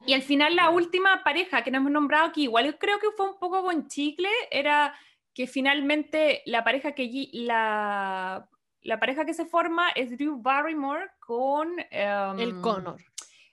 Y 0.06 0.12
al 0.12 0.20
final 0.20 0.54
la 0.54 0.68
última 0.68 1.24
pareja 1.24 1.64
que 1.64 1.70
nos 1.70 1.80
hemos 1.80 1.92
nombrado, 1.92 2.30
que 2.30 2.42
igual 2.42 2.76
creo 2.78 2.98
que 2.98 3.10
fue 3.16 3.26
un 3.26 3.38
poco 3.38 3.62
buen 3.62 3.88
chicle, 3.88 4.28
era 4.50 4.94
que 5.32 5.46
finalmente 5.46 6.42
la 6.44 6.62
pareja 6.62 6.92
que 6.92 7.30
la, 7.32 8.46
la 8.82 9.00
pareja 9.00 9.24
que 9.24 9.32
se 9.32 9.46
forma 9.46 9.88
es 9.94 10.10
Drew 10.10 10.42
Barrymore 10.42 11.06
con 11.20 11.80
el 11.90 12.50
em, 12.50 12.60
Connor. 12.60 13.02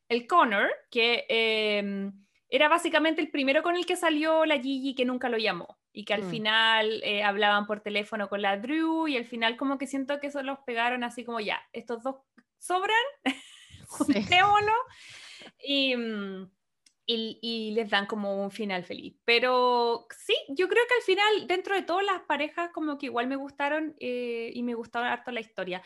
El 0.10 0.28
Connor, 0.28 0.70
que 0.90 1.26
em, 1.30 2.12
era 2.50 2.68
básicamente 2.68 3.22
el 3.22 3.32
primero 3.32 3.64
con 3.64 3.78
el 3.78 3.86
que 3.86 3.96
salió 3.96 4.46
la 4.46 4.60
Gigi 4.60 4.94
que 4.94 5.06
nunca 5.06 5.30
lo 5.30 5.38
llamó 5.38 5.81
y 5.94 6.06
que 6.06 6.14
al 6.14 6.24
mm. 6.24 6.30
final 6.30 7.02
eh, 7.04 7.24
hablaban 7.24 7.66
por 7.68 7.82
teléfono 7.82 8.30
con 8.30 8.42
la 8.42 8.58
Drew 8.58 9.08
y 9.08 9.18
al 9.18 9.26
final 9.26 9.58
como 9.58 9.78
que 9.78 9.88
siento 9.88 10.20
que 10.20 10.28
eso 10.28 10.42
los 10.44 10.60
pegaron 10.60 11.04
así 11.04 11.24
como 11.24 11.40
ya, 11.40 11.62
estos 11.74 12.04
dos 12.04 12.18
sobran, 12.58 12.96
juntémoslo 13.88 14.74
mm, 15.68 16.44
y, 17.06 17.40
y, 17.42 17.72
les 17.72 17.90
dan 17.90 18.06
como 18.06 18.42
un 18.42 18.52
final 18.52 18.84
feliz. 18.84 19.16
Pero 19.26 20.08
sí, 20.18 20.36
yo 20.50 20.70
creo 20.70 20.84
que 20.88 20.96
al 20.96 21.02
final 21.02 21.48
dentro 21.48 21.76
de 21.76 21.82
todas 21.82 22.06
las 22.06 22.22
parejas 22.22 22.70
como 22.72 22.98
que 22.98 23.08
igual 23.08 23.28
me 23.28 23.36
gustaron 23.36 23.96
eh, 24.00 24.52
y 24.54 24.64
me 24.64 24.76
gustaba 24.76 25.12
harto 25.12 25.32
la 25.32 25.42
historia. 25.42 25.82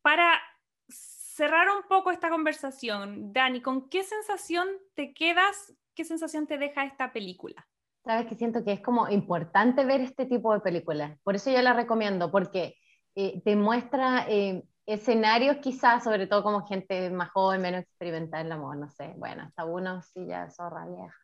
Para 0.00 0.40
cerrar 0.88 1.68
un 1.68 1.82
poco 1.88 2.10
esta 2.10 2.30
conversación, 2.30 3.32
Dani, 3.32 3.60
¿con 3.60 3.90
qué 3.90 4.04
sensación 4.04 4.68
te 4.94 5.12
quedas? 5.12 5.74
¿Qué 5.94 6.04
sensación 6.04 6.46
te 6.46 6.56
deja 6.56 6.84
esta 6.84 7.12
película? 7.12 7.68
Sabes 8.06 8.26
que 8.26 8.36
siento 8.36 8.64
que 8.64 8.70
es 8.70 8.80
como 8.80 9.08
importante 9.08 9.84
ver 9.84 10.00
este 10.00 10.26
tipo 10.26 10.54
de 10.54 10.60
películas. 10.60 11.18
Por 11.24 11.34
eso 11.34 11.50
yo 11.50 11.60
la 11.60 11.72
recomiendo, 11.72 12.30
porque 12.30 12.76
eh, 13.16 13.42
te 13.44 13.56
muestra 13.56 14.26
eh, 14.28 14.62
escenarios 14.86 15.56
quizás, 15.56 16.04
sobre 16.04 16.28
todo 16.28 16.44
como 16.44 16.64
gente 16.64 17.10
más 17.10 17.30
joven, 17.30 17.62
menos 17.62 17.82
experimentada 17.82 18.42
en 18.42 18.46
el 18.46 18.52
amor, 18.52 18.76
no 18.76 18.88
sé. 18.90 19.12
Bueno, 19.16 19.42
hasta 19.42 19.64
uno 19.64 20.02
sí 20.02 20.24
ya 20.24 20.48
zorra 20.50 20.86
vieja. 20.86 21.16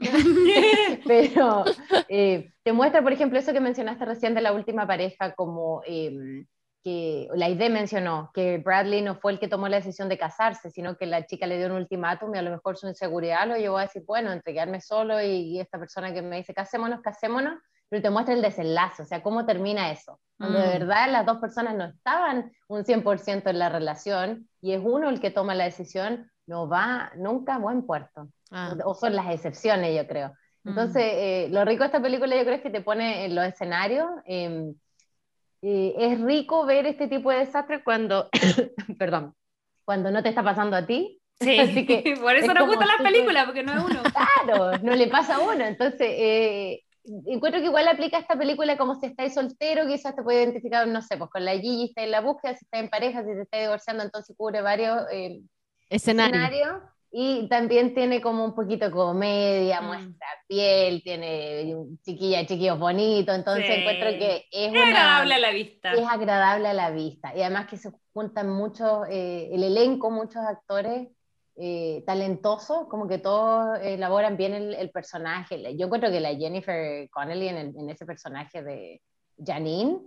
Pero 1.06 1.64
eh, 2.10 2.52
te 2.62 2.72
muestra, 2.74 3.00
por 3.00 3.14
ejemplo, 3.14 3.38
eso 3.38 3.54
que 3.54 3.60
mencionaste 3.60 4.04
recién 4.04 4.34
de 4.34 4.42
la 4.42 4.52
última 4.52 4.86
pareja, 4.86 5.34
como 5.34 5.80
em, 5.86 6.44
que 6.88 7.28
la 7.34 7.48
idea 7.48 7.68
mencionó 7.68 8.30
que 8.32 8.58
Bradley 8.58 9.02
no 9.02 9.16
fue 9.16 9.32
el 9.32 9.38
que 9.38 9.48
tomó 9.48 9.68
la 9.68 9.76
decisión 9.76 10.08
de 10.08 10.16
casarse, 10.16 10.70
sino 10.70 10.96
que 10.96 11.06
la 11.06 11.26
chica 11.26 11.46
le 11.46 11.58
dio 11.58 11.66
un 11.66 11.72
ultimátum 11.72 12.34
y 12.34 12.38
a 12.38 12.42
lo 12.42 12.50
mejor 12.50 12.78
su 12.78 12.88
inseguridad 12.88 13.46
lo 13.46 13.56
llevó 13.56 13.78
a 13.78 13.82
decir, 13.82 14.04
bueno, 14.06 14.32
entregarme 14.32 14.80
solo 14.80 15.20
y, 15.22 15.60
esta 15.60 15.78
persona 15.78 16.14
que 16.14 16.22
me 16.22 16.36
dice, 16.36 16.54
casémonos, 16.54 17.00
casémonos, 17.02 17.58
pero 17.90 18.02
te 18.02 18.10
muestra 18.10 18.34
el 18.34 18.42
desenlace, 18.42 19.02
o 19.02 19.06
sea, 19.06 19.22
cómo 19.22 19.44
termina 19.44 19.90
eso. 19.90 20.18
Cuando 20.38 20.60
de 20.60 20.68
mm. 20.68 20.78
verdad 20.78 21.10
las 21.10 21.26
dos 21.26 21.38
personas 21.38 21.74
no 21.74 21.84
estaban 21.84 22.52
un 22.68 22.84
100% 22.84 23.50
en 23.50 23.58
la 23.58 23.68
relación 23.68 24.48
y 24.60 24.72
es 24.72 24.80
uno 24.82 25.08
el 25.10 25.20
que 25.20 25.30
toma 25.30 25.54
la 25.54 25.64
decisión, 25.64 26.30
no 26.46 26.68
va 26.68 27.12
nunca 27.16 27.56
a 27.56 27.58
buen 27.58 27.84
puerto. 27.84 28.28
Ah. 28.50 28.74
O 28.84 28.94
son 28.94 29.14
las 29.14 29.30
excepciones, 29.30 29.94
yo 29.94 30.06
creo. 30.06 30.28
Mm. 30.64 30.68
Entonces, 30.70 31.02
eh, 31.04 31.48
lo 31.50 31.64
rico 31.64 31.80
de 31.80 31.86
esta 31.86 32.00
película 32.00 32.34
yo 32.36 32.44
creo 32.44 32.56
es 32.56 32.62
que 32.62 32.70
te 32.70 32.80
pone 32.80 33.26
en 33.26 33.34
los 33.34 33.44
escenarios. 33.44 34.08
Eh, 34.24 34.72
eh, 35.62 35.94
es 35.98 36.20
rico 36.20 36.66
ver 36.66 36.86
este 36.86 37.08
tipo 37.08 37.30
de 37.30 37.38
desastres 37.38 37.82
cuando, 37.84 38.28
perdón, 38.98 39.34
cuando 39.84 40.10
no 40.10 40.22
te 40.22 40.28
está 40.28 40.42
pasando 40.42 40.76
a 40.76 40.86
ti. 40.86 41.20
Sí, 41.40 41.58
Así 41.58 41.86
que 41.86 42.16
por 42.20 42.34
eso 42.34 42.52
nos 42.54 42.66
gusta 42.66 42.86
la 42.86 43.02
película, 43.02 43.44
porque 43.44 43.62
no 43.62 43.72
es 43.72 43.84
uno. 43.84 44.02
Claro, 44.44 44.78
no 44.82 44.94
le 44.94 45.08
pasa 45.08 45.36
a 45.36 45.40
uno. 45.40 45.64
Entonces, 45.64 46.08
eh, 46.10 46.82
encuentro 47.26 47.60
que 47.60 47.66
igual 47.66 47.88
aplica 47.88 48.18
esta 48.18 48.36
película 48.38 48.76
como 48.76 48.94
si 48.94 49.06
estáis 49.06 49.34
soltero, 49.34 49.86
quizás 49.86 50.14
te 50.14 50.22
puede 50.22 50.42
identificar, 50.42 50.86
no 50.86 51.02
sé, 51.02 51.16
pues 51.16 51.30
con 51.30 51.44
la 51.44 51.52
Gigi 51.52 51.86
está 51.86 52.02
en 52.02 52.10
la 52.10 52.20
búsqueda, 52.20 52.54
si 52.54 52.64
está 52.64 52.78
en 52.78 52.88
pareja, 52.88 53.20
si 53.22 53.32
te 53.32 53.42
está 53.42 53.58
divorciando, 53.58 54.04
entonces 54.04 54.36
cubre 54.36 54.60
varios 54.62 55.02
eh, 55.12 55.40
escenarios. 55.90 56.82
Y 57.10 57.48
también 57.48 57.94
tiene 57.94 58.20
como 58.20 58.44
un 58.44 58.54
poquito 58.54 58.86
de 58.86 58.90
comedia, 58.90 59.80
mm. 59.80 59.86
muestra 59.86 60.26
piel, 60.46 61.02
tiene 61.02 61.74
chiquilla, 62.02 62.44
chiquillos 62.44 62.78
bonitos, 62.78 63.34
entonces 63.34 63.64
encuentro 63.66 64.10
que 64.10 64.44
es, 64.50 64.68
agradable 64.68 65.34
a 65.34 65.38
la 65.38 65.50
vista. 65.50 65.92
Es 65.92 66.06
agradable 66.06 66.68
a 66.68 66.74
la 66.74 66.90
vista. 66.90 67.34
Y 67.34 67.40
además 67.40 67.66
que 67.66 67.78
se 67.78 67.90
juntan 68.12 68.50
muchos, 68.50 69.08
eh, 69.08 69.48
el 69.52 69.62
elenco, 69.64 70.10
muchos 70.10 70.42
actores 70.42 71.08
eh, 71.56 72.04
talentosos, 72.06 72.86
como 72.88 73.08
que 73.08 73.18
todos 73.18 73.80
elaboran 73.82 74.36
bien 74.36 74.54
el, 74.54 74.90
personaje. 74.90 75.76
Yo 75.76 75.86
encuentro 75.86 76.10
que 76.10 76.20
la 76.20 76.36
Jennifer 76.36 77.08
Connelly 77.10 77.48
en, 77.48 77.90
ese 77.90 78.04
personaje 78.04 78.62
de 78.62 79.00
Janine, 79.44 79.98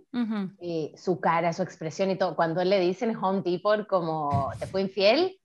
eh, 0.62 0.94
su 0.96 1.20
cara, 1.20 1.52
su 1.52 1.64
expresión 1.64 2.12
y 2.12 2.16
todo, 2.16 2.36
cuando 2.36 2.64
le 2.64 2.80
dicen 2.80 3.16
Home 3.16 3.42
Depot 3.42 3.88
como 3.88 4.52
te 4.60 4.68
fue 4.68 4.82
infiel, 4.82 5.41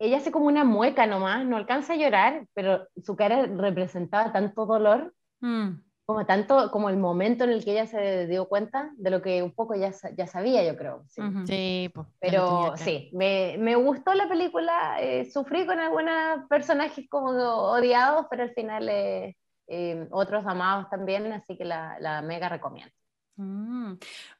ella 0.00 0.16
hace 0.16 0.32
como 0.32 0.46
una 0.46 0.64
mueca 0.64 1.06
nomás, 1.06 1.44
no 1.44 1.58
alcanza 1.58 1.92
a 1.92 1.96
llorar, 1.96 2.46
pero 2.54 2.88
su 3.04 3.14
cara 3.16 3.46
representaba 3.46 4.32
tanto 4.32 4.64
dolor, 4.64 5.14
mm. 5.40 5.68
como 6.06 6.24
tanto, 6.24 6.70
como 6.70 6.88
el 6.88 6.96
momento 6.96 7.44
en 7.44 7.50
el 7.50 7.62
que 7.62 7.72
ella 7.72 7.86
se 7.86 8.26
dio 8.26 8.48
cuenta 8.48 8.92
de 8.96 9.10
lo 9.10 9.20
que 9.20 9.42
un 9.42 9.52
poco 9.52 9.74
ya, 9.74 9.92
ya 10.16 10.26
sabía, 10.26 10.64
yo 10.64 10.74
creo. 10.74 11.04
Sí, 11.44 11.90
pues, 11.94 12.06
pero 12.18 12.74
sí, 12.78 13.10
me, 13.12 13.56
me, 13.58 13.76
gustó 13.76 14.14
la 14.14 14.26
película, 14.26 14.96
eh, 15.02 15.30
sufrí 15.30 15.66
con 15.66 15.78
algunos 15.78 16.48
personajes 16.48 17.06
como 17.10 17.28
odiados, 17.30 18.24
pero 18.30 18.44
al 18.44 18.54
final 18.54 18.88
eh, 18.88 19.36
eh, 19.66 20.08
otros 20.12 20.46
amados 20.46 20.88
también, 20.88 21.30
así 21.34 21.58
que 21.58 21.66
la, 21.66 21.98
la 22.00 22.22
mega 22.22 22.48
recomiendo. 22.48 22.94
Mm. 23.36 23.94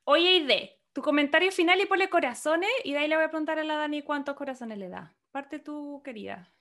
Oye, 0.04 0.36
Ide, 0.36 0.79
tu 0.92 1.02
comentario 1.02 1.52
final 1.52 1.80
y 1.80 1.86
ponle 1.86 2.08
corazones 2.08 2.70
y 2.84 2.92
de 2.92 2.98
ahí 2.98 3.08
le 3.08 3.16
voy 3.16 3.24
a 3.24 3.30
preguntar 3.30 3.58
a 3.58 3.64
la 3.64 3.76
Dani 3.76 4.02
cuántos 4.02 4.34
corazones 4.34 4.78
le 4.78 4.88
da. 4.88 5.14
Parte 5.30 5.58
tu 5.58 6.02
querida. 6.02 6.52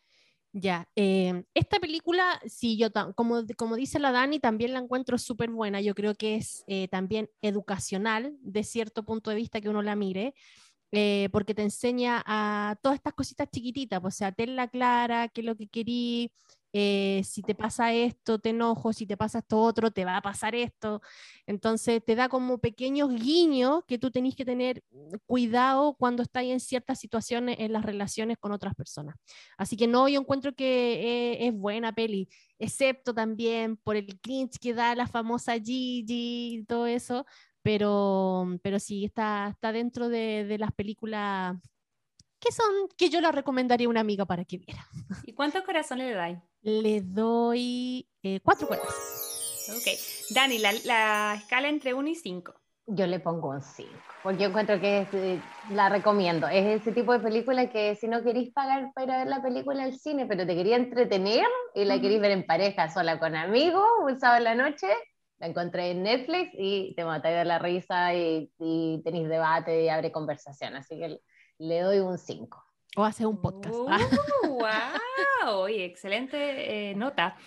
Ya, 0.51 0.89
em, 0.95 1.43
esta 1.53 1.79
película, 1.79 2.41
sí, 2.47 2.75
yo 2.75 2.89
como, 3.15 3.43
como 3.55 3.75
dice 3.75 3.99
la 3.99 4.11
Dani, 4.11 4.39
también 4.39 4.73
la 4.73 4.79
encuentro 4.79 5.17
súper 5.19 5.51
buena. 5.51 5.79
Yo 5.79 5.93
creo 5.93 6.15
que 6.15 6.35
es 6.35 6.63
eh, 6.67 6.87
también 6.87 7.29
educacional 7.41 8.35
de 8.41 8.63
cierto 8.63 9.03
punto 9.05 9.29
de 9.29 9.35
vista 9.35 9.61
que 9.61 9.69
uno 9.69 9.83
la 9.83 9.95
mire. 9.95 10.33
Eh, 10.91 11.29
porque 11.31 11.53
te 11.53 11.61
enseña 11.61 12.23
a 12.25 12.75
todas 12.81 12.95
estas 12.95 13.13
cositas 13.13 13.47
chiquititas, 13.51 14.01
pues, 14.01 14.15
o 14.15 14.17
sea, 14.17 14.31
tenla 14.31 14.67
clara, 14.69 15.27
qué 15.27 15.41
es 15.41 15.45
lo 15.45 15.55
que 15.55 15.67
querí, 15.67 16.31
eh, 16.71 17.21
si 17.25 17.41
te 17.41 17.55
pasa 17.55 17.93
esto, 17.93 18.39
te 18.39 18.49
enojo, 18.49 18.93
si 18.93 19.07
te 19.07 19.17
pasa 19.17 19.39
esto 19.39 19.59
otro, 19.59 19.91
te 19.91 20.05
va 20.05 20.17
a 20.17 20.21
pasar 20.21 20.53
esto. 20.55 21.01
Entonces 21.47 22.03
te 22.05 22.15
da 22.15 22.29
como 22.29 22.59
pequeños 22.59 23.09
guiños 23.09 23.83
que 23.87 23.97
tú 23.97 24.11
tenés 24.11 24.35
que 24.35 24.45
tener 24.45 24.83
cuidado 25.25 25.95
cuando 25.95 26.23
estás 26.23 26.43
en 26.43 26.59
ciertas 26.59 26.99
situaciones 26.99 27.57
en 27.59 27.73
las 27.73 27.83
relaciones 27.85 28.37
con 28.37 28.51
otras 28.51 28.75
personas. 28.75 29.15
Así 29.57 29.77
que 29.77 29.87
no, 29.87 30.07
yo 30.07 30.19
encuentro 30.19 30.53
que 30.53 31.33
eh, 31.33 31.47
es 31.47 31.53
buena 31.53 31.93
peli, 31.93 32.29
excepto 32.59 33.13
también 33.13 33.77
por 33.77 33.95
el 33.95 34.19
cringe 34.19 34.59
que 34.59 34.73
da 34.73 34.95
la 34.95 35.07
famosa 35.07 35.53
Gigi 35.53 36.57
y 36.59 36.63
todo 36.65 36.85
eso, 36.85 37.25
pero, 37.63 38.47
pero 38.61 38.79
sí, 38.79 39.05
está, 39.05 39.49
está 39.49 39.71
dentro 39.71 40.09
de, 40.09 40.45
de 40.45 40.57
las 40.57 40.71
películas 40.73 41.57
que 42.39 42.51
son 42.51 42.87
que 42.97 43.09
yo 43.09 43.21
la 43.21 43.31
recomendaría 43.31 43.87
a 43.87 43.89
una 43.89 43.99
amiga 43.99 44.25
para 44.25 44.45
que 44.45 44.57
viera. 44.57 44.85
¿Y 45.25 45.33
cuántos 45.33 45.63
corazones 45.63 46.09
le 46.09 46.15
dais? 46.15 46.39
Le 46.61 47.01
doy 47.01 48.07
eh, 48.23 48.39
cuatro 48.41 48.67
corazones. 48.67 49.19
Ok. 49.69 50.33
Dani, 50.35 50.57
la, 50.57 50.73
la 50.85 51.35
escala 51.37 51.69
entre 51.69 51.93
1 51.93 52.07
y 52.07 52.15
5. 52.15 52.53
Yo 52.91 53.05
le 53.05 53.19
pongo 53.19 53.49
un 53.49 53.61
5, 53.61 53.87
porque 54.23 54.41
yo 54.41 54.49
encuentro 54.49 54.79
que 54.79 55.05
eh, 55.13 55.39
la 55.69 55.89
recomiendo. 55.89 56.47
Es 56.47 56.81
ese 56.81 56.91
tipo 56.91 57.13
de 57.13 57.19
película 57.19 57.69
que 57.69 57.95
si 57.95 58.07
no 58.07 58.23
queréis 58.23 58.51
pagar 58.51 58.91
para 58.95 59.19
ver 59.19 59.27
la 59.27 59.43
película 59.43 59.83
al 59.83 59.93
cine, 59.93 60.25
pero 60.25 60.47
te 60.47 60.55
quería 60.55 60.75
entretener 60.75 61.45
y 61.75 61.85
la 61.85 62.01
queréis 62.01 62.19
ver 62.19 62.31
en 62.31 62.47
pareja, 62.47 62.89
sola 62.89 63.19
con 63.19 63.35
amigos, 63.35 63.85
un 64.01 64.19
sábado 64.19 64.39
en 64.39 64.43
la 64.45 64.55
noche, 64.55 64.87
la 65.37 65.47
encontré 65.47 65.91
en 65.91 66.01
Netflix 66.01 66.49
y 66.53 66.95
te 66.95 67.05
matáis 67.05 67.37
de 67.37 67.45
la 67.45 67.59
risa 67.59 68.15
y, 68.15 68.51
y 68.57 69.01
tenéis 69.03 69.29
debate 69.29 69.83
y 69.83 69.89
abre 69.89 70.11
conversación. 70.11 70.75
Así 70.75 70.97
que 70.97 71.21
le 71.59 71.81
doy 71.81 71.99
un 71.99 72.17
5. 72.17 72.65
O 72.95 73.03
hace 73.03 73.25
un 73.25 73.39
podcast. 73.39 73.75
¡Wow! 73.75 75.63
Uh, 75.63 75.67
excelente 75.67 76.89
eh, 76.89 76.95
nota. 76.95 77.37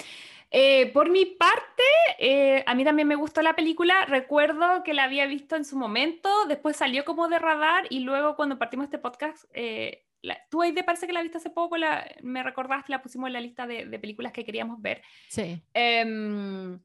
Eh, 0.55 0.91
por 0.93 1.11
mi 1.11 1.25
parte, 1.25 1.83
eh, 2.19 2.63
a 2.67 2.75
mí 2.75 2.85
también 2.85 3.09
me 3.09 3.17
gustó 3.17 3.41
la 3.41 3.57
película. 3.57 4.05
Recuerdo 4.05 4.83
que 4.85 4.93
la 4.93 5.05
había 5.05 5.27
visto 5.27 5.57
en 5.57 5.65
su 5.65 5.77
momento, 5.77 6.29
después 6.47 6.77
salió 6.77 7.05
como 7.07 7.29
de 7.29 7.39
radar 7.39 7.87
y 7.89 8.01
luego 8.01 8.37
cuando 8.37 8.59
partimos 8.59 8.85
este 8.85 8.99
podcast, 8.99 9.45
eh, 9.55 10.05
la, 10.21 10.39
tú 10.51 10.61
ahí 10.61 10.73
te 10.73 10.85
parece 10.85 11.07
que 11.07 11.15
la 11.15 11.23
viste 11.23 11.39
hace 11.39 11.49
poco, 11.49 11.79
la, 11.79 12.07
me 12.23 12.43
recordaste, 12.43 12.93
la 12.93 13.03
pusimos 13.03 13.29
en 13.29 13.33
la 13.33 13.41
lista 13.41 13.67
de, 13.67 13.87
de 13.87 13.99
películas 13.99 14.33
que 14.33 14.45
queríamos 14.45 14.81
ver. 14.83 15.03
Sí. 15.29 15.59
Em, 15.73 16.79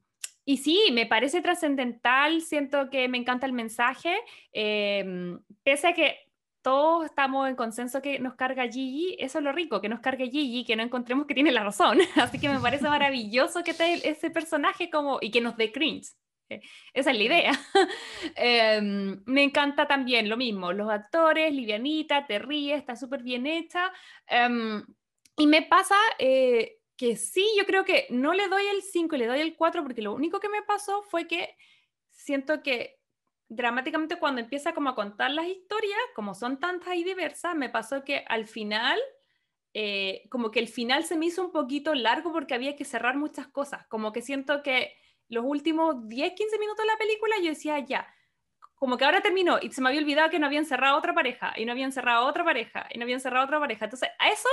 y 0.45 0.58
sí, 0.58 0.90
me 0.94 1.06
parece 1.06 1.41
trascendental, 1.41 2.41
siento 2.41 2.90
que 2.90 3.10
me 3.10 3.18
encanta 3.18 3.45
el 3.45 3.52
mensaje, 3.52 4.16
em, 4.54 5.40
pese 5.64 5.90
a 5.90 5.94
que 5.94 6.27
todos 6.68 7.06
estamos 7.06 7.48
en 7.48 7.56
consenso 7.56 8.02
que 8.02 8.19
nos 8.19 8.35
carga 8.35 8.68
Gigi, 8.68 9.15
eso 9.19 9.38
es 9.38 9.44
lo 9.45 9.53
rico, 9.53 9.80
que 9.80 9.88
nos 9.88 10.02
cargue 10.02 10.30
Gigi, 10.30 10.65
que 10.65 10.76
no 10.76 10.84
encontremos 10.84 11.26
que 11.26 11.34
tiene 11.34 11.53
la 11.53 11.64
razón. 11.64 11.98
Así 12.18 12.39
que 12.39 12.49
me 12.49 12.60
parece 12.60 12.89
maravilloso 12.89 13.64
que 13.64 13.72
esté 13.72 14.10
ese 14.10 14.31
personaje 14.31 14.89
como 14.89 15.18
y 15.22 15.31
que 15.31 15.39
nos 15.39 15.56
dé 15.56 15.72
cringe. 15.72 16.10
Eh, 16.49 16.60
esa 16.91 17.11
es 17.11 17.18
la 17.18 17.23
idea. 17.23 17.52
Em, 18.35 19.23
me 19.26 19.44
encanta 19.44 19.88
también 19.88 20.27
lo 20.27 20.35
mismo, 20.35 20.73
los 20.73 20.89
actores, 20.91 21.53
Livianita, 21.53 22.27
te 22.27 22.38
ríes, 22.38 22.80
está 22.80 22.98
súper 22.98 23.23
bien 23.23 23.48
hecha. 23.48 23.94
Em, 24.27 24.84
y 25.38 25.48
me 25.48 25.61
pasa 25.61 25.95
eh, 26.19 26.80
que 26.98 27.15
sí, 27.15 27.48
yo 27.57 27.65
creo 27.65 27.85
que 27.85 28.07
no 28.10 28.34
le 28.34 28.49
doy 28.49 28.64
el 28.68 28.81
5, 28.81 29.15
le 29.15 29.27
doy 29.27 29.39
el 29.39 29.56
4, 29.56 29.84
porque 29.84 30.02
lo 30.02 30.14
único 30.14 30.41
que 30.41 30.49
me 30.49 30.64
pasó 30.64 31.02
fue 31.03 31.30
que 31.30 31.56
siento 32.11 32.61
que 32.61 32.98
dramáticamente 33.49 34.19
cuando 34.19 34.41
empieza 34.41 34.74
como 34.74 34.90
a 34.90 34.95
contar 34.95 35.32
las 35.32 35.48
historias, 35.48 35.99
como 36.15 36.34
son 36.36 36.60
tantas 36.60 36.95
y 36.95 37.03
diversas, 37.03 37.56
me 37.56 37.69
pasó 37.69 38.03
que 38.03 38.26
al 38.28 38.45
final, 38.45 38.99
eh, 39.74 40.28
como 40.30 40.52
que 40.52 40.60
el 40.60 40.68
final 40.68 41.03
se 41.06 41.18
me 41.18 41.28
hizo 41.28 41.45
un 41.45 41.52
poquito 41.52 41.94
largo 41.95 42.32
porque 42.32 42.53
había 42.53 42.76
que 42.76 42.86
cerrar 42.86 43.18
muchas 43.18 43.48
cosas, 43.48 43.88
como 43.88 44.11
que 44.11 44.22
siento 44.22 44.61
que 44.64 44.95
los 45.30 45.44
últimos 45.45 46.07
10, 46.07 46.34
15 46.34 46.60
minutos 46.60 46.84
de 46.84 46.91
la 46.91 46.98
película 46.98 47.36
yo 47.41 47.49
decía, 47.49 47.80
ya, 47.80 48.07
como 48.76 48.98
que 48.98 49.06
ahora 49.06 49.22
terminó 49.22 49.57
y 49.61 49.72
se 49.72 49.82
me 49.82 49.90
había 49.90 50.02
olvidado 50.02 50.30
que 50.30 50.40
no 50.40 50.45
habían 50.45 50.65
cerrado 50.65 50.98
otra 50.98 51.14
pareja 51.14 51.53
y 51.57 51.65
no 51.65 51.72
habían 51.72 51.91
cerrado 51.91 52.26
otra 52.26 52.44
pareja 52.44 52.88
y 52.91 52.98
no 52.98 53.03
habían 53.03 53.19
cerrado 53.19 53.45
otra 53.45 53.60
pareja. 53.60 53.86
Entonces, 53.86 54.10
a 54.19 54.30
eso 54.30 54.49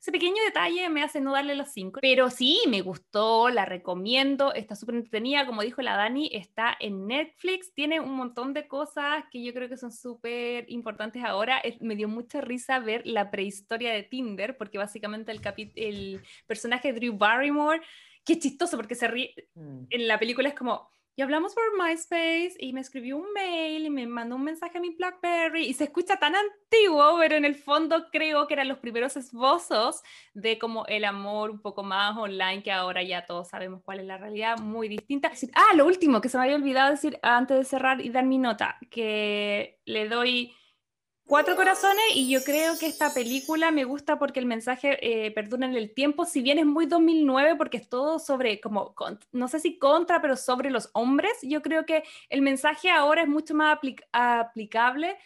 ese 0.00 0.12
pequeño 0.12 0.42
detalle 0.44 0.88
me 0.90 1.02
hace 1.02 1.20
no 1.20 1.32
darle 1.32 1.56
los 1.56 1.72
cinco. 1.72 2.00
Pero 2.00 2.30
sí, 2.30 2.60
me 2.68 2.82
gustó, 2.82 3.48
la 3.48 3.64
recomiendo, 3.64 4.54
está 4.54 4.76
súper 4.76 4.94
entretenida. 4.94 5.44
Como 5.44 5.62
dijo 5.62 5.82
la 5.82 5.96
Dani, 5.96 6.30
está 6.32 6.76
en 6.78 7.06
Netflix, 7.06 7.72
tiene 7.74 8.00
un 8.00 8.12
montón 8.12 8.54
de 8.54 8.68
cosas 8.68 9.24
que 9.30 9.42
yo 9.42 9.52
creo 9.52 9.68
que 9.68 9.76
son 9.76 9.90
súper 9.90 10.70
importantes 10.70 11.24
ahora. 11.24 11.60
me 11.80 11.96
dio 11.96 12.08
mucha 12.08 12.40
risa 12.40 12.78
ver 12.78 13.02
la 13.06 13.30
prehistoria 13.30 13.92
de 13.92 14.04
Tinder, 14.04 14.56
porque 14.56 14.78
básicamente 14.78 15.32
el, 15.32 15.40
el 15.74 16.22
personaje 16.46 16.92
Drew 16.92 17.16
Barrymore, 17.16 17.80
qué 18.24 18.38
chistoso, 18.38 18.76
porque 18.76 18.94
se 18.94 19.08
ríe. 19.08 19.34
Mm. 19.54 19.84
En 19.90 20.06
la 20.06 20.18
película 20.18 20.48
es 20.48 20.54
como 20.54 20.92
y 21.18 21.22
hablamos 21.22 21.52
por 21.52 21.64
MySpace 21.76 22.54
y 22.60 22.72
me 22.72 22.80
escribió 22.80 23.16
un 23.16 23.32
mail 23.32 23.84
y 23.84 23.90
me 23.90 24.06
mandó 24.06 24.36
un 24.36 24.44
mensaje 24.44 24.78
a 24.78 24.80
mi 24.80 24.90
BlackBerry 24.90 25.66
y 25.66 25.74
se 25.74 25.82
escucha 25.82 26.16
tan 26.16 26.36
antiguo, 26.36 27.16
pero 27.18 27.34
en 27.34 27.44
el 27.44 27.56
fondo 27.56 28.06
creo 28.12 28.46
que 28.46 28.54
eran 28.54 28.68
los 28.68 28.78
primeros 28.78 29.16
esbozos 29.16 30.00
de 30.32 30.60
como 30.60 30.86
el 30.86 31.04
amor 31.04 31.50
un 31.50 31.60
poco 31.60 31.82
más 31.82 32.16
online 32.16 32.62
que 32.62 32.70
ahora 32.70 33.02
ya 33.02 33.26
todos 33.26 33.48
sabemos 33.48 33.82
cuál 33.84 33.98
es 33.98 34.06
la 34.06 34.16
realidad, 34.16 34.58
muy 34.58 34.88
distinta. 34.88 35.32
Ah, 35.54 35.74
lo 35.74 35.86
último 35.86 36.20
que 36.20 36.28
se 36.28 36.38
me 36.38 36.44
había 36.44 36.54
olvidado 36.54 36.92
decir 36.92 37.18
antes 37.24 37.58
de 37.58 37.64
cerrar 37.64 38.00
y 38.00 38.10
dar 38.10 38.24
mi 38.24 38.38
nota, 38.38 38.78
que 38.88 39.80
le 39.86 40.08
doy 40.08 40.54
Cuatro 41.28 41.56
corazones 41.56 42.04
y 42.14 42.30
yo 42.30 42.42
creo 42.42 42.78
que 42.78 42.86
esta 42.86 43.12
película 43.12 43.70
me 43.70 43.84
gusta 43.84 44.18
porque 44.18 44.40
el 44.40 44.46
mensaje 44.46 44.96
eh, 45.02 45.30
perdura 45.30 45.66
en 45.66 45.76
el 45.76 45.92
tiempo, 45.92 46.24
si 46.24 46.40
bien 46.40 46.58
es 46.58 46.64
muy 46.64 46.86
2009 46.86 47.54
porque 47.56 47.76
es 47.76 47.86
todo 47.90 48.18
sobre 48.18 48.62
como, 48.62 48.94
no 49.32 49.46
sé 49.46 49.60
si 49.60 49.78
contra, 49.78 50.22
pero 50.22 50.38
sobre 50.38 50.70
los 50.70 50.88
hombres, 50.94 51.32
yo 51.42 51.60
creo 51.60 51.84
que 51.84 52.02
el 52.30 52.40
mensaje 52.40 52.88
ahora 52.90 53.24
es 53.24 53.28
mucho 53.28 53.54
más 53.54 53.78
aplicable 54.10 55.18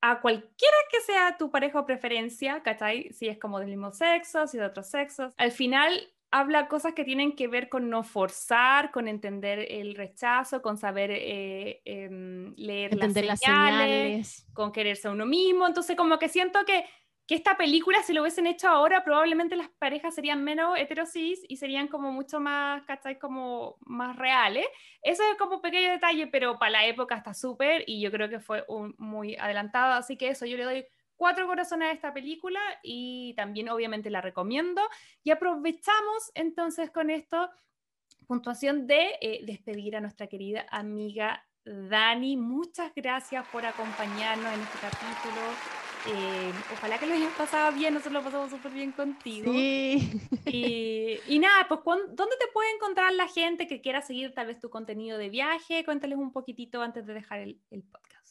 a 0.00 0.22
cualquiera 0.22 0.76
que 0.90 1.00
sea 1.02 1.36
tu 1.36 1.50
pareja 1.50 1.80
o 1.80 1.84
preferencia, 1.84 2.62
¿cachai? 2.62 3.12
Si 3.12 3.28
es 3.28 3.38
como 3.38 3.58
del 3.58 3.68
mismo 3.68 3.92
sexo, 3.92 4.46
si 4.46 4.56
de 4.56 4.64
otros 4.64 4.88
sexos. 4.88 5.34
Al 5.36 5.52
final 5.52 6.10
habla 6.32 6.66
cosas 6.66 6.94
que 6.94 7.04
tienen 7.04 7.36
que 7.36 7.46
ver 7.46 7.68
con 7.68 7.90
no 7.90 8.02
forzar, 8.02 8.90
con 8.90 9.06
entender 9.06 9.66
el 9.70 9.94
rechazo, 9.94 10.62
con 10.62 10.78
saber 10.78 11.10
eh, 11.12 11.82
em, 11.84 12.54
leer 12.56 12.96
las 12.96 13.12
señales, 13.12 14.46
con 14.54 14.72
quererse 14.72 15.08
a 15.08 15.10
uno 15.10 15.26
mismo. 15.26 15.66
Entonces, 15.66 15.94
como 15.94 16.18
que 16.18 16.30
siento 16.30 16.64
que, 16.64 16.86
que, 17.26 17.34
esta 17.34 17.58
película, 17.58 18.02
si 18.02 18.14
lo 18.14 18.22
hubiesen 18.22 18.46
hecho 18.46 18.66
ahora, 18.68 19.04
probablemente 19.04 19.56
las 19.56 19.68
parejas 19.78 20.14
serían 20.14 20.42
menos 20.42 20.78
heterosis 20.78 21.44
y 21.48 21.58
serían 21.58 21.86
como 21.86 22.10
mucho 22.10 22.40
más, 22.40 22.82
¿cachai? 22.86 23.18
Como 23.18 23.76
más 23.82 24.16
reales. 24.16 24.64
Eso 25.02 25.22
es 25.30 25.36
como 25.36 25.56
un 25.56 25.62
pequeño 25.62 25.90
detalle, 25.90 26.28
pero 26.28 26.58
para 26.58 26.70
la 26.72 26.86
época 26.86 27.14
está 27.14 27.34
súper 27.34 27.84
y 27.86 28.00
yo 28.00 28.10
creo 28.10 28.30
que 28.30 28.40
fue 28.40 28.64
un, 28.68 28.94
muy 28.96 29.36
adelantado. 29.36 29.92
Así 29.92 30.16
que 30.16 30.28
eso, 30.28 30.46
yo 30.46 30.56
le 30.56 30.64
doy 30.64 30.86
cuatro 31.16 31.46
corazones 31.46 31.88
a 31.88 31.92
esta 31.92 32.12
película 32.12 32.60
y 32.82 33.34
también 33.34 33.68
obviamente 33.68 34.10
la 34.10 34.20
recomiendo. 34.20 34.82
Y 35.22 35.30
aprovechamos 35.30 36.30
entonces 36.34 36.90
con 36.90 37.10
esto, 37.10 37.50
puntuación 38.26 38.86
de 38.86 39.18
eh, 39.20 39.40
despedir 39.44 39.96
a 39.96 40.00
nuestra 40.00 40.26
querida 40.26 40.66
amiga 40.70 41.44
Dani. 41.64 42.36
Muchas 42.36 42.92
gracias 42.94 43.46
por 43.48 43.64
acompañarnos 43.64 44.52
en 44.52 44.60
este 44.60 44.78
capítulo. 44.78 45.42
Eh, 46.06 46.52
ojalá 46.72 46.98
que 46.98 47.06
lo 47.06 47.14
hayas 47.14 47.32
pasado 47.34 47.72
bien, 47.72 47.94
nosotros 47.94 48.14
lo 48.14 48.24
pasamos 48.24 48.50
súper 48.50 48.72
bien 48.72 48.90
contigo. 48.92 49.52
Sí. 49.52 50.20
Y, 50.46 51.38
nada, 51.38 51.68
pues 51.68 51.80
¿dónde 51.84 52.36
te 52.38 52.46
puede 52.52 52.70
encontrar 52.74 53.12
la 53.12 53.28
gente 53.28 53.66
que 53.66 53.80
quiera 53.80 54.02
seguir 54.02 54.34
tal 54.34 54.48
vez 54.48 54.58
tu 54.58 54.68
contenido 54.68 55.16
de 55.18 55.28
viaje? 55.28 55.84
Cuéntales 55.84 56.18
un 56.18 56.32
poquitito 56.32 56.82
antes 56.82 57.06
de 57.06 57.14
dejar 57.14 57.40
el, 57.40 57.60
el 57.70 57.82
podcast. 57.84 58.21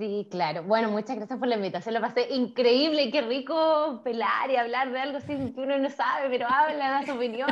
Sí, 0.00 0.26
claro. 0.30 0.62
Bueno, 0.62 0.90
muchas 0.90 1.14
gracias 1.14 1.38
por 1.38 1.46
la 1.46 1.56
invitación. 1.56 1.94
Lo 1.94 2.00
pasé 2.00 2.26
increíble. 2.30 3.10
Qué 3.10 3.20
rico 3.20 4.00
pelar 4.02 4.50
y 4.50 4.56
hablar 4.56 4.90
de 4.92 4.98
algo 4.98 5.20
sin 5.20 5.52
que 5.52 5.60
uno 5.60 5.76
no 5.76 5.90
sabe, 5.90 6.30
pero 6.30 6.46
habla, 6.48 6.90
da 6.90 7.04
su 7.04 7.12
opinión. 7.12 7.50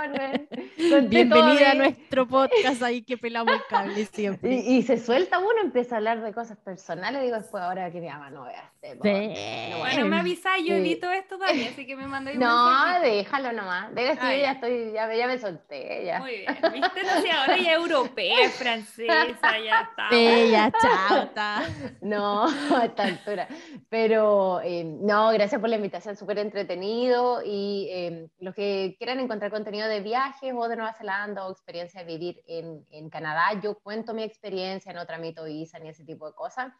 Bienvenida 1.11 1.73
a 1.73 1.75
nuestro 1.75 2.27
podcast 2.27 2.83
ahí 2.83 3.03
que 3.03 3.19
pelamos 3.19 3.53
el 3.53 3.61
cable 3.69 4.07
siempre. 4.13 4.55
Y, 4.55 4.81
se 4.81 4.97
suelta 4.97 5.41
uno, 5.41 5.61
empieza 5.63 5.97
a 5.97 5.99
hablar 5.99 6.23
de 6.23 6.33
cosas 6.33 6.57
personales. 6.57 7.21
Digo, 7.21 7.37
después 7.37 7.63
ahora 7.63 7.91
que 7.91 8.01
me 8.01 8.07
llama, 8.07 8.31
no 8.31 8.45
veas. 8.45 8.65
Bueno, 9.03 10.07
me 10.07 10.21
avisa, 10.21 10.57
yo 10.65 10.77
edito 10.77 11.11
esto 11.11 11.37
también, 11.37 11.73
así 11.73 11.85
que 11.85 11.97
me 11.97 12.07
mandé 12.07 12.35
un 12.35 12.39
No, 12.39 13.01
déjalo 13.01 13.53
nomás. 13.53 13.93
Debe 13.95 14.17
ah, 14.21 14.37
ya. 14.37 14.53
estoy, 14.53 14.93
ya, 14.93 15.13
ya, 15.13 15.27
me 15.27 15.39
solté. 15.39 16.05
Ya. 16.07 16.21
Muy 16.21 16.31
bien. 16.39 16.57
¿Viste? 16.73 17.03
No 17.03 17.21
sé, 17.21 17.31
ahora 17.31 17.57
ya 17.59 17.73
europea, 17.75 18.49
francesa, 18.51 19.59
ya 19.59 19.81
está. 19.81 20.09
Sí, 20.11 20.51
ya, 20.51 20.73
chao, 20.81 21.23
está. 21.25 21.63
No. 22.01 22.38
a 22.75 22.85
esta 22.85 23.05
altura. 23.05 23.49
Pero 23.89 24.61
eh, 24.63 24.85
no, 24.85 25.31
gracias 25.31 25.61
por 25.61 25.71
la 25.71 25.77
invitación, 25.77 26.17
súper 26.17 26.39
entretenido. 26.39 27.43
Y 27.45 27.89
eh, 27.91 28.29
los 28.41 28.55
que 28.55 28.97
quieran 28.99 29.21
encontrar 29.21 29.51
contenido 29.51 29.89
de 29.89 30.01
viajes 30.01 30.53
o 30.57 30.69
de 30.69 30.77
Nueva 30.77 30.95
Zelanda 30.95 31.47
o 31.47 31.53
experiencia 31.53 32.01
de 32.01 32.07
vivir 32.07 32.43
en, 32.47 32.87
en 32.91 33.11
Canadá, 33.11 33.61
yo 33.63 33.79
cuento 33.79 34.15
mi 34.15 34.23
experiencia, 34.23 34.93
no 34.93 35.07
tramito 35.07 35.45
visa 35.45 35.79
ni 35.79 35.89
ese 35.89 36.05
tipo 36.05 36.27
de 36.27 36.35
cosas. 36.35 36.73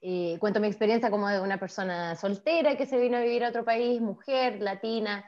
Eh, 0.00 0.36
cuento 0.38 0.60
mi 0.60 0.66
experiencia 0.66 1.10
como 1.10 1.28
de 1.28 1.40
una 1.40 1.58
persona 1.58 2.14
soltera 2.14 2.76
que 2.76 2.84
se 2.86 2.98
vino 2.98 3.16
a 3.16 3.20
vivir 3.20 3.44
a 3.44 3.48
otro 3.48 3.64
país, 3.64 4.00
mujer, 4.00 4.60
latina. 4.60 5.24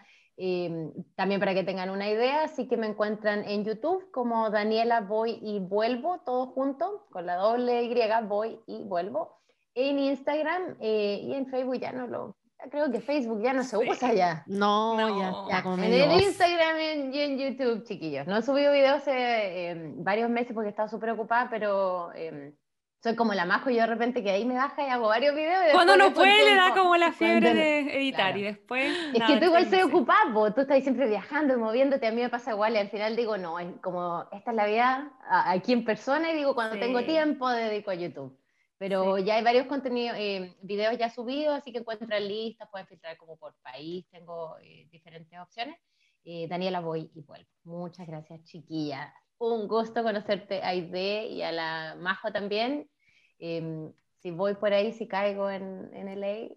también 1.15 1.40
para 1.40 1.55
que 1.55 1.65
tengan 1.65 1.89
una 1.89 2.11
idea, 2.11 2.44
así 2.44 2.69
que 2.69 2.77
me 2.77 2.86
encuentran 2.86 3.44
en 3.44 3.65
YouTube 3.65 4.11
como 4.11 4.51
Daniela 4.51 5.01
Voy 5.01 5.39
y 5.40 5.61
Vuelvo, 5.61 6.20
todo 6.27 6.48
junto, 6.48 7.07
con 7.11 7.24
la 7.24 7.36
doble 7.36 7.85
Y, 7.85 7.94
Voy 8.27 8.61
y 8.66 8.82
Vuelvo 8.85 9.36
en 9.77 9.98
Instagram 9.98 10.77
eh, 10.81 11.20
y 11.23 11.35
en 11.35 11.47
Facebook 11.47 11.78
ya 11.78 11.93
no 11.93 12.07
lo, 12.07 12.36
creo 12.70 12.90
que 12.90 13.01
Facebook 13.01 13.43
ya 13.43 13.53
no 13.53 13.62
se 13.62 13.77
usa 13.77 14.15
ya. 14.15 14.43
No, 14.47 14.97
ya, 15.20 15.32
ya 15.51 15.62
como 15.62 15.82
En 15.82 15.93
el 15.93 16.23
Instagram 16.23 17.12
y 17.12 17.20
en 17.20 17.39
YouTube, 17.39 17.85
chiquillos. 17.85 18.27
No 18.27 18.39
he 18.39 18.43
subido 18.43 18.73
videos 18.73 18.97
hace 18.97 19.70
eh, 19.70 19.93
varios 19.97 20.31
meses 20.31 20.53
porque 20.55 20.69
he 20.69 20.70
estado 20.70 20.89
súper 20.89 21.11
ocupada, 21.11 21.48
pero 21.51 22.11
eh, 22.15 22.55
soy 23.03 23.15
como 23.15 23.35
la 23.35 23.44
majo, 23.44 23.69
yo 23.69 23.82
de 23.82 23.86
repente 23.86 24.23
que 24.23 24.31
ahí 24.31 24.47
me 24.47 24.55
baja 24.55 24.82
y 24.82 24.90
hago 24.90 25.09
varios 25.09 25.35
videos. 25.35 25.73
Cuando 25.73 25.97
no 25.98 26.12
puede, 26.15 26.44
le 26.44 26.55
da 26.55 26.73
como 26.74 26.97
la 26.97 27.12
fiebre 27.12 27.55
de 27.55 27.98
editar 27.98 28.36
y 28.39 28.43
después. 28.43 28.90
Es 29.12 29.23
que 29.24 29.36
tú 29.36 29.44
igual 29.44 29.69
soy 29.69 29.82
ocupado, 29.82 30.55
tú 30.55 30.62
estás 30.62 30.82
siempre 30.82 31.07
viajando 31.07 31.53
y 31.53 31.59
moviéndote, 31.59 32.07
a 32.07 32.12
mí 32.12 32.23
me 32.23 32.31
pasa 32.31 32.53
igual 32.53 32.74
y 32.74 32.78
al 32.78 32.89
final 32.89 33.15
digo, 33.15 33.36
no, 33.36 33.59
es 33.59 33.69
como 33.82 34.24
esta 34.32 34.53
es 34.53 34.57
la 34.57 34.66
vida 34.66 35.12
aquí 35.28 35.74
en 35.74 35.85
persona 35.85 36.32
y 36.32 36.36
digo, 36.36 36.55
cuando 36.55 36.78
tengo 36.78 37.05
tiempo 37.05 37.51
dedico 37.51 37.90
a 37.90 37.94
YouTube. 37.94 38.36
Pero 38.78 39.19
ya 39.19 39.36
hay 39.36 39.44
varios 39.44 39.66
contenidos, 39.66 40.16
eh, 40.19 40.55
videos 40.62 40.98
ya 40.98 41.09
subidos, 41.09 41.57
así 41.57 41.73
que 41.73 41.78
encuentran 41.78 42.28
listas, 42.28 42.69
pueden 42.70 42.86
filtrar 42.86 43.16
como 43.16 43.39
por 43.39 43.55
país, 43.62 44.07
tengo 44.11 44.57
eh, 44.62 44.86
diferentes 44.90 45.39
opciones. 45.39 45.77
Eh, 46.24 46.47
Daniela, 46.48 46.81
voy 46.81 47.11
y 47.15 47.23
vuelvo. 47.23 47.48
Muchas 47.65 48.07
gracias, 48.07 48.43
chiquilla. 48.44 49.15
Un 49.39 49.69
gusto 49.69 50.03
conocerte, 50.03 50.62
Aide, 50.62 51.27
y 51.27 51.43
a 51.43 51.53
la 51.53 51.97
Majo 51.98 52.32
también. 52.32 52.90
Em, 53.39 53.93
si 54.19 54.31
voy 54.31 54.55
por 54.55 54.73
ahí, 54.73 54.93
si 54.93 55.07
caigo 55.09 55.48
en, 55.51 55.90
en 55.94 56.09
LA, 56.09 56.48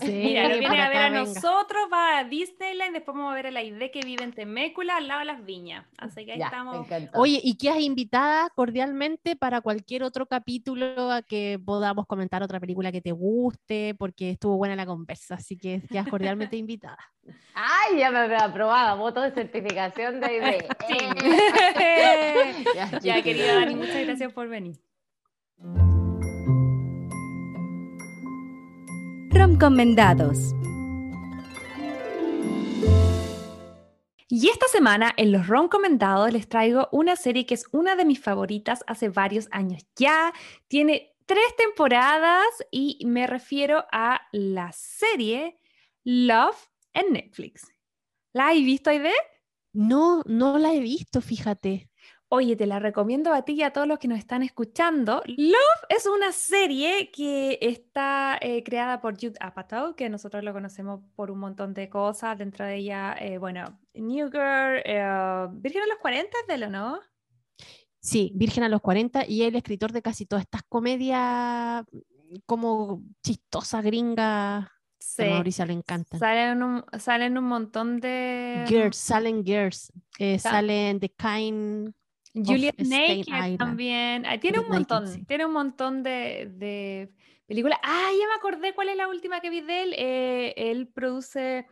Sí, 0.00 0.06
Mira, 0.24 0.48
no 0.48 0.58
viene 0.58 0.82
a 0.82 0.88
ver 0.88 0.98
a 0.98 1.10
nosotros, 1.10 1.88
va 1.92 2.18
a 2.18 2.24
Disneyland, 2.24 2.94
después 2.94 3.16
vamos 3.16 3.30
a 3.30 3.36
ver 3.36 3.46
a 3.46 3.50
la 3.52 3.62
idea 3.62 3.90
que 3.92 4.00
vive 4.00 4.24
en 4.24 4.32
Temécula, 4.32 4.96
al 4.96 5.06
lado 5.06 5.20
de 5.20 5.26
las 5.26 5.44
viñas. 5.44 5.86
Así 5.98 6.24
que 6.24 6.32
ahí 6.32 6.42
estamos. 6.42 6.84
Oye, 7.14 7.40
¿y 7.42 7.56
qué 7.56 7.70
has 7.70 7.78
invitada 7.78 8.50
cordialmente 8.50 9.36
para 9.36 9.60
cualquier 9.60 10.02
otro 10.02 10.26
capítulo 10.26 11.12
a 11.12 11.22
que 11.22 11.60
podamos 11.64 12.06
comentar 12.06 12.42
otra 12.42 12.58
película 12.58 12.90
que 12.90 13.00
te 13.00 13.12
guste? 13.12 13.94
Porque 13.96 14.30
estuvo 14.30 14.56
buena 14.56 14.74
la 14.74 14.86
conversa, 14.86 15.36
así 15.36 15.56
que 15.56 15.80
ya 15.90 16.04
cordialmente 16.04 16.56
invitada. 16.56 16.98
Ay, 17.54 17.98
ya 17.98 18.10
me 18.10 18.18
había 18.18 18.38
aprobado, 18.38 18.98
voto 18.98 19.20
de 19.20 19.30
certificación 19.30 20.20
de 20.20 20.36
idea. 20.38 20.76
ya, 22.74 22.98
ya, 22.98 23.22
querida 23.22 23.54
Dani, 23.54 23.76
muchas 23.76 24.04
gracias 24.04 24.32
por 24.32 24.48
venir. 24.48 24.76
Romcomendados. 29.38 30.52
Y 34.26 34.48
esta 34.48 34.66
semana 34.66 35.14
en 35.16 35.30
los 35.30 35.46
Romcomendados 35.46 36.32
les 36.32 36.48
traigo 36.48 36.88
una 36.90 37.14
serie 37.14 37.46
que 37.46 37.54
es 37.54 37.66
una 37.70 37.94
de 37.94 38.04
mis 38.04 38.20
favoritas 38.20 38.82
hace 38.88 39.10
varios 39.10 39.46
años 39.52 39.86
ya. 39.94 40.32
Tiene 40.66 41.14
tres 41.26 41.54
temporadas 41.56 42.48
y 42.72 42.98
me 43.06 43.28
refiero 43.28 43.84
a 43.92 44.22
la 44.32 44.72
serie 44.72 45.60
Love 46.02 46.58
en 46.92 47.12
Netflix. 47.12 47.70
¿La 48.32 48.48
has 48.48 48.56
visto, 48.56 48.90
Aide? 48.90 49.12
No, 49.72 50.24
no 50.26 50.58
la 50.58 50.74
he 50.74 50.80
visto, 50.80 51.20
fíjate. 51.20 51.87
Oye, 52.30 52.56
te 52.56 52.66
la 52.66 52.78
recomiendo 52.78 53.32
a 53.32 53.42
ti 53.42 53.54
y 53.54 53.62
a 53.62 53.72
todos 53.72 53.88
los 53.88 53.98
que 53.98 54.06
nos 54.06 54.18
están 54.18 54.42
escuchando. 54.42 55.22
Love 55.24 55.84
es 55.88 56.06
una 56.06 56.30
serie 56.30 57.10
que 57.10 57.58
está 57.62 58.36
eh, 58.42 58.62
creada 58.62 59.00
por 59.00 59.14
Jude 59.14 59.38
Apatow, 59.40 59.94
que 59.94 60.10
nosotros 60.10 60.44
lo 60.44 60.52
conocemos 60.52 61.00
por 61.16 61.30
un 61.30 61.38
montón 61.38 61.72
de 61.72 61.88
cosas. 61.88 62.36
Dentro 62.36 62.66
de 62.66 62.76
ella, 62.76 63.16
eh, 63.18 63.38
bueno, 63.38 63.80
New 63.94 64.30
Girl, 64.30 64.82
eh, 64.84 65.46
Virgen 65.52 65.82
a 65.84 65.86
los 65.86 65.96
40 66.02 66.36
de 66.46 66.58
lo, 66.58 66.68
¿no? 66.68 67.00
Sí, 67.98 68.30
Virgen 68.34 68.62
a 68.62 68.68
los 68.68 68.82
40 68.82 69.24
y 69.26 69.44
el 69.44 69.56
escritor 69.56 69.92
de 69.92 70.02
casi 70.02 70.26
todas 70.26 70.44
estas 70.44 70.64
comedias 70.68 71.82
como 72.44 73.04
chistosas, 73.24 73.82
gringas. 73.82 74.68
Sí. 74.98 75.22
A 75.22 75.30
Mauricio 75.30 75.64
le 75.64 75.72
encanta. 75.72 76.18
Salen 76.18 76.62
un, 76.62 76.84
salen 76.98 77.38
un 77.38 77.44
montón 77.44 78.00
de... 78.00 78.66
Girls, 78.68 78.96
salen 78.98 79.42
Girls, 79.42 79.90
salen 80.38 81.00
The 81.00 81.08
Kind 81.08 81.94
Juliet 82.34 82.78
Naked 82.78 83.56
también. 83.56 84.24
Tiene 84.40 84.60
un 84.60 84.68
montón, 84.68 85.24
tiene 85.26 85.46
un 85.46 85.52
montón 85.52 86.02
de, 86.02 87.10
películas. 87.46 87.78
Ah, 87.82 88.10
ya 88.18 88.26
me 88.26 88.34
acordé 88.34 88.74
cuál 88.74 88.90
es 88.90 88.96
la 88.96 89.08
última 89.08 89.40
que 89.40 89.50
vi 89.50 89.60
de 89.60 89.82
él. 89.82 89.94
Eh, 89.96 90.54
él 90.56 90.88
produce 90.88 91.66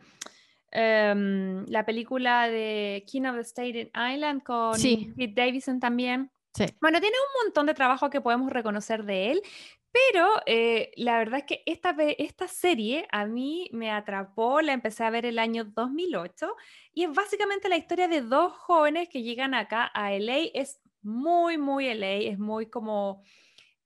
em, 0.71 1.65
la 1.67 1.85
película 1.85 2.49
de 2.49 3.03
King 3.07 3.23
of 3.23 3.35
the 3.35 3.43
Staten 3.43 3.91
Island 3.93 4.43
con 4.43 4.73
Pete 5.15 5.33
Davidson 5.35 5.79
también. 5.79 6.31
Bueno, 6.81 6.99
tiene 6.99 7.15
un 7.15 7.45
montón 7.45 7.67
de 7.67 7.73
trabajo 7.73 8.09
que 8.09 8.21
podemos 8.21 8.51
reconocer 8.51 9.03
de 9.03 9.31
él, 9.31 9.41
pero 9.91 10.27
eh, 10.45 10.91
la 10.95 11.17
verdad 11.17 11.39
es 11.39 11.45
que 11.45 11.63
esta, 11.65 11.95
esta 12.17 12.47
serie 12.47 13.07
a 13.11 13.25
mí 13.25 13.69
me 13.71 13.91
atrapó, 13.91 14.61
la 14.61 14.73
empecé 14.73 15.03
a 15.03 15.09
ver 15.09 15.25
el 15.25 15.39
año 15.39 15.65
2008 15.65 16.55
y 16.97 17.03
es 17.03 17.13
básicamente 17.13 17.69
la 17.69 17.77
historia 17.77 18.07
de 18.07 18.21
dos 18.21 18.53
jóvenes 18.53 19.07
que 19.07 19.21
llegan 19.21 19.53
acá 19.53 19.91
a 19.93 20.13
LA. 20.13 20.49
Es 20.55 20.81
muy, 21.03 21.59
muy 21.59 21.87
LA, 21.93 22.31
es 22.31 22.39
muy 22.39 22.71
como 22.71 23.21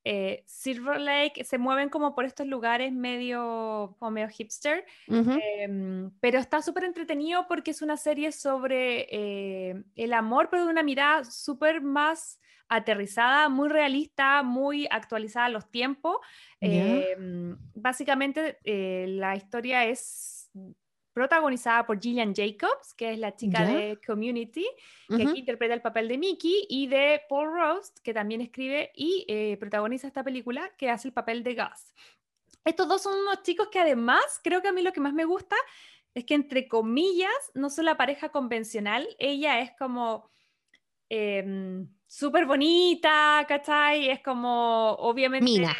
eh, 0.02 0.42
Silver 0.46 0.98
Lake, 0.98 1.44
se 1.44 1.58
mueven 1.58 1.90
como 1.90 2.14
por 2.14 2.24
estos 2.24 2.46
lugares 2.46 2.90
medio, 2.90 3.96
como 3.98 4.12
medio 4.12 4.30
hipster, 4.30 4.86
em, 5.08 6.10
pero 6.20 6.38
está 6.38 6.62
súper 6.62 6.84
entretenido 6.84 7.46
porque 7.48 7.72
es 7.72 7.82
una 7.82 7.98
serie 7.98 8.32
sobre 8.32 9.06
eh, 9.10 9.84
el 9.94 10.14
amor, 10.14 10.48
pero 10.50 10.64
de 10.64 10.70
una 10.70 10.82
mirada 10.82 11.22
súper 11.24 11.82
más 11.82 12.40
aterrizada, 12.70 13.50
muy 13.50 13.68
realista, 13.68 14.42
muy 14.42 14.88
actualizada 14.90 15.46
a 15.46 15.50
los 15.50 15.70
tiempos. 15.70 16.16
Em, 16.62 17.58
básicamente 17.74 18.56
eh, 18.64 19.04
la 19.06 19.36
historia 19.36 19.84
es 19.84 20.50
protagonizada 21.12 21.86
por 21.86 22.00
Gillian 22.00 22.34
Jacobs, 22.34 22.94
que 22.94 23.12
es 23.12 23.18
la 23.18 23.36
chica 23.36 23.64
de 23.64 23.98
Community, 24.06 24.66
que 25.08 25.22
aquí 25.22 25.40
interpreta 25.40 25.74
el 25.74 25.82
papel 25.82 26.08
de 26.08 26.18
Mickey, 26.18 26.66
y 26.68 26.86
de 26.86 27.22
Paul 27.28 27.52
Rost, 27.52 27.98
que 28.00 28.14
también 28.14 28.40
escribe 28.40 28.90
y 28.94 29.24
eh, 29.28 29.56
protagoniza 29.58 30.06
esta 30.06 30.24
película, 30.24 30.70
que 30.76 30.90
hace 30.90 31.08
el 31.08 31.14
papel 31.14 31.42
de 31.42 31.54
Gus. 31.54 31.94
Estos 32.64 32.88
dos 32.88 33.02
son 33.02 33.18
unos 33.18 33.42
chicos 33.42 33.68
que 33.68 33.80
además, 33.80 34.40
creo 34.42 34.62
que 34.62 34.68
a 34.68 34.72
mí 34.72 34.82
lo 34.82 34.92
que 34.92 35.00
más 35.00 35.12
me 35.12 35.24
gusta 35.24 35.56
es 36.14 36.24
que 36.24 36.34
entre 36.34 36.68
comillas, 36.68 37.30
no 37.54 37.70
son 37.70 37.86
la 37.86 37.96
pareja 37.96 38.30
convencional, 38.30 39.08
ella 39.18 39.60
es 39.60 39.72
como... 39.78 40.30
Em, 41.08 41.88
súper 42.06 42.44
bonita, 42.44 43.44
¿cachai? 43.48 44.10
Es 44.10 44.22
como, 44.22 44.92
obviamente... 44.98 45.44
Mina. 45.44 45.74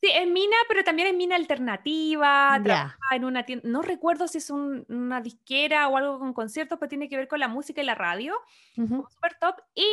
Sí, 0.00 0.08
es 0.14 0.28
mina, 0.28 0.56
pero 0.68 0.84
también 0.84 1.08
es 1.08 1.14
mina 1.14 1.34
alternativa, 1.34 2.60
trabaja 2.62 3.16
en 3.16 3.24
una 3.24 3.44
tienda, 3.44 3.68
no 3.68 3.82
recuerdo 3.82 4.28
si 4.28 4.38
es 4.38 4.48
una 4.48 5.20
disquera 5.20 5.88
o 5.88 5.96
algo 5.96 6.20
con 6.20 6.32
conciertos, 6.32 6.78
pero 6.78 6.88
tiene 6.88 7.08
que 7.08 7.16
ver 7.16 7.26
con 7.26 7.40
la 7.40 7.48
música 7.48 7.82
y 7.82 7.84
la 7.84 7.96
radio, 7.96 8.36
super 8.76 9.34
top. 9.40 9.56
Y 9.74 9.88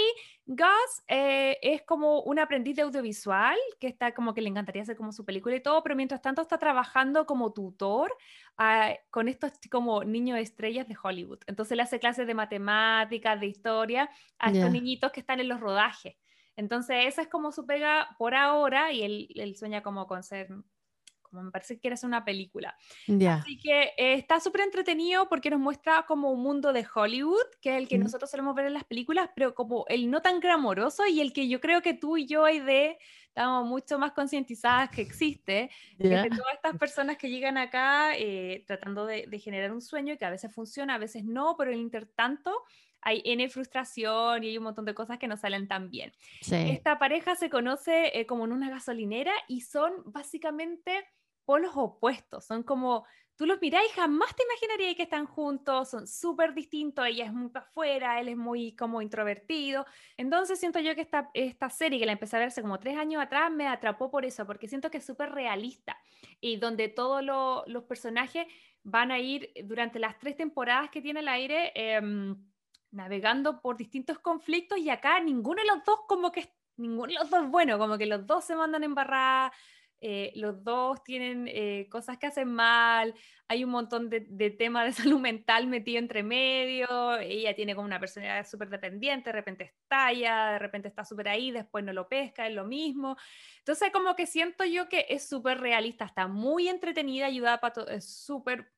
Gus 0.45 1.03
eh, 1.07 1.57
es 1.63 1.81
como 1.81 2.21
un 2.21 2.37
aprendiz 2.37 2.75
de 2.75 2.83
audiovisual, 2.83 3.57
que 3.79 3.87
está 3.87 4.13
como 4.13 4.35
que 4.35 4.41
le 4.41 4.49
encantaría 4.49 4.83
hacer 4.83 4.95
como 4.95 5.11
su 5.11 5.25
película 5.25 5.55
y 5.55 5.63
todo, 5.63 5.81
pero 5.81 5.95
mientras 5.95 6.21
tanto 6.21 6.43
está 6.43 6.59
trabajando 6.59 7.25
como 7.25 7.51
tutor 7.51 8.15
ah, 8.57 8.93
con 9.09 9.27
estos 9.27 9.53
como 9.71 10.03
niños 10.03 10.37
estrellas 10.37 10.87
de 10.87 10.95
Hollywood. 11.01 11.39
Entonces 11.47 11.75
le 11.75 11.81
hace 11.81 11.99
clases 11.99 12.27
de 12.27 12.35
matemáticas, 12.35 13.39
de 13.39 13.47
historia 13.47 14.11
a 14.37 14.51
estos 14.51 14.69
niñitos 14.69 15.11
que 15.11 15.21
están 15.21 15.39
en 15.39 15.47
los 15.47 15.59
rodajes. 15.59 16.15
Entonces, 16.55 17.05
esa 17.05 17.21
es 17.21 17.27
como 17.27 17.51
su 17.51 17.65
pega 17.65 18.15
por 18.17 18.35
ahora 18.35 18.91
y 18.91 19.03
él, 19.03 19.55
sueña 19.57 19.81
como 19.81 20.07
con 20.07 20.23
ser, 20.23 20.47
como 21.21 21.43
me 21.43 21.51
parece 21.51 21.75
que 21.75 21.81
quiere 21.81 21.95
hacer 21.95 22.07
una 22.07 22.23
película. 22.23 22.77
Así 23.29 23.59
que 23.59 23.93
eh, 23.97 24.13
está 24.13 24.39
súper 24.39 24.61
entretenido 24.61 25.27
porque 25.27 25.49
nos 25.49 25.59
muestra 25.59 26.05
como 26.07 26.31
un 26.31 26.41
mundo 26.41 26.71
de 26.71 26.87
Hollywood, 26.93 27.45
que 27.61 27.71
es 27.71 27.77
el 27.77 27.87
que 27.87 27.97
nosotros 27.97 28.31
solemos 28.31 28.55
ver 28.55 28.67
en 28.67 28.73
las 28.73 28.85
películas, 28.85 29.29
pero 29.35 29.53
como 29.53 29.85
el 29.89 30.09
no 30.09 30.21
tan 30.21 30.39
glamoroso 30.39 31.05
y 31.05 31.19
el 31.19 31.33
que 31.33 31.47
yo 31.49 31.59
creo 31.59 31.81
que 31.81 31.93
tú 31.93 32.17
y 32.17 32.25
yo, 32.25 32.45
de 32.45 32.97
estamos 33.27 33.67
mucho 33.67 33.99
más 33.99 34.13
concientizadas 34.13 34.89
que 34.89 35.01
existe, 35.01 35.69
de 35.97 36.29
todas 36.29 36.53
estas 36.53 36.77
personas 36.77 37.17
que 37.17 37.29
llegan 37.29 37.57
acá 37.57 38.15
eh, 38.17 38.63
tratando 38.65 39.05
de, 39.05 39.25
de, 39.27 39.39
generar 39.39 39.73
un 39.73 39.81
sueño 39.81 40.13
y 40.13 40.17
que 40.17 40.23
a 40.23 40.29
veces 40.29 40.53
funciona, 40.53 40.95
a 40.95 40.99
veces 40.99 41.25
no, 41.25 41.57
pero 41.57 41.71
en 41.71 41.79
el 41.79 41.83
intertanto 41.83 42.63
hay 43.05 43.21
N 43.23 43.47
frustración 43.49 44.43
y 44.43 44.49
hay 44.49 44.57
un 44.57 44.65
montón 44.65 44.83
de 44.83 44.95
cosas 44.95 45.17
que 45.17 45.27
no 45.27 45.37
salen 45.37 45.67
tan 45.67 45.89
bien. 45.89 46.11
Esta 46.51 46.99
pareja 46.99 47.35
se 47.35 47.49
conoce 47.49 48.19
eh, 48.19 48.25
como 48.25 48.45
en 48.45 48.51
una 48.51 48.69
gasolinera 48.69 49.31
y 49.47 49.61
son 49.61 49.93
básicamente 50.05 51.05
polos 51.45 51.73
opuestos, 51.75 52.45
son 52.45 52.63
como 52.63 53.05
tú 53.35 53.45
los 53.45 53.61
mirás 53.61 53.83
y 53.85 53.93
jamás 53.93 54.35
te 54.35 54.43
imaginarías 54.43 54.95
que 54.95 55.03
están 55.03 55.27
juntos, 55.27 55.89
son 55.89 56.07
súper 56.07 56.55
distintos, 56.55 57.05
ella 57.05 57.25
es 57.25 57.33
muy 57.33 57.49
para 57.49 57.65
afuera, 57.65 58.19
él 58.19 58.29
es 58.29 58.37
muy 58.37 58.75
como 58.75 59.01
introvertido. 59.01 59.85
Entonces 60.17 60.59
siento 60.59 60.79
yo 60.79 60.95
que 60.95 61.01
esta, 61.01 61.29
esta 61.33 61.69
serie, 61.69 61.99
que 61.99 62.05
la 62.05 62.13
empecé 62.13 62.37
a 62.37 62.39
ver 62.39 62.47
hace 62.47 62.63
como 62.63 62.79
tres 62.79 62.97
años 62.97 63.21
atrás, 63.21 63.51
me 63.51 63.67
atrapó 63.67 64.09
por 64.09 64.25
eso, 64.25 64.47
porque 64.47 64.67
siento 64.67 64.89
que 64.89 64.97
es 64.97 65.05
súper 65.05 65.31
realista 65.31 65.97
y 66.41 66.57
donde 66.57 66.87
todos 66.87 67.23
los 67.23 67.83
personajes 67.83 68.47
van 68.83 69.11
a 69.11 69.19
ir 69.19 69.51
durante 69.65 69.99
las 69.99 70.17
tres 70.17 70.35
temporadas 70.35 70.89
que 70.89 71.01
tiene 71.01 71.19
el 71.19 71.27
aire. 71.27 71.71
Em, 71.75 72.35
navegando 72.95 73.61
por 73.61 73.77
distintos 73.77 74.19
conflictos 74.19 74.79
y 74.79 74.89
acá 74.89 75.19
ninguno 75.19 75.61
de 75.61 75.67
los 75.67 75.83
dos 75.83 75.99
como 76.07 76.31
que 76.31 76.49
ninguno 76.77 77.07
de 77.07 77.19
los 77.19 77.29
dos 77.29 77.49
bueno, 77.49 77.77
como 77.77 77.97
que 77.97 78.05
los 78.05 78.25
dos 78.25 78.45
se 78.45 78.55
mandan 78.55 78.83
en 78.83 78.95
barra 78.95 79.51
eh, 80.01 80.33
los 80.35 80.63
dos 80.63 81.03
tienen 81.03 81.47
eh, 81.47 81.87
cosas 81.89 82.17
que 82.17 82.27
hacen 82.27 82.47
mal, 82.49 83.15
hay 83.47 83.63
un 83.63 83.71
montón 83.71 84.09
de, 84.09 84.25
de 84.29 84.51
temas 84.51 84.85
de 84.85 84.91
salud 85.03 85.19
mental 85.19 85.67
metido 85.67 85.99
entre 85.99 86.21
medio, 86.21 87.17
ella 87.17 87.55
tiene 87.55 87.73
como 87.75 87.87
una 87.87 87.99
personalidad 87.99 88.45
súper 88.45 88.69
dependiente, 88.69 89.29
de 89.29 89.33
repente 89.33 89.63
estalla, 89.63 90.51
de 90.51 90.59
repente 90.59 90.89
está 90.89 91.05
súper 91.05 91.29
ahí, 91.29 91.49
después 91.51 91.83
no 91.83 91.93
lo 91.93 92.07
pesca, 92.07 92.45
es 92.45 92.53
lo 92.53 92.65
mismo. 92.65 93.17
Entonces 93.59 93.89
como 93.91 94.15
que 94.15 94.27
siento 94.27 94.65
yo 94.65 94.89
que 94.89 95.05
es 95.09 95.27
súper 95.27 95.59
realista, 95.59 96.05
está 96.05 96.27
muy 96.27 96.67
entretenida, 96.67 97.25
ayuda 97.27 97.59
para 97.59 97.73
todo, 97.73 97.87
es 97.87 98.05
súper 98.05 98.69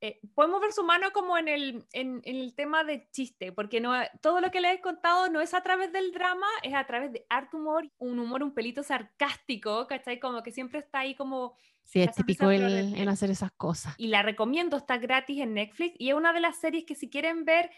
eh, 0.00 0.20
podemos 0.34 0.60
ver 0.60 0.72
su 0.72 0.84
mano 0.84 1.10
como 1.12 1.38
en 1.38 1.48
el, 1.48 1.86
en, 1.92 2.20
el 2.24 2.54
tema 2.54 2.84
de 2.84 3.08
chiste, 3.12 3.50
porque 3.52 3.80
no, 3.80 3.94
todo 4.20 4.40
lo 4.40 4.50
que 4.50 4.60
le 4.60 4.72
he 4.72 4.80
contado 4.80 5.30
no 5.30 5.40
es 5.40 5.54
a 5.54 5.62
través 5.62 5.90
del 5.92 6.12
drama, 6.12 6.46
es 6.62 6.74
a 6.74 6.86
través 6.86 7.12
de 7.12 7.24
arte 7.30 7.56
humor, 7.56 7.90
un 7.98 8.18
humor 8.18 8.42
un 8.42 8.52
pelito 8.52 8.82
sarcástico, 8.82 9.86
¿cachai? 9.86 10.20
Como 10.20 10.42
que 10.42 10.52
siempre 10.52 10.80
está 10.80 11.00
ahí 11.00 11.14
como... 11.14 11.56
Sí, 11.84 12.00
es 12.00 12.14
típico 12.14 12.50
en 12.50 13.08
hacer 13.08 13.30
esas 13.30 13.52
cosas. 13.52 13.94
Y 13.96 14.08
la 14.08 14.22
recomiendo, 14.22 14.76
está 14.76 14.98
gratis 14.98 15.40
en 15.40 15.54
Netflix 15.54 15.94
y 15.98 16.08
es 16.08 16.14
una 16.14 16.32
de 16.32 16.40
las 16.40 16.56
series 16.56 16.84
que 16.84 16.96
si 16.96 17.08
quieren 17.08 17.44
ver 17.44 17.70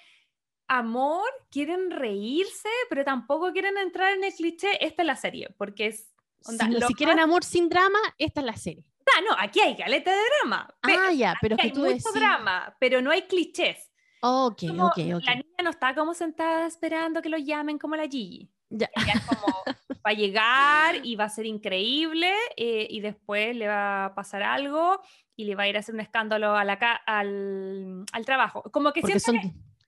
amor, 0.66 1.28
quieren 1.50 1.90
reírse, 1.90 2.68
pero 2.88 3.04
tampoco 3.04 3.52
quieren 3.52 3.76
entrar 3.78 4.12
en 4.12 4.24
el 4.24 4.32
cliché, 4.32 4.84
esta 4.84 5.02
es 5.02 5.06
la 5.06 5.16
serie, 5.16 5.54
porque 5.56 5.86
es... 5.86 6.12
si 6.42 6.94
quieren 6.94 7.20
amor 7.20 7.44
sin 7.44 7.68
drama, 7.68 7.98
esta 8.18 8.40
es 8.40 8.46
la 8.46 8.56
serie. 8.56 8.84
No, 9.28 9.36
aquí 9.38 9.60
hay 9.60 9.74
galeta 9.74 10.10
de 10.10 10.18
drama. 10.40 10.74
Ah, 10.82 11.12
ya, 11.12 11.34
pero 11.40 11.56
que 11.56 11.62
hay 11.62 11.72
tú 11.72 11.84
mucho 11.84 12.12
drama, 12.12 12.76
pero 12.78 13.00
no 13.00 13.10
hay 13.10 13.22
clichés. 13.22 13.90
Ok, 14.20 14.64
ok, 14.78 14.98
ok. 15.14 15.24
La 15.24 15.34
niña 15.34 15.62
no 15.62 15.70
está 15.70 15.94
como 15.94 16.14
sentada 16.14 16.66
esperando 16.66 17.22
que 17.22 17.28
lo 17.28 17.38
llamen 17.38 17.78
como 17.78 17.96
la 17.96 18.08
Gigi. 18.08 18.50
Ya. 18.70 18.90
Ella 18.94 19.12
es 19.14 19.24
como, 19.24 19.46
va 20.06 20.10
a 20.10 20.12
llegar 20.12 21.06
y 21.06 21.16
va 21.16 21.24
a 21.24 21.28
ser 21.28 21.46
increíble 21.46 22.32
eh, 22.56 22.86
y 22.90 23.00
después 23.00 23.56
le 23.56 23.68
va 23.68 24.06
a 24.06 24.14
pasar 24.14 24.42
algo 24.42 25.00
y 25.36 25.44
le 25.44 25.54
va 25.54 25.62
a 25.64 25.68
ir 25.68 25.76
a 25.76 25.80
hacer 25.80 25.94
un 25.94 26.00
escándalo 26.00 26.56
a 26.56 26.64
la 26.64 26.74
al, 27.06 28.04
al, 28.12 28.24
trabajo. 28.26 28.62
Como 28.72 28.92
que 28.92 29.00
porque 29.00 29.20
son, 29.20 29.38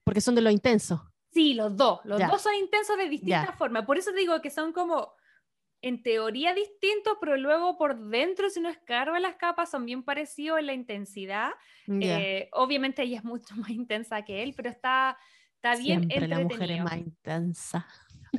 porque 0.03 0.21
son 0.21 0.33
de 0.33 0.41
lo 0.41 0.49
intenso. 0.49 1.11
Sí, 1.33 1.53
los 1.53 1.75
dos. 1.75 1.99
Los 2.05 2.19
dos 2.19 2.41
son 2.41 2.55
intensos 2.55 2.97
de 2.97 3.07
distintas 3.07 3.55
formas. 3.55 3.85
Por 3.85 3.97
eso 3.97 4.11
digo 4.11 4.41
que 4.41 4.49
son 4.49 4.73
como 4.73 5.13
en 5.81 6.03
teoría 6.03 6.53
distintos, 6.53 7.17
pero 7.19 7.37
luego 7.37 7.77
por 7.77 7.97
dentro, 7.97 8.49
si 8.49 8.59
uno 8.59 8.69
escarba 8.69 9.19
las 9.19 9.35
capas, 9.35 9.71
son 9.71 9.85
bien 9.85 10.03
parecidos 10.03 10.59
en 10.59 10.67
la 10.67 10.73
intensidad. 10.73 11.51
Eh, 11.87 12.49
obviamente 12.53 13.01
ella 13.03 13.17
es 13.17 13.23
mucho 13.23 13.55
más 13.57 13.69
intensa 13.69 14.23
que 14.23 14.43
él, 14.43 14.53
pero 14.55 14.69
está, 14.69 15.17
está 15.55 15.75
bien 15.75 16.07
Siempre 16.07 16.27
la 16.27 16.39
mujer 16.39 16.71
es 16.71 16.83
más 16.83 16.97
intensa. 16.97 17.87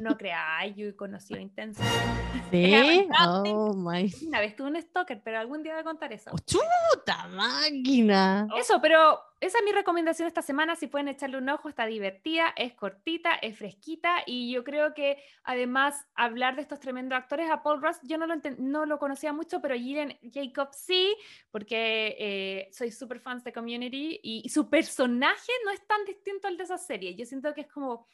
No 0.03 0.17
creáis, 0.19 0.75
yo 0.75 0.89
he 0.89 0.97
conocido 0.97 1.41
intensa. 1.41 1.83
¿Sí? 2.51 3.09
Oh 3.47 3.73
my. 3.73 4.13
Una 4.27 4.41
vez 4.41 4.57
tuve 4.57 4.69
un 4.69 4.83
stalker, 4.83 5.23
pero 5.23 5.39
algún 5.39 5.63
día 5.63 5.75
voy 5.75 5.81
a 5.81 5.85
contar 5.85 6.13
eso. 6.13 6.31
¡Oh, 6.33 6.39
¡Chuta 6.39 7.29
máquina! 7.29 8.49
Eso, 8.59 8.81
pero 8.83 9.21
esa 9.41 9.59
es 9.59 9.65
mi 9.65 9.73
recomendación 9.73 10.27
esta 10.27 10.43
semana. 10.43 10.75
Si 10.75 10.89
pueden 10.89 11.09
echarle 11.09 11.39
un 11.39 11.49
ojo, 11.49 11.69
está 11.69 11.87
divertida, 11.87 12.53
es 12.57 12.75
cortita, 12.75 13.35
es 13.35 13.57
fresquita. 13.57 14.23
Y 14.27 14.53
yo 14.53 14.65
creo 14.65 14.93
que 14.93 15.23
además 15.45 16.05
hablar 16.15 16.57
de 16.57 16.63
estos 16.63 16.81
tremendos 16.81 17.17
actores, 17.17 17.49
a 17.49 17.63
Paul 17.63 17.81
Russ, 17.81 17.99
yo 18.03 18.19
no 18.19 18.27
lo, 18.27 18.35
no 18.59 18.87
lo 18.87 18.99
conocía 18.99 19.33
mucho, 19.33 19.61
pero 19.61 19.77
Jiren 19.77 20.19
Jacob 20.33 20.69
sí, 20.73 21.17
porque 21.51 22.17
eh, 22.19 22.69
soy 22.73 22.91
súper 22.91 23.21
fan 23.21 23.43
de 23.43 23.53
Community 23.53 24.21
y 24.23 24.49
su 24.49 24.69
personaje 24.69 25.53
no 25.65 25.71
es 25.71 25.87
tan 25.87 26.05
distinto 26.05 26.49
al 26.49 26.57
de 26.57 26.65
esa 26.65 26.79
serie. 26.79 27.15
Yo 27.15 27.25
siento 27.25 27.55
que 27.55 27.63
es 27.63 27.69
como 27.69 28.07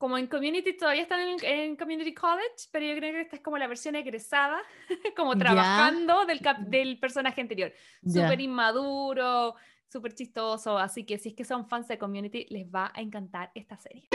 como 0.00 0.16
en 0.16 0.28
Community 0.28 0.72
todavía 0.72 1.02
están 1.02 1.20
en, 1.42 1.76
Community 1.76 2.14
College, 2.14 2.68
pero 2.72 2.86
yo 2.86 2.96
creo 2.96 3.12
que 3.12 3.20
esta 3.20 3.36
es 3.36 3.42
como 3.42 3.58
la 3.58 3.66
versión 3.66 3.94
egresada, 3.96 4.58
como 5.14 5.36
trabajando 5.36 6.24
del, 6.24 6.40
del, 6.68 6.98
personaje 6.98 7.42
anterior. 7.42 7.70
Súper 8.02 8.40
inmaduro, 8.40 9.56
súper 9.92 10.14
chistoso, 10.14 10.78
así 10.78 11.04
que 11.04 11.18
si 11.18 11.28
es 11.28 11.34
que 11.34 11.44
son 11.44 11.68
fans 11.68 11.86
de 11.86 11.98
Community, 11.98 12.46
les 12.48 12.66
va 12.66 12.90
a 12.94 13.02
encantar 13.02 13.50
esta 13.54 13.76
serie. 13.76 14.08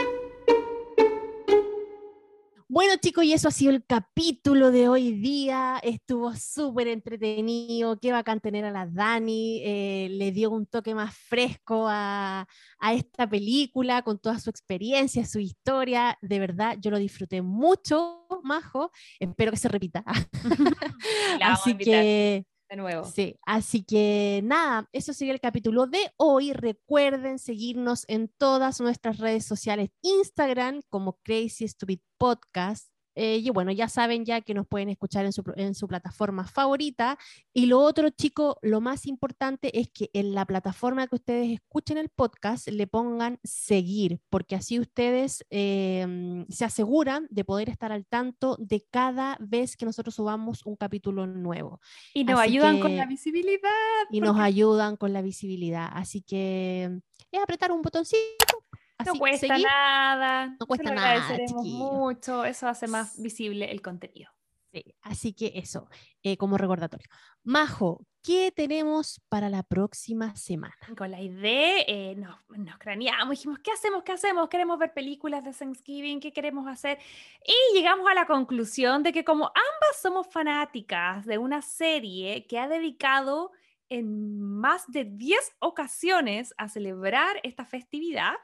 Bueno 2.68 2.94
chicos, 3.00 3.24
y 3.24 3.32
eso 3.32 3.46
ha 3.46 3.52
sido 3.52 3.70
el 3.70 3.84
capítulo 3.84 4.72
de 4.72 4.88
hoy 4.88 5.12
día. 5.12 5.78
Estuvo 5.84 6.34
súper 6.34 6.88
entretenido. 6.88 8.00
Qué 8.00 8.10
bacán 8.10 8.40
tener 8.40 8.64
a 8.64 8.72
la 8.72 8.86
Dani. 8.86 9.60
Eh, 9.62 10.08
le 10.10 10.32
dio 10.32 10.50
un 10.50 10.66
toque 10.66 10.92
más 10.92 11.14
fresco 11.16 11.86
a, 11.88 12.48
a, 12.80 12.92
esta 12.92 13.28
película 13.28 14.02
con 14.02 14.18
toda 14.18 14.40
su 14.40 14.50
experiencia, 14.50 15.24
su 15.26 15.38
historia. 15.38 16.18
De 16.22 16.40
verdad, 16.40 16.76
yo 16.80 16.90
lo 16.90 16.98
disfruté 16.98 17.40
mucho, 17.40 18.26
Majo. 18.42 18.90
Espero 19.20 19.52
que 19.52 19.58
se 19.58 19.68
repita. 19.68 20.02
Así 21.40 21.78
que 21.78 22.46
de 22.68 22.76
nuevo. 22.76 23.04
Sí, 23.04 23.36
así 23.46 23.84
que 23.84 24.40
nada, 24.44 24.88
eso 24.92 25.12
sería 25.12 25.34
el 25.34 25.40
capítulo 25.40 25.86
de 25.86 26.10
hoy. 26.16 26.52
Recuerden 26.52 27.38
seguirnos 27.38 28.04
en 28.08 28.28
todas 28.38 28.80
nuestras 28.80 29.18
redes 29.18 29.44
sociales, 29.44 29.90
Instagram 30.02 30.82
como 30.88 31.18
Crazy 31.22 31.68
Stupid 31.68 32.00
Podcast, 32.18 32.90
eh, 33.16 33.38
y 33.42 33.50
bueno, 33.50 33.72
ya 33.72 33.88
saben 33.88 34.26
ya 34.26 34.42
que 34.42 34.52
nos 34.52 34.66
pueden 34.66 34.90
escuchar 34.90 35.24
en 35.24 35.32
su, 35.32 35.42
en 35.56 35.74
su 35.74 35.88
plataforma 35.88 36.44
favorita. 36.44 37.18
Y 37.54 37.66
lo 37.66 37.80
otro, 37.80 38.10
chicos, 38.10 38.56
lo 38.60 38.82
más 38.82 39.06
importante 39.06 39.80
es 39.80 39.88
que 39.88 40.10
en 40.12 40.34
la 40.34 40.44
plataforma 40.44 41.06
que 41.06 41.16
ustedes 41.16 41.50
escuchen 41.50 41.96
el 41.96 42.10
podcast 42.10 42.68
le 42.68 42.86
pongan 42.86 43.40
seguir, 43.42 44.20
porque 44.28 44.54
así 44.54 44.78
ustedes 44.78 45.44
em, 45.48 46.46
se 46.48 46.66
aseguran 46.66 47.26
de 47.30 47.44
poder 47.44 47.70
estar 47.70 47.90
al 47.90 48.04
tanto 48.06 48.56
de 48.60 48.84
cada 48.90 49.38
vez 49.40 49.76
que 49.76 49.86
nosotros 49.86 50.14
subamos 50.14 50.64
un 50.66 50.76
capítulo 50.76 51.26
nuevo. 51.26 51.80
Y 52.12 52.24
nos 52.24 52.38
ayudan 52.38 52.80
con 52.80 52.96
la 52.96 53.06
visibilidad. 53.06 53.70
Y 54.10 54.20
nos 54.20 54.38
ayudan 54.38 54.96
con 54.96 55.14
la 55.14 55.22
visibilidad. 55.22 55.88
Así 55.90 56.20
que 56.20 57.00
es 57.32 57.42
apretar 57.42 57.72
un 57.72 57.80
botoncito 57.80 58.55
no 59.04 59.14
cuesta 59.14 59.58
nada. 59.58 60.56
No 60.58 60.66
cuesta 60.66 60.90
nada. 60.90 61.38
mucho. 61.62 62.44
Eso 62.44 62.68
hace 62.68 62.86
más 62.86 63.20
visible 63.20 63.70
el 63.70 63.82
contenido. 63.82 64.30
Sí, 64.72 64.84
así 65.02 65.32
que 65.32 65.52
eso, 65.54 65.88
eh, 66.22 66.36
como 66.36 66.58
recordatorio. 66.58 67.06
Majo, 67.44 68.04
¿qué 68.22 68.52
tenemos 68.54 69.22
para 69.28 69.48
la 69.48 69.62
próxima 69.62 70.34
semana? 70.34 70.74
Con 70.98 71.10
la 71.10 71.20
idea, 71.20 71.84
eh, 71.86 72.14
nos, 72.16 72.36
nos, 72.48 72.76
craneamos, 72.76 73.30
dijimos, 73.30 73.60
¿qué 73.60 73.70
hacemos? 73.70 74.02
¿Qué 74.02 74.12
hacemos? 74.12 74.48
¿Queremos 74.48 74.78
ver 74.78 74.92
películas 74.92 75.44
de 75.44 75.52
Thanksgiving? 75.52 76.20
¿Qué 76.20 76.32
queremos 76.32 76.66
hacer? 76.66 76.98
Y 77.44 77.76
llegamos 77.76 78.06
a 78.10 78.14
la 78.14 78.26
conclusión 78.26 79.02
de 79.02 79.12
que 79.12 79.24
como 79.24 79.46
ambas 79.46 80.02
somos 80.02 80.26
fanáticas 80.26 81.24
de 81.24 81.38
una 81.38 81.62
serie 81.62 82.46
que 82.46 82.58
ha 82.58 82.68
dedicado 82.68 83.52
en 83.88 84.40
más 84.40 84.84
de 84.88 85.04
10 85.04 85.56
ocasiones 85.60 86.54
a 86.58 86.68
celebrar 86.68 87.38
esta 87.42 87.64
festividad, 87.64 88.34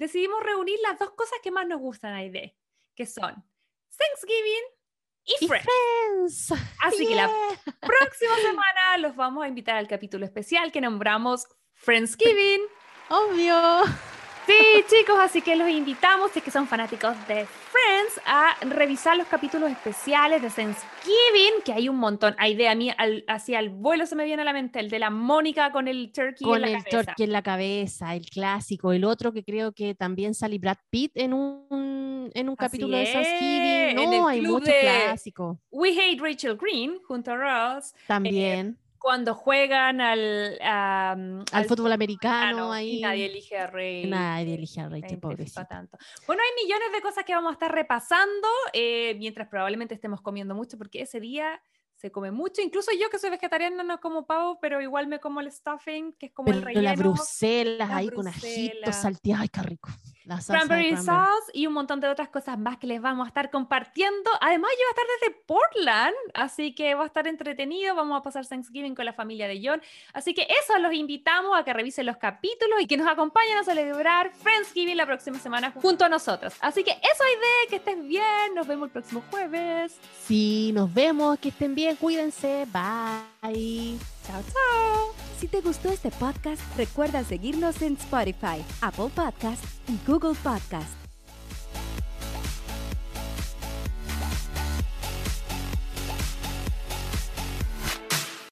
decidimos 0.00 0.42
reunir 0.42 0.78
las 0.80 0.98
dos 0.98 1.10
cosas 1.10 1.38
que 1.42 1.50
más 1.50 1.66
nos 1.66 1.78
gustan 1.78 2.14
a 2.14 2.24
ID, 2.24 2.52
que 2.96 3.04
son 3.04 3.34
Thanksgiving 3.98 4.64
y, 5.24 5.46
Friends. 5.46 6.52
Así 6.82 7.06
que 7.06 7.14
la 7.14 7.30
próxima 7.80 8.34
semana 8.36 8.96
los 8.98 9.14
vamos 9.14 9.44
a 9.44 9.48
invitar 9.48 9.76
al 9.76 9.86
capítulo 9.86 10.24
especial 10.24 10.72
que 10.72 10.80
nombramos 10.80 11.46
Friendsgiving. 11.74 12.62
Obvio. 13.10 13.84
Sí, 14.46 14.84
chicos, 14.88 15.16
así 15.20 15.42
que 15.42 15.54
los 15.54 15.68
invitamos, 15.68 16.32
si 16.32 16.38
es 16.40 16.44
que 16.44 16.50
son 16.50 16.66
fanáticos 16.66 17.16
de 17.28 17.46
Friends, 17.46 18.20
a 18.26 18.56
revisar 18.62 19.16
los 19.16 19.26
capítulos 19.26 19.70
especiales 19.70 20.42
de 20.42 20.48
Thanksgiving, 20.48 21.62
que 21.64 21.72
hay 21.72 21.88
un 21.88 21.96
montón. 21.96 22.34
Hay 22.38 22.54
de 22.54 22.68
a 22.68 22.74
mí, 22.74 22.90
al, 22.96 23.24
hacia 23.28 23.60
el 23.60 23.68
vuelo 23.68 24.06
se 24.06 24.16
me 24.16 24.24
viene 24.24 24.42
a 24.42 24.44
la 24.44 24.52
mente, 24.52 24.80
el 24.80 24.90
de 24.90 24.98
la 24.98 25.10
Mónica 25.10 25.70
con 25.70 25.88
el 25.88 26.10
turkey 26.12 26.46
en 26.48 26.60
la 26.60 26.68
cabeza. 26.68 26.90
Con 26.90 26.98
el 26.98 27.06
turkey 27.06 27.24
en 27.24 27.32
la 27.32 27.42
cabeza, 27.42 28.14
el 28.14 28.26
clásico. 28.26 28.92
El 28.92 29.04
otro 29.04 29.32
que 29.32 29.44
creo 29.44 29.72
que 29.72 29.94
también 29.94 30.34
sale 30.34 30.58
Brad 30.58 30.78
Pitt 30.90 31.12
en 31.14 31.32
un, 31.32 32.30
en 32.34 32.48
un 32.48 32.56
capítulo 32.56 32.96
de 32.96 33.06
Thanksgiving. 33.06 33.96
No, 33.96 34.26
hay 34.26 34.40
mucho 34.40 34.72
clásico. 34.80 35.60
We 35.70 35.90
Hate 35.90 36.20
Rachel 36.20 36.56
Green, 36.56 36.98
junto 37.06 37.32
a 37.32 37.36
Ross. 37.36 37.94
También. 38.06 38.78
Eh, 38.80 38.89
cuando 39.00 39.34
juegan 39.34 40.00
al, 40.02 40.58
al, 40.60 41.64
fútbol 41.66 41.90
americano, 41.92 42.70
ahí. 42.70 43.00
nadie 43.00 43.26
elige 43.26 43.56
a 43.56 43.66
Rey. 43.66 44.06
Nadie 44.06 44.54
elige 44.54 44.80
a 44.82 44.88
Rey, 44.90 45.02
qué 45.02 45.16
pobrecito. 45.16 45.64
Tanto. 45.64 45.96
Bueno, 46.26 46.42
hay 46.42 46.64
millones 46.64 46.92
de 46.92 47.00
cosas 47.00 47.24
que 47.24 47.34
vamos 47.34 47.50
a 47.50 47.52
estar 47.54 47.72
repasando 47.72 48.48
eh, 48.74 49.16
mientras 49.18 49.48
probablemente 49.48 49.94
estemos 49.94 50.20
comiendo 50.20 50.54
mucho, 50.54 50.76
porque 50.76 51.00
ese 51.00 51.18
día 51.18 51.62
se 51.94 52.12
come 52.12 52.30
mucho. 52.30 52.60
Incluso 52.60 52.90
yo 52.92 53.08
que 53.08 53.18
soy 53.18 53.30
vegetariana 53.30 53.82
no 53.82 54.00
como 54.00 54.26
pavo, 54.26 54.58
pero 54.60 54.82
igual 54.82 55.06
me 55.06 55.18
como 55.18 55.40
el 55.40 55.50
stuffing, 55.50 56.12
que 56.12 56.26
es 56.26 56.32
como 56.32 56.52
el 56.52 56.60
relleno. 56.60 56.82
la 56.82 56.94
Bruselas 56.94 57.90
ahí 57.90 58.10
con 58.10 58.28
ajitos 58.28 58.96
salteados, 58.96 59.42
ay, 59.42 59.48
qué 59.48 59.62
rico. 59.62 59.88
Cranberry 60.46 60.96
sauce 60.96 61.50
y 61.52 61.66
un 61.66 61.72
montón 61.72 62.00
de 62.00 62.08
otras 62.08 62.28
cosas 62.28 62.58
más 62.58 62.78
que 62.78 62.86
les 62.86 63.00
vamos 63.00 63.26
a 63.26 63.28
estar 63.28 63.50
compartiendo. 63.50 64.30
Además, 64.40 64.70
yo 64.72 64.78
voy 64.78 64.86
a 64.86 64.90
estar 64.90 65.06
desde 65.20 65.44
Portland, 65.46 66.14
así 66.34 66.74
que 66.74 66.94
va 66.94 67.04
a 67.04 67.06
estar 67.06 67.26
entretenido. 67.26 67.94
Vamos 67.94 68.18
a 68.18 68.22
pasar 68.22 68.46
Thanksgiving 68.46 68.94
con 68.94 69.04
la 69.04 69.12
familia 69.12 69.48
de 69.48 69.60
John. 69.62 69.82
Así 70.12 70.34
que 70.34 70.46
eso, 70.62 70.78
los 70.78 70.92
invitamos 70.92 71.58
a 71.58 71.64
que 71.64 71.72
revisen 71.72 72.06
los 72.06 72.16
capítulos 72.16 72.80
y 72.80 72.86
que 72.86 72.96
nos 72.96 73.08
acompañen 73.08 73.58
a 73.58 73.64
celebrar 73.64 74.32
Friendsgiving 74.32 74.96
la 74.96 75.06
próxima 75.06 75.38
semana 75.38 75.72
junto 75.72 76.04
a 76.04 76.08
nosotros. 76.08 76.54
Así 76.60 76.84
que 76.84 76.90
eso, 76.90 77.24
idea, 77.24 77.70
que 77.70 77.76
estén 77.76 78.08
bien. 78.08 78.54
Nos 78.54 78.66
vemos 78.66 78.88
el 78.88 78.92
próximo 78.92 79.22
jueves. 79.30 79.96
Sí, 80.24 80.70
nos 80.74 80.92
vemos. 80.92 81.38
Que 81.38 81.48
estén 81.48 81.74
bien. 81.74 81.96
Cuídense. 81.96 82.66
Bye. 82.72 84.19
Chao. 84.26 84.42
Si 85.38 85.48
te 85.48 85.60
gustó 85.60 85.90
este 85.90 86.10
podcast, 86.10 86.60
recuerda 86.76 87.24
seguirnos 87.24 87.80
en 87.82 87.94
Spotify, 87.94 88.64
Apple 88.82 89.10
Podcast 89.14 89.64
y 89.88 89.98
Google 90.06 90.34
Podcast. 90.42 91.09